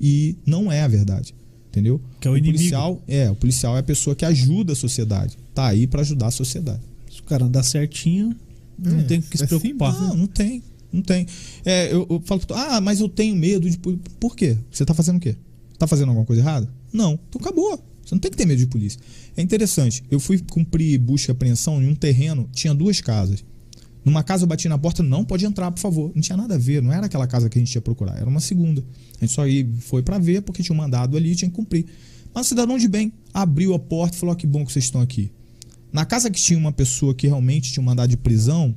E 0.00 0.36
não 0.46 0.70
é 0.70 0.82
a 0.82 0.88
verdade. 0.88 1.34
Entendeu? 1.72 1.98
Que 2.20 2.28
é 2.28 2.30
o 2.30 2.36
inimigo. 2.36 2.58
policial 2.58 3.02
é, 3.08 3.30
o 3.30 3.34
policial 3.34 3.76
é 3.76 3.80
a 3.80 3.82
pessoa 3.82 4.14
que 4.14 4.26
ajuda 4.26 4.74
a 4.74 4.76
sociedade. 4.76 5.38
Tá 5.54 5.68
aí 5.68 5.86
para 5.86 6.02
ajudar 6.02 6.26
a 6.26 6.30
sociedade. 6.30 6.82
Se 7.10 7.20
o 7.20 7.24
cara 7.24 7.46
andar 7.46 7.62
certinho, 7.62 8.36
não 8.78 9.00
É, 9.00 9.02
tem 9.04 9.20
o 9.20 9.22
que 9.22 9.38
se 9.38 9.44
é 9.44 9.46
preocupar. 9.46 9.98
Não, 9.98 10.14
não 10.14 10.26
tem. 10.26 10.62
Não 10.92 11.00
tem. 11.00 11.26
É, 11.64 11.90
eu, 11.90 12.06
eu 12.10 12.22
falo, 12.26 12.42
ah, 12.50 12.78
mas 12.78 13.00
eu 13.00 13.08
tenho 13.08 13.34
medo 13.34 13.70
de. 13.70 13.78
poli-". 13.78 13.98
Por 14.20 14.36
quê? 14.36 14.58
Você 14.70 14.84
tá 14.84 14.92
fazendo 14.92 15.16
o 15.16 15.20
quê? 15.20 15.34
Tá 15.78 15.86
fazendo 15.86 16.10
alguma 16.10 16.26
coisa 16.26 16.42
errada? 16.42 16.68
Não. 16.92 17.18
Então 17.28 17.40
acabou. 17.40 17.82
Você 18.04 18.14
não 18.14 18.20
tem 18.20 18.30
que 18.30 18.36
ter 18.36 18.44
medo 18.44 18.58
de 18.58 18.66
polícia. 18.66 19.00
É 19.34 19.40
interessante. 19.40 20.04
Eu 20.10 20.20
fui 20.20 20.38
cumprir 20.50 20.98
busca 20.98 21.30
e 21.30 21.32
apreensão 21.32 21.82
em 21.82 21.88
um 21.88 21.94
terreno, 21.94 22.48
tinha 22.52 22.74
duas 22.74 23.00
casas. 23.00 23.42
Numa 24.04 24.22
casa 24.22 24.44
eu 24.44 24.48
bati 24.48 24.68
na 24.68 24.76
porta, 24.76 25.02
não 25.02 25.24
pode 25.24 25.44
entrar, 25.44 25.70
por 25.70 25.80
favor. 25.80 26.10
Não 26.14 26.20
tinha 26.20 26.36
nada 26.36 26.56
a 26.56 26.58
ver, 26.58 26.82
não 26.82 26.92
era 26.92 27.06
aquela 27.06 27.26
casa 27.26 27.48
que 27.48 27.58
a 27.58 27.60
gente 27.60 27.72
ia 27.74 27.80
procurar, 27.80 28.16
era 28.16 28.28
uma 28.28 28.40
segunda. 28.40 28.84
A 29.20 29.24
gente 29.24 29.32
só 29.32 29.42
foi 29.80 30.02
pra 30.02 30.18
ver 30.18 30.42
porque 30.42 30.62
tinha 30.62 30.74
um 30.74 30.78
mandado 30.78 31.16
ali 31.16 31.34
tinha 31.36 31.48
que 31.48 31.54
cumprir. 31.54 31.86
Mas 32.34 32.46
o 32.46 32.48
cidadão 32.48 32.78
de 32.78 32.88
bem 32.88 33.12
abriu 33.32 33.74
a 33.74 33.78
porta 33.78 34.16
e 34.16 34.18
falou: 34.18 34.32
"Ah, 34.32 34.36
que 34.36 34.46
bom 34.46 34.64
que 34.64 34.72
vocês 34.72 34.86
estão 34.86 35.00
aqui. 35.00 35.30
Na 35.92 36.04
casa 36.04 36.30
que 36.30 36.40
tinha 36.40 36.58
uma 36.58 36.72
pessoa 36.72 37.14
que 37.14 37.26
realmente 37.26 37.70
tinha 37.70 37.82
um 37.82 37.86
mandado 37.86 38.08
de 38.08 38.16
prisão, 38.16 38.74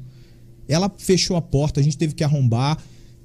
Ela 0.68 0.91
fechou 0.97 1.38
a 1.38 1.41
porta, 1.41 1.80
a 1.80 1.84
gente 1.84 1.95
teve 1.97 2.15
que 2.15 2.23
arrombar. 2.23 2.77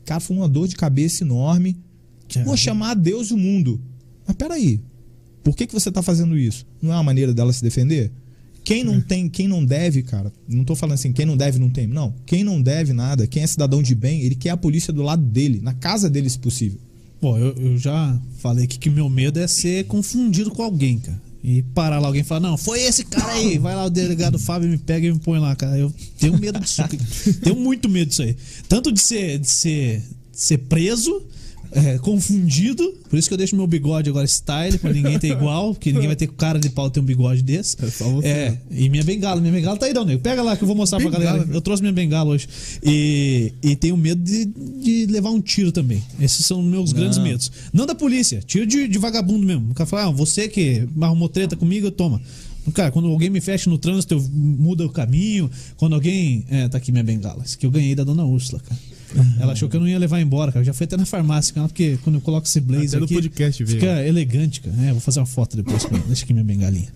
Cara, 0.05 0.20
foi 0.20 0.36
uma 0.36 0.48
dor 0.48 0.68
de 0.68 0.77
cabeça 0.77 1.24
enorme. 1.24 1.77
Vou 2.44 2.55
chamar 2.56 2.94
Deus 2.94 3.31
e 3.31 3.35
o 3.35 3.39
mundo. 3.39 3.81
Mas 4.27 4.36
peraí, 4.36 4.81
por 5.43 5.56
que, 5.56 5.66
que 5.66 5.72
você 5.72 5.90
tá 5.90 6.02
fazendo 6.02 6.36
isso? 6.36 6.66
Não 6.82 6.93
é 6.93 6.97
uma 6.97 7.02
maneira 7.02 7.32
dela 7.32 7.52
se 7.52 7.62
defender? 7.62 8.12
Quem 8.62 8.85
não 8.85 9.01
tem, 9.01 9.28
quem 9.28 9.49
não 9.49 9.65
deve, 9.65 10.03
cara, 10.03 10.32
não 10.49 10.65
tô 10.65 10.74
falando 10.74 10.95
assim, 10.95 11.12
quem 11.12 11.27
não 11.27 11.37
deve 11.37 11.59
não 11.59 11.70
tem. 11.70 11.87
Não, 11.87 12.15
quem 12.27 12.45
não 12.45 12.61
deve 12.61 12.93
nada, 12.93 13.27
quem 13.27 13.43
é 13.43 13.47
cidadão 13.47 13.82
de 13.82 13.95
bem, 13.95 14.23
ele 14.23 14.35
quer 14.35 14.51
a 14.51 14.57
polícia 14.57 14.93
do 14.93 15.03
lado 15.03 15.23
dele, 15.23 15.61
na 15.62 15.74
casa 15.74 16.09
dele, 16.09 16.28
se 16.28 16.39
possível. 16.39 16.78
Bom, 17.20 17.37
eu, 17.37 17.53
eu 17.57 17.78
já 17.78 18.19
falei 18.39 18.65
aqui 18.65 18.78
que 18.78 18.89
meu 18.89 19.09
medo 19.09 19.39
é 19.39 19.47
ser 19.47 19.85
confundido 19.87 20.51
com 20.51 20.62
alguém, 20.62 20.99
cara. 20.99 21.20
E 21.43 21.62
parar 21.62 21.99
lá 21.99 22.07
alguém 22.07 22.20
e 22.20 22.24
falar, 22.24 22.41
não, 22.41 22.57
foi 22.57 22.82
esse 22.82 23.05
cara 23.05 23.32
aí. 23.32 23.59
Vai 23.59 23.74
lá 23.74 23.87
o 23.87 23.91
delegado 23.91 24.39
Fábio 24.39 24.69
me 24.69 24.77
pega 24.77 25.07
e 25.07 25.12
me 25.12 25.19
põe 25.19 25.39
lá, 25.39 25.57
cara. 25.57 25.77
Eu 25.78 25.93
tenho 26.19 26.39
medo 26.39 26.61
disso. 26.61 26.82
tenho 27.43 27.57
muito 27.57 27.89
medo 27.89 28.09
disso 28.09 28.23
aí. 28.23 28.37
Tanto 28.69 28.93
de 28.93 29.01
ser, 29.01 29.39
de 29.39 29.49
ser, 29.49 30.01
de 30.01 30.41
ser 30.41 30.59
preso, 30.59 31.23
é, 31.72 31.98
confundido. 31.98 32.92
Por 33.09 33.18
isso 33.18 33.28
que 33.28 33.34
eu 33.34 33.38
deixo 33.38 33.56
meu 33.56 33.66
bigode 33.66 34.09
agora 34.10 34.26
style, 34.26 34.78
pra 34.78 34.92
ninguém 34.92 35.18
ter 35.18 35.28
igual, 35.32 35.74
porque 35.74 35.92
ninguém 35.92 36.09
vai 36.09 36.16
ter 36.16 36.28
cara 36.28 36.59
de 36.59 36.70
pau 36.70 36.90
ter 36.90 37.01
um 37.01 37.05
bigode 37.05 37.42
desse. 37.42 37.76
É 37.82 37.90
só 37.90 38.09
você. 38.09 38.28
É, 38.28 38.59
e 38.70 38.88
minha 38.88 39.05
bengala, 39.05 39.40
minha 39.40 39.52
bengala 39.52 39.76
tá 39.76 39.86
aí, 39.86 39.92
não, 39.92 40.05
nego. 40.05 40.20
Pega 40.20 40.42
lá 40.42 40.56
que 40.56 40.62
eu 40.62 40.66
vou 40.66 40.76
mostrar 40.76 40.98
pra 40.98 41.10
Bengala, 41.10 41.38
galera. 41.38 41.55
Eu 41.55 41.60
trouxe 41.60 41.82
minha 41.82 41.92
bengala 41.92 42.30
hoje. 42.30 42.48
E, 42.82 43.52
e 43.62 43.76
tenho 43.76 43.97
medo 43.97 44.22
de, 44.22 44.44
de 44.44 45.06
levar 45.06 45.30
um 45.30 45.40
tiro 45.40 45.72
também. 45.72 46.02
Esses 46.20 46.44
são 46.44 46.62
meus 46.62 46.92
grandes 46.92 47.18
medos. 47.18 47.51
Não 47.72 47.86
da 47.86 47.94
polícia, 47.94 48.42
tiro 48.44 48.66
de, 48.66 48.88
de 48.88 48.98
vagabundo 48.98 49.47
mesmo. 49.47 49.70
O 49.70 49.74
cara 49.74 49.86
fala, 49.86 50.05
ah, 50.05 50.10
você 50.10 50.48
que 50.48 50.88
arrumou 51.01 51.28
treta 51.28 51.56
comigo, 51.56 51.90
toma. 51.90 52.20
Cara, 52.74 52.90
quando 52.90 53.09
alguém 53.09 53.30
me 53.30 53.40
fecha 53.40 53.70
no 53.70 53.78
trânsito, 53.78 54.14
eu 54.14 54.20
mudo 54.20 54.84
o 54.84 54.90
caminho. 54.90 55.51
Quando 55.76 55.94
alguém. 55.94 56.44
É, 56.48 56.68
tá 56.68 56.78
aqui 56.78 56.92
minha 56.92 57.05
bengala. 57.05 57.42
Esse 57.44 57.56
que 57.56 57.66
eu 57.66 57.70
ganhei 57.70 57.94
da 57.94 58.05
dona 58.05 58.24
Úrsula, 58.24 58.60
cara. 58.60 58.78
Ela 59.41 59.53
achou 59.53 59.69
que 59.69 59.77
eu 59.77 59.81
não 59.81 59.89
ia 59.89 59.99
levar 59.99 60.20
embora, 60.20 60.53
cara. 60.53 60.62
Eu 60.62 60.66
já 60.66 60.73
fui 60.73 60.85
até 60.85 60.97
na 60.97 61.05
farmácia 61.07 61.53
com 61.53 61.61
ela, 61.61 61.69
porque 61.69 61.99
quando 62.05 62.16
eu 62.16 62.20
coloco 62.20 62.47
esse 62.47 62.61
blazer 62.61 62.97
Até 62.97 63.05
aqui, 63.05 63.15
podcast 63.15 63.65
veio. 63.65 63.81
fica 63.81 64.07
elegante, 64.07 64.61
cara. 64.61 64.77
É, 64.87 64.93
vou 64.93 65.01
fazer 65.01 65.20
uma 65.20 65.27
foto 65.27 65.57
depois. 65.57 65.85
pra- 65.85 65.99
Deixa 65.99 66.24
aqui 66.24 66.32
minha 66.32 66.45
bengalinha. 66.45 66.89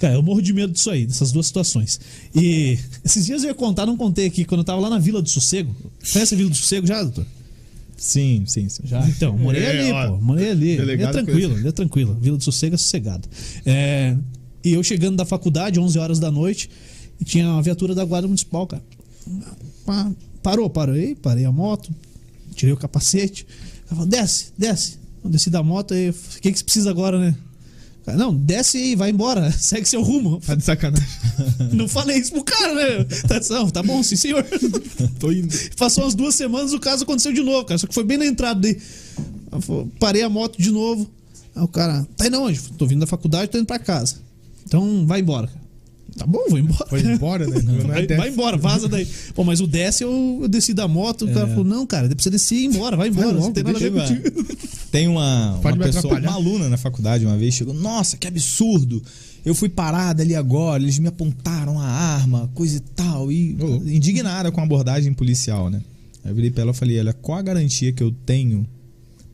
Cara, 0.00 0.14
eu 0.14 0.22
morro 0.22 0.40
de 0.40 0.52
medo 0.52 0.72
disso 0.72 0.90
aí, 0.90 1.06
dessas 1.06 1.30
duas 1.30 1.46
situações. 1.46 2.00
E 2.34 2.78
esses 3.04 3.26
dias 3.26 3.42
eu 3.42 3.48
ia 3.50 3.54
contar, 3.54 3.84
não 3.86 3.96
contei 3.96 4.26
aqui, 4.26 4.44
quando 4.44 4.60
eu 4.60 4.64
tava 4.64 4.80
lá 4.80 4.88
na 4.90 4.98
Vila 4.98 5.20
do 5.22 5.28
Sossego. 5.28 5.74
Conhece 6.12 6.34
a 6.34 6.36
Vila 6.36 6.50
do 6.50 6.56
Sossego 6.56 6.86
já, 6.86 7.02
doutor? 7.02 7.26
Sim, 7.96 8.44
sim, 8.46 8.66
sim. 8.68 8.82
Já, 8.86 9.06
então, 9.06 9.36
morei 9.36 9.62
É, 9.62 9.80
ali, 9.80 9.92
ó, 9.92 10.08
pô. 10.12 10.16
Morei 10.22 10.50
ali. 10.50 10.70
Ele 10.70 11.02
é 11.02 11.06
tranquilo, 11.12 11.68
é 11.68 11.72
tranquilo. 11.72 12.16
Vila 12.18 12.38
do 12.38 12.42
Sossego 12.42 12.74
é 12.74 12.78
sossegado. 12.78 13.28
É, 13.66 14.16
e 14.64 14.72
eu 14.72 14.82
chegando 14.82 15.16
da 15.16 15.26
faculdade, 15.26 15.78
11 15.78 15.98
horas 15.98 16.18
da 16.18 16.30
noite, 16.30 16.70
e 17.20 17.24
tinha 17.24 17.46
uma 17.46 17.60
viatura 17.62 17.94
da 17.94 18.02
Guarda 18.04 18.26
Municipal, 18.26 18.66
cara. 18.66 18.82
Pá, 19.84 20.10
Parou, 20.42 20.68
parei, 20.70 21.14
parei 21.14 21.44
a 21.44 21.52
moto, 21.52 21.94
tirei 22.54 22.72
o 22.72 22.76
capacete. 22.76 23.46
Ela 23.86 23.96
falou, 23.96 24.06
desce, 24.06 24.52
desce. 24.56 24.98
Eu 25.22 25.30
desci 25.30 25.50
da 25.50 25.62
moto 25.62 25.94
e 25.94 26.10
o 26.10 26.14
que, 26.40 26.50
que 26.50 26.58
você 26.58 26.64
precisa 26.64 26.90
agora, 26.90 27.18
né? 27.18 27.34
Cara, 28.04 28.16
Não, 28.16 28.34
desce 28.34 28.78
aí, 28.78 28.96
vai 28.96 29.10
embora, 29.10 29.52
segue 29.56 29.86
seu 29.86 30.02
rumo. 30.02 30.40
Tá 30.40 30.54
de 30.54 30.64
sacanagem. 30.64 31.06
Não 31.72 31.86
falei 31.86 32.18
isso 32.18 32.32
pro 32.32 32.44
cara, 32.44 32.74
né? 32.74 33.04
Tá, 33.28 33.40
não, 33.50 33.70
tá 33.70 33.82
bom, 33.82 34.02
sim, 34.02 34.16
senhor. 34.16 34.44
Tô 35.18 35.30
indo. 35.30 35.54
Passou 35.76 36.04
umas 36.04 36.14
duas 36.14 36.34
semanas, 36.34 36.72
o 36.72 36.80
caso 36.80 37.04
aconteceu 37.04 37.32
de 37.32 37.42
novo, 37.42 37.64
cara. 37.64 37.78
Só 37.78 37.86
que 37.86 37.94
foi 37.94 38.04
bem 38.04 38.18
na 38.18 38.26
entrada 38.26 38.60
falo, 39.60 39.90
Parei 39.98 40.22
a 40.22 40.28
moto 40.28 40.60
de 40.60 40.70
novo. 40.70 41.08
Aí 41.54 41.62
o 41.62 41.68
cara, 41.68 42.06
tá 42.16 42.26
indo 42.26 42.40
onde? 42.40 42.60
Tô 42.78 42.86
vindo 42.86 43.00
da 43.00 43.06
faculdade, 43.06 43.50
tô 43.50 43.58
indo 43.58 43.66
pra 43.66 43.78
casa. 43.78 44.16
Então 44.66 45.06
vai 45.06 45.20
embora, 45.20 45.46
cara. 45.46 45.60
Tá 46.16 46.26
bom, 46.26 46.44
vou 46.48 46.58
embora. 46.58 46.86
Foi 46.88 47.00
embora, 47.00 47.46
né? 47.46 47.60
Não 47.64 47.74
é 47.74 48.06
Vai, 48.06 48.06
vai 48.06 48.28
embora, 48.30 48.56
vaza 48.56 48.88
daí. 48.88 49.06
Pô, 49.34 49.44
mas 49.44 49.60
o 49.60 49.66
desce 49.66 50.02
eu, 50.04 50.40
eu 50.42 50.48
desci 50.48 50.74
da 50.74 50.86
moto, 50.88 51.24
o 51.26 51.32
cara 51.32 51.46
falou: 51.48 51.64
não, 51.64 51.86
cara, 51.86 52.08
precisa 52.08 52.30
descer 52.30 52.56
e 52.56 52.64
ir 52.64 52.66
embora, 52.66 52.96
vai 52.96 53.08
embora. 53.08 53.28
logo, 53.28 53.40
não 53.40 53.52
tem 53.52 53.64
nada 53.64 53.76
a 53.76 53.80
ver 53.80 53.92
contigo. 53.92 54.60
Tem 54.90 55.06
uma, 55.06 55.56
Pode 55.62 55.78
uma 55.78 55.84
pessoa, 55.84 56.00
atrapalhar. 56.16 56.30
uma 56.30 56.36
aluna 56.36 56.68
na 56.68 56.76
faculdade 56.76 57.24
uma 57.24 57.36
vez, 57.36 57.54
chegou, 57.54 57.72
nossa, 57.72 58.16
que 58.16 58.26
absurdo. 58.26 59.00
Eu 59.44 59.54
fui 59.54 59.68
parada 59.68 60.22
ali 60.22 60.34
agora, 60.34 60.82
eles 60.82 60.98
me 60.98 61.06
apontaram 61.06 61.78
a 61.78 61.86
arma, 61.86 62.50
coisa 62.54 62.78
e 62.78 62.80
tal, 62.80 63.30
e 63.30 63.52
louco. 63.54 63.88
indignada 63.88 64.50
com 64.50 64.60
a 64.60 64.64
abordagem 64.64 65.12
policial, 65.14 65.70
né? 65.70 65.80
Aí 66.24 66.32
eu 66.32 66.34
virei 66.34 66.50
pra 66.50 66.62
ela 66.62 66.72
e 66.72 66.74
falei, 66.74 66.98
olha, 66.98 67.12
qual 67.12 67.38
a 67.38 67.42
garantia 67.42 67.92
que 67.92 68.02
eu 68.02 68.10
tenho 68.26 68.66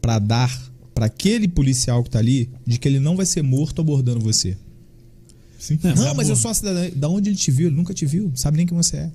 pra 0.01 0.19
dar 0.19 0.55
pra 0.95 1.07
aquele 1.07 1.49
policial 1.49 2.05
que 2.05 2.11
tá 2.11 2.19
ali 2.19 2.51
de 2.67 2.79
que 2.79 2.87
ele 2.87 3.01
não 3.01 3.17
vai 3.17 3.25
ser 3.25 3.43
morto 3.43 3.81
abordando 3.81 4.21
você? 4.21 4.57
Sim. 5.67 5.79
É, 5.83 5.95
não, 5.95 6.15
mas 6.15 6.29
eu 6.29 6.37
sou 6.37 6.51
a 6.51 6.55
cidadã. 6.55 6.89
Da 6.95 7.09
onde 7.09 7.31
ele 7.31 7.37
te 7.37 7.51
viu? 7.51 7.67
Ele 7.67 7.77
nunca 7.77 7.93
te 7.93 8.07
viu, 8.07 8.29
não 8.29 8.37
sabe 8.37 8.57
nem 8.57 8.67
quem 8.67 8.77
você 8.77 8.99
é. 8.99 9.11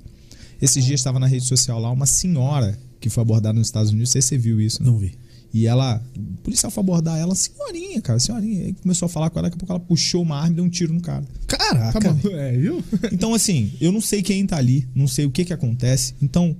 Esses 0.61 0.83
dias 0.83 0.99
estava 0.99 1.19
na 1.19 1.27
rede 1.27 1.45
social 1.45 1.79
lá 1.79 1.89
uma 1.89 2.05
senhora 2.05 2.77
que 2.99 3.09
foi 3.09 3.21
abordada 3.21 3.57
nos 3.57 3.67
Estados 3.67 3.89
Unidos, 3.89 4.09
não 4.09 4.11
sei 4.11 4.21
se 4.21 4.27
você 4.29 4.37
viu 4.37 4.61
isso, 4.61 4.83
né? 4.83 4.89
Não 4.89 4.97
vi. 4.97 5.13
E 5.53 5.65
ela, 5.65 6.01
o 6.15 6.41
policial 6.43 6.71
foi 6.71 6.81
abordar 6.81 7.17
ela, 7.17 7.35
senhorinha, 7.35 8.01
cara, 8.01 8.19
senhorinha. 8.19 8.65
Aí 8.65 8.73
começou 8.73 9.05
a 9.05 9.09
falar 9.09 9.29
com 9.29 9.39
ela, 9.39 9.49
daqui 9.49 9.55
a 9.55 9.59
pouco 9.59 9.73
ela 9.73 9.79
puxou 9.79 10.21
uma 10.21 10.37
arma 10.37 10.51
e 10.51 10.55
deu 10.55 10.63
um 10.63 10.69
tiro 10.69 10.93
no 10.93 11.01
cara. 11.01 11.25
Caraca. 11.47 11.99
Bom. 11.99 12.19
É, 12.31 12.57
viu? 12.57 12.83
Então, 13.11 13.33
assim, 13.33 13.73
eu 13.81 13.91
não 13.91 13.99
sei 13.99 14.21
quem 14.21 14.45
tá 14.45 14.57
ali, 14.57 14.87
não 14.93 15.07
sei 15.07 15.25
o 15.25 15.31
que 15.31 15.43
que 15.43 15.51
acontece. 15.51 16.15
Então, 16.21 16.55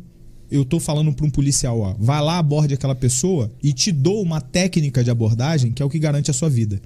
eu 0.50 0.66
tô 0.66 0.80
falando 0.80 1.14
pra 1.14 1.26
um 1.26 1.30
policial, 1.30 1.80
ó, 1.80 1.96
vai 1.98 2.22
lá, 2.22 2.38
aborde 2.38 2.74
aquela 2.74 2.96
pessoa 2.96 3.50
e 3.64 3.72
te 3.72 3.92
dou 3.92 4.22
uma 4.22 4.42
técnica 4.42 5.04
de 5.04 5.10
abordagem 5.10 5.72
que 5.72 5.82
é 5.82 5.86
o 5.86 5.90
que 5.90 6.00
garante 6.00 6.30
a 6.30 6.34
sua 6.34 6.50
vida. 6.50 6.82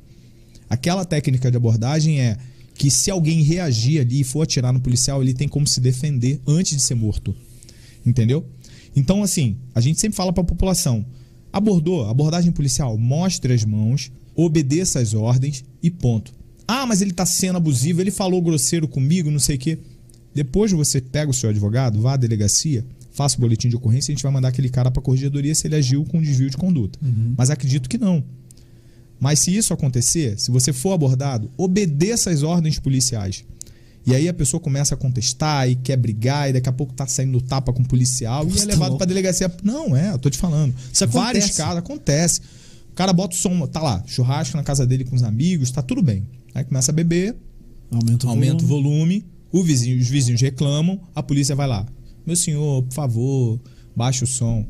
Aquela 0.69 1.05
técnica 1.05 1.49
de 1.49 1.57
abordagem 1.57 2.21
é 2.21 2.37
que 2.75 2.91
se 2.91 3.09
alguém 3.09 3.41
reagir 3.41 4.01
ali 4.01 4.21
e 4.21 4.23
for 4.23 4.41
atirar 4.41 4.71
no 4.71 4.81
policial, 4.81 5.21
ele 5.21 5.33
tem 5.33 5.47
como 5.47 5.65
se 5.65 5.79
defender 5.79 6.39
antes 6.45 6.75
de 6.75 6.83
ser 6.83 6.95
morto. 6.95 7.35
Entendeu? 8.05 8.45
Então, 8.95 9.23
assim, 9.23 9.57
a 9.73 9.81
gente 9.81 9.99
sempre 9.99 10.15
fala 10.15 10.31
pra 10.31 10.43
população: 10.43 11.05
abordou, 11.51 12.05
abordagem 12.07 12.51
policial, 12.51 12.97
mostre 12.97 13.53
as 13.53 13.65
mãos, 13.65 14.11
obedeça 14.35 14.99
as 14.99 15.13
ordens 15.13 15.63
e 15.81 15.89
ponto. 15.89 16.33
Ah, 16.67 16.85
mas 16.85 17.01
ele 17.01 17.13
tá 17.13 17.25
sendo 17.25 17.57
abusivo, 17.57 18.01
ele 18.01 18.11
falou 18.11 18.41
grosseiro 18.41 18.87
comigo, 18.87 19.31
não 19.31 19.39
sei 19.39 19.55
o 19.55 19.59
quê. 19.59 19.79
Depois 20.33 20.71
você 20.71 20.99
pega 20.99 21.31
o 21.31 21.33
seu 21.33 21.49
advogado, 21.49 22.01
vá 22.01 22.13
à 22.13 22.17
delegacia, 22.17 22.85
faça 23.11 23.37
o 23.37 23.39
boletim 23.39 23.69
de 23.69 23.75
ocorrência 23.75 24.11
e 24.11 24.13
a 24.13 24.15
gente 24.15 24.23
vai 24.23 24.31
mandar 24.31 24.49
aquele 24.49 24.67
cara 24.67 24.91
pra 24.91 25.01
corregedoria 25.01 25.55
se 25.55 25.67
ele 25.67 25.75
agiu 25.75 26.03
com 26.03 26.21
desvio 26.21 26.49
de 26.49 26.57
conduta. 26.57 26.99
Mas 27.37 27.49
acredito 27.49 27.87
que 27.87 27.97
não. 27.97 28.23
Mas 29.19 29.39
se 29.39 29.55
isso 29.55 29.73
acontecer, 29.73 30.37
se 30.39 30.51
você 30.51 30.73
for 30.73 30.91
abordado, 30.93 31.49
obedeça 31.57 32.29
às 32.29 32.43
ordens 32.43 32.79
policiais. 32.79 33.43
E 34.05 34.13
aí 34.13 34.29
a 34.29 34.33
pessoa 34.33 34.59
começa 34.59 34.93
a 34.93 34.97
contestar 34.97 35.67
e 35.69 35.75
quer 35.75 35.97
brigar, 35.97 36.49
e 36.49 36.53
daqui 36.53 36.69
a 36.69 36.71
pouco 36.73 36.93
tá 36.93 37.07
saindo 37.07 37.41
tapa 37.41 37.73
com 37.73 37.81
o 37.81 37.87
policial 37.87 38.45
e 38.47 38.51
é 38.51 38.55
tá 38.59 38.65
levado 38.65 38.79
louco. 38.89 38.97
pra 38.97 39.07
delegacia. 39.07 39.51
Não, 39.63 39.95
é, 39.97 40.11
eu 40.11 40.19
tô 40.19 40.29
te 40.29 40.37
falando. 40.37 40.75
Isso 40.93 41.07
Vários 41.07 41.45
acontece. 41.45 41.57
casos, 41.61 41.77
acontece. 41.79 42.41
O 42.91 42.93
cara 42.93 43.11
bota 43.11 43.35
o 43.35 43.37
som, 43.39 43.65
tá 43.65 43.81
lá, 43.81 44.03
churrasco 44.05 44.55
na 44.57 44.63
casa 44.63 44.85
dele 44.85 45.03
com 45.05 45.15
os 45.15 45.23
amigos, 45.23 45.71
tá 45.71 45.81
tudo 45.81 46.03
bem. 46.03 46.23
Aí 46.53 46.63
começa 46.63 46.91
a 46.91 46.93
beber, 46.93 47.35
Aumenta 47.91 48.27
o 48.27 48.29
aumenta 48.29 48.63
o 48.63 48.67
volume. 48.67 48.89
volume, 48.89 49.25
o 49.51 49.63
vizinho, 49.63 49.99
os 49.99 50.07
vizinhos 50.07 50.39
reclamam, 50.41 50.99
a 51.15 51.23
polícia 51.23 51.55
vai 51.55 51.67
lá. 51.67 51.85
Meu 52.25 52.35
senhor, 52.35 52.83
por 52.83 52.93
favor, 52.93 53.59
baixa 53.95 54.23
o 54.23 54.27
som. 54.27 54.65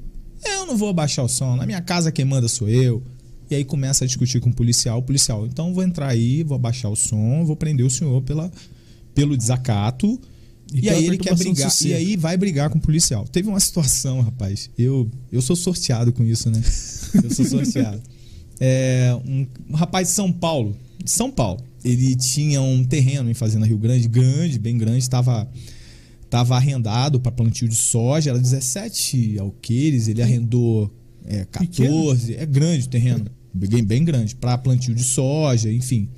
Eu 0.45 0.65
não 0.65 0.77
vou 0.77 0.93
baixar 0.93 1.23
o 1.23 1.27
som, 1.27 1.55
na 1.55 1.65
minha 1.65 1.81
casa 1.81 2.11
quem 2.11 2.23
manda 2.25 2.47
sou 2.47 2.69
eu. 2.69 3.03
E 3.49 3.55
aí 3.55 3.63
começa 3.63 4.03
a 4.03 4.07
discutir 4.07 4.39
com 4.39 4.49
o 4.49 4.53
policial, 4.53 4.99
o 4.99 5.03
policial, 5.03 5.45
então 5.45 5.73
vou 5.73 5.83
entrar 5.83 6.07
aí, 6.07 6.43
vou 6.43 6.55
abaixar 6.55 6.91
o 6.91 6.95
som, 6.95 7.45
vou 7.45 7.55
prender 7.55 7.85
o 7.85 7.89
senhor 7.89 8.21
pela, 8.21 8.51
pelo 9.13 9.37
desacato. 9.37 10.19
E 10.73 10.85
E, 10.85 10.89
aí 10.89 11.05
ele 11.05 11.17
quer 11.17 11.35
brigar. 11.35 11.71
E 11.83 11.93
aí 11.93 12.17
vai 12.17 12.35
brigar 12.37 12.69
com 12.69 12.77
o 12.77 12.81
policial. 12.81 13.27
Teve 13.27 13.47
uma 13.47 13.59
situação, 13.59 14.21
rapaz. 14.21 14.69
Eu, 14.77 15.09
eu 15.31 15.41
sou 15.41 15.55
sorteado 15.55 16.11
com 16.11 16.23
isso, 16.23 16.49
né? 16.49 16.61
Eu 17.23 17.29
sou 17.33 17.45
sorteado. 17.45 18.01
É, 18.59 19.15
um, 19.25 19.47
um 19.69 19.75
rapaz 19.75 20.09
de 20.09 20.13
São 20.13 20.31
Paulo. 20.31 20.75
De 21.01 21.09
São 21.09 21.31
Paulo. 21.31 21.61
Ele 21.83 22.15
tinha 22.15 22.61
um 22.61 22.83
terreno 22.83 23.29
em 23.29 23.33
Fazenda 23.33 23.65
Rio 23.65 23.77
Grande, 23.77 24.07
grande, 24.07 24.57
bem 24.57 24.77
grande, 24.77 24.99
estava 24.99 25.47
tava 26.29 26.55
arrendado 26.55 27.19
para 27.19 27.31
plantio 27.31 27.69
de 27.69 27.75
soja, 27.75 28.31
era 28.31 28.39
17 28.39 29.39
alqueires, 29.39 30.07
ele 30.07 30.21
arrendou 30.21 30.91
é, 31.27 31.45
14, 31.45 32.35
é 32.35 32.45
grande 32.45 32.85
o 32.85 32.89
terreno, 32.89 33.25
bem, 33.53 33.83
bem 33.83 34.03
grande, 34.03 34.35
para 34.35 34.57
plantio 34.57 34.93
de 34.93 35.03
soja, 35.03 35.71
enfim. 35.71 36.09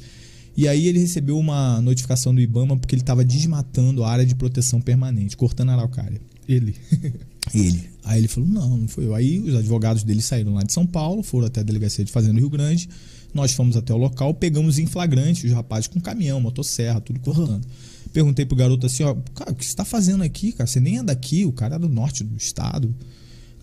E 0.55 0.67
aí 0.67 0.87
ele 0.87 0.97
recebeu 0.99 1.37
uma 1.37 1.79
notificação 1.81 2.33
do 2.33 2.41
Ibama 2.41 2.75
porque 2.77 2.95
ele 2.95 3.03
estava 3.03 3.23
desmatando 3.23 4.03
a 4.03 4.09
área 4.09 4.25
de 4.25 4.33
proteção 4.33 4.81
permanente, 4.81 5.37
cortando 5.37 5.69
a 5.69 5.73
araucária. 5.73 6.19
Ele. 6.47 6.75
Ele. 7.53 7.89
Aí 8.03 8.19
ele 8.19 8.27
falou: 8.27 8.49
não, 8.49 8.77
não 8.77 8.87
foi 8.89 9.05
eu. 9.05 9.15
Aí 9.15 9.39
os 9.39 9.55
advogados 9.55 10.03
dele 10.03 10.21
saíram 10.21 10.53
lá 10.53 10.63
de 10.63 10.73
São 10.73 10.85
Paulo, 10.85 11.23
foram 11.23 11.47
até 11.47 11.61
a 11.61 11.63
delegacia 11.63 12.03
de 12.03 12.11
Fazenda 12.11 12.33
do 12.33 12.39
Rio 12.39 12.49
Grande. 12.49 12.89
Nós 13.33 13.53
fomos 13.53 13.77
até 13.77 13.93
o 13.93 13.97
local, 13.97 14.33
pegamos 14.33 14.79
em 14.79 14.85
flagrante 14.85 15.45
os 15.45 15.53
rapazes 15.53 15.87
com 15.87 15.99
caminhão, 16.01 16.41
motosserra, 16.41 16.99
tudo 16.99 17.21
cortando. 17.21 17.65
Perguntei 18.11 18.45
pro 18.45 18.55
garoto 18.55 18.85
assim: 18.85 19.03
ó, 19.03 19.15
cara, 19.33 19.51
o 19.51 19.55
que 19.55 19.65
você 19.65 19.75
tá 19.75 19.85
fazendo 19.85 20.23
aqui, 20.23 20.51
cara? 20.51 20.67
Você 20.67 20.79
nem 20.79 20.97
é 20.97 21.03
daqui, 21.03 21.45
o 21.45 21.51
cara 21.51 21.75
é 21.75 21.79
do 21.79 21.87
norte 21.87 22.23
do 22.23 22.35
estado. 22.35 22.93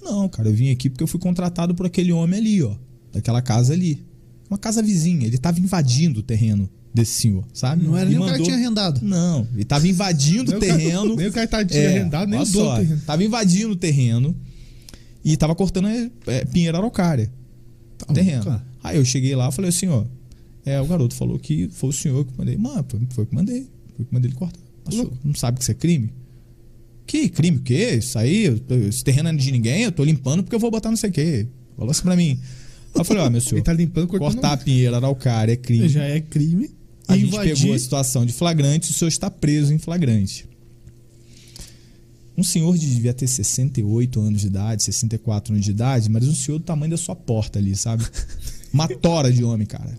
Não, 0.05 0.29
cara, 0.29 0.49
eu 0.49 0.55
vim 0.55 0.71
aqui 0.71 0.89
porque 0.91 1.03
eu 1.03 1.07
fui 1.09 1.19
contratado 1.19 1.75
por 1.75 1.87
aquele 1.87 2.13
homem 2.13 2.39
ali, 2.39 2.63
ó, 2.63 2.77
daquela 3.13 3.41
casa 3.43 3.73
ali. 3.73 4.05
Uma 4.49 4.59
casa 4.59 4.83
vizinha, 4.83 5.27
ele 5.27 5.39
tava 5.39 5.59
invadindo 5.59 6.21
o 6.21 6.23
terreno 6.23 6.69
desse 6.93 7.13
senhor, 7.23 7.45
sabe? 7.53 7.85
Não 7.85 7.97
era 7.97 8.09
E 8.09 8.11
nem 8.13 8.19
o 8.23 8.25
cara 8.25 8.37
que 8.39 8.45
tinha 8.45 8.57
arrendado. 8.57 9.01
Não, 9.03 9.49
ele 9.55 9.65
tava 9.65 9.89
invadindo 9.89 10.55
o 10.57 10.61
terreno. 10.61 11.17
nem 11.17 11.27
o 11.29 11.33
cara 11.33 11.47
tá- 11.49 11.65
tinha 11.65 11.81
É, 11.83 11.99
arrendado, 11.99 12.29
nem 12.29 12.41
o 12.41 12.47
só, 12.47 12.77
terreno. 12.77 13.01
Tava 13.07 13.25
invadindo 13.25 13.73
o 13.73 13.77
terreno 13.77 14.37
e 15.25 15.37
tava 15.37 15.55
cortando 15.55 15.89
é, 15.89 16.45
Pinheiro 16.45 16.77
Araucária. 16.77 17.33
Tá 17.99 18.13
terreno. 18.13 18.45
cara. 18.45 18.65
Aí 18.83 18.97
eu 18.99 19.05
cheguei 19.05 19.35
lá 19.35 19.49
e 19.49 19.53
falei 19.53 19.71
assim, 19.71 19.89
ó. 19.89 20.05
É, 20.67 20.81
o 20.81 20.87
garoto 20.87 21.15
falou 21.15 21.39
que 21.39 21.69
foi 21.71 21.89
o 21.91 21.93
senhor 21.93 22.25
que 22.25 22.33
mandei. 22.39 22.57
Mano, 22.57 22.85
foi, 22.89 23.01
foi 23.11 23.25
o 23.25 23.27
que 23.27 23.35
mandei. 23.35 23.63
Foi 23.97 24.05
o 24.05 24.07
que 24.07 24.15
mandei 24.15 24.31
ele 24.31 24.37
cortar. 24.39 24.61
Não 25.25 25.35
sabe 25.35 25.57
que 25.59 25.63
isso 25.65 25.71
é 25.71 25.75
crime? 25.75 26.11
Que 27.07 27.29
crime? 27.29 27.59
O 27.59 27.63
quê? 27.63 27.97
Isso 27.99 28.19
aí, 28.19 28.59
tô- 28.61 28.75
esse 28.77 29.05
terreno 29.05 29.31
não 29.31 29.39
é 29.39 29.41
de 29.41 29.53
ninguém, 29.53 29.83
eu 29.83 29.93
tô 29.93 30.03
limpando 30.05 30.43
porque 30.43 30.55
eu 30.57 30.61
vou 30.61 30.71
botar 30.71 30.91
não 30.91 30.97
sei 30.97 31.11
o 31.11 31.13
quê. 31.13 31.47
Falou 31.77 31.91
assim 31.91 32.03
pra 32.03 32.17
mim. 32.17 32.39
Aí 32.95 33.01
eu 33.01 33.05
falei, 33.05 33.23
ó, 33.23 33.31
meu 33.31 33.41
senhor, 33.43 33.57
Ele 33.57 33.65
tá 33.65 33.73
limpando, 33.73 34.07
cortar 34.09 34.53
a 34.53 34.57
pinheira 34.57 34.97
araucária 34.97 35.53
é 35.53 35.57
crime. 35.57 35.89
Já 35.89 36.05
é 36.05 36.21
crime. 36.21 36.71
A 37.07 37.17
gente 37.17 37.29
Invadir. 37.29 37.55
pegou 37.57 37.75
a 37.75 37.79
situação 37.79 38.25
de 38.25 38.33
flagrante, 38.33 38.91
o 38.91 38.95
senhor 38.95 39.09
está 39.09 39.31
preso 39.31 39.73
em 39.73 39.79
flagrante. 39.79 40.47
Um 42.37 42.43
senhor 42.43 42.77
de 42.77 42.87
devia 42.93 43.13
ter 43.15 43.27
68 43.29 44.21
anos 44.21 44.41
de 44.41 44.47
idade, 44.49 44.83
64 44.83 45.53
anos 45.53 45.65
de 45.65 45.71
idade, 45.71 46.11
mas 46.11 46.27
um 46.27 46.35
senhor 46.35 46.59
do 46.59 46.65
tamanho 46.65 46.91
da 46.91 46.97
sua 46.97 47.15
porta 47.15 47.59
ali, 47.61 47.77
sabe? 47.77 48.05
Uma 48.73 48.89
tora 48.89 49.31
de 49.33 49.45
homem, 49.45 49.67
cara. 49.67 49.97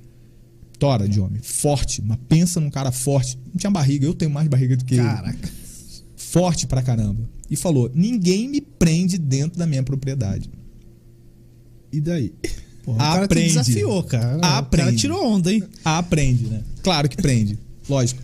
Tora 0.77 1.07
de 1.07 1.21
homem. 1.21 1.39
Forte. 1.41 2.01
Mas 2.01 2.17
pensa 2.27 2.59
num 2.59 2.69
cara 2.69 2.91
forte. 2.91 3.37
Não 3.53 3.57
tinha 3.57 3.71
barriga, 3.71 4.05
eu 4.05 4.13
tenho 4.13 4.29
mais 4.31 4.47
barriga 4.49 4.75
do 4.75 4.83
que 4.83 4.95
ele. 4.95 5.03
Caraca. 5.03 5.49
Forte 6.35 6.67
pra 6.67 6.81
caramba. 6.81 7.29
E 7.49 7.55
falou: 7.55 7.89
ninguém 7.95 8.49
me 8.49 8.59
prende 8.59 9.17
dentro 9.17 9.57
da 9.57 9.65
minha 9.65 9.81
propriedade. 9.81 10.49
E 11.93 12.01
daí? 12.01 12.33
Porra, 12.83 12.97
o 12.97 12.99
cara 12.99 13.19
te 13.21 13.23
Aprende. 13.23 13.47
desafiou, 13.47 14.03
cara. 14.03 14.37
O 14.37 14.41
cara 14.41 14.57
Aprende. 14.57 14.97
tirou 14.97 15.25
onda, 15.25 15.53
hein? 15.53 15.63
Ah, 15.85 16.03
prende, 16.03 16.43
né? 16.47 16.61
Claro 16.83 17.07
que 17.07 17.15
prende. 17.15 17.57
Lógico. 17.87 18.21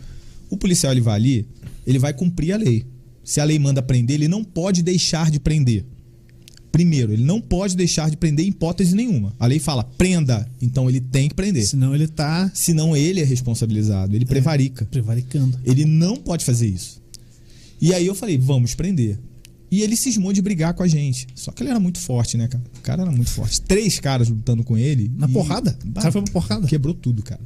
O 0.49 0.57
policial 0.57 0.91
ele 0.91 0.99
vai 0.99 1.15
ali, 1.15 1.47
ele 1.87 1.97
vai 1.99 2.13
cumprir 2.13 2.51
a 2.51 2.57
lei. 2.57 2.85
Se 3.23 3.39
a 3.39 3.45
lei 3.45 3.57
manda 3.57 3.81
prender, 3.81 4.15
ele 4.15 4.27
não 4.27 4.43
pode 4.43 4.83
deixar 4.83 5.31
de 5.31 5.39
prender. 5.39 5.85
Primeiro, 6.69 7.13
ele 7.13 7.23
não 7.23 7.39
pode 7.39 7.77
deixar 7.77 8.09
de 8.09 8.17
prender 8.17 8.45
em 8.45 8.49
hipótese 8.49 8.93
nenhuma. 8.93 9.33
A 9.39 9.45
lei 9.45 9.59
fala 9.59 9.85
prenda, 9.85 10.45
então 10.61 10.89
ele 10.89 10.99
tem 10.99 11.29
que 11.29 11.35
prender. 11.35 11.65
Senão 11.65 11.95
ele 11.95 12.09
tá 12.09 12.51
Senão 12.53 12.93
ele 12.93 13.21
é 13.21 13.23
responsabilizado, 13.23 14.13
ele 14.13 14.25
prevarica. 14.25 14.83
prevaricando. 14.85 15.57
Ele 15.63 15.85
não 15.85 16.17
pode 16.17 16.43
fazer 16.43 16.67
isso. 16.67 17.00
E 17.81 17.93
aí 17.93 18.05
eu 18.05 18.13
falei, 18.15 18.37
vamos 18.37 18.75
prender. 18.75 19.17
E 19.71 19.81
ele 19.81 19.95
cismou 19.95 20.31
de 20.33 20.41
brigar 20.41 20.73
com 20.73 20.83
a 20.83 20.87
gente. 20.87 21.27
Só 21.33 21.51
que 21.51 21.63
ele 21.63 21.69
era 21.69 21.79
muito 21.79 21.99
forte, 21.99 22.37
né, 22.37 22.47
cara? 22.47 22.63
O 22.77 22.81
cara 22.81 23.01
era 23.03 23.11
muito 23.11 23.29
forte. 23.31 23.61
Três 23.61 23.99
caras 23.99 24.27
lutando 24.29 24.63
com 24.63 24.77
ele. 24.77 25.09
Na 25.17 25.27
e- 25.27 25.31
porrada? 25.31 25.77
O 25.87 25.93
cara 25.93 26.11
foi 26.11 26.21
pra 26.21 26.31
porrada? 26.33 26.67
Quebrou 26.67 26.93
tudo, 26.93 27.23
cara. 27.23 27.39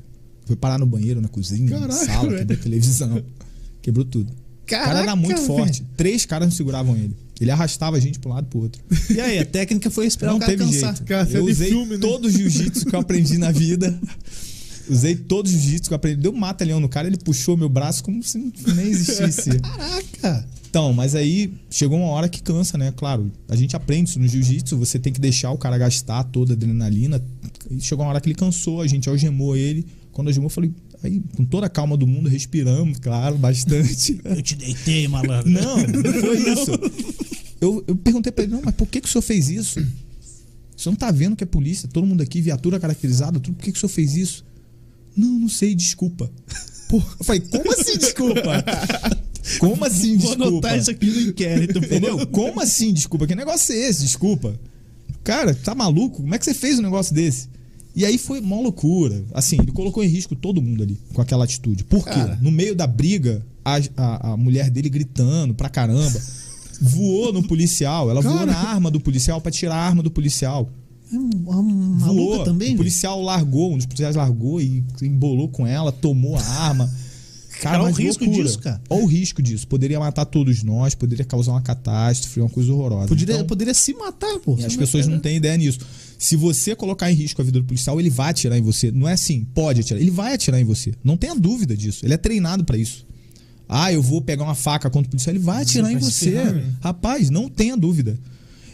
Foi 0.45 0.55
parar 0.55 0.77
no 0.79 0.85
banheiro, 0.85 1.21
na 1.21 1.27
cozinha, 1.27 1.69
na 1.71 1.87
Caraca, 1.87 2.05
sala, 2.05 2.23
velho. 2.29 2.39
quebrou 2.39 2.57
televisão. 2.57 3.23
Quebrou 3.81 4.05
tudo. 4.05 4.31
o 4.31 4.65
cara 4.65 4.83
era 4.83 4.93
Caraca, 4.99 5.15
muito 5.15 5.35
velho. 5.35 5.47
forte. 5.47 5.85
Três 5.95 6.25
caras 6.25 6.47
não 6.49 6.55
seguravam 6.55 6.95
ele. 6.97 7.15
Ele 7.39 7.51
arrastava 7.51 7.97
a 7.97 7.99
gente 7.99 8.19
um 8.25 8.29
lado 8.29 8.45
e 8.45 8.49
pro 8.49 8.59
outro. 8.61 8.81
E 9.13 9.19
aí, 9.19 9.37
a 9.39 9.45
técnica 9.45 9.89
foi 9.91 10.07
esperar 10.07 10.31
não 10.31 10.37
o 10.37 10.39
cara 10.39 10.51
teve 10.51 10.63
cansar. 10.65 10.95
jeito. 10.95 11.07
Cara, 11.07 11.29
é 11.29 11.37
eu 11.37 11.45
de 11.45 11.51
usei 11.51 11.69
filme, 11.69 11.91
né? 11.95 11.97
todo 11.99 12.25
o 12.25 12.31
jiu-jitsu 12.31 12.85
que 12.85 12.95
eu 12.95 12.99
aprendi 12.99 13.37
na 13.37 13.51
vida. 13.51 13.99
Usei 14.89 15.15
todos 15.15 15.53
os 15.53 15.61
jiu-jitsu 15.61 15.89
que 15.89 15.93
eu 15.93 15.95
aprendi. 15.95 16.21
Deu 16.21 16.31
um 16.31 16.37
mata-leão 16.37 16.79
no 16.79 16.89
cara, 16.89 17.07
ele 17.07 17.17
puxou 17.17 17.57
meu 17.57 17.69
braço 17.69 18.03
como 18.03 18.21
se 18.21 18.37
nem 18.37 18.87
existisse. 18.87 19.59
Caraca! 19.59 20.47
Então, 20.69 20.91
mas 20.91 21.15
aí 21.15 21.53
chegou 21.69 21.97
uma 21.97 22.09
hora 22.09 22.27
que 22.27 22.41
cansa, 22.41 22.77
né? 22.77 22.93
Claro, 22.95 23.31
a 23.47 23.55
gente 23.55 23.77
aprende 23.77 24.09
isso 24.09 24.19
no 24.19 24.27
jiu-jitsu, 24.27 24.77
você 24.77 24.99
tem 24.99 25.13
que 25.13 25.21
deixar 25.21 25.51
o 25.51 25.57
cara 25.57 25.77
gastar 25.77 26.23
toda 26.25 26.51
a 26.51 26.55
adrenalina. 26.55 27.23
E 27.71 27.79
chegou 27.79 28.03
uma 28.03 28.11
hora 28.11 28.19
que 28.19 28.27
ele 28.27 28.35
cansou, 28.35 28.81
a 28.81 28.87
gente 28.87 29.07
algemou 29.07 29.55
ele. 29.55 29.85
Quando 30.11 30.27
algemou, 30.27 30.47
eu 30.47 30.49
falei, 30.49 30.73
aí, 31.01 31.21
com 31.35 31.45
toda 31.45 31.67
a 31.67 31.69
calma 31.69 31.95
do 31.95 32.05
mundo, 32.05 32.27
respiramos, 32.27 32.99
claro, 32.99 33.37
bastante. 33.37 34.19
Eu 34.25 34.41
te 34.41 34.55
deitei, 34.55 35.07
malandro. 35.07 35.49
Não, 35.49 35.77
não 35.77 36.13
foi 36.21 36.51
isso. 36.51 36.71
Eu, 37.61 37.83
eu 37.87 37.95
perguntei 37.95 38.31
pra 38.31 38.43
ele, 38.43 38.53
não, 38.53 38.61
mas 38.63 38.75
por 38.75 38.87
que, 38.87 38.99
que 38.99 39.07
o 39.07 39.11
senhor 39.11 39.21
fez 39.21 39.49
isso? 39.49 39.79
O 39.79 40.81
senhor 40.81 40.91
não 40.91 40.95
tá 40.95 41.09
vendo 41.09 41.35
que 41.35 41.43
é 41.43 41.47
polícia, 41.47 41.87
todo 41.87 42.05
mundo 42.05 42.21
aqui, 42.21 42.41
viatura 42.41 42.79
caracterizada, 42.79 43.39
tudo, 43.39 43.55
por 43.55 43.63
que, 43.63 43.71
que 43.71 43.77
o 43.77 43.79
senhor 43.79 43.89
fez 43.89 44.15
isso? 44.15 44.45
Não, 45.15 45.39
não 45.39 45.49
sei, 45.49 45.73
desculpa. 45.75 46.31
Pô, 46.89 46.97
eu 46.97 47.25
falei, 47.25 47.41
como 47.41 47.71
assim 47.71 47.97
desculpa? 47.97 48.63
Como 49.59 49.85
assim 49.85 50.17
Vou 50.17 50.29
desculpa? 50.29 50.47
anotar 50.47 50.77
isso 50.79 50.89
aqui 50.89 51.05
no 51.05 51.21
inquérito. 51.21 51.77
Entendeu? 51.77 52.25
Como 52.27 52.59
assim, 52.59 52.91
desculpa? 52.91 53.27
Que 53.27 53.35
negócio 53.35 53.73
é 53.73 53.77
esse? 53.77 54.01
Desculpa. 54.01 54.59
Cara, 55.23 55.53
tá 55.53 55.75
maluco? 55.75 56.23
Como 56.23 56.33
é 56.33 56.39
que 56.39 56.45
você 56.45 56.53
fez 56.53 56.79
um 56.79 56.81
negócio 56.81 57.13
desse? 57.13 57.47
E 57.95 58.03
aí 58.03 58.17
foi 58.17 58.39
uma 58.39 58.59
loucura. 58.59 59.23
Assim, 59.33 59.57
ele 59.59 59.71
colocou 59.71 60.03
em 60.03 60.07
risco 60.07 60.35
todo 60.35 60.61
mundo 60.61 60.83
ali 60.83 60.99
com 61.13 61.21
aquela 61.21 61.43
atitude. 61.43 61.83
Por 61.83 62.03
quê? 62.03 62.09
Cara. 62.09 62.39
No 62.41 62.51
meio 62.51 62.75
da 62.75 62.87
briga, 62.87 63.45
a, 63.63 63.77
a, 63.95 64.31
a 64.31 64.37
mulher 64.37 64.69
dele 64.69 64.89
gritando 64.89 65.53
pra 65.53 65.69
caramba. 65.69 66.21
Voou 66.81 67.31
no 67.31 67.41
policial. 67.43 68.09
Ela 68.09 68.21
voou 68.21 68.39
Cara. 68.39 68.51
na 68.51 68.57
arma 68.57 68.91
do 68.91 68.99
policial 68.99 69.39
pra 69.39 69.51
tirar 69.51 69.75
a 69.75 69.87
arma 69.87 70.03
do 70.03 70.11
policial. 70.11 70.69
É 71.13 71.17
uma 71.17 71.61
maluca 71.63 72.13
Voou. 72.13 72.43
também? 72.43 72.73
o 72.73 72.77
policial 72.77 73.21
largou, 73.21 73.73
um 73.73 73.77
dos 73.77 73.85
policiais 73.85 74.15
largou 74.15 74.59
e 74.59 74.83
embolou 75.01 75.47
com 75.49 75.65
ela, 75.65 75.91
tomou 75.91 76.35
a 76.35 76.41
arma. 76.41 76.89
Cara, 77.61 77.83
olha 77.83 77.93
o 77.93 77.95
risco 77.95 78.23
loucura. 78.25 78.43
disso, 78.43 78.59
cara. 78.59 78.81
Olha 78.89 79.03
o 79.03 79.05
risco 79.05 79.41
disso. 79.41 79.65
Poderia 79.67 79.97
matar 79.97 80.25
todos 80.25 80.61
nós, 80.61 80.93
poderia 80.93 81.23
causar 81.23 81.53
uma 81.53 81.61
catástrofe, 81.61 82.41
uma 82.41 82.49
coisa 82.49 82.73
horrorosa. 82.73 83.07
Poderia, 83.07 83.35
Então, 83.35 83.47
poderia 83.47 83.73
se 83.73 83.93
matar, 83.93 84.39
pô. 84.39 84.57
e 84.59 84.65
as 84.65 84.75
pessoas 84.75 85.07
não 85.07 85.19
têm 85.19 85.37
ideia 85.37 85.55
nisso. 85.55 85.79
Se 86.19 86.35
você 86.35 86.75
colocar 86.75 87.09
em 87.09 87.15
risco 87.15 87.41
a 87.41 87.45
vida 87.45 87.59
do 87.59 87.65
policial, 87.65 87.97
ele 87.99 88.09
vai 88.09 88.31
atirar 88.31 88.57
em 88.57 88.61
você. 88.61 88.91
Não 88.91 89.07
é 89.07 89.13
assim, 89.13 89.45
pode 89.53 89.81
atirar. 89.81 90.01
Ele 90.01 90.11
vai 90.11 90.33
atirar 90.33 90.59
em 90.59 90.65
você. 90.65 90.93
Não 91.03 91.15
tenha 91.15 91.33
dúvida 91.35 91.77
disso. 91.77 92.05
Ele 92.05 92.13
é 92.13 92.17
treinado 92.17 92.65
pra 92.65 92.77
isso. 92.77 93.05
Ah, 93.69 93.91
eu 93.91 94.01
vou 94.01 94.21
pegar 94.21 94.43
uma 94.43 94.55
faca 94.55 94.89
contra 94.89 95.07
o 95.07 95.11
policial. 95.11 95.33
Ele 95.35 95.43
vai 95.43 95.61
atirar 95.61 95.89
em 95.91 95.97
vai 95.97 96.11
se 96.11 96.31
você. 96.31 96.63
Rapaz, 96.81 97.29
não 97.29 97.49
tenha 97.49 97.77
dúvida. 97.77 98.19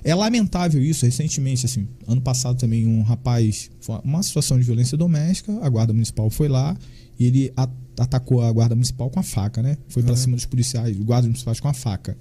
É 0.03 0.15
lamentável 0.15 0.83
isso. 0.83 1.05
Recentemente, 1.05 1.65
assim, 1.65 1.87
ano 2.07 2.21
passado 2.21 2.57
também, 2.57 2.85
um 2.87 3.01
rapaz, 3.03 3.69
uma 4.03 4.21
situação 4.23 4.57
de 4.57 4.63
violência 4.63 4.97
doméstica, 4.97 5.57
a 5.61 5.69
guarda 5.69 5.93
municipal 5.93 6.29
foi 6.29 6.47
lá 6.47 6.75
e 7.19 7.25
ele 7.25 7.53
a- 7.55 7.69
atacou 7.99 8.41
a 8.41 8.51
guarda 8.51 8.73
municipal 8.75 9.09
com 9.09 9.19
a 9.19 9.23
faca, 9.23 9.61
né? 9.61 9.77
Foi 9.87 10.01
pra 10.01 10.11
Uhum. 10.13 10.17
cima 10.17 10.35
dos 10.35 10.45
policiais, 10.45 10.97
guardas 10.97 11.27
municipais 11.27 11.59
com 11.59 11.67
a 11.67 11.73
faca. 11.73 12.17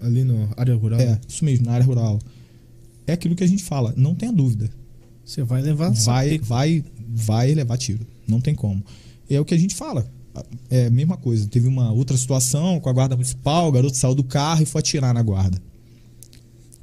Ali 0.00 0.24
na 0.24 0.48
área 0.56 0.74
rural. 0.74 1.00
É, 1.00 1.18
isso 1.28 1.44
mesmo, 1.44 1.66
na 1.66 1.72
área 1.72 1.84
rural. 1.84 2.18
É 3.06 3.12
aquilo 3.12 3.34
que 3.34 3.44
a 3.44 3.48
gente 3.48 3.62
fala, 3.64 3.92
não 3.96 4.14
tenha 4.14 4.32
dúvida. 4.32 4.70
Você 5.24 5.42
vai 5.42 5.60
levar 5.60 5.90
Vai, 5.90 6.38
vai, 6.38 6.84
vai 7.08 7.52
levar 7.54 7.76
tiro. 7.76 8.06
Não 8.26 8.40
tem 8.40 8.54
como. 8.54 8.82
É 9.28 9.38
o 9.40 9.44
que 9.44 9.54
a 9.54 9.58
gente 9.58 9.74
fala. 9.74 10.08
É 10.70 10.86
a 10.86 10.90
mesma 10.90 11.16
coisa. 11.16 11.46
Teve 11.48 11.66
uma 11.66 11.90
outra 11.90 12.16
situação 12.16 12.78
com 12.80 12.88
a 12.88 12.92
guarda 12.92 13.16
municipal, 13.16 13.68
o 13.68 13.72
garoto 13.72 13.96
saiu 13.96 14.14
do 14.14 14.22
carro 14.22 14.62
e 14.62 14.66
foi 14.66 14.78
atirar 14.78 15.12
na 15.12 15.20
guarda. 15.22 15.60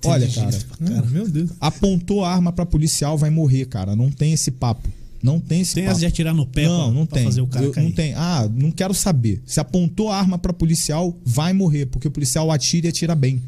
Olha, 0.08 0.28
cara, 0.28 0.58
Ah, 1.00 1.02
meu 1.10 1.28
Deus. 1.28 1.50
apontou 1.60 2.24
a 2.24 2.32
arma 2.34 2.52
pra 2.52 2.66
policial, 2.66 3.18
vai 3.18 3.30
morrer, 3.30 3.66
cara. 3.66 3.96
Não 3.96 4.10
tem 4.12 4.34
esse 4.34 4.52
papo. 4.52 4.88
Não 5.24 5.40
tem 5.40 5.62
esse 5.62 5.74
Tem 5.74 5.86
papo. 5.86 6.00
de 6.00 6.06
atirar 6.06 6.34
no 6.36 6.46
pé 6.46 6.66
não, 6.68 6.86
pra, 6.86 6.94
não 7.00 7.06
pra 7.06 7.16
tem. 7.18 7.26
fazer 7.26 7.42
o 7.42 7.48
cara 7.48 7.66
Eu- 7.66 7.74
não 7.84 7.92
tem. 7.92 8.14
Ah, 8.14 8.48
não 8.54 8.70
quero 8.72 8.94
saber. 8.94 9.42
Se 9.46 9.60
apontou 9.60 10.10
a 10.12 10.18
arma 10.20 10.38
pra 10.38 10.54
policial, 10.54 11.18
vai 11.26 11.52
morrer, 11.54 11.88
porque 11.88 12.08
o 12.08 12.12
policial 12.12 12.52
atira 12.52 12.86
e 12.88 12.90
atira 12.90 13.16
bem. 13.16 13.42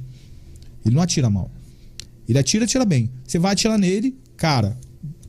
Ele 0.86 0.96
não 0.96 1.02
atira 1.04 1.30
mal. 1.30 1.52
Ele 2.28 2.38
atira 2.40 2.64
e 2.64 2.66
atira 2.66 2.84
bem. 2.86 3.10
Você 3.26 3.38
vai 3.38 3.54
atirar 3.54 3.78
nele, 3.78 4.16
cara, 4.36 4.76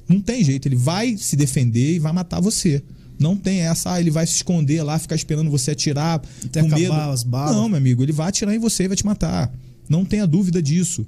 não 0.09 0.21
tem 0.21 0.43
jeito. 0.43 0.67
Ele 0.67 0.77
vai 0.77 1.17
se 1.19 1.37
defender 1.37 1.97
e 1.97 1.99
vai 1.99 2.13
matar 2.13 2.41
você. 2.41 2.83
Não 3.19 3.37
tem 3.37 3.61
essa, 3.63 3.93
ah, 3.95 4.01
ele 4.01 4.11
vai 4.11 4.27
se 4.27 4.35
esconder 4.37 4.83
lá, 4.83 4.99
ficar 4.99 5.17
esperando 5.17 5.51
você 5.51 5.73
atirar 5.73 6.23
Até 6.45 6.61
com 6.61 6.69
acabar 6.69 6.81
medo. 6.81 6.93
as 7.13 7.23
balas. 7.25 7.57
Não, 7.57 7.69
meu 7.69 7.77
amigo, 7.77 8.03
ele 8.03 8.13
vai 8.13 8.29
atirar 8.29 8.55
em 8.55 8.59
você 8.59 8.85
e 8.85 8.89
vai 8.89 8.97
te 8.97 9.05
matar. 9.05 9.53
Não 9.89 10.05
tenha 10.05 10.27
dúvida 10.27 10.63
disso. 10.63 11.07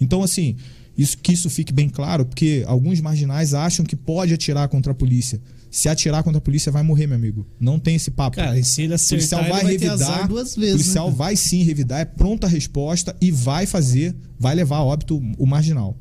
Então, 0.00 0.22
assim, 0.22 0.56
isso 0.96 1.16
que 1.18 1.32
isso 1.32 1.48
fique 1.48 1.72
bem 1.72 1.88
claro, 1.88 2.24
porque 2.24 2.64
alguns 2.66 3.00
marginais 3.00 3.54
acham 3.54 3.84
que 3.84 3.96
pode 3.96 4.34
atirar 4.34 4.68
contra 4.68 4.92
a 4.92 4.94
polícia. 4.94 5.40
Se 5.70 5.88
atirar 5.88 6.22
contra 6.22 6.36
a 6.38 6.40
polícia, 6.40 6.70
vai 6.70 6.82
morrer, 6.82 7.06
meu 7.06 7.16
amigo. 7.16 7.46
Não 7.58 7.78
tem 7.78 7.94
esse 7.96 8.10
papo. 8.10 8.36
Cara, 8.36 8.58
e 8.58 8.64
se 8.64 8.82
ele 8.82 8.94
O 8.94 8.98
policial 8.98 9.40
acertar, 9.40 9.62
vai 9.62 9.62
vai 9.62 9.72
revidar. 9.72 10.28
duas 10.28 10.54
o 10.54 10.60
vezes. 10.60 10.82
policial 10.82 11.10
né? 11.10 11.16
vai 11.16 11.34
sim 11.34 11.62
revidar, 11.62 12.00
é 12.00 12.04
pronta 12.04 12.46
a 12.46 12.50
resposta 12.50 13.16
e 13.20 13.30
vai 13.30 13.64
fazer, 13.64 14.14
vai 14.38 14.54
levar 14.54 14.76
a 14.78 14.84
óbito 14.84 15.22
o 15.38 15.46
marginal. 15.46 15.96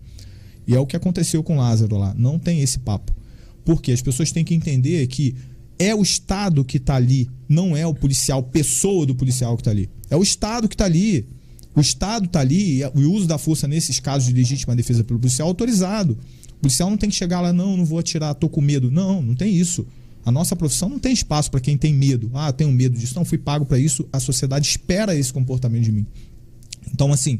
E 0.67 0.75
é 0.75 0.79
o 0.79 0.85
que 0.85 0.95
aconteceu 0.95 1.41
com 1.41 1.55
o 1.55 1.59
Lázaro 1.59 1.97
lá. 1.97 2.13
Não 2.17 2.37
tem 2.37 2.61
esse 2.61 2.79
papo. 2.79 3.15
Porque 3.63 3.93
as 3.93 4.01
pessoas 4.01 4.31
têm 4.31 4.43
que 4.43 4.53
entender 4.53 5.07
que 5.07 5.35
é 5.79 5.95
o 5.95 6.01
Estado 6.01 6.65
que 6.65 6.77
está 6.77 6.95
ali, 6.95 7.29
não 7.47 7.75
é 7.75 7.87
o 7.87 7.93
policial, 7.93 8.43
pessoa 8.43 9.05
do 9.05 9.15
policial 9.15 9.55
que 9.55 9.61
está 9.61 9.71
ali. 9.71 9.89
É 10.09 10.17
o 10.17 10.21
Estado 10.21 10.67
que 10.67 10.75
está 10.75 10.85
ali. 10.85 11.27
O 11.75 11.81
Estado 11.81 12.25
está 12.25 12.41
ali 12.41 12.81
e 12.81 12.85
o 12.85 13.11
uso 13.11 13.27
da 13.27 13.37
força 13.37 13.67
nesses 13.67 13.99
casos 13.99 14.27
de 14.27 14.33
legítima 14.33 14.75
defesa 14.75 15.03
pelo 15.03 15.19
policial 15.19 15.47
é 15.47 15.49
autorizado. 15.49 16.17
O 16.51 16.61
policial 16.61 16.89
não 16.89 16.97
tem 16.97 17.09
que 17.09 17.15
chegar 17.15 17.41
lá, 17.41 17.53
não, 17.53 17.77
não 17.77 17.85
vou 17.85 17.97
atirar, 17.97 18.35
tô 18.35 18.49
com 18.49 18.61
medo. 18.61 18.91
Não, 18.91 19.21
não 19.21 19.35
tem 19.35 19.55
isso. 19.55 19.85
A 20.25 20.31
nossa 20.31 20.55
profissão 20.55 20.89
não 20.89 20.99
tem 20.99 21.13
espaço 21.13 21.49
para 21.49 21.59
quem 21.59 21.77
tem 21.77 21.93
medo. 21.93 22.29
Ah, 22.33 22.51
tenho 22.51 22.71
medo 22.71 22.97
disso. 22.97 23.15
Não, 23.15 23.25
fui 23.25 23.37
pago 23.37 23.65
para 23.65 23.79
isso. 23.79 24.07
A 24.11 24.19
sociedade 24.19 24.67
espera 24.67 25.15
esse 25.15 25.33
comportamento 25.33 25.83
de 25.83 25.91
mim. 25.91 26.05
Então, 26.93 27.11
assim, 27.11 27.39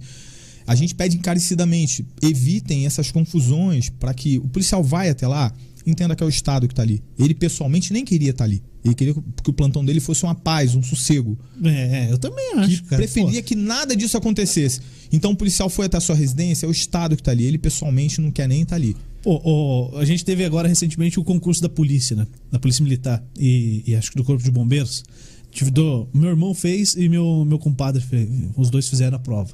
a 0.66 0.74
gente 0.76 0.96
pede 0.96 1.18
encarecidamente, 1.18 2.06
evitem 2.22 2.86
essas 2.86 3.12
confusões 3.12 3.90
para 3.90 4.14
que 4.14 4.38
o 4.40 4.48
policial 4.48 4.84
vai 4.84 5.10
até 5.10 5.28
lá, 5.28 5.54
entenda 5.86 6.16
que 6.16 6.24
é 6.24 6.26
o 6.26 6.30
Estado 6.30 6.68
que 6.68 6.74
está 6.74 6.84
ali. 6.84 7.02
Ele 7.18 7.34
pessoalmente 7.34 7.92
nem 7.94 8.04
queria 8.04 8.32
estar 8.32 8.44
ali. 8.44 8.62
Ele 8.84 8.96
queria 8.96 9.14
que 9.14 9.50
o 9.50 9.54
plantão 9.54 9.86
dele 9.86 10.00
fosse 10.00 10.24
uma 10.24 10.34
paz, 10.34 10.76
um 10.76 10.82
sossego. 10.82 11.38
É, 11.64 12.12
eu 12.12 12.18
também 12.18 12.54
acho, 12.56 12.82
Que 12.82 12.90
cara. 12.90 13.02
preferia 13.02 13.42
que 13.42 13.56
nada 13.56 13.96
disso 13.96 14.18
acontecesse. 14.18 14.82
Então 15.12 15.32
o 15.32 15.36
policial 15.36 15.70
foi 15.70 15.86
até 15.86 15.98
a 15.98 16.02
sua 16.02 16.16
residência, 16.16 16.66
é 16.66 16.70
o 16.70 16.72
Estado 16.72 17.16
que 17.16 17.22
está 17.22 17.32
ali. 17.32 17.46
Ele 17.46 17.58
pessoalmente 17.58 18.20
não 18.20 18.32
quer 18.32 18.48
nem 18.48 18.64
estar 18.64 18.76
ali. 18.76 18.96
Pô, 19.22 19.92
a 19.98 20.06
gente 20.06 20.26
teve 20.26 20.44
agora 20.44 20.68
recentemente 20.68 21.20
o 21.20 21.24
concurso 21.24 21.62
da 21.62 21.70
polícia, 21.70 22.16
né? 22.16 22.26
Da 22.52 22.58
Polícia 22.58 22.84
Militar 22.84 23.24
e, 23.38 23.84
e 23.86 23.96
acho 23.96 24.10
que 24.10 24.18
do 24.18 24.24
Corpo 24.24 24.44
de 24.44 24.50
Bombeiros. 24.50 25.04
Tive 25.52 25.70
do, 25.70 26.08
meu 26.14 26.30
irmão 26.30 26.54
fez 26.54 26.96
e 26.96 27.08
meu, 27.08 27.46
meu 27.46 27.60
compadre 27.60 28.02
fez. 28.02 28.28
Os 28.56 28.70
dois 28.70 28.88
fizeram 28.88 29.18
a 29.18 29.20
prova. 29.20 29.52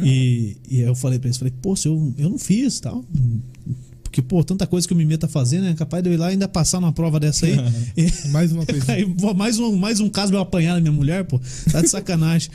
E, 0.00 0.56
e 0.70 0.76
aí 0.82 0.86
eu 0.86 0.94
falei 0.94 1.18
pra 1.18 1.26
eles, 1.28 1.38
falei, 1.38 1.52
pô, 1.60 1.74
eu, 1.84 2.14
eu 2.16 2.28
não 2.30 2.38
fiz 2.38 2.78
tal. 2.78 3.04
Porque, 4.18 4.22
pô, 4.22 4.42
tanta 4.42 4.66
coisa 4.66 4.86
que 4.86 4.92
eu 4.92 4.96
me 4.98 5.04
meto 5.04 5.24
a 5.24 5.28
fazer, 5.28 5.60
né? 5.60 5.74
Capaz 5.74 6.02
de 6.02 6.08
eu 6.10 6.14
ir 6.14 6.16
lá 6.16 6.28
e 6.28 6.32
ainda 6.32 6.48
passar 6.48 6.80
numa 6.80 6.92
prova 6.92 7.20
dessa 7.20 7.46
aí. 7.46 7.54
E- 7.96 8.10
Mais 8.30 8.50
uma 8.50 8.66
coisa. 8.66 8.84
Aí, 8.92 9.06
pô, 9.06 9.32
mais, 9.32 9.58
um, 9.58 9.76
mais 9.76 10.00
um 10.00 10.08
caso 10.08 10.30
pra 10.30 10.38
eu 10.38 10.42
apanhar 10.42 10.74
na 10.74 10.80
minha 10.80 10.92
mulher, 10.92 11.24
pô. 11.24 11.40
Tá 11.70 11.80
de 11.82 11.88
sacanagem. 11.88 12.50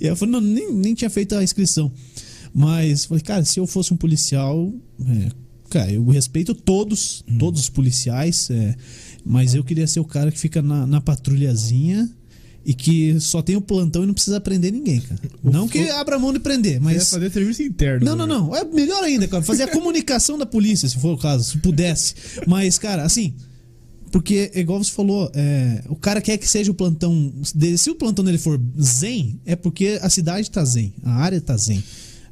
e 0.00 0.04
aí 0.04 0.10
eu 0.10 0.16
falei, 0.16 0.32
não, 0.32 0.40
nem, 0.40 0.72
nem 0.72 0.94
tinha 0.94 1.10
feito 1.10 1.34
a 1.34 1.42
inscrição. 1.42 1.90
Mas 2.54 3.04
falei, 3.06 3.22
cara, 3.22 3.44
se 3.44 3.58
eu 3.58 3.66
fosse 3.66 3.92
um 3.92 3.96
policial, 3.96 4.72
é, 5.04 5.28
cara, 5.68 5.90
eu 5.92 6.04
respeito 6.06 6.54
todos, 6.54 7.24
todos 7.38 7.62
os 7.62 7.68
policiais, 7.68 8.48
é, 8.50 8.74
mas 9.24 9.54
eu 9.54 9.64
queria 9.64 9.86
ser 9.86 10.00
o 10.00 10.04
cara 10.04 10.30
que 10.30 10.38
fica 10.38 10.62
na, 10.62 10.86
na 10.86 11.00
patrulhazinha 11.00 12.08
e 12.66 12.74
que 12.74 13.20
só 13.20 13.40
tem 13.40 13.54
o 13.54 13.60
plantão 13.60 14.02
e 14.02 14.06
não 14.06 14.12
precisa 14.12 14.40
prender 14.40 14.72
ninguém, 14.72 15.00
cara. 15.00 15.20
Não 15.40 15.68
que 15.68 15.88
abra 15.88 16.18
mão 16.18 16.32
de 16.32 16.40
prender, 16.40 16.80
Mas... 16.80 16.96
mas. 16.96 17.10
fazer 17.10 17.30
serviço 17.30 17.62
interno. 17.62 18.04
Não, 18.04 18.16
não, 18.16 18.26
né? 18.26 18.34
não. 18.34 18.56
É 18.56 18.64
melhor 18.64 19.04
ainda, 19.04 19.28
cara. 19.28 19.40
Fazer 19.40 19.62
a 19.62 19.68
comunicação 19.68 20.36
da 20.36 20.44
polícia, 20.44 20.88
se 20.88 20.98
for 20.98 21.12
o 21.12 21.16
caso, 21.16 21.44
se 21.44 21.58
pudesse. 21.58 22.14
Mas, 22.44 22.76
cara, 22.76 23.04
assim. 23.04 23.34
Porque, 24.10 24.50
igual 24.54 24.82
você 24.82 24.90
falou, 24.90 25.30
é, 25.32 25.84
o 25.88 25.94
cara 25.94 26.20
quer 26.20 26.36
que 26.38 26.48
seja 26.48 26.72
o 26.72 26.74
plantão 26.74 27.32
dele. 27.54 27.78
Se 27.78 27.88
o 27.88 27.94
plantão 27.94 28.24
dele 28.24 28.38
for 28.38 28.60
zen, 28.80 29.38
é 29.46 29.54
porque 29.54 30.00
a 30.02 30.10
cidade 30.10 30.50
tá 30.50 30.64
zen, 30.64 30.92
a 31.04 31.12
área 31.12 31.40
tá 31.40 31.56
zen. 31.56 31.84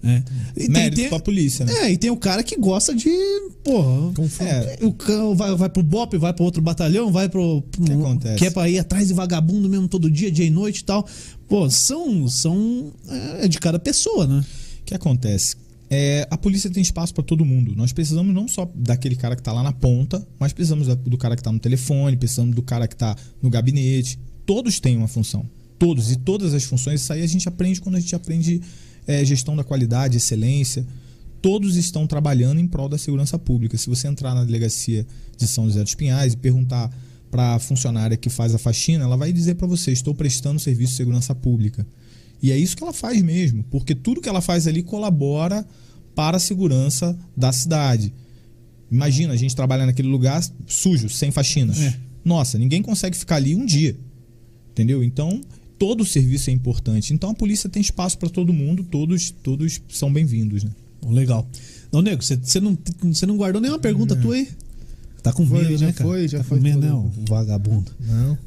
É. 0.04 0.22
E 0.56 0.68
Mérito 0.68 1.08
pra 1.08 1.18
polícia, 1.18 1.64
né? 1.64 1.72
É, 1.82 1.92
e 1.92 1.96
tem 1.96 2.10
o 2.10 2.16
cara 2.16 2.42
que 2.42 2.56
gosta 2.56 2.94
de. 2.94 3.10
Porra. 3.64 4.12
É. 4.40 4.78
O 4.84 4.92
cara 4.92 5.34
vai, 5.34 5.56
vai 5.56 5.68
pro 5.70 5.82
BOP, 5.82 6.18
vai 6.18 6.32
pro 6.32 6.44
outro 6.44 6.60
batalhão, 6.60 7.10
vai 7.10 7.28
pro. 7.28 7.62
pro 7.62 7.84
que 7.84 7.92
acontece? 7.92 8.38
Quer 8.38 8.50
pra 8.50 8.68
ir 8.68 8.78
atrás 8.78 9.08
de 9.08 9.14
vagabundo 9.14 9.68
mesmo 9.68 9.88
todo 9.88 10.10
dia, 10.10 10.30
dia 10.30 10.44
e 10.44 10.50
noite 10.50 10.80
e 10.80 10.84
tal. 10.84 11.06
Pô, 11.48 11.68
são. 11.70 12.28
são 12.28 12.92
é 13.40 13.48
de 13.48 13.58
cada 13.58 13.78
pessoa, 13.78 14.26
né? 14.26 14.44
O 14.80 14.84
que 14.84 14.94
acontece? 14.94 15.56
É, 15.90 16.26
a 16.30 16.36
polícia 16.36 16.68
tem 16.70 16.82
espaço 16.82 17.14
para 17.14 17.22
todo 17.22 17.44
mundo. 17.44 17.74
Nós 17.76 17.92
precisamos 17.92 18.34
não 18.34 18.48
só 18.48 18.70
daquele 18.74 19.16
cara 19.16 19.36
que 19.36 19.42
tá 19.42 19.52
lá 19.52 19.62
na 19.62 19.72
ponta, 19.72 20.26
mas 20.38 20.52
precisamos 20.52 20.88
do 20.88 21.16
cara 21.16 21.36
que 21.36 21.42
tá 21.42 21.52
no 21.52 21.58
telefone, 21.58 22.16
precisamos 22.16 22.54
do 22.54 22.62
cara 22.62 22.88
que 22.88 22.96
tá 22.96 23.16
no 23.40 23.48
gabinete. 23.48 24.18
Todos 24.44 24.80
têm 24.80 24.96
uma 24.96 25.08
função. 25.08 25.48
Todos. 25.78 26.10
E 26.10 26.16
todas 26.16 26.54
as 26.54 26.64
funções. 26.64 27.02
Isso 27.02 27.12
aí 27.12 27.22
a 27.22 27.26
gente 27.26 27.48
aprende 27.48 27.80
quando 27.80 27.96
a 27.96 28.00
gente 28.00 28.14
aprende 28.14 28.60
é, 29.06 29.24
gestão 29.24 29.56
da 29.56 29.64
qualidade, 29.64 30.16
excelência. 30.16 30.86
Todos 31.42 31.76
estão 31.76 32.06
trabalhando 32.06 32.60
em 32.60 32.66
prol 32.66 32.88
da 32.88 32.96
segurança 32.96 33.38
pública. 33.38 33.76
Se 33.76 33.88
você 33.88 34.08
entrar 34.08 34.34
na 34.34 34.44
delegacia 34.44 35.06
de 35.36 35.46
São 35.46 35.66
José 35.66 35.82
dos 35.82 35.94
Pinhais 35.94 36.32
e 36.32 36.36
perguntar 36.36 36.90
para 37.30 37.54
a 37.54 37.58
funcionária 37.58 38.16
que 38.16 38.30
faz 38.30 38.54
a 38.54 38.58
faxina, 38.58 39.04
ela 39.04 39.16
vai 39.16 39.32
dizer 39.32 39.56
para 39.56 39.66
você: 39.66 39.92
estou 39.92 40.14
prestando 40.14 40.60
serviço 40.60 40.92
de 40.92 40.96
segurança 40.96 41.34
pública. 41.34 41.86
E 42.42 42.52
é 42.52 42.58
isso 42.58 42.76
que 42.76 42.82
ela 42.82 42.92
faz 42.92 43.20
mesmo, 43.22 43.64
porque 43.70 43.94
tudo 43.94 44.20
que 44.20 44.28
ela 44.28 44.40
faz 44.40 44.66
ali 44.66 44.82
colabora 44.82 45.66
para 46.14 46.36
a 46.36 46.40
segurança 46.40 47.18
da 47.36 47.50
cidade. 47.52 48.12
Imagina, 48.90 49.32
a 49.32 49.36
gente 49.36 49.56
trabalha 49.56 49.86
naquele 49.86 50.08
lugar 50.08 50.42
sujo, 50.66 51.08
sem 51.08 51.30
faxina. 51.30 51.74
É. 51.76 51.94
Nossa, 52.24 52.56
ninguém 52.58 52.80
consegue 52.82 53.16
ficar 53.16 53.36
ali 53.36 53.54
um 53.54 53.66
dia. 53.66 53.96
Entendeu? 54.70 55.02
Então, 55.02 55.40
todo 55.78 56.02
o 56.02 56.06
serviço 56.06 56.50
é 56.50 56.52
importante. 56.52 57.12
Então, 57.12 57.30
a 57.30 57.34
polícia 57.34 57.68
tem 57.68 57.80
espaço 57.80 58.18
para 58.18 58.28
todo 58.28 58.52
mundo, 58.52 58.84
todos 58.84 59.30
todos 59.42 59.80
são 59.88 60.12
bem-vindos, 60.12 60.64
né? 60.64 60.70
Legal. 61.02 61.46
Não, 61.92 62.02
nego, 62.02 62.22
você 62.22 62.60
não, 62.60 62.76
você 63.02 63.26
não 63.26 63.36
guardou 63.36 63.60
nenhuma 63.60 63.78
pergunta 63.78 64.16
tua 64.16 64.34
aí? 64.34 64.48
Tá 65.22 65.32
com 65.32 65.46
Foi, 65.46 65.62
medo, 65.62 65.78
já 65.78 65.86
né, 65.86 65.92
cara? 65.92 66.10
foi, 66.10 66.28
já 66.28 66.38
tá 66.38 66.44
foi 66.44 66.58
com 66.58 66.64
medo, 66.64 66.80
tudo. 66.80 67.02
né, 67.02 67.10
vagabundo? 67.26 67.90
Não. 67.98 68.38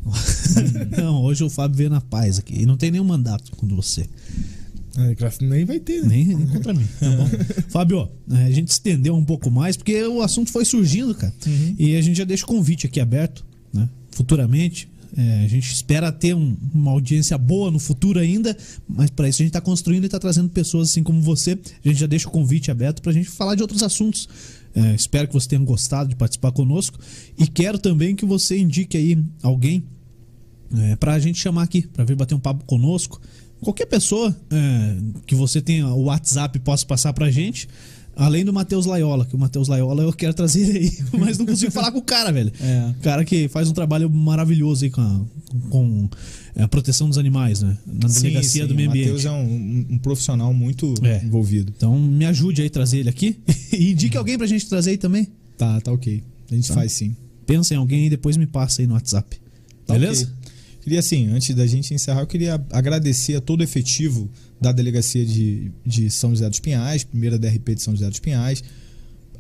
não, 0.96 1.24
hoje 1.24 1.44
o 1.44 1.50
Fábio 1.50 1.76
veio 1.76 1.90
na 1.90 2.02
paz 2.02 2.38
aqui. 2.38 2.62
E 2.62 2.66
não 2.68 2.78
tem 2.78 2.92
nenhum 2.92 3.04
mandato 3.04 3.52
contra 3.56 3.76
você. 3.76 4.08
É, 4.96 5.16
nem 5.46 5.66
vai 5.66 5.80
ter, 5.80 6.02
né? 6.02 6.08
Nem, 6.10 6.26
nem 6.26 6.48
contra 6.48 6.74
mim. 6.74 6.86
Tá 7.00 7.10
bom. 7.10 7.30
Fábio, 7.70 8.10
é, 8.32 8.44
a 8.44 8.52
gente 8.52 8.70
estendeu 8.70 9.16
um 9.16 9.24
pouco 9.24 9.50
mais, 9.50 9.76
porque 9.76 10.04
o 10.04 10.22
assunto 10.22 10.52
foi 10.52 10.66
surgindo, 10.66 11.16
cara. 11.16 11.34
E 11.80 11.96
a 11.96 12.02
gente 12.02 12.18
já 12.18 12.24
deixa 12.24 12.44
o 12.44 12.48
convite 12.48 12.86
aqui 12.86 13.00
aberto, 13.00 13.44
né? 13.74 13.90
Futuramente. 14.12 14.88
É, 15.20 15.44
a 15.44 15.48
gente 15.48 15.74
espera 15.74 16.12
ter 16.12 16.36
um- 16.36 16.56
uma 16.72 16.92
audiência 16.92 17.36
boa 17.40 17.72
no 17.72 17.80
futuro 17.80 18.20
ainda, 18.20 18.56
mas 18.88 19.10
para 19.10 19.28
isso 19.28 19.42
a 19.42 19.44
gente 19.44 19.50
está 19.50 19.60
construindo 19.62 20.04
e 20.04 20.06
está 20.06 20.20
trazendo 20.20 20.48
pessoas 20.50 20.92
assim 20.92 21.02
como 21.02 21.20
você. 21.22 21.58
A 21.84 21.88
gente 21.88 22.00
já 22.00 22.06
deixa 22.06 22.28
o 22.28 22.32
convite 22.32 22.70
aberto 22.70 23.02
para 23.02 23.12
a 23.12 23.14
gente 23.16 23.28
falar 23.28 23.56
de 23.56 23.64
outros 23.64 23.82
assuntos. 23.82 24.30
É, 24.76 24.94
espero 24.94 25.28
que 25.28 25.34
você 25.34 25.48
tenha 25.50 25.62
gostado 25.64 26.10
de 26.10 26.16
participar 26.16 26.52
conosco 26.52 27.00
e 27.36 27.48
quero 27.48 27.80
também 27.80 28.16
que 28.16 28.26
você 28.26 28.60
indique 28.60 28.96
aí 28.96 29.18
alguém 29.42 29.84
é, 30.72 30.96
para 30.98 31.14
a 31.14 31.20
gente 31.20 31.40
chamar 31.40 31.64
aqui, 31.64 31.82
para 31.88 32.04
vir 32.06 32.16
bater 32.16 32.36
um 32.36 32.40
papo 32.40 32.64
conosco. 32.66 33.20
Qualquer 33.60 33.88
pessoa 33.88 34.36
é, 34.52 34.98
que 35.26 35.34
você 35.34 35.62
tenha 35.62 35.88
o 35.88 36.04
WhatsApp 36.04 36.60
possa 36.60 36.86
passar 36.86 37.12
pra 37.14 37.32
gente. 37.32 37.68
Além 38.18 38.44
do 38.44 38.52
Matheus 38.52 38.86
Laiola, 38.88 39.26
que 39.26 39.36
o 39.36 39.38
Matheus 39.38 39.68
Laiola 39.68 40.02
eu 40.04 40.12
quero 40.12 40.34
trazer 40.34 40.62
ele 40.62 40.78
aí, 40.90 40.98
mas 41.20 41.38
não 41.38 41.46
consigo 41.46 41.72
falar 41.72 41.92
com 41.92 42.00
o 42.00 42.02
cara, 42.02 42.32
velho. 42.32 42.52
É. 42.60 42.94
Cara 43.02 43.24
que 43.24 43.48
faz 43.48 43.70
um 43.70 43.74
trabalho 43.74 44.10
maravilhoso 44.10 44.84
aí 44.86 44.90
com 44.92 45.02
a, 45.02 45.22
com 45.70 46.10
é, 46.56 46.64
a 46.64 46.68
proteção 46.68 47.08
dos 47.08 47.18
animais, 47.20 47.62
né? 47.62 47.78
Na 47.86 48.08
delegacia 48.08 48.66
do 48.66 48.74
meio 48.74 48.90
O 48.90 48.96
Matheus 48.96 49.26
ambiente. 49.26 49.28
é 49.28 49.32
um, 49.32 49.96
um- 49.96 49.98
profissional 50.00 50.52
muito 50.54 50.94
É. 51.04 51.24
envolvido. 51.24 51.72
Então 51.78 51.98
me 52.00 52.26
ajude 52.26 52.62
aí 52.62 52.68
a 52.68 52.72
trazer 52.72 52.98
ele 53.00 53.10
aqui. 53.10 53.38
e 53.72 53.92
indique 53.92 54.18
alguém 54.18 54.38
pra 54.38 54.48
gente 54.48 54.68
trazer 54.68 54.92
aí 54.92 54.98
também. 54.98 55.28
Tá, 55.58 55.80
tá 55.80 55.92
ok. 55.92 56.24
A 56.52 56.56
gente 56.56 56.68
Tá. 56.68 56.74
faz 56.74 56.92
sim. 56.94 57.16
Pensa 57.46 57.74
em 57.74 57.78
alguém 57.78 58.08
e 58.08 58.10
depois 58.10 58.36
me 58.36 58.46
passa 58.48 58.82
aí 58.82 58.88
no 58.88 58.94
WhatsApp. 58.96 59.38
Tá 59.86 59.94
Beleza? 59.94 60.24
ok. 60.26 60.34
Queria 60.88 61.02
assim, 61.02 61.28
antes 61.28 61.54
da 61.54 61.68
gente 61.68 61.94
encerrar, 61.94 62.22
eu 62.22 62.28
queria 62.28 62.66
agradecer 62.72 63.36
a 63.36 63.42
todo 63.42 63.60
o 63.60 63.64
efetivo 63.66 64.30
da 64.58 64.72
delegacia 64.72 65.26
de, 65.26 65.70
de 65.86 66.10
São 66.10 66.30
José 66.30 66.50
dos 66.50 66.62
Pinhais, 66.62 67.04
primeira 67.04 67.38
DRP 67.38 67.76
de 67.76 67.82
São 67.82 67.94
José 67.94 68.10
dos 68.10 68.20
Pinhais. 68.20 68.64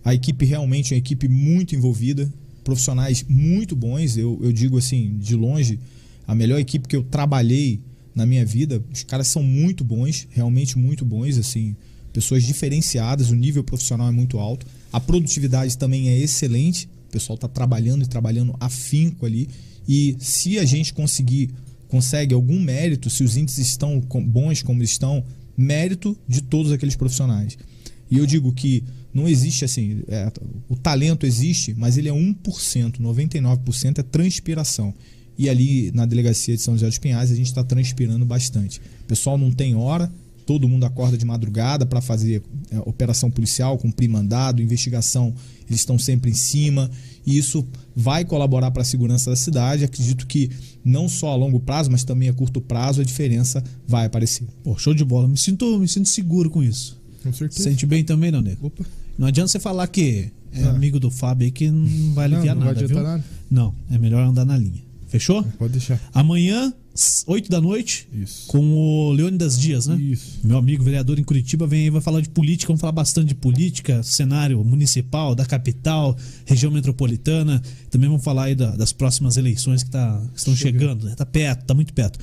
A 0.04 0.14
equipe 0.14 0.44
realmente 0.44 0.94
é 0.94 0.96
uma 0.96 1.00
equipe 1.00 1.30
muito 1.30 1.74
envolvida, 1.74 2.30
profissionais 2.66 3.24
muito 3.30 3.78
bons. 3.78 4.18
Eu, 4.18 4.38
eu 4.44 4.52
digo 4.52 4.78
assim, 4.78 5.18
de 5.20 5.38
longe, 5.38 5.80
a 6.28 6.36
melhor 6.36 6.60
equipe 6.60 6.86
que 6.86 6.98
eu 6.98 7.04
trabalhei 7.06 7.80
na 8.14 8.26
minha 8.26 8.46
vida. 8.46 8.84
Os 8.94 9.04
caras 9.04 9.30
são 9.30 9.42
muito 9.42 9.86
bons, 9.86 10.28
realmente 10.30 10.78
muito 10.78 11.06
bons, 11.06 11.38
assim, 11.38 11.78
pessoas 12.12 12.44
diferenciadas, 12.44 13.30
o 13.30 13.36
nível 13.36 13.64
profissional 13.64 14.10
é 14.10 14.12
muito 14.12 14.38
alto. 14.38 14.68
A 14.92 15.00
produtividade 15.00 15.78
também 15.78 16.10
é 16.10 16.20
excelente. 16.20 16.90
O 17.08 17.10
pessoal 17.10 17.36
está 17.36 17.48
trabalhando 17.48 18.04
e 18.04 18.06
trabalhando 18.06 18.54
afinco 18.60 19.26
ali. 19.26 19.48
E 19.88 20.16
se 20.20 20.60
a 20.60 20.66
gente 20.66 20.94
conseguir, 20.94 21.52
consegue 21.88 22.34
algum 22.34 22.60
mérito, 22.60 23.10
se 23.10 23.24
os 23.24 23.38
índices 23.38 23.68
estão 23.68 24.00
bons 24.00 24.62
como 24.62 24.84
estão, 24.84 25.24
mérito 25.56 26.18
de 26.28 26.42
todos 26.42 26.72
aqueles 26.72 26.96
profissionais. 26.96 27.58
E 28.10 28.18
eu 28.18 28.26
digo 28.26 28.52
que 28.54 28.84
não 29.14 29.28
existe 29.28 29.66
assim, 29.66 30.04
é, 30.08 30.32
o 30.70 30.76
talento 30.76 31.26
existe, 31.26 31.74
mas 31.76 31.98
ele 31.98 32.08
é 32.08 32.14
1%, 32.14 33.00
99% 33.00 34.00
é 34.00 34.04
transpiração. 34.04 34.94
E 35.38 35.50
ali 35.50 35.92
na 35.92 36.06
delegacia 36.06 36.56
de 36.56 36.62
São 36.62 36.74
José 36.74 36.88
dos 36.88 36.98
Pinhais 36.98 37.32
a 37.32 37.36
gente 37.36 37.48
está 37.48 37.64
transpirando 37.64 38.26
bastante. 38.26 38.80
O 39.04 39.08
pessoal 39.08 39.38
não 39.38 39.52
tem 39.52 39.76
hora, 39.76 40.12
todo 40.46 40.68
mundo 40.68 40.86
acorda 40.86 41.18
de 41.18 41.26
madrugada 41.26 41.86
para 41.86 42.00
fazer 42.00 42.42
é, 42.72 42.80
operação 42.80 43.30
policial, 43.30 43.78
cumprir 43.78 44.08
mandado, 44.08 44.62
investigação, 44.62 45.34
eles 45.68 45.82
estão 45.82 46.00
sempre 46.00 46.32
em 46.32 46.36
cima. 46.36 46.90
E 47.28 47.38
isso 47.38 47.64
vai 47.94 48.24
colaborar 48.24 48.72
para 48.72 48.82
a 48.82 48.86
segurança 48.86 49.30
da 49.30 49.36
cidade. 49.36 49.84
Acredito 49.84 50.26
que 50.26 50.50
não 50.84 51.10
só 51.10 51.32
a 51.34 51.36
longo 51.36 51.60
prazo, 51.60 51.92
mas 51.92 52.06
também 52.06 52.30
a 52.30 52.34
curto 52.34 52.62
prazo 52.62 53.02
a 53.02 53.04
diferença 53.04 53.62
vai 53.86 54.06
aparecer. 54.06 54.48
Pô, 54.64 54.78
show 54.78 54.94
de 54.94 55.04
bola. 55.04 55.28
Me 55.28 55.36
sinto, 55.38 55.78
me 55.78 55.88
sinto 55.90 56.08
seguro 56.08 56.50
com 56.50 56.64
isso. 56.64 56.98
Com 57.22 57.34
certeza. 57.34 57.64
Sente 57.70 57.86
bem 57.86 58.02
também, 58.04 58.32
não, 58.32 58.42
nego? 58.42 58.68
Opa. 58.68 58.86
Não 59.18 59.28
adianta 59.28 59.50
você 59.50 59.60
falar 59.60 59.88
que 59.88 60.32
é 60.54 60.64
Ah. 60.64 60.70
amigo 60.70 61.00
do 61.02 61.12
Fábio 61.12 61.44
aí 61.46 61.52
que 61.52 61.70
não 61.70 62.14
vai 62.14 62.26
aliviar 62.26 62.56
não, 62.56 62.62
não 62.66 62.74
vai 62.74 62.76
nada, 62.76 62.88
viu? 62.88 62.98
adiantar 62.98 63.04
nada. 63.18 63.24
Não, 63.52 63.76
é 63.92 63.98
melhor 63.98 64.24
andar 64.26 64.46
na 64.46 64.58
linha. 64.58 64.87
Fechou? 65.08 65.44
Pode 65.58 65.72
deixar. 65.74 66.00
Amanhã, 66.14 66.74
8 67.28 67.50
da 67.50 67.62
noite, 67.62 68.08
Isso. 68.14 68.48
com 68.48 68.60
o 68.74 69.12
Leônidas 69.14 69.58
Dias, 69.58 69.88
né? 69.88 69.96
Isso. 69.96 70.40
Meu 70.44 70.58
amigo 70.58 70.84
vereador 70.84 71.18
em 71.18 71.24
Curitiba 71.24 71.66
vem 71.66 71.84
aí, 71.84 71.90
vai 71.90 72.02
falar 72.02 72.22
de 72.22 72.30
política, 72.30 72.68
vamos 72.68 72.82
falar 72.82 72.92
bastante 72.92 73.30
de 73.30 73.36
política, 73.36 74.04
cenário 74.04 74.64
municipal, 74.64 75.34
da 75.34 75.46
capital, 75.46 76.18
região 76.46 76.72
metropolitana. 76.72 77.62
Também 77.90 78.10
vamos 78.10 78.24
falar 78.24 78.46
aí 78.46 78.56
da- 78.56 78.76
das 78.76 78.92
próximas 78.92 79.38
eleições 79.38 79.84
que, 79.84 79.90
tá, 79.90 80.22
que 80.34 80.40
estão 80.40 80.56
chegando, 80.56 81.06
né? 81.06 81.16
Tá 81.16 81.26
perto, 81.26 81.64
tá 81.66 81.74
muito 81.74 81.94
perto. 81.94 82.20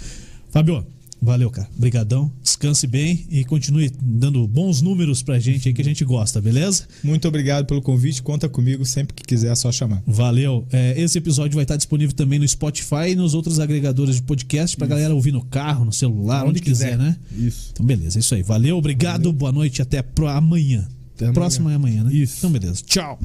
Fábio, 0.51 0.85
Valeu, 1.25 1.51
cara. 1.51 1.69
Brigadão. 1.77 2.31
Descanse 2.43 2.87
bem 2.87 3.27
e 3.31 3.45
continue 3.45 3.91
dando 4.03 4.47
bons 4.47 4.83
números 4.83 5.23
pra 5.23 5.39
gente 5.39 5.69
aí 5.69 5.75
que 5.75 5.81
a 5.81 5.85
gente 5.85 6.05
gosta, 6.05 6.41
beleza? 6.41 6.85
Muito 7.03 7.27
obrigado 7.27 7.65
pelo 7.67 7.81
convite. 7.81 8.23
Conta 8.23 8.49
comigo 8.49 8.85
sempre 8.85 9.15
que 9.15 9.23
quiser, 9.23 9.53
é 9.53 9.55
só 9.55 9.73
chamar. 9.73 10.03
Valeu. 10.07 10.67
É, 10.71 11.01
esse 11.01 11.17
episódio 11.19 11.55
vai 11.55 11.65
estar 11.65 11.77
disponível 11.77 12.15
também 12.15 12.39
no 12.39 12.47
Spotify 12.47 13.11
e 13.11 13.15
nos 13.17 13.35
outros 13.35 13.59
agregadores 13.59 14.17
de 14.17 14.23
podcast 14.23 14.77
pra 14.77 14.87
galera 14.87 15.15
ouvir 15.15 15.33
no 15.33 15.43
carro, 15.45 15.85
no 15.85 15.93
celular, 15.93 16.43
onde, 16.43 16.51
Onde 16.51 16.61
quiser, 16.61 16.93
quiser. 16.93 16.99
né? 16.99 17.17
Isso. 17.37 17.71
Então, 17.73 17.85
beleza. 17.87 18.19
É 18.19 18.21
isso 18.21 18.35
aí. 18.35 18.43
Valeu, 18.43 18.77
obrigado. 18.77 19.33
Boa 19.33 19.51
noite. 19.53 19.81
Até 19.81 20.05
amanhã. 20.29 20.87
Até 21.15 21.25
amanhã. 21.25 21.35
Próxima 21.35 21.73
é 21.73 21.75
amanhã, 21.75 22.05
né? 22.05 22.13
Isso. 22.13 22.37
Então, 22.39 22.51
beleza. 22.51 22.83
Tchau. 22.85 23.19